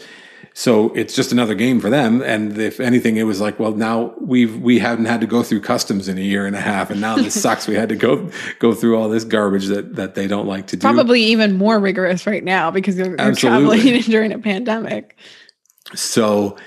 So 0.55 0.91
it's 0.93 1.15
just 1.15 1.31
another 1.31 1.53
game 1.55 1.79
for 1.79 1.89
them. 1.89 2.21
And 2.21 2.57
if 2.57 2.79
anything, 2.79 3.17
it 3.17 3.23
was 3.23 3.39
like, 3.39 3.59
well, 3.59 3.71
now 3.71 4.13
we've, 4.19 4.59
we 4.59 4.79
haven't 4.79 5.05
had 5.05 5.21
to 5.21 5.27
go 5.27 5.43
through 5.43 5.61
customs 5.61 6.07
in 6.07 6.17
a 6.17 6.21
year 6.21 6.45
and 6.45 6.55
a 6.55 6.61
half. 6.61 6.89
And 6.89 6.99
now 6.99 7.15
this 7.15 7.39
sucks. 7.39 7.67
We 7.67 7.75
had 7.75 7.89
to 7.89 7.95
go, 7.95 8.29
go 8.59 8.73
through 8.73 8.97
all 8.97 9.07
this 9.07 9.23
garbage 9.23 9.67
that, 9.67 9.95
that 9.95 10.15
they 10.15 10.27
don't 10.27 10.47
like 10.47 10.67
to 10.67 10.77
do. 10.77 10.81
Probably 10.81 11.23
even 11.23 11.57
more 11.57 11.79
rigorous 11.79 12.27
right 12.27 12.43
now 12.43 12.71
because 12.71 12.95
they're, 12.95 13.15
they're 13.15 13.33
traveling 13.33 14.01
during 14.01 14.31
a 14.31 14.39
pandemic. 14.39 15.15
So, 15.95 16.57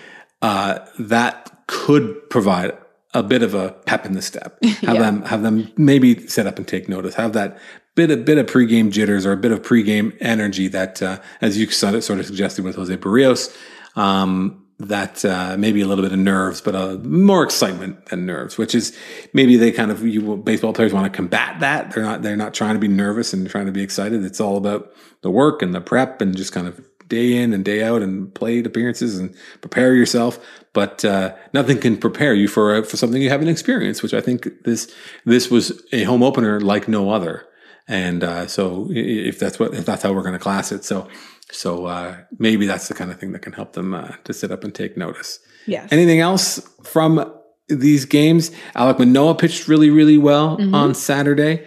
uh, 0.43 0.81
that 0.99 1.64
could 1.66 2.29
provide 2.31 2.77
a 3.14 3.22
bit 3.22 3.43
of 3.43 3.55
a 3.55 3.72
pep 3.87 4.05
in 4.05 4.12
the 4.12 4.22
step. 4.22 4.62
Have 4.62 4.83
yeah. 4.83 4.93
them 4.95 5.22
have 5.22 5.43
them 5.43 5.72
maybe 5.77 6.27
set 6.29 6.47
up 6.47 6.59
and 6.59 6.68
take 6.68 6.89
notice. 6.89 7.14
Have 7.14 7.33
that 7.33 7.59
bit 7.97 8.11
a 8.11 8.16
bit 8.16 8.38
of 8.38 8.47
pregame 8.47 8.90
jitters 8.90 9.26
or 9.26 9.32
a 9.32 9.36
bit 9.36 9.51
of 9.51 9.62
pregame 9.62 10.16
energy 10.20 10.68
that, 10.68 11.03
uh, 11.03 11.18
as 11.40 11.59
you 11.59 11.68
sort 11.68 11.94
of, 11.94 12.05
suggested 12.05 12.64
with 12.64 12.76
Jose 12.76 12.97
Berrios, 12.99 13.57
um, 13.97 14.62
that 14.78 15.24
uh, 15.24 15.57
maybe 15.59 15.80
a 15.80 15.86
little 15.86 16.05
bit 16.05 16.12
of 16.12 16.18
nerves, 16.18 16.61
but 16.61 16.74
uh, 16.74 16.99
more 17.03 17.42
excitement 17.42 18.07
than 18.07 18.26
nerves, 18.26 18.59
which 18.59 18.74
is 18.74 18.97
maybe 19.32 19.57
they 19.57 19.72
kind 19.72 19.90
of 19.90 20.07
you 20.07 20.36
baseball 20.36 20.74
players 20.74 20.92
want 20.92 21.11
to 21.11 21.16
combat 21.16 21.61
that. 21.61 21.92
They're 21.92 22.05
not 22.05 22.22
they're 22.22 22.36
not 22.36 22.53
trying 22.53 22.74
to 22.74 22.80
be 22.80 22.88
nervous 22.88 23.32
and 23.32 23.49
trying 23.49 23.66
to 23.66 23.72
be 23.72 23.82
excited. 23.82 24.22
It's 24.22 24.40
all 24.40 24.59
about 24.59 24.92
the 25.22 25.30
work 25.30 25.62
and 25.62 25.74
the 25.74 25.80
prep 25.80 26.20
and 26.20 26.36
just 26.36 26.53
kind 26.53 26.68
of 26.68 26.78
day 27.09 27.36
in 27.36 27.55
and 27.55 27.64
day 27.64 27.82
out 27.82 28.03
and 28.03 28.34
plate 28.34 28.66
appearances 28.66 29.18
and 29.18 29.34
prepare 29.62 29.94
yourself. 29.94 30.38
But 30.74 31.07
uh, 31.07 31.34
nothing 31.55 31.78
can 31.78 31.97
prepare 31.97 32.34
you 32.34 32.47
for 32.47 32.82
for 32.84 32.99
something 32.99 33.22
you 33.22 33.30
haven't 33.30 33.49
experienced, 33.49 34.03
which 34.03 34.12
I 34.12 34.20
think 34.20 34.47
this 34.64 34.92
this 35.24 35.51
was 35.51 35.82
a 35.92 36.03
home 36.03 36.22
opener 36.22 36.61
like 36.61 36.86
no 36.86 37.09
other. 37.09 37.47
And 37.89 38.24
uh, 38.24 38.47
so 38.47 38.89
if 38.91 39.39
that's 39.39 39.59
what 39.59 39.74
if 39.74 39.87
that's 39.87 40.03
how 40.03 40.12
we're 40.12 40.22
going 40.22 40.32
to 40.32 40.41
class 40.41 40.72
it, 40.72 40.84
so 40.84 41.09
so 41.53 41.87
uh, 41.87 42.16
maybe 42.39 42.66
that's 42.66 42.89
the 42.89 42.95
kind 42.95 43.11
of 43.11 43.20
thing 43.20 43.32
that 43.32 43.43
can 43.43 43.53
help 43.53 43.74
them 43.74 43.95
uh, 43.95 44.12
to 44.24 44.34
sit 44.34 44.51
up 44.51 44.64
and 44.64 44.74
take 44.74 44.97
notice. 44.97 45.39
Yes. 45.66 45.89
Anything 45.93 46.20
else 46.20 46.59
from 46.82 47.32
these 47.68 48.05
games? 48.05 48.51
Alek 48.74 48.98
Manoah 48.98 49.36
pitched 49.36 49.69
really 49.69 49.90
really 49.90 50.19
well 50.19 50.59
mm-hmm. 50.59 50.74
on 50.74 50.94
Saturday. 50.94 51.66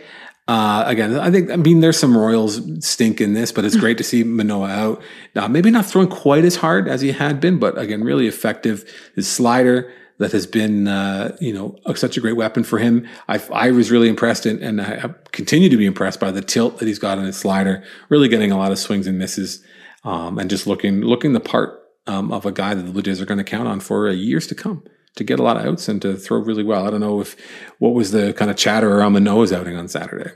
Uh, 0.50 0.84
again, 0.88 1.18
I 1.18 1.30
think 1.30 1.52
I 1.52 1.56
mean 1.56 1.80
there's 1.80 2.00
some 2.00 2.18
Royals 2.18 2.60
stink 2.86 3.22
in 3.22 3.34
this, 3.34 3.52
but 3.52 3.64
it's 3.64 3.78
great 3.78 3.98
to 4.00 4.04
see 4.04 4.24
Manoah 4.24 4.70
out. 4.70 5.02
Uh, 5.36 5.48
maybe 5.48 5.70
not 5.70 5.86
throwing 5.86 6.10
quite 6.10 6.44
as 6.44 6.58
hard 6.58 6.88
as 6.90 7.02
he 7.02 7.12
had 7.12 7.40
been, 7.40 7.60
but 7.60 7.78
again, 7.78 8.04
really 8.04 8.28
effective. 8.28 8.84
His 9.16 9.28
slider 9.28 9.94
that 10.20 10.32
has 10.34 10.46
been 10.46 10.88
uh, 10.88 11.36
you 11.42 11.54
know 11.54 11.76
such 11.96 12.18
a 12.18 12.22
great 12.22 12.36
weapon 12.36 12.64
for 12.64 12.78
him. 12.78 13.08
I, 13.28 13.42
I 13.52 13.72
was 13.72 13.90
really 13.90 14.10
impressed 14.10 14.46
and, 14.46 14.62
and 14.62 14.82
I 14.82 15.14
continue 15.32 15.70
to 15.70 15.78
be 15.78 15.86
impressed 15.86 16.20
by 16.20 16.32
the 16.32 16.42
tilt 16.42 16.78
that 16.78 16.88
he's 16.88 17.00
got 17.00 17.18
on 17.18 17.26
his 17.26 17.38
slider. 17.38 17.84
Really 18.10 18.28
getting 18.28 18.52
a 18.52 18.58
lot 18.58 18.72
of 18.72 18.78
swings 18.78 19.08
and 19.08 19.18
misses, 19.18 19.64
um, 20.04 20.38
and 20.38 20.50
just 20.50 20.68
looking 20.68 21.02
looking 21.02 21.34
the 21.34 21.40
part 21.40 21.82
um, 22.06 22.32
of 22.32 22.46
a 22.46 22.52
guy 22.52 22.74
that 22.74 22.84
the 22.84 22.92
Blue 22.92 23.02
Jays 23.02 23.22
are 23.22 23.26
going 23.26 23.40
to 23.40 23.44
count 23.44 23.68
on 23.68 23.80
for 23.80 24.10
years 24.10 24.46
to 24.48 24.56
come 24.56 24.84
to 25.16 25.24
get 25.24 25.40
a 25.40 25.44
lot 25.44 25.58
of 25.58 25.66
outs 25.66 25.88
and 25.88 26.02
to 26.02 26.16
throw 26.16 26.38
really 26.40 26.64
well. 26.64 26.86
I 26.86 26.92
don't 26.92 27.00
know 27.00 27.22
if 27.22 27.36
what 27.80 27.94
was 27.94 28.12
the 28.12 28.34
kind 28.34 28.52
of 28.52 28.58
chatter 28.58 28.92
around 28.92 29.14
Manoah's 29.14 29.52
outing 29.52 29.76
on 29.76 29.88
Saturday. 29.88 30.32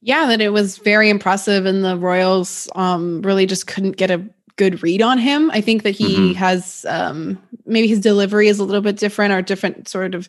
Yeah, 0.00 0.26
that 0.26 0.40
it 0.40 0.50
was 0.50 0.78
very 0.78 1.10
impressive, 1.10 1.66
and 1.66 1.84
the 1.84 1.96
Royals 1.96 2.68
um, 2.76 3.20
really 3.22 3.46
just 3.46 3.66
couldn't 3.66 3.96
get 3.96 4.10
a 4.10 4.28
good 4.58 4.82
read 4.82 5.00
on 5.00 5.16
him. 5.16 5.50
I 5.52 5.62
think 5.62 5.84
that 5.84 5.92
he 5.92 6.16
mm-hmm. 6.16 6.32
has 6.34 6.84
um, 6.88 7.40
maybe 7.64 7.88
his 7.88 8.00
delivery 8.00 8.48
is 8.48 8.58
a 8.58 8.64
little 8.64 8.82
bit 8.82 8.98
different 8.98 9.32
or 9.32 9.40
different 9.40 9.88
sort 9.88 10.14
of 10.14 10.28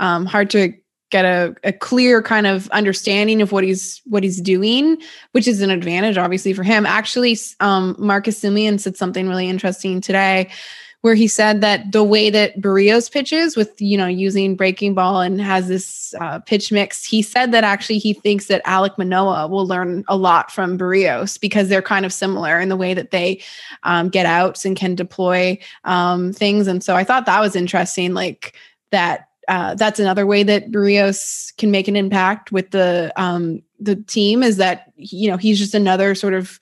um, 0.00 0.26
hard 0.26 0.50
to 0.50 0.74
get 1.10 1.24
a, 1.24 1.54
a 1.62 1.72
clear 1.72 2.20
kind 2.20 2.48
of 2.48 2.68
understanding 2.70 3.40
of 3.40 3.52
what 3.52 3.62
he's 3.62 4.02
what 4.06 4.24
he's 4.24 4.40
doing, 4.40 5.00
which 5.30 5.46
is 5.46 5.60
an 5.60 5.70
advantage 5.70 6.18
obviously 6.18 6.52
for 6.52 6.64
him. 6.64 6.84
Actually, 6.84 7.38
um, 7.60 7.94
Marcus 7.98 8.40
Semien 8.40 8.80
said 8.80 8.96
something 8.96 9.28
really 9.28 9.48
interesting 9.48 10.00
today 10.00 10.50
where 11.06 11.14
he 11.14 11.28
said 11.28 11.60
that 11.60 11.92
the 11.92 12.02
way 12.02 12.30
that 12.30 12.60
Berrios 12.60 13.08
pitches 13.08 13.56
with, 13.56 13.80
you 13.80 13.96
know, 13.96 14.08
using 14.08 14.56
breaking 14.56 14.92
ball 14.92 15.20
and 15.20 15.40
has 15.40 15.68
this 15.68 16.12
uh, 16.20 16.40
pitch 16.40 16.72
mix, 16.72 17.04
he 17.04 17.22
said 17.22 17.52
that 17.52 17.62
actually 17.62 17.98
he 17.98 18.12
thinks 18.12 18.48
that 18.48 18.64
Alek 18.64 18.98
Manoah 18.98 19.46
will 19.46 19.68
learn 19.68 20.02
a 20.08 20.16
lot 20.16 20.50
from 20.50 20.76
Berrios 20.76 21.40
because 21.40 21.68
they're 21.68 21.80
kind 21.80 22.04
of 22.04 22.12
similar 22.12 22.58
in 22.58 22.68
the 22.68 22.76
way 22.76 22.92
that 22.92 23.12
they 23.12 23.40
um, 23.84 24.08
get 24.08 24.26
outs 24.26 24.64
and 24.64 24.76
can 24.76 24.96
deploy 24.96 25.56
um, 25.84 26.32
things. 26.32 26.66
And 26.66 26.82
so 26.82 26.96
I 26.96 27.04
thought 27.04 27.24
that 27.26 27.40
was 27.40 27.54
interesting, 27.54 28.12
like 28.12 28.56
that. 28.90 29.28
Uh, 29.46 29.76
that's 29.76 30.00
another 30.00 30.26
way 30.26 30.42
that 30.42 30.72
Berrios 30.72 31.56
can 31.56 31.70
make 31.70 31.86
an 31.86 31.94
impact 31.94 32.50
with 32.50 32.72
the 32.72 33.12
um, 33.14 33.62
the 33.78 33.94
team 33.94 34.42
is 34.42 34.56
that 34.56 34.92
you 34.96 35.30
know 35.30 35.36
he's 35.36 35.60
just 35.60 35.72
another 35.72 36.16
sort 36.16 36.34
of 36.34 36.58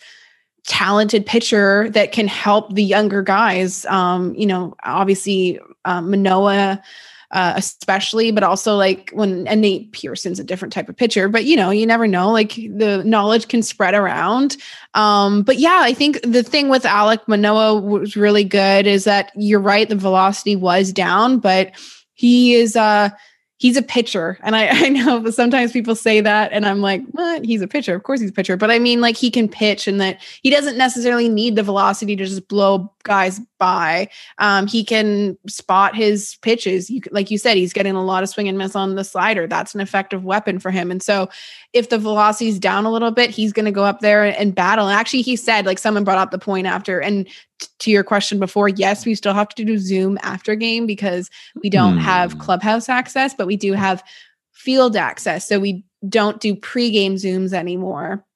talented 0.67 1.27
pitcher 1.27 1.91
that 1.91 2.13
can 2.13 2.27
help 2.27 2.75
the 2.75 2.83
younger 2.83 3.23
guys. 3.23 3.85
Um, 3.87 4.35
you 4.35 4.47
know, 4.47 4.75
obviously 4.83 5.61
um, 5.85 6.11
Manoah, 6.11 6.83
uh, 7.31 7.53
especially, 7.57 8.31
but 8.31 8.43
also 8.43 8.77
like 8.77 9.11
when 9.13 9.47
and 9.47 9.61
Nate 9.61 9.93
Pearson's 9.93 10.39
a 10.39 10.45
different 10.45 10.73
type 10.73 10.89
of 10.89 10.97
pitcher. 10.97 11.29
But 11.29 11.45
you 11.45 11.57
know, 11.57 11.71
you 11.71 11.85
never 11.85 12.07
know. 12.07 12.31
Like 12.31 12.55
the 12.55 13.03
knowledge 13.05 13.49
can 13.49 13.63
spread 13.63 13.95
around. 13.95 14.57
Um, 14.95 15.43
but 15.43 15.59
yeah, 15.59 15.81
I 15.83 15.93
think 15.93 16.21
the 16.23 16.43
thing 16.43 16.69
with 16.69 16.85
Alek 16.85 17.27
Manoah 17.27 17.81
was 17.81 18.17
really 18.17 18.45
good 18.45 18.87
is 18.87 19.05
that 19.05 19.33
you're 19.35 19.61
right, 19.61 19.89
the 19.89 19.97
velocity 19.97 20.57
was 20.57 20.93
down, 20.93 21.41
but 21.41 21.73
he 22.15 22.55
is 22.55 22.77
uh 22.77 23.11
he's 23.59 23.77
a 23.77 23.83
pitcher. 23.83 24.39
And 24.43 24.57
I, 24.57 24.69
I 24.71 24.89
know 24.89 25.31
sometimes 25.31 25.73
people 25.73 25.95
say 25.95 26.21
that 26.21 26.53
and 26.53 26.67
I'm 26.67 26.81
like, 26.81 27.03
what? 27.13 27.45
He's 27.45 27.63
a 27.63 27.69
pitcher. 27.69 27.95
Of 27.95 28.03
course 28.03 28.21
he's 28.21 28.31
a 28.31 28.35
pitcher. 28.35 28.57
But 28.57 28.71
I 28.71 28.79
mean, 28.79 29.01
like 29.01 29.17
he 29.17 29.31
can 29.31 29.49
pitch 29.49 29.87
and 29.87 30.01
that 30.01 30.21
he 30.43 30.51
doesn't 30.51 30.77
necessarily 30.77 31.29
need 31.29 31.57
the 31.57 31.63
velocity 31.63 32.17
to 32.17 32.25
just 32.25 32.49
blow 32.49 32.93
guys 33.05 33.41
by. 33.65 34.07
Um, 34.37 34.67
he 34.67 34.85
can 34.85 35.39
spot 35.47 35.97
his 35.97 36.37
pitches. 36.43 36.91
You, 36.91 37.01
like 37.13 37.31
you 37.31 37.39
said, 37.39 37.57
he's 37.57 37.73
getting 37.73 37.95
a 37.95 38.05
lot 38.05 38.23
of 38.23 38.29
swing 38.29 38.47
and 38.47 38.59
miss 38.59 38.77
on 38.77 38.95
the 38.95 39.05
slider. 39.05 39.47
That's 39.47 39.75
an 39.75 39.81
effective 39.81 40.23
weapon 40.23 40.59
for 40.59 40.71
him. 40.71 40.91
And 40.91 41.03
so 41.03 41.31
if 41.73 41.89
the 41.89 41.97
velocity 41.97 42.49
is 42.49 42.59
down 42.59 42.85
a 42.85 42.93
little 42.93 43.11
bit, 43.11 43.31
he's 43.31 43.55
going 43.55 43.65
to 43.65 43.71
go 43.71 43.85
up 43.85 44.01
there 44.01 44.25
and 44.39 44.55
battle. 44.55 44.87
And 44.87 45.01
actually, 45.01 45.23
he 45.23 45.35
said, 45.35 45.65
like 45.65 45.79
someone 45.79 46.05
brought 46.05 46.19
up 46.19 46.31
the 46.31 46.39
point 46.39 46.67
after, 46.67 47.01
and 47.01 47.27
t- 47.59 47.69
to 47.79 47.91
your 47.91 48.05
question 48.05 48.39
before, 48.39 48.69
yes, 48.69 49.07
we 49.07 49.15
still 49.15 49.33
have 49.33 49.49
to 49.55 49.65
do 49.65 49.79
Zoom 49.79 50.19
after 50.23 50.55
game 50.55 50.85
because 50.87 51.31
we 51.63 51.71
don't 51.71 51.97
have 51.97 52.35
hmm. 52.35 52.41
clubhouse 52.41 52.91
access, 52.91 53.33
but 53.33 53.47
we 53.47 53.57
do 53.57 53.73
have 53.73 54.05
field 54.53 54.95
access. 54.95 55.49
So 55.49 55.59
we 55.59 55.85
don't 56.07 56.39
do 56.39 56.55
pregame 56.55 57.15
Zooms 57.15 57.55
anymore. 57.55 58.27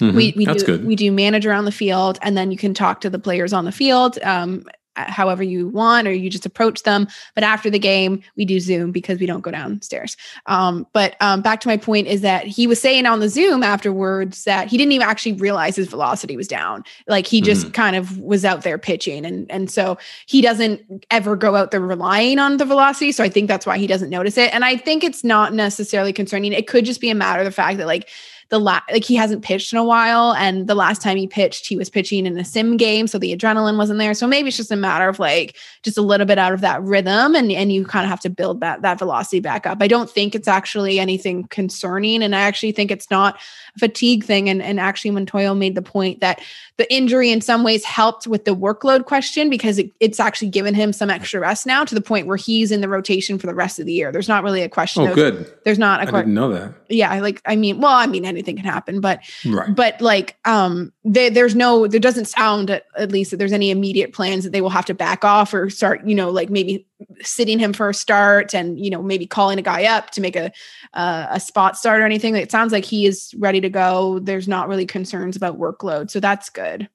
Mm-hmm. 0.00 0.16
We 0.16 0.34
we 0.36 0.44
That's 0.44 0.62
do 0.62 0.76
good. 0.76 0.86
we 0.86 0.94
do 0.94 1.10
manage 1.10 1.46
around 1.46 1.64
the 1.64 1.72
field, 1.72 2.18
and 2.20 2.36
then 2.36 2.50
you 2.50 2.58
can 2.58 2.74
talk 2.74 3.00
to 3.00 3.10
the 3.10 3.18
players 3.18 3.52
on 3.54 3.64
the 3.64 3.72
field. 3.72 4.18
Um, 4.22 4.64
however 4.96 5.42
you 5.42 5.68
want 5.68 6.08
or 6.08 6.12
you 6.12 6.30
just 6.30 6.46
approach 6.46 6.82
them. 6.82 7.06
But 7.34 7.44
after 7.44 7.70
the 7.70 7.78
game 7.78 8.22
we 8.36 8.44
do 8.44 8.60
zoom 8.60 8.92
because 8.92 9.18
we 9.20 9.26
don't 9.26 9.40
go 9.40 9.50
downstairs. 9.50 10.16
Um, 10.46 10.86
but 10.92 11.16
um, 11.20 11.42
back 11.42 11.60
to 11.60 11.68
my 11.68 11.76
point 11.76 12.06
is 12.06 12.20
that 12.22 12.46
he 12.46 12.66
was 12.66 12.80
saying 12.80 13.06
on 13.06 13.20
the 13.20 13.28
zoom 13.28 13.62
afterwards 13.62 14.44
that 14.44 14.68
he 14.68 14.76
didn't 14.76 14.92
even 14.92 15.06
actually 15.06 15.34
realize 15.34 15.76
his 15.76 15.88
velocity 15.88 16.36
was 16.36 16.48
down. 16.48 16.84
Like 17.06 17.26
he 17.26 17.40
just 17.40 17.62
mm-hmm. 17.62 17.72
kind 17.72 17.96
of 17.96 18.18
was 18.18 18.44
out 18.44 18.62
there 18.62 18.78
pitching 18.78 19.24
and 19.24 19.50
and 19.50 19.70
so 19.70 19.98
he 20.26 20.40
doesn't 20.40 21.04
ever 21.10 21.36
go 21.36 21.56
out 21.56 21.70
there 21.70 21.80
relying 21.80 22.38
on 22.38 22.56
the 22.56 22.64
velocity. 22.64 23.12
So 23.12 23.22
i 23.24 23.28
think 23.28 23.48
that's 23.48 23.66
why 23.66 23.78
he 23.78 23.86
doesn't 23.86 24.10
notice 24.10 24.36
it. 24.38 24.52
And 24.54 24.64
i 24.64 24.76
think 24.76 25.04
it's 25.04 25.24
not 25.24 25.52
necessarily 25.54 26.12
concerning. 26.12 26.52
It 26.52 26.66
could 26.66 26.84
just 26.84 27.00
be 27.00 27.10
a 27.10 27.14
matter 27.14 27.40
of 27.40 27.44
the 27.44 27.52
fact 27.52 27.78
that 27.78 27.86
like 27.86 28.08
the 28.48 28.60
la- 28.60 28.80
like 28.92 29.04
he 29.04 29.16
hasn't 29.16 29.42
pitched 29.42 29.72
in 29.72 29.78
a 29.78 29.84
while 29.84 30.32
and 30.34 30.66
the 30.66 30.74
last 30.74 31.02
time 31.02 31.16
he 31.16 31.26
pitched 31.26 31.66
he 31.66 31.76
was 31.76 31.90
pitching 31.90 32.26
in 32.26 32.38
a 32.38 32.44
sim 32.44 32.76
game 32.76 33.06
so 33.06 33.18
the 33.18 33.36
adrenaline 33.36 33.76
wasn't 33.76 33.98
there. 33.98 34.14
So 34.14 34.26
maybe 34.26 34.48
it's 34.48 34.56
just 34.56 34.70
a 34.70 34.76
matter 34.76 35.08
of 35.08 35.18
like 35.18 35.56
just 35.82 35.98
a 35.98 36.02
little 36.02 36.26
bit 36.26 36.38
out 36.38 36.52
of 36.52 36.60
that 36.60 36.82
rhythm 36.82 37.34
and 37.34 37.50
and 37.50 37.72
you 37.72 37.84
kind 37.84 38.04
of 38.04 38.10
have 38.10 38.20
to 38.20 38.30
build 38.30 38.60
that 38.60 38.82
that 38.82 38.98
velocity 38.98 39.40
back 39.40 39.66
up. 39.66 39.78
I 39.80 39.88
don't 39.88 40.10
think 40.10 40.34
it's 40.34 40.48
actually 40.48 40.98
anything 40.98 41.44
concerning 41.44 42.22
and 42.22 42.34
i 42.34 42.40
actually 42.40 42.72
think 42.72 42.90
it's 42.90 43.10
not 43.10 43.38
fatigue 43.78 44.24
thing. 44.24 44.48
And 44.48 44.62
and 44.62 44.80
actually 44.80 45.10
Montoyo 45.10 45.56
made 45.56 45.74
the 45.74 45.82
point 45.82 46.20
that 46.20 46.40
the 46.76 46.92
injury 46.92 47.30
in 47.30 47.40
some 47.40 47.64
ways 47.64 47.84
helped 47.84 48.26
with 48.26 48.44
the 48.44 48.54
workload 48.54 49.04
question 49.04 49.50
because 49.50 49.78
it, 49.78 49.90
it's 50.00 50.20
actually 50.20 50.48
given 50.48 50.74
him 50.74 50.92
some 50.92 51.10
extra 51.10 51.40
rest 51.40 51.66
now 51.66 51.84
to 51.84 51.94
the 51.94 52.00
point 52.00 52.26
where 52.26 52.36
he's 52.36 52.70
in 52.70 52.80
the 52.80 52.88
rotation 52.88 53.38
for 53.38 53.46
the 53.46 53.54
rest 53.54 53.78
of 53.78 53.86
the 53.86 53.92
year. 53.92 54.12
There's 54.12 54.28
not 54.28 54.42
really 54.42 54.62
a 54.62 54.68
question 54.68 55.02
oh 55.02 55.08
of, 55.08 55.14
good. 55.14 55.52
there's 55.64 55.78
not 55.78 56.00
a 56.00 56.08
I 56.08 56.20
didn't 56.20 56.34
know 56.34 56.50
that. 56.50 56.74
Yeah 56.88 57.16
like 57.26 57.42
i 57.46 57.56
mean 57.56 57.80
well 57.80 57.92
i 57.92 58.06
mean 58.06 58.24
anything 58.24 58.56
can 58.56 58.64
happen 58.64 59.00
but 59.00 59.20
right. 59.44 59.74
but 59.74 60.00
like 60.00 60.36
um 60.44 60.92
there, 61.04 61.30
there's 61.30 61.54
no 61.54 61.86
there 61.86 62.00
doesn't 62.00 62.26
sound 62.26 62.70
at, 62.70 62.84
at 62.96 63.12
least 63.12 63.30
that 63.30 63.38
there's 63.38 63.52
any 63.52 63.70
immediate 63.70 64.12
plans 64.12 64.44
that 64.44 64.50
they 64.50 64.60
will 64.60 64.70
have 64.70 64.86
to 64.86 64.94
back 64.94 65.24
off 65.24 65.52
or 65.52 65.68
start 65.70 66.06
you 66.06 66.14
know 66.14 66.30
like 66.30 66.50
maybe 66.50 66.86
sitting 67.22 67.58
him 67.58 67.72
for 67.72 67.88
a 67.88 67.94
start 67.94 68.54
and 68.54 68.78
you 68.82 68.90
know 68.90 69.02
maybe 69.02 69.26
calling 69.26 69.58
a 69.58 69.62
guy 69.62 69.84
up 69.84 70.10
to 70.10 70.20
make 70.20 70.36
a 70.36 70.50
uh, 70.94 71.26
a 71.30 71.40
spot 71.40 71.76
start 71.76 72.00
or 72.00 72.04
anything 72.04 72.34
it 72.34 72.50
sounds 72.50 72.72
like 72.72 72.84
he 72.84 73.06
is 73.06 73.34
ready 73.38 73.60
to 73.60 73.68
go 73.68 74.18
there's 74.20 74.48
not 74.48 74.68
really 74.68 74.86
concerns 74.86 75.36
about 75.36 75.58
workload 75.58 76.10
so 76.10 76.20
that's 76.20 76.48
good 76.48 76.88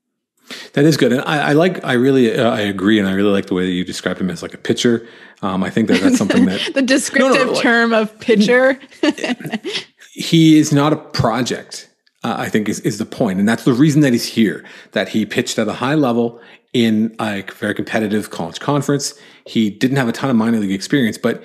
that 0.74 0.86
is 0.86 0.98
good, 0.98 1.12
and 1.12 1.22
I, 1.22 1.50
I 1.50 1.54
like. 1.54 1.84
I 1.84 1.94
really, 1.94 2.38
uh, 2.38 2.52
I 2.52 2.62
agree, 2.62 3.00
and 3.00 3.08
I 3.08 3.14
really 3.14 3.32
like 3.32 3.46
the 3.46 3.54
way 3.54 3.66
that 3.66 3.72
you 3.72 3.84
described 3.84 4.20
him 4.20 4.30
as 4.30 4.42
like 4.42 4.54
a 4.54 4.58
pitcher. 4.58 5.08
Um, 5.42 5.64
I 5.64 5.70
think 5.70 5.88
that 5.88 6.02
that's 6.02 6.18
something 6.18 6.46
that 6.46 6.62
the 6.74 6.82
descriptive 6.82 7.34
no, 7.36 7.46
no, 7.46 7.52
like, 7.54 7.62
term 7.62 7.94
of 7.94 8.18
pitcher. 8.20 8.80
he 10.14 10.58
is 10.58 10.72
not 10.72 10.94
a 10.94 10.98
project. 10.98 11.90
Uh, 12.24 12.36
I 12.38 12.50
think 12.50 12.70
is 12.70 12.80
is 12.82 12.98
the 12.98 13.06
point, 13.06 13.40
and 13.40 13.48
that's 13.48 13.64
the 13.64 13.74
reason 13.74 14.02
that 14.02 14.14
he's 14.14 14.26
here. 14.26 14.64
That 14.92 15.10
he 15.10 15.26
pitched 15.26 15.58
at 15.58 15.68
a 15.68 15.74
high 15.74 15.96
level 15.96 16.42
in 16.74 17.16
a 17.20 17.44
very 17.56 17.74
competitive 17.74 18.30
college 18.30 18.60
conference. 18.60 19.14
He 19.46 19.70
didn't 19.70 19.98
have 19.98 20.08
a 20.08 20.14
ton 20.14 20.30
of 20.30 20.36
minor 20.36 20.60
league 20.60 20.72
experience, 20.72 21.18
but 21.18 21.44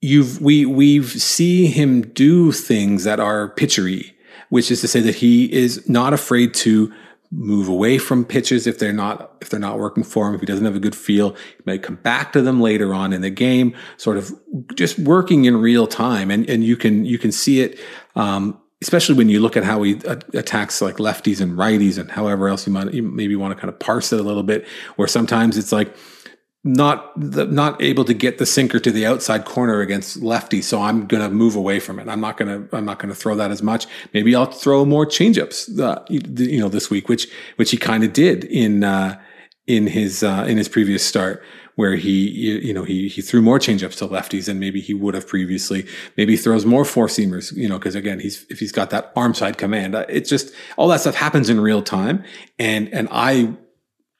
you've 0.00 0.40
we 0.40 0.66
we've 0.66 1.10
see 1.10 1.66
him 1.66 2.02
do 2.02 2.52
things 2.52 3.04
that 3.04 3.20
are 3.20 3.50
pitchery, 3.50 4.14
which 4.48 4.70
is 4.70 4.80
to 4.80 4.88
say 4.88 5.00
that 5.00 5.16
he 5.16 5.52
is 5.52 5.88
not 5.88 6.12
afraid 6.12 6.54
to 6.54 6.92
move 7.34 7.66
away 7.66 7.96
from 7.96 8.26
pitches 8.26 8.66
if 8.66 8.78
they're 8.78 8.92
not 8.92 9.34
if 9.40 9.48
they're 9.48 9.58
not 9.58 9.78
working 9.78 10.04
for 10.04 10.28
him 10.28 10.34
if 10.34 10.40
he 10.40 10.46
doesn't 10.46 10.66
have 10.66 10.76
a 10.76 10.80
good 10.80 10.94
feel 10.94 11.30
he 11.30 11.62
might 11.64 11.82
come 11.82 11.96
back 11.96 12.30
to 12.30 12.42
them 12.42 12.60
later 12.60 12.92
on 12.92 13.10
in 13.10 13.22
the 13.22 13.30
game 13.30 13.74
sort 13.96 14.18
of 14.18 14.30
just 14.74 14.98
working 14.98 15.46
in 15.46 15.56
real 15.56 15.86
time 15.86 16.30
and 16.30 16.48
and 16.50 16.62
you 16.62 16.76
can 16.76 17.06
you 17.06 17.18
can 17.18 17.32
see 17.32 17.62
it 17.62 17.80
um, 18.16 18.60
especially 18.82 19.14
when 19.14 19.28
you 19.28 19.40
look 19.40 19.56
at 19.56 19.64
how 19.64 19.82
he 19.82 19.92
attacks 20.34 20.82
like 20.82 20.96
lefties 20.96 21.40
and 21.40 21.56
righties 21.56 21.96
and 21.96 22.10
however 22.10 22.48
else 22.48 22.66
you 22.66 22.72
might 22.72 22.92
you 22.92 23.02
maybe 23.02 23.36
want 23.36 23.54
to 23.54 23.58
kind 23.58 23.72
of 23.72 23.78
parse 23.78 24.12
it 24.12 24.20
a 24.20 24.22
little 24.22 24.42
bit 24.42 24.66
where 24.96 25.08
sometimes 25.08 25.56
it's 25.56 25.72
like 25.72 25.96
not 26.64 27.12
the, 27.16 27.44
not 27.46 27.82
able 27.82 28.04
to 28.04 28.14
get 28.14 28.38
the 28.38 28.46
sinker 28.46 28.78
to 28.78 28.92
the 28.92 29.04
outside 29.04 29.44
corner 29.44 29.80
against 29.80 30.22
lefty, 30.22 30.62
so 30.62 30.80
I'm 30.80 31.06
going 31.06 31.22
to 31.22 31.28
move 31.28 31.56
away 31.56 31.80
from 31.80 31.98
it. 31.98 32.08
I'm 32.08 32.20
not 32.20 32.36
going 32.36 32.68
to 32.68 32.76
I'm 32.76 32.84
not 32.84 33.00
going 33.00 33.08
to 33.08 33.18
throw 33.18 33.34
that 33.34 33.50
as 33.50 33.62
much. 33.62 33.86
Maybe 34.14 34.36
I'll 34.36 34.46
throw 34.46 34.84
more 34.84 35.04
changeups, 35.04 35.80
uh, 35.80 36.04
you 36.08 36.60
know, 36.60 36.68
this 36.68 36.88
week, 36.88 37.08
which 37.08 37.26
which 37.56 37.72
he 37.72 37.76
kind 37.76 38.04
of 38.04 38.12
did 38.12 38.44
in 38.44 38.84
uh, 38.84 39.20
in 39.66 39.88
his 39.88 40.22
uh, 40.22 40.44
in 40.46 40.56
his 40.56 40.68
previous 40.68 41.04
start, 41.04 41.42
where 41.76 41.96
he 41.96 42.28
you 42.30 42.72
know 42.72 42.84
he 42.84 43.08
he 43.08 43.22
threw 43.22 43.42
more 43.42 43.58
changeups 43.58 43.96
to 43.98 44.08
lefties 44.08 44.46
than 44.46 44.58
maybe 44.58 44.80
he 44.80 44.94
would 44.94 45.14
have 45.14 45.26
previously. 45.26 45.86
Maybe 46.16 46.36
throws 46.36 46.66
more 46.66 46.84
four 46.84 47.06
seamers, 47.06 47.54
you 47.56 47.68
know, 47.68 47.78
because 47.78 47.94
again, 47.94 48.20
he's 48.20 48.46
if 48.50 48.58
he's 48.58 48.72
got 48.72 48.90
that 48.90 49.12
arm 49.16 49.34
side 49.34 49.58
command, 49.58 49.94
uh, 49.94 50.06
it's 50.08 50.28
just 50.28 50.52
all 50.76 50.88
that 50.88 51.00
stuff 51.00 51.14
happens 51.14 51.48
in 51.48 51.60
real 51.60 51.82
time, 51.82 52.24
and 52.58 52.92
and 52.92 53.08
I 53.10 53.54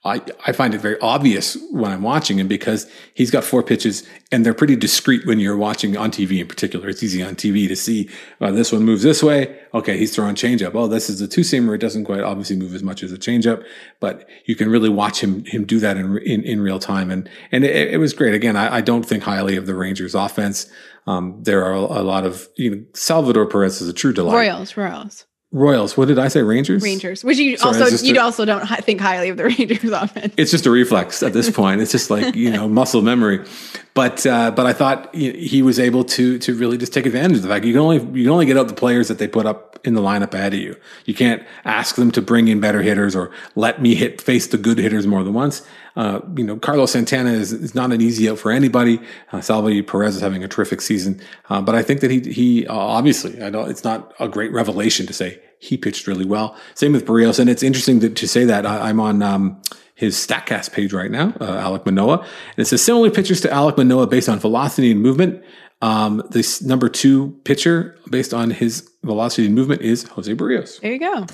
I, 0.04 0.20
I 0.44 0.50
find 0.50 0.74
it 0.74 0.80
very 0.80 0.98
obvious 1.00 1.56
when 1.70 1.92
I'm 1.92 2.02
watching 2.02 2.40
him 2.40 2.48
because 2.48 2.90
he's 3.14 3.30
got 3.30 3.44
four 3.44 3.62
pitches 3.62 4.04
and 4.32 4.44
they're 4.44 4.52
pretty 4.52 4.74
discrete 4.74 5.24
when 5.26 5.38
you're 5.38 5.56
watching 5.56 5.96
on 5.96 6.10
TV 6.10 6.40
in 6.40 6.48
particular. 6.48 6.88
It's 6.88 7.04
easy 7.04 7.22
on 7.22 7.36
TV 7.36 7.68
to 7.68 7.76
see 7.76 8.10
uh, 8.40 8.50
this 8.50 8.72
one 8.72 8.82
moves 8.82 9.04
this 9.04 9.22
way. 9.22 9.56
Okay, 9.74 9.96
he's 9.96 10.12
throwing 10.12 10.34
changeup. 10.34 10.74
Oh, 10.74 10.88
this 10.88 11.08
is 11.08 11.20
a 11.20 11.28
two 11.28 11.42
seamer. 11.42 11.76
It 11.76 11.78
doesn't 11.78 12.04
quite 12.04 12.20
obviously 12.20 12.56
move 12.56 12.74
as 12.74 12.82
much 12.82 13.04
as 13.04 13.12
a 13.12 13.16
changeup, 13.16 13.64
but 14.00 14.28
you 14.44 14.56
can 14.56 14.68
really 14.68 14.88
watch 14.88 15.20
him 15.22 15.44
him 15.44 15.64
do 15.64 15.78
that 15.78 15.96
in 15.96 16.18
in, 16.18 16.42
in 16.42 16.60
real 16.60 16.80
time. 16.80 17.08
And 17.08 17.30
and 17.52 17.64
it, 17.64 17.94
it 17.94 17.98
was 17.98 18.12
great. 18.12 18.34
Again, 18.34 18.56
I, 18.56 18.76
I, 18.76 18.80
don't 18.80 19.04
think 19.04 19.22
highly 19.22 19.56
of 19.56 19.66
the 19.66 19.74
Rangers 19.74 20.16
offense. 20.16 20.68
Um, 21.06 21.40
there 21.42 21.64
are 21.64 21.74
a, 21.74 21.78
a, 21.78 22.02
lot 22.02 22.26
of 22.26 22.48
you 22.56 22.70
know 22.70 22.84
Salvador 22.94 23.46
Perez 23.46 23.80
is 23.80 23.88
a 23.88 23.92
true 23.92 24.12
delight. 24.12 24.34
Royals, 24.34 24.76
Royals. 24.76 25.26
Royals. 25.52 25.98
What 25.98 26.08
did 26.08 26.18
I 26.18 26.28
say? 26.28 26.40
Rangers. 26.42 26.82
Rangers. 26.82 27.22
Which 27.22 27.36
you 27.36 27.58
Sorry, 27.58 27.82
also 27.82 28.04
you 28.06 28.18
also 28.18 28.46
don't 28.46 28.66
think 28.84 29.00
highly 29.00 29.28
of 29.28 29.36
the 29.36 29.44
Rangers 29.58 29.90
offense. 29.90 30.32
It's 30.38 30.50
just 30.50 30.64
a 30.64 30.70
reflex 30.70 31.22
at 31.22 31.34
this 31.34 31.50
point. 31.50 31.82
It's 31.82 31.92
just 31.92 32.10
like 32.10 32.34
you 32.34 32.50
know 32.50 32.68
muscle 32.68 33.02
memory. 33.02 33.44
But 33.92 34.24
uh, 34.24 34.52
but 34.52 34.64
I 34.64 34.72
thought 34.72 35.14
he 35.14 35.60
was 35.60 35.78
able 35.78 36.04
to 36.04 36.38
to 36.38 36.54
really 36.54 36.78
just 36.78 36.94
take 36.94 37.04
advantage 37.04 37.36
of 37.36 37.42
the 37.42 37.48
fact 37.48 37.66
you 37.66 37.74
can 37.74 37.82
only 37.82 37.98
you 38.18 38.24
can 38.24 38.30
only 38.30 38.46
get 38.46 38.56
out 38.56 38.68
the 38.68 38.74
players 38.74 39.08
that 39.08 39.18
they 39.18 39.28
put 39.28 39.44
up 39.44 39.78
in 39.84 39.94
the 39.94 40.00
lineup 40.00 40.32
ahead 40.32 40.54
of 40.54 40.60
you. 40.60 40.74
You 41.04 41.12
can't 41.12 41.42
ask 41.64 41.96
them 41.96 42.10
to 42.12 42.22
bring 42.22 42.48
in 42.48 42.58
better 42.58 42.80
hitters 42.80 43.14
or 43.14 43.30
let 43.54 43.82
me 43.82 43.94
hit 43.94 44.22
face 44.22 44.46
the 44.46 44.56
good 44.56 44.78
hitters 44.78 45.06
more 45.06 45.22
than 45.22 45.34
once. 45.34 45.66
Uh, 45.94 46.20
you 46.36 46.44
know, 46.44 46.56
Carlos 46.56 46.92
Santana 46.92 47.32
is, 47.32 47.52
is 47.52 47.74
not 47.74 47.92
an 47.92 48.00
easy 48.00 48.28
out 48.28 48.38
for 48.38 48.50
anybody. 48.50 49.00
Uh, 49.30 49.40
Salvador 49.40 49.82
Perez 49.82 50.16
is 50.16 50.22
having 50.22 50.42
a 50.42 50.48
terrific 50.48 50.80
season, 50.80 51.20
uh, 51.50 51.60
but 51.60 51.74
I 51.74 51.82
think 51.82 52.00
that 52.00 52.10
he 52.10 52.20
he 52.20 52.66
uh, 52.66 52.74
obviously. 52.74 53.34
It's 53.36 53.84
not 53.84 54.14
a 54.18 54.28
great 54.28 54.52
revelation 54.52 55.06
to 55.06 55.12
say 55.12 55.40
he 55.58 55.76
pitched 55.76 56.06
really 56.06 56.24
well. 56.24 56.56
Same 56.74 56.92
with 56.92 57.04
Berrios, 57.04 57.38
and 57.38 57.50
it's 57.50 57.62
interesting 57.62 58.00
to, 58.00 58.08
to 58.08 58.26
say 58.26 58.44
that 58.44 58.66
I, 58.66 58.90
am 58.90 59.00
on. 59.00 59.22
Um, 59.22 59.60
his 59.94 60.16
Statcast 60.16 60.72
page 60.72 60.92
right 60.92 61.12
now, 61.12 61.28
uh, 61.38 61.62
Alek 61.68 61.86
Manoah. 61.86 62.18
And 62.18 62.58
it 62.58 62.64
says 62.64 62.82
similar 62.82 63.08
pitchers 63.08 63.40
to 63.42 63.48
Alek 63.48 63.76
Manoah 63.76 64.08
based 64.08 64.28
on 64.28 64.40
velocity 64.40 64.90
and 64.90 65.00
movement. 65.00 65.44
Um, 65.80 66.22
this 66.30 66.60
number 66.60 66.88
two 66.88 67.38
pitcher 67.44 67.96
based 68.10 68.34
on 68.34 68.50
his 68.50 68.88
velocity 69.04 69.46
and 69.46 69.54
movement 69.54 69.82
is 69.82 70.04
Jose 70.04 70.34
Berrios. 70.34 70.80
There 70.80 70.92
you 70.92 70.98
go. 70.98 71.26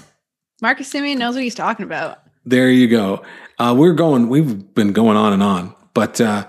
Marcus 0.60 0.92
Semien 0.92 1.16
knows 1.18 1.34
what 1.34 1.44
he's 1.44 1.54
talking 1.54 1.84
about. 1.84 2.18
There 2.44 2.70
you 2.70 2.88
go. 2.88 3.22
Uh, 3.58 3.74
we're 3.76 3.92
going, 3.92 4.28
we've 4.28 4.74
been 4.74 4.92
going 4.92 5.16
on 5.16 5.32
and 5.32 5.42
on, 5.42 5.74
but 5.94 6.20
uh, 6.20 6.46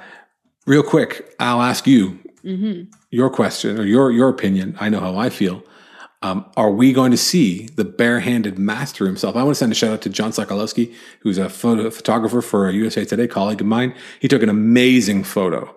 real 0.65 0.83
quick, 0.83 1.35
I'll 1.39 1.61
ask 1.61 1.87
you 1.87 2.19
mm-hmm. 2.43 2.91
your 3.09 3.29
question 3.29 3.79
or 3.79 3.85
your, 3.85 4.11
your 4.11 4.29
opinion. 4.29 4.77
I 4.79 4.89
know 4.89 4.99
how 4.99 5.17
I 5.17 5.29
feel. 5.29 5.63
Um, 6.21 6.45
are 6.57 6.69
we 6.69 6.91
going 6.91 7.11
to 7.11 7.17
see 7.17 7.67
the 7.67 7.85
barehanded 7.85 8.59
master 8.59 9.05
himself? 9.05 9.35
I 9.35 9.43
want 9.43 9.55
to 9.55 9.59
send 9.59 9.71
a 9.71 9.75
shout 9.75 9.93
out 9.93 10.01
to 10.01 10.09
John 10.09 10.31
Sokolowski, 10.31 10.93
who's 11.21 11.37
a 11.37 11.49
photo, 11.49 11.89
photographer 11.89 12.41
for 12.41 12.67
a 12.67 12.73
USA 12.73 13.05
Today 13.05 13.27
colleague 13.27 13.61
of 13.61 13.67
mine. 13.67 13.95
He 14.19 14.27
took 14.27 14.43
an 14.43 14.49
amazing 14.49 15.23
photo 15.23 15.73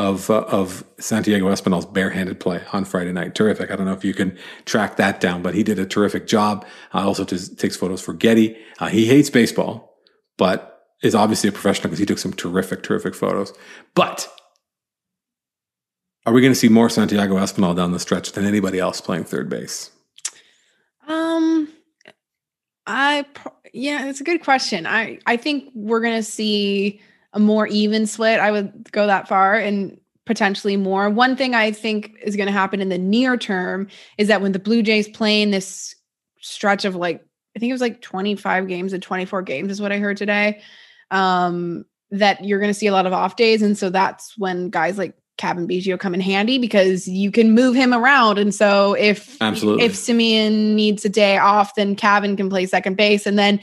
of 0.00 0.30
uh, 0.30 0.44
of 0.48 0.82
Santiago 0.98 1.46
Espinal's 1.52 1.84
barehanded 1.84 2.40
play 2.40 2.62
on 2.72 2.84
Friday 2.86 3.12
night. 3.12 3.34
Terrific. 3.34 3.70
I 3.70 3.76
don't 3.76 3.84
know 3.84 3.92
if 3.92 4.04
you 4.04 4.14
can 4.14 4.36
track 4.64 4.96
that 4.96 5.20
down, 5.20 5.42
but 5.42 5.54
he 5.54 5.62
did 5.62 5.78
a 5.78 5.84
terrific 5.84 6.26
job. 6.26 6.66
Uh, 6.94 7.06
also 7.06 7.24
t- 7.24 7.36
takes 7.56 7.76
photos 7.76 8.00
for 8.00 8.14
Getty. 8.14 8.56
Uh, 8.78 8.88
he 8.88 9.04
hates 9.06 9.28
baseball, 9.28 9.98
but 10.38 10.84
is 11.02 11.14
obviously 11.14 11.48
a 11.48 11.52
professional 11.52 11.88
because 11.88 11.98
he 11.98 12.06
took 12.06 12.18
some 12.18 12.32
terrific, 12.32 12.82
terrific 12.82 13.14
photos. 13.14 13.52
But 13.94 14.28
are 16.24 16.32
we 16.32 16.40
going 16.40 16.52
to 16.52 16.58
see 16.58 16.68
more 16.68 16.88
Santiago 16.88 17.36
Espinal 17.36 17.76
down 17.76 17.92
the 17.92 18.00
stretch 18.00 18.32
than 18.32 18.46
anybody 18.46 18.78
else 18.78 19.00
playing 19.02 19.24
third 19.24 19.50
base? 19.50 19.90
Um, 21.06 21.68
I 22.86 23.26
yeah, 23.74 24.08
it's 24.08 24.22
a 24.22 24.24
good 24.24 24.42
question. 24.42 24.86
I 24.86 25.18
I 25.26 25.36
think 25.36 25.70
we're 25.74 26.00
going 26.00 26.16
to 26.16 26.22
see 26.22 27.02
a 27.32 27.38
more 27.38 27.66
even 27.66 28.06
split. 28.06 28.40
I 28.40 28.50
would 28.50 28.90
go 28.92 29.06
that 29.06 29.28
far 29.28 29.54
and 29.54 29.98
potentially 30.26 30.76
more. 30.76 31.08
One 31.10 31.36
thing 31.36 31.54
I 31.54 31.72
think 31.72 32.12
is 32.22 32.36
going 32.36 32.46
to 32.46 32.52
happen 32.52 32.80
in 32.80 32.88
the 32.88 32.98
near 32.98 33.36
term 33.36 33.88
is 34.18 34.28
that 34.28 34.42
when 34.42 34.52
the 34.52 34.58
Blue 34.58 34.82
Jays 34.82 35.08
play 35.08 35.42
in 35.42 35.50
this 35.50 35.94
stretch 36.40 36.84
of 36.84 36.94
like 36.94 37.24
I 37.56 37.58
think 37.58 37.70
it 37.70 37.74
was 37.74 37.80
like 37.80 38.00
25 38.00 38.68
games 38.68 38.92
and 38.92 39.02
24 39.02 39.42
games 39.42 39.72
is 39.72 39.80
what 39.80 39.92
I 39.92 39.98
heard 39.98 40.16
today. 40.16 40.62
Um, 41.10 41.84
that 42.12 42.44
you're 42.44 42.60
going 42.60 42.70
to 42.70 42.78
see 42.78 42.86
a 42.86 42.92
lot 42.92 43.06
of 43.06 43.12
off 43.12 43.36
days, 43.36 43.62
and 43.62 43.76
so 43.78 43.90
that's 43.90 44.36
when 44.36 44.70
guys 44.70 44.98
like 44.98 45.16
Cavan 45.40 45.66
Biggio 45.66 45.98
come 45.98 46.14
in 46.14 46.20
handy 46.20 46.58
because 46.58 47.08
you 47.08 47.32
can 47.32 47.52
move 47.52 47.74
him 47.74 47.94
around. 47.94 48.38
And 48.38 48.54
so 48.54 48.94
if 48.94 49.40
Absolutely. 49.40 49.84
if 49.84 49.94
Semien 49.94 50.74
needs 50.74 51.04
a 51.04 51.08
day 51.08 51.38
off, 51.38 51.74
then 51.76 51.96
Cavan 51.96 52.36
can 52.36 52.50
play 52.50 52.66
second 52.66 52.96
base. 52.96 53.26
And 53.26 53.38
then 53.38 53.60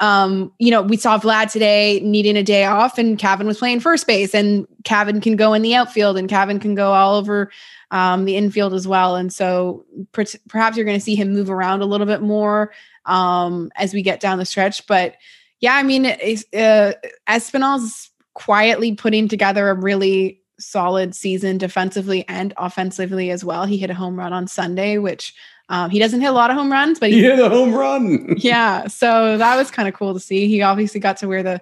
um, 0.00 0.52
you 0.58 0.70
know, 0.70 0.82
we 0.82 0.96
saw 0.96 1.18
Vlad 1.18 1.50
today 1.50 2.00
needing 2.00 2.36
a 2.36 2.42
day 2.42 2.64
off, 2.64 2.98
and 2.98 3.18
Cavan 3.18 3.46
was 3.46 3.58
playing 3.58 3.80
first 3.80 4.06
base, 4.06 4.34
and 4.34 4.66
Cavan 4.84 5.20
can 5.20 5.36
go 5.36 5.54
in 5.54 5.62
the 5.62 5.74
outfield, 5.74 6.16
and 6.16 6.28
Cavan 6.28 6.60
can 6.60 6.74
go 6.74 6.92
all 6.92 7.16
over 7.16 7.50
um, 7.90 8.24
the 8.24 8.36
infield 8.36 8.74
as 8.74 8.86
well. 8.86 9.16
And 9.16 9.32
so 9.32 9.84
per- 10.12 10.24
perhaps 10.48 10.76
you're 10.76 10.86
going 10.86 10.98
to 10.98 11.04
see 11.04 11.16
him 11.16 11.32
move 11.32 11.50
around 11.50 11.80
a 11.80 11.86
little 11.86 12.06
bit 12.06 12.22
more 12.22 12.72
um, 13.06 13.70
as 13.76 13.92
we 13.92 14.02
get 14.02 14.20
down 14.20 14.38
the 14.38 14.44
stretch. 14.44 14.86
But 14.86 15.16
yeah, 15.60 15.74
I 15.74 15.82
mean, 15.82 16.06
uh, 16.06 16.92
Espinal's 17.26 18.10
quietly 18.34 18.94
putting 18.94 19.26
together 19.26 19.68
a 19.68 19.74
really 19.74 20.40
solid 20.60 21.14
season 21.14 21.58
defensively 21.58 22.24
and 22.28 22.52
offensively 22.56 23.30
as 23.30 23.44
well. 23.44 23.64
He 23.64 23.78
hit 23.78 23.90
a 23.90 23.94
home 23.94 24.16
run 24.16 24.32
on 24.32 24.46
Sunday, 24.46 24.98
which 24.98 25.34
um, 25.68 25.90
he 25.90 25.98
doesn't 25.98 26.20
hit 26.20 26.28
a 26.28 26.32
lot 26.32 26.50
of 26.50 26.56
home 26.56 26.72
runs, 26.72 26.98
but 26.98 27.10
he, 27.10 27.16
he 27.16 27.22
hit 27.22 27.38
a 27.38 27.48
home 27.48 27.74
run. 27.74 28.34
yeah, 28.38 28.86
so 28.86 29.36
that 29.36 29.56
was 29.56 29.70
kind 29.70 29.88
of 29.88 29.94
cool 29.94 30.14
to 30.14 30.20
see. 30.20 30.48
He 30.48 30.62
obviously 30.62 31.00
got 31.00 31.16
to 31.18 31.28
wear 31.28 31.42
the 31.42 31.60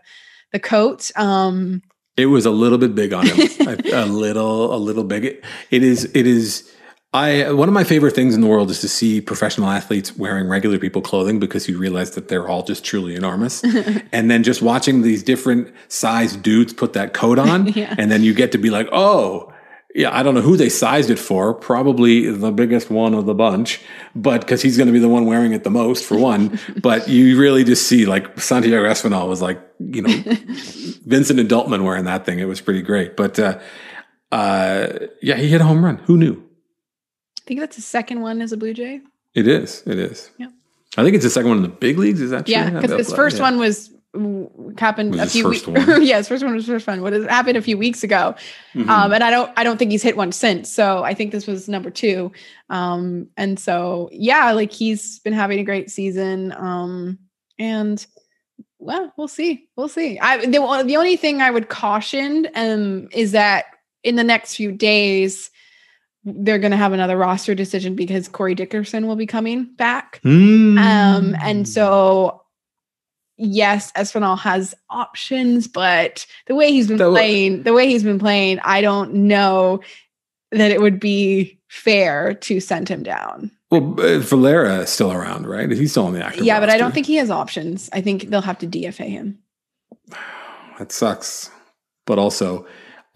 the 0.53 0.61
coat. 0.61 1.11
Um, 1.17 1.83
it 2.17 2.27
was 2.27 2.47
a 2.47 2.51
little 2.51 2.79
bit 2.79 2.95
big 2.95 3.13
on 3.13 3.27
him, 3.27 3.49
a, 3.69 4.05
a, 4.05 4.07
little, 4.07 4.75
a 4.75 4.79
little 4.79 5.05
big. 5.05 5.25
It, 5.25 5.45
it 5.71 5.83
is, 5.83 6.05
it 6.15 6.27
is 6.27 6.73
I 7.17 7.51
one 7.53 7.69
of 7.69 7.73
my 7.73 7.85
favorite 7.85 8.15
things 8.15 8.35
in 8.35 8.43
the 8.43 8.47
world 8.47 8.71
is 8.71 8.81
to 8.83 8.89
see 8.89 9.21
professional 9.21 9.71
athletes 9.71 10.17
wearing 10.17 10.49
regular 10.49 10.79
people 10.79 11.01
clothing 11.01 11.39
because 11.39 11.69
you 11.69 11.79
realize 11.79 12.11
that 12.11 12.29
they're 12.29 12.47
all 12.47 12.63
just 12.63 12.85
truly 12.85 13.15
enormous. 13.15 13.65
and 14.13 14.31
then 14.31 14.43
just 14.43 14.61
watching 14.61 15.03
these 15.03 15.23
different 15.23 15.73
sized 15.89 16.43
dudes 16.43 16.73
put 16.73 16.93
that 16.93 17.15
coat 17.15 17.39
on 17.39 17.69
yeah. 17.69 17.95
and 17.97 18.11
then 18.11 18.23
you 18.23 18.35
get 18.35 18.53
to 18.53 18.59
be 18.59 18.71
like, 18.71 18.89
"Oh, 18.93 19.53
yeah, 19.97 20.15
I 20.15 20.23
don't 20.23 20.35
know 20.35 20.43
who 20.43 20.59
they 20.59 20.69
sized 20.69 21.09
it 21.09 21.19
for. 21.19 21.55
Probably 21.55 22.31
the 22.31 22.53
biggest 22.53 22.91
one 22.91 23.15
of 23.15 23.25
the 23.25 23.33
bunch, 23.33 23.81
but 24.15 24.43
because 24.43 24.61
he's 24.61 24.77
going 24.77 24.89
to 24.89 24.93
be 24.93 24.99
the 24.99 25.09
one 25.09 25.25
wearing 25.25 25.55
it 25.55 25.65
the 25.65 25.71
most 25.71 26.05
for 26.05 26.19
one. 26.19 26.61
but 26.83 27.09
you 27.09 27.41
really 27.41 27.65
just 27.65 27.89
see 27.89 28.05
like 28.05 28.39
Santiago 28.39 28.87
Espinal 28.87 29.27
was 29.27 29.41
like, 29.41 29.59
you 29.81 30.03
know, 30.03 30.11
Vincent 31.07 31.41
Adultman 31.41 31.83
wearing 31.83 32.05
that 32.05 32.27
thing. 32.27 32.39
It 32.41 32.45
was 32.45 32.61
pretty 32.61 32.83
great. 32.83 33.17
But 33.17 33.39
uh, 33.39 33.59
uh, 34.31 34.89
yeah, 35.23 35.37
he 35.37 35.49
hit 35.49 35.63
a 35.63 35.65
home 35.65 35.83
run. 35.83 35.97
Who 36.05 36.19
knew? 36.19 36.45
I 37.41 37.43
think 37.47 37.61
that's 37.61 37.77
the 37.77 37.83
second 37.83 38.21
one 38.21 38.43
as 38.43 38.53
a 38.53 38.59
Blue 38.59 38.75
Jay. 38.75 39.01
It 39.35 39.49
is. 39.49 39.83
It 39.87 39.99
is. 39.99 40.31
Yeah. 40.37 40.49
I 40.99 41.05
think 41.05 41.15
it's 41.15 41.25
the 41.25 41.31
second 41.31 41.49
one 41.49 41.59
in 41.59 41.63
the 41.63 41.71
big 41.71 41.99
leagues. 41.99 42.21
Is 42.21 42.33
that 42.33 42.45
true? 42.45 42.53
Yeah, 42.53 42.69
because 42.69 42.91
his 42.91 43.15
first 43.15 43.39
yeah. 43.39 43.45
one 43.45 43.59
was 43.59 43.91
happened 44.79 45.15
a 45.15 45.27
few 45.27 45.49
weeks. 45.49 45.67
yes, 46.01 46.29
first 46.29 46.45
one 46.45 46.55
was 46.55 46.67
first 46.67 46.87
one. 46.87 47.03
What 47.03 47.13
has 47.13 47.25
happened 47.27 47.57
a 47.57 47.63
few 47.63 47.79
weeks 47.79 48.03
ago, 48.03 48.35
mm-hmm. 48.75 48.89
um, 48.89 49.13
and 49.13 49.23
I 49.23 49.31
don't, 49.31 49.53
I 49.57 49.65
don't 49.65 49.77
think 49.77 49.91
he's 49.91 50.03
hit 50.03 50.17
one 50.17 50.33
since. 50.33 50.71
So 50.71 51.05
I 51.05 51.15
think 51.15 51.33
this 51.33 51.47
was 51.47 51.69
number 51.69 51.91
two, 51.91 52.33
um, 52.71 53.29
and 53.37 53.59
so 53.59 54.09
yeah, 54.13 54.53
like 54.53 54.73
he's 54.73 55.19
been 55.21 55.33
having 55.33 55.59
a 55.59 55.65
great 55.65 55.91
season, 55.91 56.53
um, 56.53 57.19
and 57.59 58.05
well, 58.79 59.13
we'll 59.17 59.29
see, 59.29 59.69
we'll 59.77 59.89
see. 59.89 60.19
I 60.19 60.47
the, 60.47 60.83
the 60.87 60.97
only 60.97 61.17
thing 61.17 61.43
I 61.43 61.51
would 61.51 61.69
caution 61.69 62.49
um, 62.55 63.09
is 63.13 63.33
that 63.33 63.67
in 64.03 64.17
the 64.17 64.25
next 64.25 64.55
few 64.55 64.73
days 64.73 65.51
they're 66.27 66.59
going 66.59 66.73
to 66.73 66.77
have 66.77 66.93
another 66.93 67.17
roster 67.17 67.55
decision 67.55 67.95
because 67.95 68.27
Corey 68.29 68.55
Dickerson 68.55 69.07
will 69.07 69.17
be 69.17 69.27
coming 69.27 69.73
back. 69.77 70.21
Mm. 70.25 70.79
Um, 70.79 71.37
and 71.41 71.69
so, 71.69 72.43
yes, 73.37 73.93
Espinal 73.93 74.39
has 74.39 74.75
options, 74.91 75.69
but 75.69 76.27
the 76.47 76.55
way 76.55 76.71
he's 76.71 76.89
been 76.89 76.97
that 76.99 77.11
playing, 77.11 77.63
the 77.63 77.73
way 77.73 77.89
he's 77.89 78.05
been 78.05 78.19
playing, 78.19 78.59
I 78.65 78.81
don't 78.81 79.13
know 79.13 79.81
that 80.53 80.71
it 80.71 80.81
would 80.81 81.01
be 81.01 81.59
fair 81.69 82.35
to 82.35 82.61
send 82.61 82.89
him 82.89 83.03
down. 83.03 83.51
Well, 83.71 84.01
uh, 84.01 84.19
Valera 84.21 84.79
is 84.81 84.91
still 84.91 85.13
around, 85.13 85.47
right? 85.47 85.71
He's 85.71 85.91
still 85.91 86.07
on 86.07 86.13
the 86.13 86.25
active. 86.25 86.45
Yeah, 86.45 86.55
roster. 86.55 86.67
but 86.67 86.75
I 86.75 86.79
don't 86.79 86.95
think 86.95 87.07
he 87.07 87.17
has 87.17 87.31
options. 87.31 87.91
I 87.93 88.01
think 88.01 88.29
they'll 88.29 88.41
have 88.41 88.59
to 88.59 88.67
DFA 88.67 89.09
him. 89.09 89.39
That 90.79 90.93
sucks. 90.93 91.51
But 92.05 92.19
also, 92.19 92.67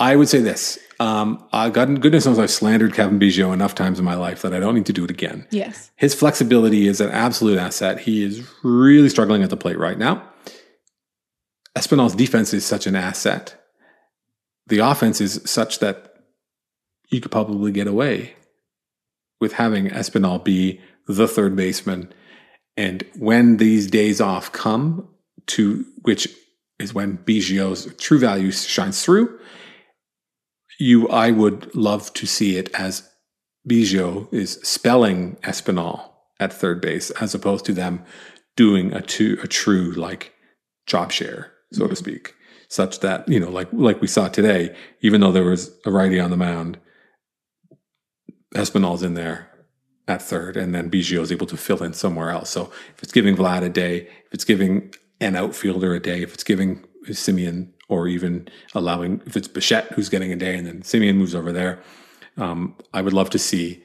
I 0.00 0.16
would 0.16 0.28
say 0.28 0.40
this 0.40 0.78
um, 0.98 1.42
uh, 1.52 1.68
God, 1.68 2.00
goodness 2.00 2.26
knows 2.26 2.38
I've 2.38 2.50
slandered 2.50 2.92
Cavan 2.94 3.20
Biggio 3.20 3.52
enough 3.52 3.74
times 3.74 3.98
in 3.98 4.04
my 4.04 4.14
life 4.14 4.42
that 4.42 4.52
I 4.52 4.60
don't 4.60 4.74
need 4.74 4.86
to 4.86 4.92
do 4.92 5.04
it 5.04 5.10
again. 5.10 5.46
Yes. 5.50 5.90
His 5.96 6.14
flexibility 6.14 6.88
is 6.88 7.00
an 7.00 7.10
absolute 7.10 7.58
asset. 7.58 8.00
He 8.00 8.24
is 8.24 8.46
really 8.62 9.08
struggling 9.08 9.42
at 9.42 9.50
the 9.50 9.56
plate 9.56 9.78
right 9.78 9.98
now. 9.98 10.22
Espinal's 11.76 12.14
defense 12.14 12.52
is 12.52 12.66
such 12.66 12.86
an 12.86 12.96
asset. 12.96 13.56
The 14.66 14.80
offense 14.80 15.20
is 15.20 15.40
such 15.44 15.78
that 15.78 16.14
you 17.10 17.20
could 17.20 17.32
probably 17.32 17.72
get 17.72 17.86
away 17.86 18.34
with 19.40 19.54
having 19.54 19.88
Espinal 19.88 20.44
be 20.44 20.80
the 21.06 21.26
third 21.26 21.56
baseman. 21.56 22.12
And 22.76 23.04
when 23.16 23.56
these 23.56 23.86
days 23.86 24.20
off 24.20 24.52
come, 24.52 25.08
to 25.46 25.84
which 26.02 26.28
is 26.78 26.94
when 26.94 27.18
Biggio's 27.18 27.92
true 27.96 28.18
value 28.18 28.50
shines 28.52 29.02
through. 29.02 29.38
You, 30.80 31.08
I 31.10 31.30
would 31.30 31.74
love 31.74 32.12
to 32.14 32.26
see 32.26 32.56
it 32.56 32.74
as 32.74 33.06
Biggio 33.68 34.32
is 34.32 34.54
spelling 34.62 35.36
Espinal 35.42 36.08
at 36.40 36.54
third 36.54 36.80
base, 36.80 37.10
as 37.12 37.34
opposed 37.34 37.66
to 37.66 37.74
them 37.74 38.02
doing 38.56 38.92
a, 38.94 39.02
two, 39.02 39.38
a 39.42 39.46
true 39.46 39.92
like 39.92 40.32
job 40.86 41.12
share, 41.12 41.52
so 41.70 41.82
mm-hmm. 41.82 41.90
to 41.90 41.96
speak, 41.96 42.34
such 42.68 43.00
that 43.00 43.28
you 43.28 43.38
know, 43.38 43.50
like 43.50 43.68
like 43.72 44.00
we 44.00 44.06
saw 44.06 44.28
today, 44.28 44.74
even 45.02 45.20
though 45.20 45.32
there 45.32 45.44
was 45.44 45.70
a 45.84 45.90
righty 45.90 46.18
on 46.18 46.30
the 46.30 46.36
mound, 46.36 46.78
Espinal's 48.54 49.02
in 49.02 49.12
there 49.12 49.50
at 50.08 50.22
third, 50.22 50.56
and 50.56 50.74
then 50.74 50.90
Biggio 50.90 51.20
is 51.20 51.30
able 51.30 51.46
to 51.46 51.58
fill 51.58 51.82
in 51.82 51.92
somewhere 51.92 52.30
else. 52.30 52.48
So 52.48 52.72
if 52.96 53.02
it's 53.02 53.12
giving 53.12 53.36
Vlad 53.36 53.62
a 53.62 53.68
day, 53.68 54.08
if 54.26 54.32
it's 54.32 54.44
giving 54.44 54.94
an 55.20 55.36
outfielder 55.36 55.94
a 55.94 56.00
day, 56.00 56.22
if 56.22 56.32
it's 56.32 56.44
giving 56.44 56.86
Semien 57.08 57.72
or 57.90 58.08
even 58.08 58.48
allowing 58.74 59.20
if 59.26 59.36
it's 59.36 59.48
Bichette 59.48 59.92
who's 59.92 60.08
getting 60.08 60.32
a 60.32 60.36
day 60.36 60.56
and 60.56 60.66
then 60.66 60.82
Semien 60.82 61.16
moves 61.16 61.34
over 61.34 61.52
there, 61.52 61.82
um, 62.38 62.74
I 62.94 63.02
would 63.02 63.12
love 63.12 63.28
to 63.30 63.38
see 63.38 63.82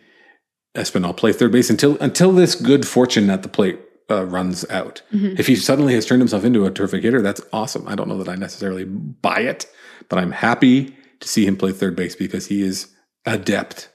Espinal 0.76 1.16
play 1.16 1.34
third 1.34 1.52
base 1.52 1.70
until 1.70 1.98
until 2.00 2.32
this 2.32 2.56
good 2.56 2.88
fortune 2.88 3.30
at 3.30 3.44
the 3.44 3.50
plate 3.50 3.80
uh, 4.10 4.26
runs 4.26 4.70
out. 4.70 5.02
Mm-hmm. 5.12 5.36
If 5.38 5.48
he 5.48 5.56
suddenly 5.56 5.94
has 5.96 6.06
turned 6.06 6.22
himself 6.22 6.46
into 6.46 6.66
a 6.66 6.72
terrific 6.72 7.04
hitter, 7.04 7.22
that's 7.22 7.42
awesome. 7.52 7.88
I 7.88 7.96
don't 7.96 8.08
know 8.08 8.22
that 8.22 8.30
I 8.30 8.36
necessarily 8.36 8.86
buy 8.86 9.40
it, 9.40 9.66
but 10.10 10.20
I'm 10.20 10.32
happy 10.32 10.96
to 11.20 11.28
see 11.28 11.46
him 11.46 11.58
play 11.58 11.72
third 11.72 11.96
base 11.96 12.16
because 12.16 12.48
he 12.48 12.62
is 12.62 12.94
adept 13.26 13.90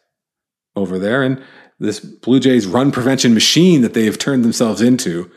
over 0.74 0.99
there. 0.99 1.23
And 1.23 1.43
this 1.78 2.01
Blue 2.01 2.41
Jays 2.41 2.66
run 2.66 2.91
prevention 2.91 3.35
machine 3.35 3.82
that 3.82 3.95
they 3.95 4.05
have 4.07 4.19
turned 4.19 4.45
themselves 4.45 4.81
into, 4.81 5.31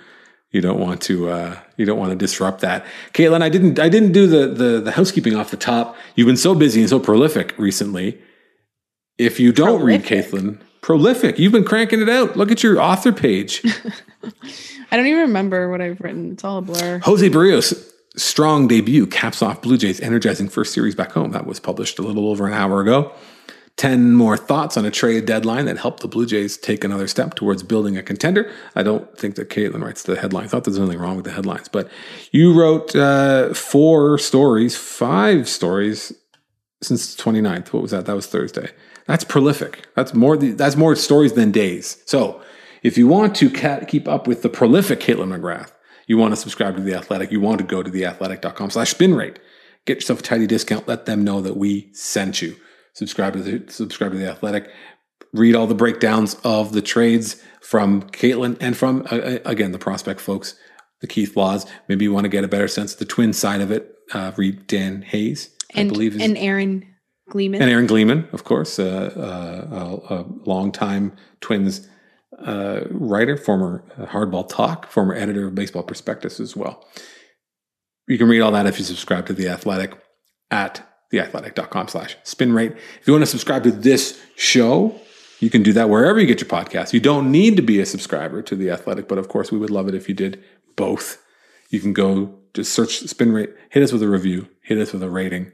you 0.54 0.62
don't 0.62 0.80
want 0.80 1.02
to 1.02 1.30
uh, 1.30 1.60
you 1.76 1.86
don't 1.86 2.00
want 2.00 2.12
to 2.12 2.16
disrupt 2.16 2.62
that. 2.62 2.86
Kaitlyn, 3.14 3.42
I 3.42 3.50
didn't 3.50 3.80
I 3.80 3.90
didn't 3.90 4.14
do 4.14 4.28
the, 4.28 4.48
the 4.48 4.80
the 4.80 4.92
housekeeping 4.92 5.36
off 5.36 5.52
the 5.52 5.58
top. 5.58 5.98
You've 6.16 6.28
been 6.28 6.38
so 6.38 6.56
busy 6.56 6.80
and 6.80 6.90
so 6.90 7.00
prolific 7.00 7.58
recently. 7.58 8.22
If 9.18 9.40
you 9.40 9.52
don't 9.52 9.80
prolific. 9.80 10.10
read 10.10 10.24
Kaitlyn, 10.26 10.62
prolific. 10.82 11.38
You've 11.38 11.52
been 11.52 11.66
cranking 11.66 12.02
it 12.02 12.10
out. 12.10 12.38
Look 12.38 12.52
at 12.52 12.64
your 12.64 12.80
author 12.80 13.12
page. 13.12 13.62
I 14.92 14.96
don't 14.96 15.08
even 15.08 15.22
remember 15.22 15.70
what 15.70 15.82
I've 15.82 16.00
written. 16.00 16.32
It's 16.32 16.44
all 16.44 16.60
a 16.60 16.62
blur. 16.62 17.00
Jose 17.00 17.28
Berrios 17.30 17.92
strong 18.16 18.68
debut 18.68 19.08
caps 19.08 19.42
off 19.42 19.62
Blue 19.62 19.78
Jays 19.78 20.00
energizing 20.02 20.48
first 20.48 20.72
series 20.72 20.94
back 20.94 21.12
home. 21.12 21.32
That 21.32 21.48
was 21.48 21.60
published 21.60 21.98
a 21.98 22.04
little 22.04 22.30
over 22.30 22.46
an 22.46 22.54
hour 22.54 22.80
ago. 22.80 23.12
10 23.84 24.16
more 24.16 24.38
thoughts 24.38 24.78
on 24.78 24.86
a 24.86 24.90
trade 24.90 25.26
deadline 25.26 25.66
that 25.66 25.78
helped 25.78 26.00
the 26.00 26.08
Blue 26.08 26.26
Jays 26.26 26.56
take 26.56 26.86
another 26.86 27.06
step 27.06 27.36
towards 27.36 27.64
building 27.64 27.98
a 27.98 28.02
contender. 28.02 28.50
I 28.78 28.82
don't 28.82 29.18
think 29.18 29.36
that 29.36 29.50
Kaitlyn 29.50 29.84
writes 29.84 30.04
the 30.04 30.16
headline. 30.16 30.46
I 30.46 30.48
thought 30.48 30.64
there's 30.64 30.80
nothing 30.80 31.00
wrong 31.00 31.18
with 31.18 31.26
the 31.26 31.34
headlines, 31.34 31.68
but 31.68 31.92
you 32.32 32.58
wrote 32.58 32.96
uh, 32.96 33.54
four 33.54 34.18
stories, 34.20 34.78
five 34.78 35.50
stories 35.50 36.14
since 36.82 37.14
the 37.14 37.22
29th. 37.22 37.74
What 37.74 37.82
was 37.82 37.92
that? 37.92 38.06
That 38.06 38.16
was 38.16 38.26
Thursday. 38.26 38.70
That's 39.06 39.26
prolific. 39.26 39.86
That's 39.98 40.14
more. 40.14 40.38
That's 40.38 40.78
more 40.78 40.96
stories 40.96 41.34
than 41.34 41.52
days. 41.52 42.02
So, 42.06 42.42
if 42.84 42.98
you 42.98 43.10
want 43.10 43.36
to 43.36 43.50
keep 43.50 44.08
up 44.08 44.28
with 44.28 44.44
the 44.44 44.50
prolific 44.50 45.02
Kaitlyn 45.02 45.38
McGrath, 45.38 45.74
you 46.08 46.18
want 46.18 46.32
to 46.32 46.38
subscribe 46.38 46.78
to 46.78 46.82
the 46.82 46.96
Athletic. 46.96 47.34
You 47.34 47.42
want 47.42 47.58
to 47.58 47.66
go 47.66 47.84
to 47.84 47.92
theathletic.com/slash 47.92 48.92
spin 48.92 49.14
rate. 49.14 49.40
Get 49.86 49.98
yourself 49.98 50.22
a 50.22 50.24
tidy 50.24 50.48
discount. 50.48 50.88
Let 50.88 51.06
them 51.06 51.26
know 51.26 51.42
that 51.42 51.58
we 51.58 51.90
sent 51.92 52.42
you. 52.42 52.56
Subscribe 52.94 53.34
to 53.34 53.41
the 53.41 53.72
subscribe 53.72 54.11
to 54.11 54.18
the 54.18 54.30
Athletic. 54.30 54.70
Read 55.34 55.56
all 55.56 55.65
the 55.65 55.76
breakdowns 55.76 56.36
of 56.44 56.74
the 56.74 56.82
trades 56.82 57.41
from 57.61 58.03
Kaitlyn 58.03 58.57
and 58.60 58.78
from 58.78 59.07
uh, 59.11 59.40
again 59.45 59.72
the 59.72 59.80
prospect 59.80 60.22
folks, 60.22 60.56
the 61.02 61.07
Keith 61.07 61.36
Laws. 61.36 61.65
Maybe 61.88 62.06
you 62.06 62.14
want 62.14 62.26
to 62.26 62.30
get 62.30 62.44
a 62.44 62.48
better 62.48 62.68
sense 62.68 62.94
of 62.94 62.99
the 62.99 63.06
twin 63.06 63.34
side 63.34 63.61
of 63.61 63.72
it. 63.72 63.95
Uh, 64.14 64.32
read 64.38 64.68
Dan 64.68 65.02
Hayes, 65.02 65.49
and, 65.74 65.90
I 65.90 65.94
believe, 65.94 66.20
and 66.20 66.38
Aaron 66.38 66.86
Gleeman. 67.30 67.61
And 67.61 67.72
Aaron 67.72 67.88
Gleeman, 67.88 68.28
of 68.32 68.44
course, 68.44 68.78
uh, 68.78 69.11
uh, 69.15 70.15
a 70.15 70.26
longtime 70.45 71.14
Twins 71.41 71.88
uh, 72.40 72.82
writer, 72.91 73.38
former 73.38 73.84
uh, 73.98 74.06
Hardball 74.06 74.48
Talk, 74.48 74.88
former 74.88 75.15
editor 75.15 75.48
of 75.48 75.56
Baseball 75.56 75.84
Prospectus 75.84 76.40
as 76.40 76.56
well. 76.56 76.86
You 78.07 78.18
can 78.18 78.28
read 78.28 78.41
all 78.41 78.52
that 78.52 78.65
if 78.65 78.78
you 78.78 78.86
subscribe 78.86 79.26
to 79.28 79.34
The 79.34 79.48
Athletic 79.48 79.98
at 80.52 80.88
theathletic.com 81.14 81.88
slash 81.88 82.18
spin 82.23 82.53
rate. 82.53 82.73
If 82.99 83.07
you 83.07 83.14
want 83.14 83.22
to 83.22 83.27
subscribe 83.27 83.64
to 83.64 83.72
this 83.72 84.19
show, 84.35 84.99
you 85.40 85.49
can 85.49 85.64
do 85.64 85.73
that 85.73 85.90
wherever 85.90 86.19
you 86.19 86.26
get 86.26 86.41
your 86.41 86.49
podcast. 86.49 86.94
You 86.94 86.99
don't 86.99 87.31
need 87.31 87.56
to 87.57 87.61
be 87.61 87.80
a 87.80 87.85
subscriber 87.85 88.41
to 88.41 88.56
The 88.56 88.72
Athletic, 88.72 89.07
but 89.07 89.18
of 89.18 89.30
course, 89.30 89.52
we 89.52 89.57
would 89.57 89.69
love 89.69 89.88
it 89.88 89.95
if 89.95 90.10
you 90.10 90.15
did 90.15 90.44
both. 90.76 91.23
You 91.69 91.80
can 91.80 91.94
go 91.94 92.35
just 92.53 92.73
search 92.73 92.99
spin 92.99 93.31
rate, 93.31 93.52
hit 93.69 93.84
us 93.84 93.91
with 93.91 94.03
a 94.03 94.07
review, 94.07 94.48
hit 94.61 94.77
us 94.77 94.91
with 94.91 95.03
a 95.03 95.10
rating 95.10 95.52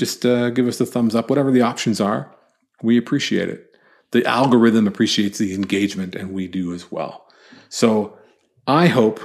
just 0.00 0.24
uh, 0.24 0.48
give 0.48 0.66
us 0.66 0.78
the 0.78 0.86
thumbs 0.86 1.14
up, 1.14 1.28
whatever 1.28 1.52
the 1.52 1.60
options 1.60 2.00
are. 2.00 2.34
We 2.82 2.96
appreciate 2.96 3.50
it. 3.50 3.66
The 4.12 4.24
algorithm 4.24 4.88
appreciates 4.88 5.38
the 5.38 5.54
engagement, 5.54 6.16
and 6.16 6.32
we 6.32 6.48
do 6.48 6.72
as 6.72 6.90
well. 6.90 7.26
So 7.68 8.16
I 8.66 8.86
hope 8.86 9.20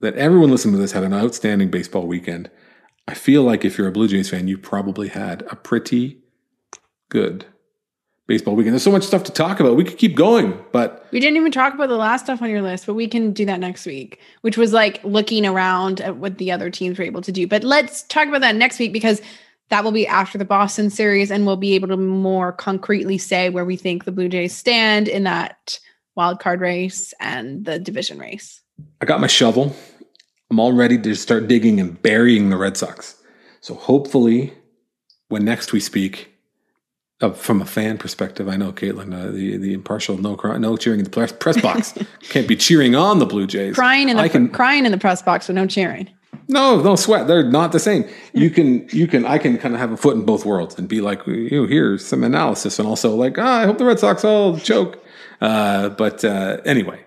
that 0.00 0.14
everyone 0.16 0.50
listening 0.50 0.74
to 0.74 0.80
this 0.80 0.92
had 0.92 1.02
an 1.02 1.14
outstanding 1.14 1.70
baseball 1.70 2.06
weekend. 2.06 2.50
I 3.06 3.14
feel 3.14 3.42
like 3.42 3.64
if 3.64 3.76
you're 3.76 3.88
a 3.88 3.92
Blue 3.92 4.08
Jays 4.08 4.30
fan, 4.30 4.48
you 4.48 4.56
probably 4.56 5.08
had 5.08 5.42
a 5.50 5.56
pretty 5.56 6.18
good 7.10 7.44
baseball 8.26 8.56
weekend. 8.56 8.72
There's 8.72 8.82
so 8.82 8.90
much 8.90 9.04
stuff 9.04 9.24
to 9.24 9.32
talk 9.32 9.60
about. 9.60 9.76
We 9.76 9.84
could 9.84 9.98
keep 9.98 10.16
going, 10.16 10.58
but 10.72 11.06
we 11.10 11.20
didn't 11.20 11.36
even 11.36 11.52
talk 11.52 11.74
about 11.74 11.90
the 11.90 11.96
last 11.96 12.24
stuff 12.24 12.40
on 12.40 12.48
your 12.48 12.62
list, 12.62 12.86
but 12.86 12.94
we 12.94 13.06
can 13.06 13.32
do 13.32 13.44
that 13.44 13.60
next 13.60 13.84
week, 13.84 14.20
which 14.40 14.56
was 14.56 14.72
like 14.72 15.02
looking 15.04 15.44
around 15.44 16.00
at 16.00 16.16
what 16.16 16.38
the 16.38 16.50
other 16.50 16.70
teams 16.70 16.98
were 16.98 17.04
able 17.04 17.20
to 17.20 17.32
do. 17.32 17.46
But 17.46 17.62
let's 17.62 18.04
talk 18.04 18.26
about 18.26 18.40
that 18.40 18.56
next 18.56 18.78
week 18.78 18.92
because 18.92 19.20
that 19.68 19.84
will 19.84 19.92
be 19.92 20.06
after 20.06 20.38
the 20.38 20.44
Boston 20.44 20.88
series, 20.90 21.30
and 21.30 21.46
we'll 21.46 21.56
be 21.56 21.74
able 21.74 21.88
to 21.88 21.96
more 21.96 22.52
concretely 22.52 23.18
say 23.18 23.50
where 23.50 23.64
we 23.64 23.76
think 23.76 24.04
the 24.04 24.12
Blue 24.12 24.28
Jays 24.28 24.56
stand 24.56 25.08
in 25.08 25.24
that 25.24 25.78
wild 26.14 26.40
card 26.40 26.60
race 26.60 27.12
and 27.20 27.64
the 27.64 27.78
division 27.78 28.18
race. 28.18 28.62
I 29.00 29.06
got 29.06 29.20
my 29.20 29.26
shovel. 29.26 29.74
I'm 30.54 30.60
all 30.60 30.72
ready 30.72 30.98
to 30.98 31.16
start 31.16 31.48
digging 31.48 31.80
and 31.80 32.00
burying 32.00 32.50
the 32.50 32.56
Red 32.56 32.76
Sox. 32.76 33.20
So 33.60 33.74
hopefully, 33.74 34.52
when 35.26 35.44
next 35.44 35.72
we 35.72 35.80
speak, 35.80 36.32
uh, 37.20 37.32
from 37.32 37.60
a 37.60 37.64
fan 37.64 37.98
perspective, 37.98 38.48
I 38.48 38.54
know 38.54 38.70
Kaitlyn, 38.70 39.12
uh, 39.12 39.32
the 39.32 39.56
the 39.56 39.72
impartial, 39.72 40.16
no 40.16 40.36
no 40.36 40.76
cheering 40.76 41.00
in 41.00 41.04
the 41.04 41.10
press, 41.10 41.32
press 41.32 41.60
box, 41.60 41.98
can't 42.28 42.46
be 42.46 42.54
cheering 42.54 42.94
on 42.94 43.18
the 43.18 43.26
Blue 43.26 43.48
Jays. 43.48 43.74
Crying 43.74 44.08
in 44.08 44.16
the 44.16 44.28
can, 44.28 44.48
crying 44.48 44.86
in 44.86 44.92
the 44.92 44.98
press 44.98 45.22
box, 45.22 45.48
but 45.48 45.56
no 45.56 45.66
cheering. 45.66 46.08
No, 46.46 46.80
no 46.80 46.94
sweat. 46.94 47.26
They're 47.26 47.42
not 47.42 47.72
the 47.72 47.80
same. 47.80 48.08
You 48.32 48.48
can, 48.48 48.88
you 48.90 49.08
can, 49.08 49.26
I 49.26 49.38
can 49.38 49.58
kind 49.58 49.74
of 49.74 49.80
have 49.80 49.90
a 49.90 49.96
foot 49.96 50.14
in 50.14 50.24
both 50.24 50.44
worlds 50.44 50.78
and 50.78 50.86
be 50.86 51.00
like, 51.00 51.26
you 51.26 51.66
here's 51.66 52.06
some 52.06 52.22
analysis, 52.22 52.78
and 52.78 52.86
also 52.86 53.16
like, 53.16 53.38
ah, 53.40 53.62
I 53.62 53.66
hope 53.66 53.78
the 53.78 53.86
Red 53.86 53.98
Sox 53.98 54.24
all 54.24 54.56
choke. 54.56 55.04
Uh, 55.40 55.88
but 55.88 56.24
uh, 56.24 56.58
anyway, 56.64 57.03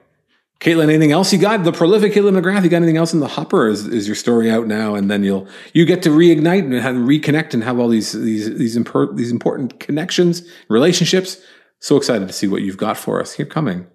Kaitlyn, 0.59 0.83
anything 0.83 1.11
else 1.11 1.31
you 1.31 1.39
got? 1.39 1.63
The 1.63 1.71
prolific 1.71 2.13
Kaitlyn 2.13 2.39
McGrath. 2.39 2.63
You 2.63 2.69
got 2.69 2.77
anything 2.77 2.97
else 2.97 3.13
in 3.13 3.19
the 3.19 3.27
hopper? 3.27 3.67
Is, 3.67 3.85
is 3.85 4.07
your 4.07 4.15
story 4.15 4.49
out 4.49 4.65
now? 4.65 4.95
And 4.95 5.09
then 5.09 5.23
you'll 5.23 5.47
you 5.73 5.85
get 5.85 6.01
to 6.03 6.09
reignite 6.09 6.63
and 6.63 6.73
have, 6.73 6.95
reconnect 6.95 7.53
and 7.53 7.63
have 7.63 7.79
all 7.79 7.89
these 7.89 8.13
these 8.13 8.57
these, 8.57 8.77
impor- 8.77 9.15
these 9.15 9.31
important 9.31 9.79
connections, 9.79 10.41
relationships. 10.69 11.37
So 11.79 11.95
excited 11.95 12.27
to 12.27 12.33
see 12.33 12.47
what 12.47 12.63
you've 12.63 12.77
got 12.77 12.97
for 12.97 13.21
us 13.21 13.33
here 13.33 13.45
coming 13.45 13.85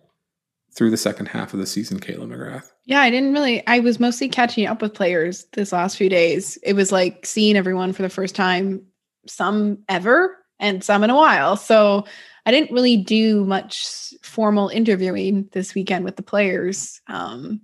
through 0.74 0.90
the 0.90 0.96
second 0.96 1.26
half 1.26 1.52
of 1.52 1.58
the 1.58 1.66
season, 1.66 1.98
Kaitlyn 1.98 2.28
McGrath. 2.28 2.70
Yeah, 2.84 3.00
I 3.00 3.10
didn't 3.10 3.32
really. 3.32 3.66
I 3.66 3.80
was 3.80 3.98
mostly 3.98 4.28
catching 4.28 4.66
up 4.66 4.80
with 4.80 4.94
players 4.94 5.46
this 5.52 5.72
last 5.72 5.96
few 5.96 6.08
days. 6.08 6.58
It 6.62 6.74
was 6.74 6.92
like 6.92 7.26
seeing 7.26 7.56
everyone 7.56 7.92
for 7.92 8.02
the 8.02 8.08
first 8.08 8.36
time, 8.36 8.86
some 9.26 9.78
ever 9.88 10.36
and 10.60 10.82
some 10.84 11.02
in 11.02 11.10
a 11.10 11.16
while. 11.16 11.56
So 11.56 12.04
I 12.46 12.50
didn't 12.50 12.72
really 12.72 12.96
do 12.96 13.44
much 13.44 14.11
formal 14.32 14.70
interviewing 14.70 15.46
this 15.52 15.74
weekend 15.74 16.06
with 16.06 16.16
the 16.16 16.22
players, 16.22 17.02
um, 17.06 17.60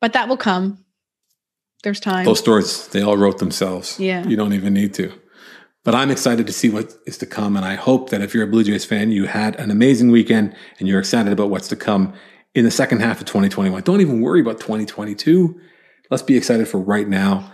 but 0.00 0.12
that 0.14 0.28
will 0.28 0.36
come. 0.36 0.84
There's 1.84 2.00
time. 2.00 2.24
Those 2.24 2.40
stories, 2.40 2.88
they 2.88 3.02
all 3.02 3.16
wrote 3.16 3.38
themselves. 3.38 3.98
Yeah. 4.00 4.26
You 4.26 4.36
don't 4.36 4.52
even 4.52 4.74
need 4.74 4.94
to. 4.94 5.12
But 5.84 5.94
I'm 5.94 6.10
excited 6.10 6.46
to 6.46 6.52
see 6.52 6.70
what 6.70 6.92
is 7.06 7.18
to 7.18 7.26
come. 7.26 7.56
And 7.56 7.64
I 7.64 7.74
hope 7.74 8.10
that 8.10 8.20
if 8.20 8.34
you're 8.34 8.44
a 8.44 8.48
Blue 8.48 8.64
Jays 8.64 8.84
fan, 8.84 9.10
you 9.10 9.26
had 9.26 9.56
an 9.56 9.70
amazing 9.70 10.10
weekend 10.10 10.54
and 10.78 10.88
you're 10.88 11.00
excited 11.00 11.32
about 11.32 11.50
what's 11.50 11.68
to 11.68 11.76
come 11.76 12.14
in 12.54 12.64
the 12.64 12.70
second 12.70 13.00
half 13.00 13.20
of 13.20 13.26
2021. 13.26 13.82
Don't 13.82 14.00
even 14.00 14.20
worry 14.20 14.40
about 14.40 14.60
2022. 14.60 15.60
Let's 16.10 16.22
be 16.22 16.36
excited 16.36 16.68
for 16.68 16.78
right 16.78 17.08
now. 17.08 17.52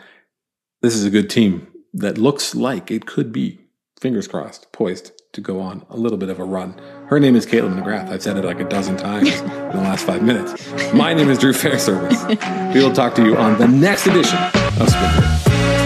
This 0.83 0.95
is 0.95 1.05
a 1.05 1.11
good 1.11 1.31
team 1.31 1.66
that 1.95 2.19
looks 2.19 2.55
like 2.55 2.91
it 2.91 3.07
could 3.07 3.33
be, 3.33 3.61
fingers 4.01 4.29
crossed, 4.29 4.73
poised 4.73 5.12
to 5.39 5.43
go 5.43 5.60
on 5.60 5.85
a 5.90 5.97
little 5.97 6.19
bit 6.19 6.28
of 6.28 6.40
a 6.40 6.44
run. 6.44 6.74
Her 7.06 7.20
name 7.20 7.36
is 7.36 7.47
Kaitlyn 7.47 7.81
McGrath. 7.81 8.10
I've 8.10 8.23
said 8.23 8.36
it 8.36 8.44
like 8.44 8.59
a 8.59 8.69
dozen 8.69 8.97
times 8.97 9.40
in 9.40 9.47
the 9.47 9.77
last 9.77 10.05
five 10.05 10.23
minutes. 10.23 10.70
My 10.93 11.15
name 11.15 11.31
is 11.31 11.39
Drew 11.39 11.52
Fairservice. 11.52 12.74
we 12.74 12.81
will 12.81 12.93
talk 12.93 13.15
to 13.15 13.24
you 13.24 13.36
on 13.36 13.56
the 13.59 13.69
next 13.69 14.06
edition 14.06 14.39
of 14.81 14.89
Spin 14.89 15.78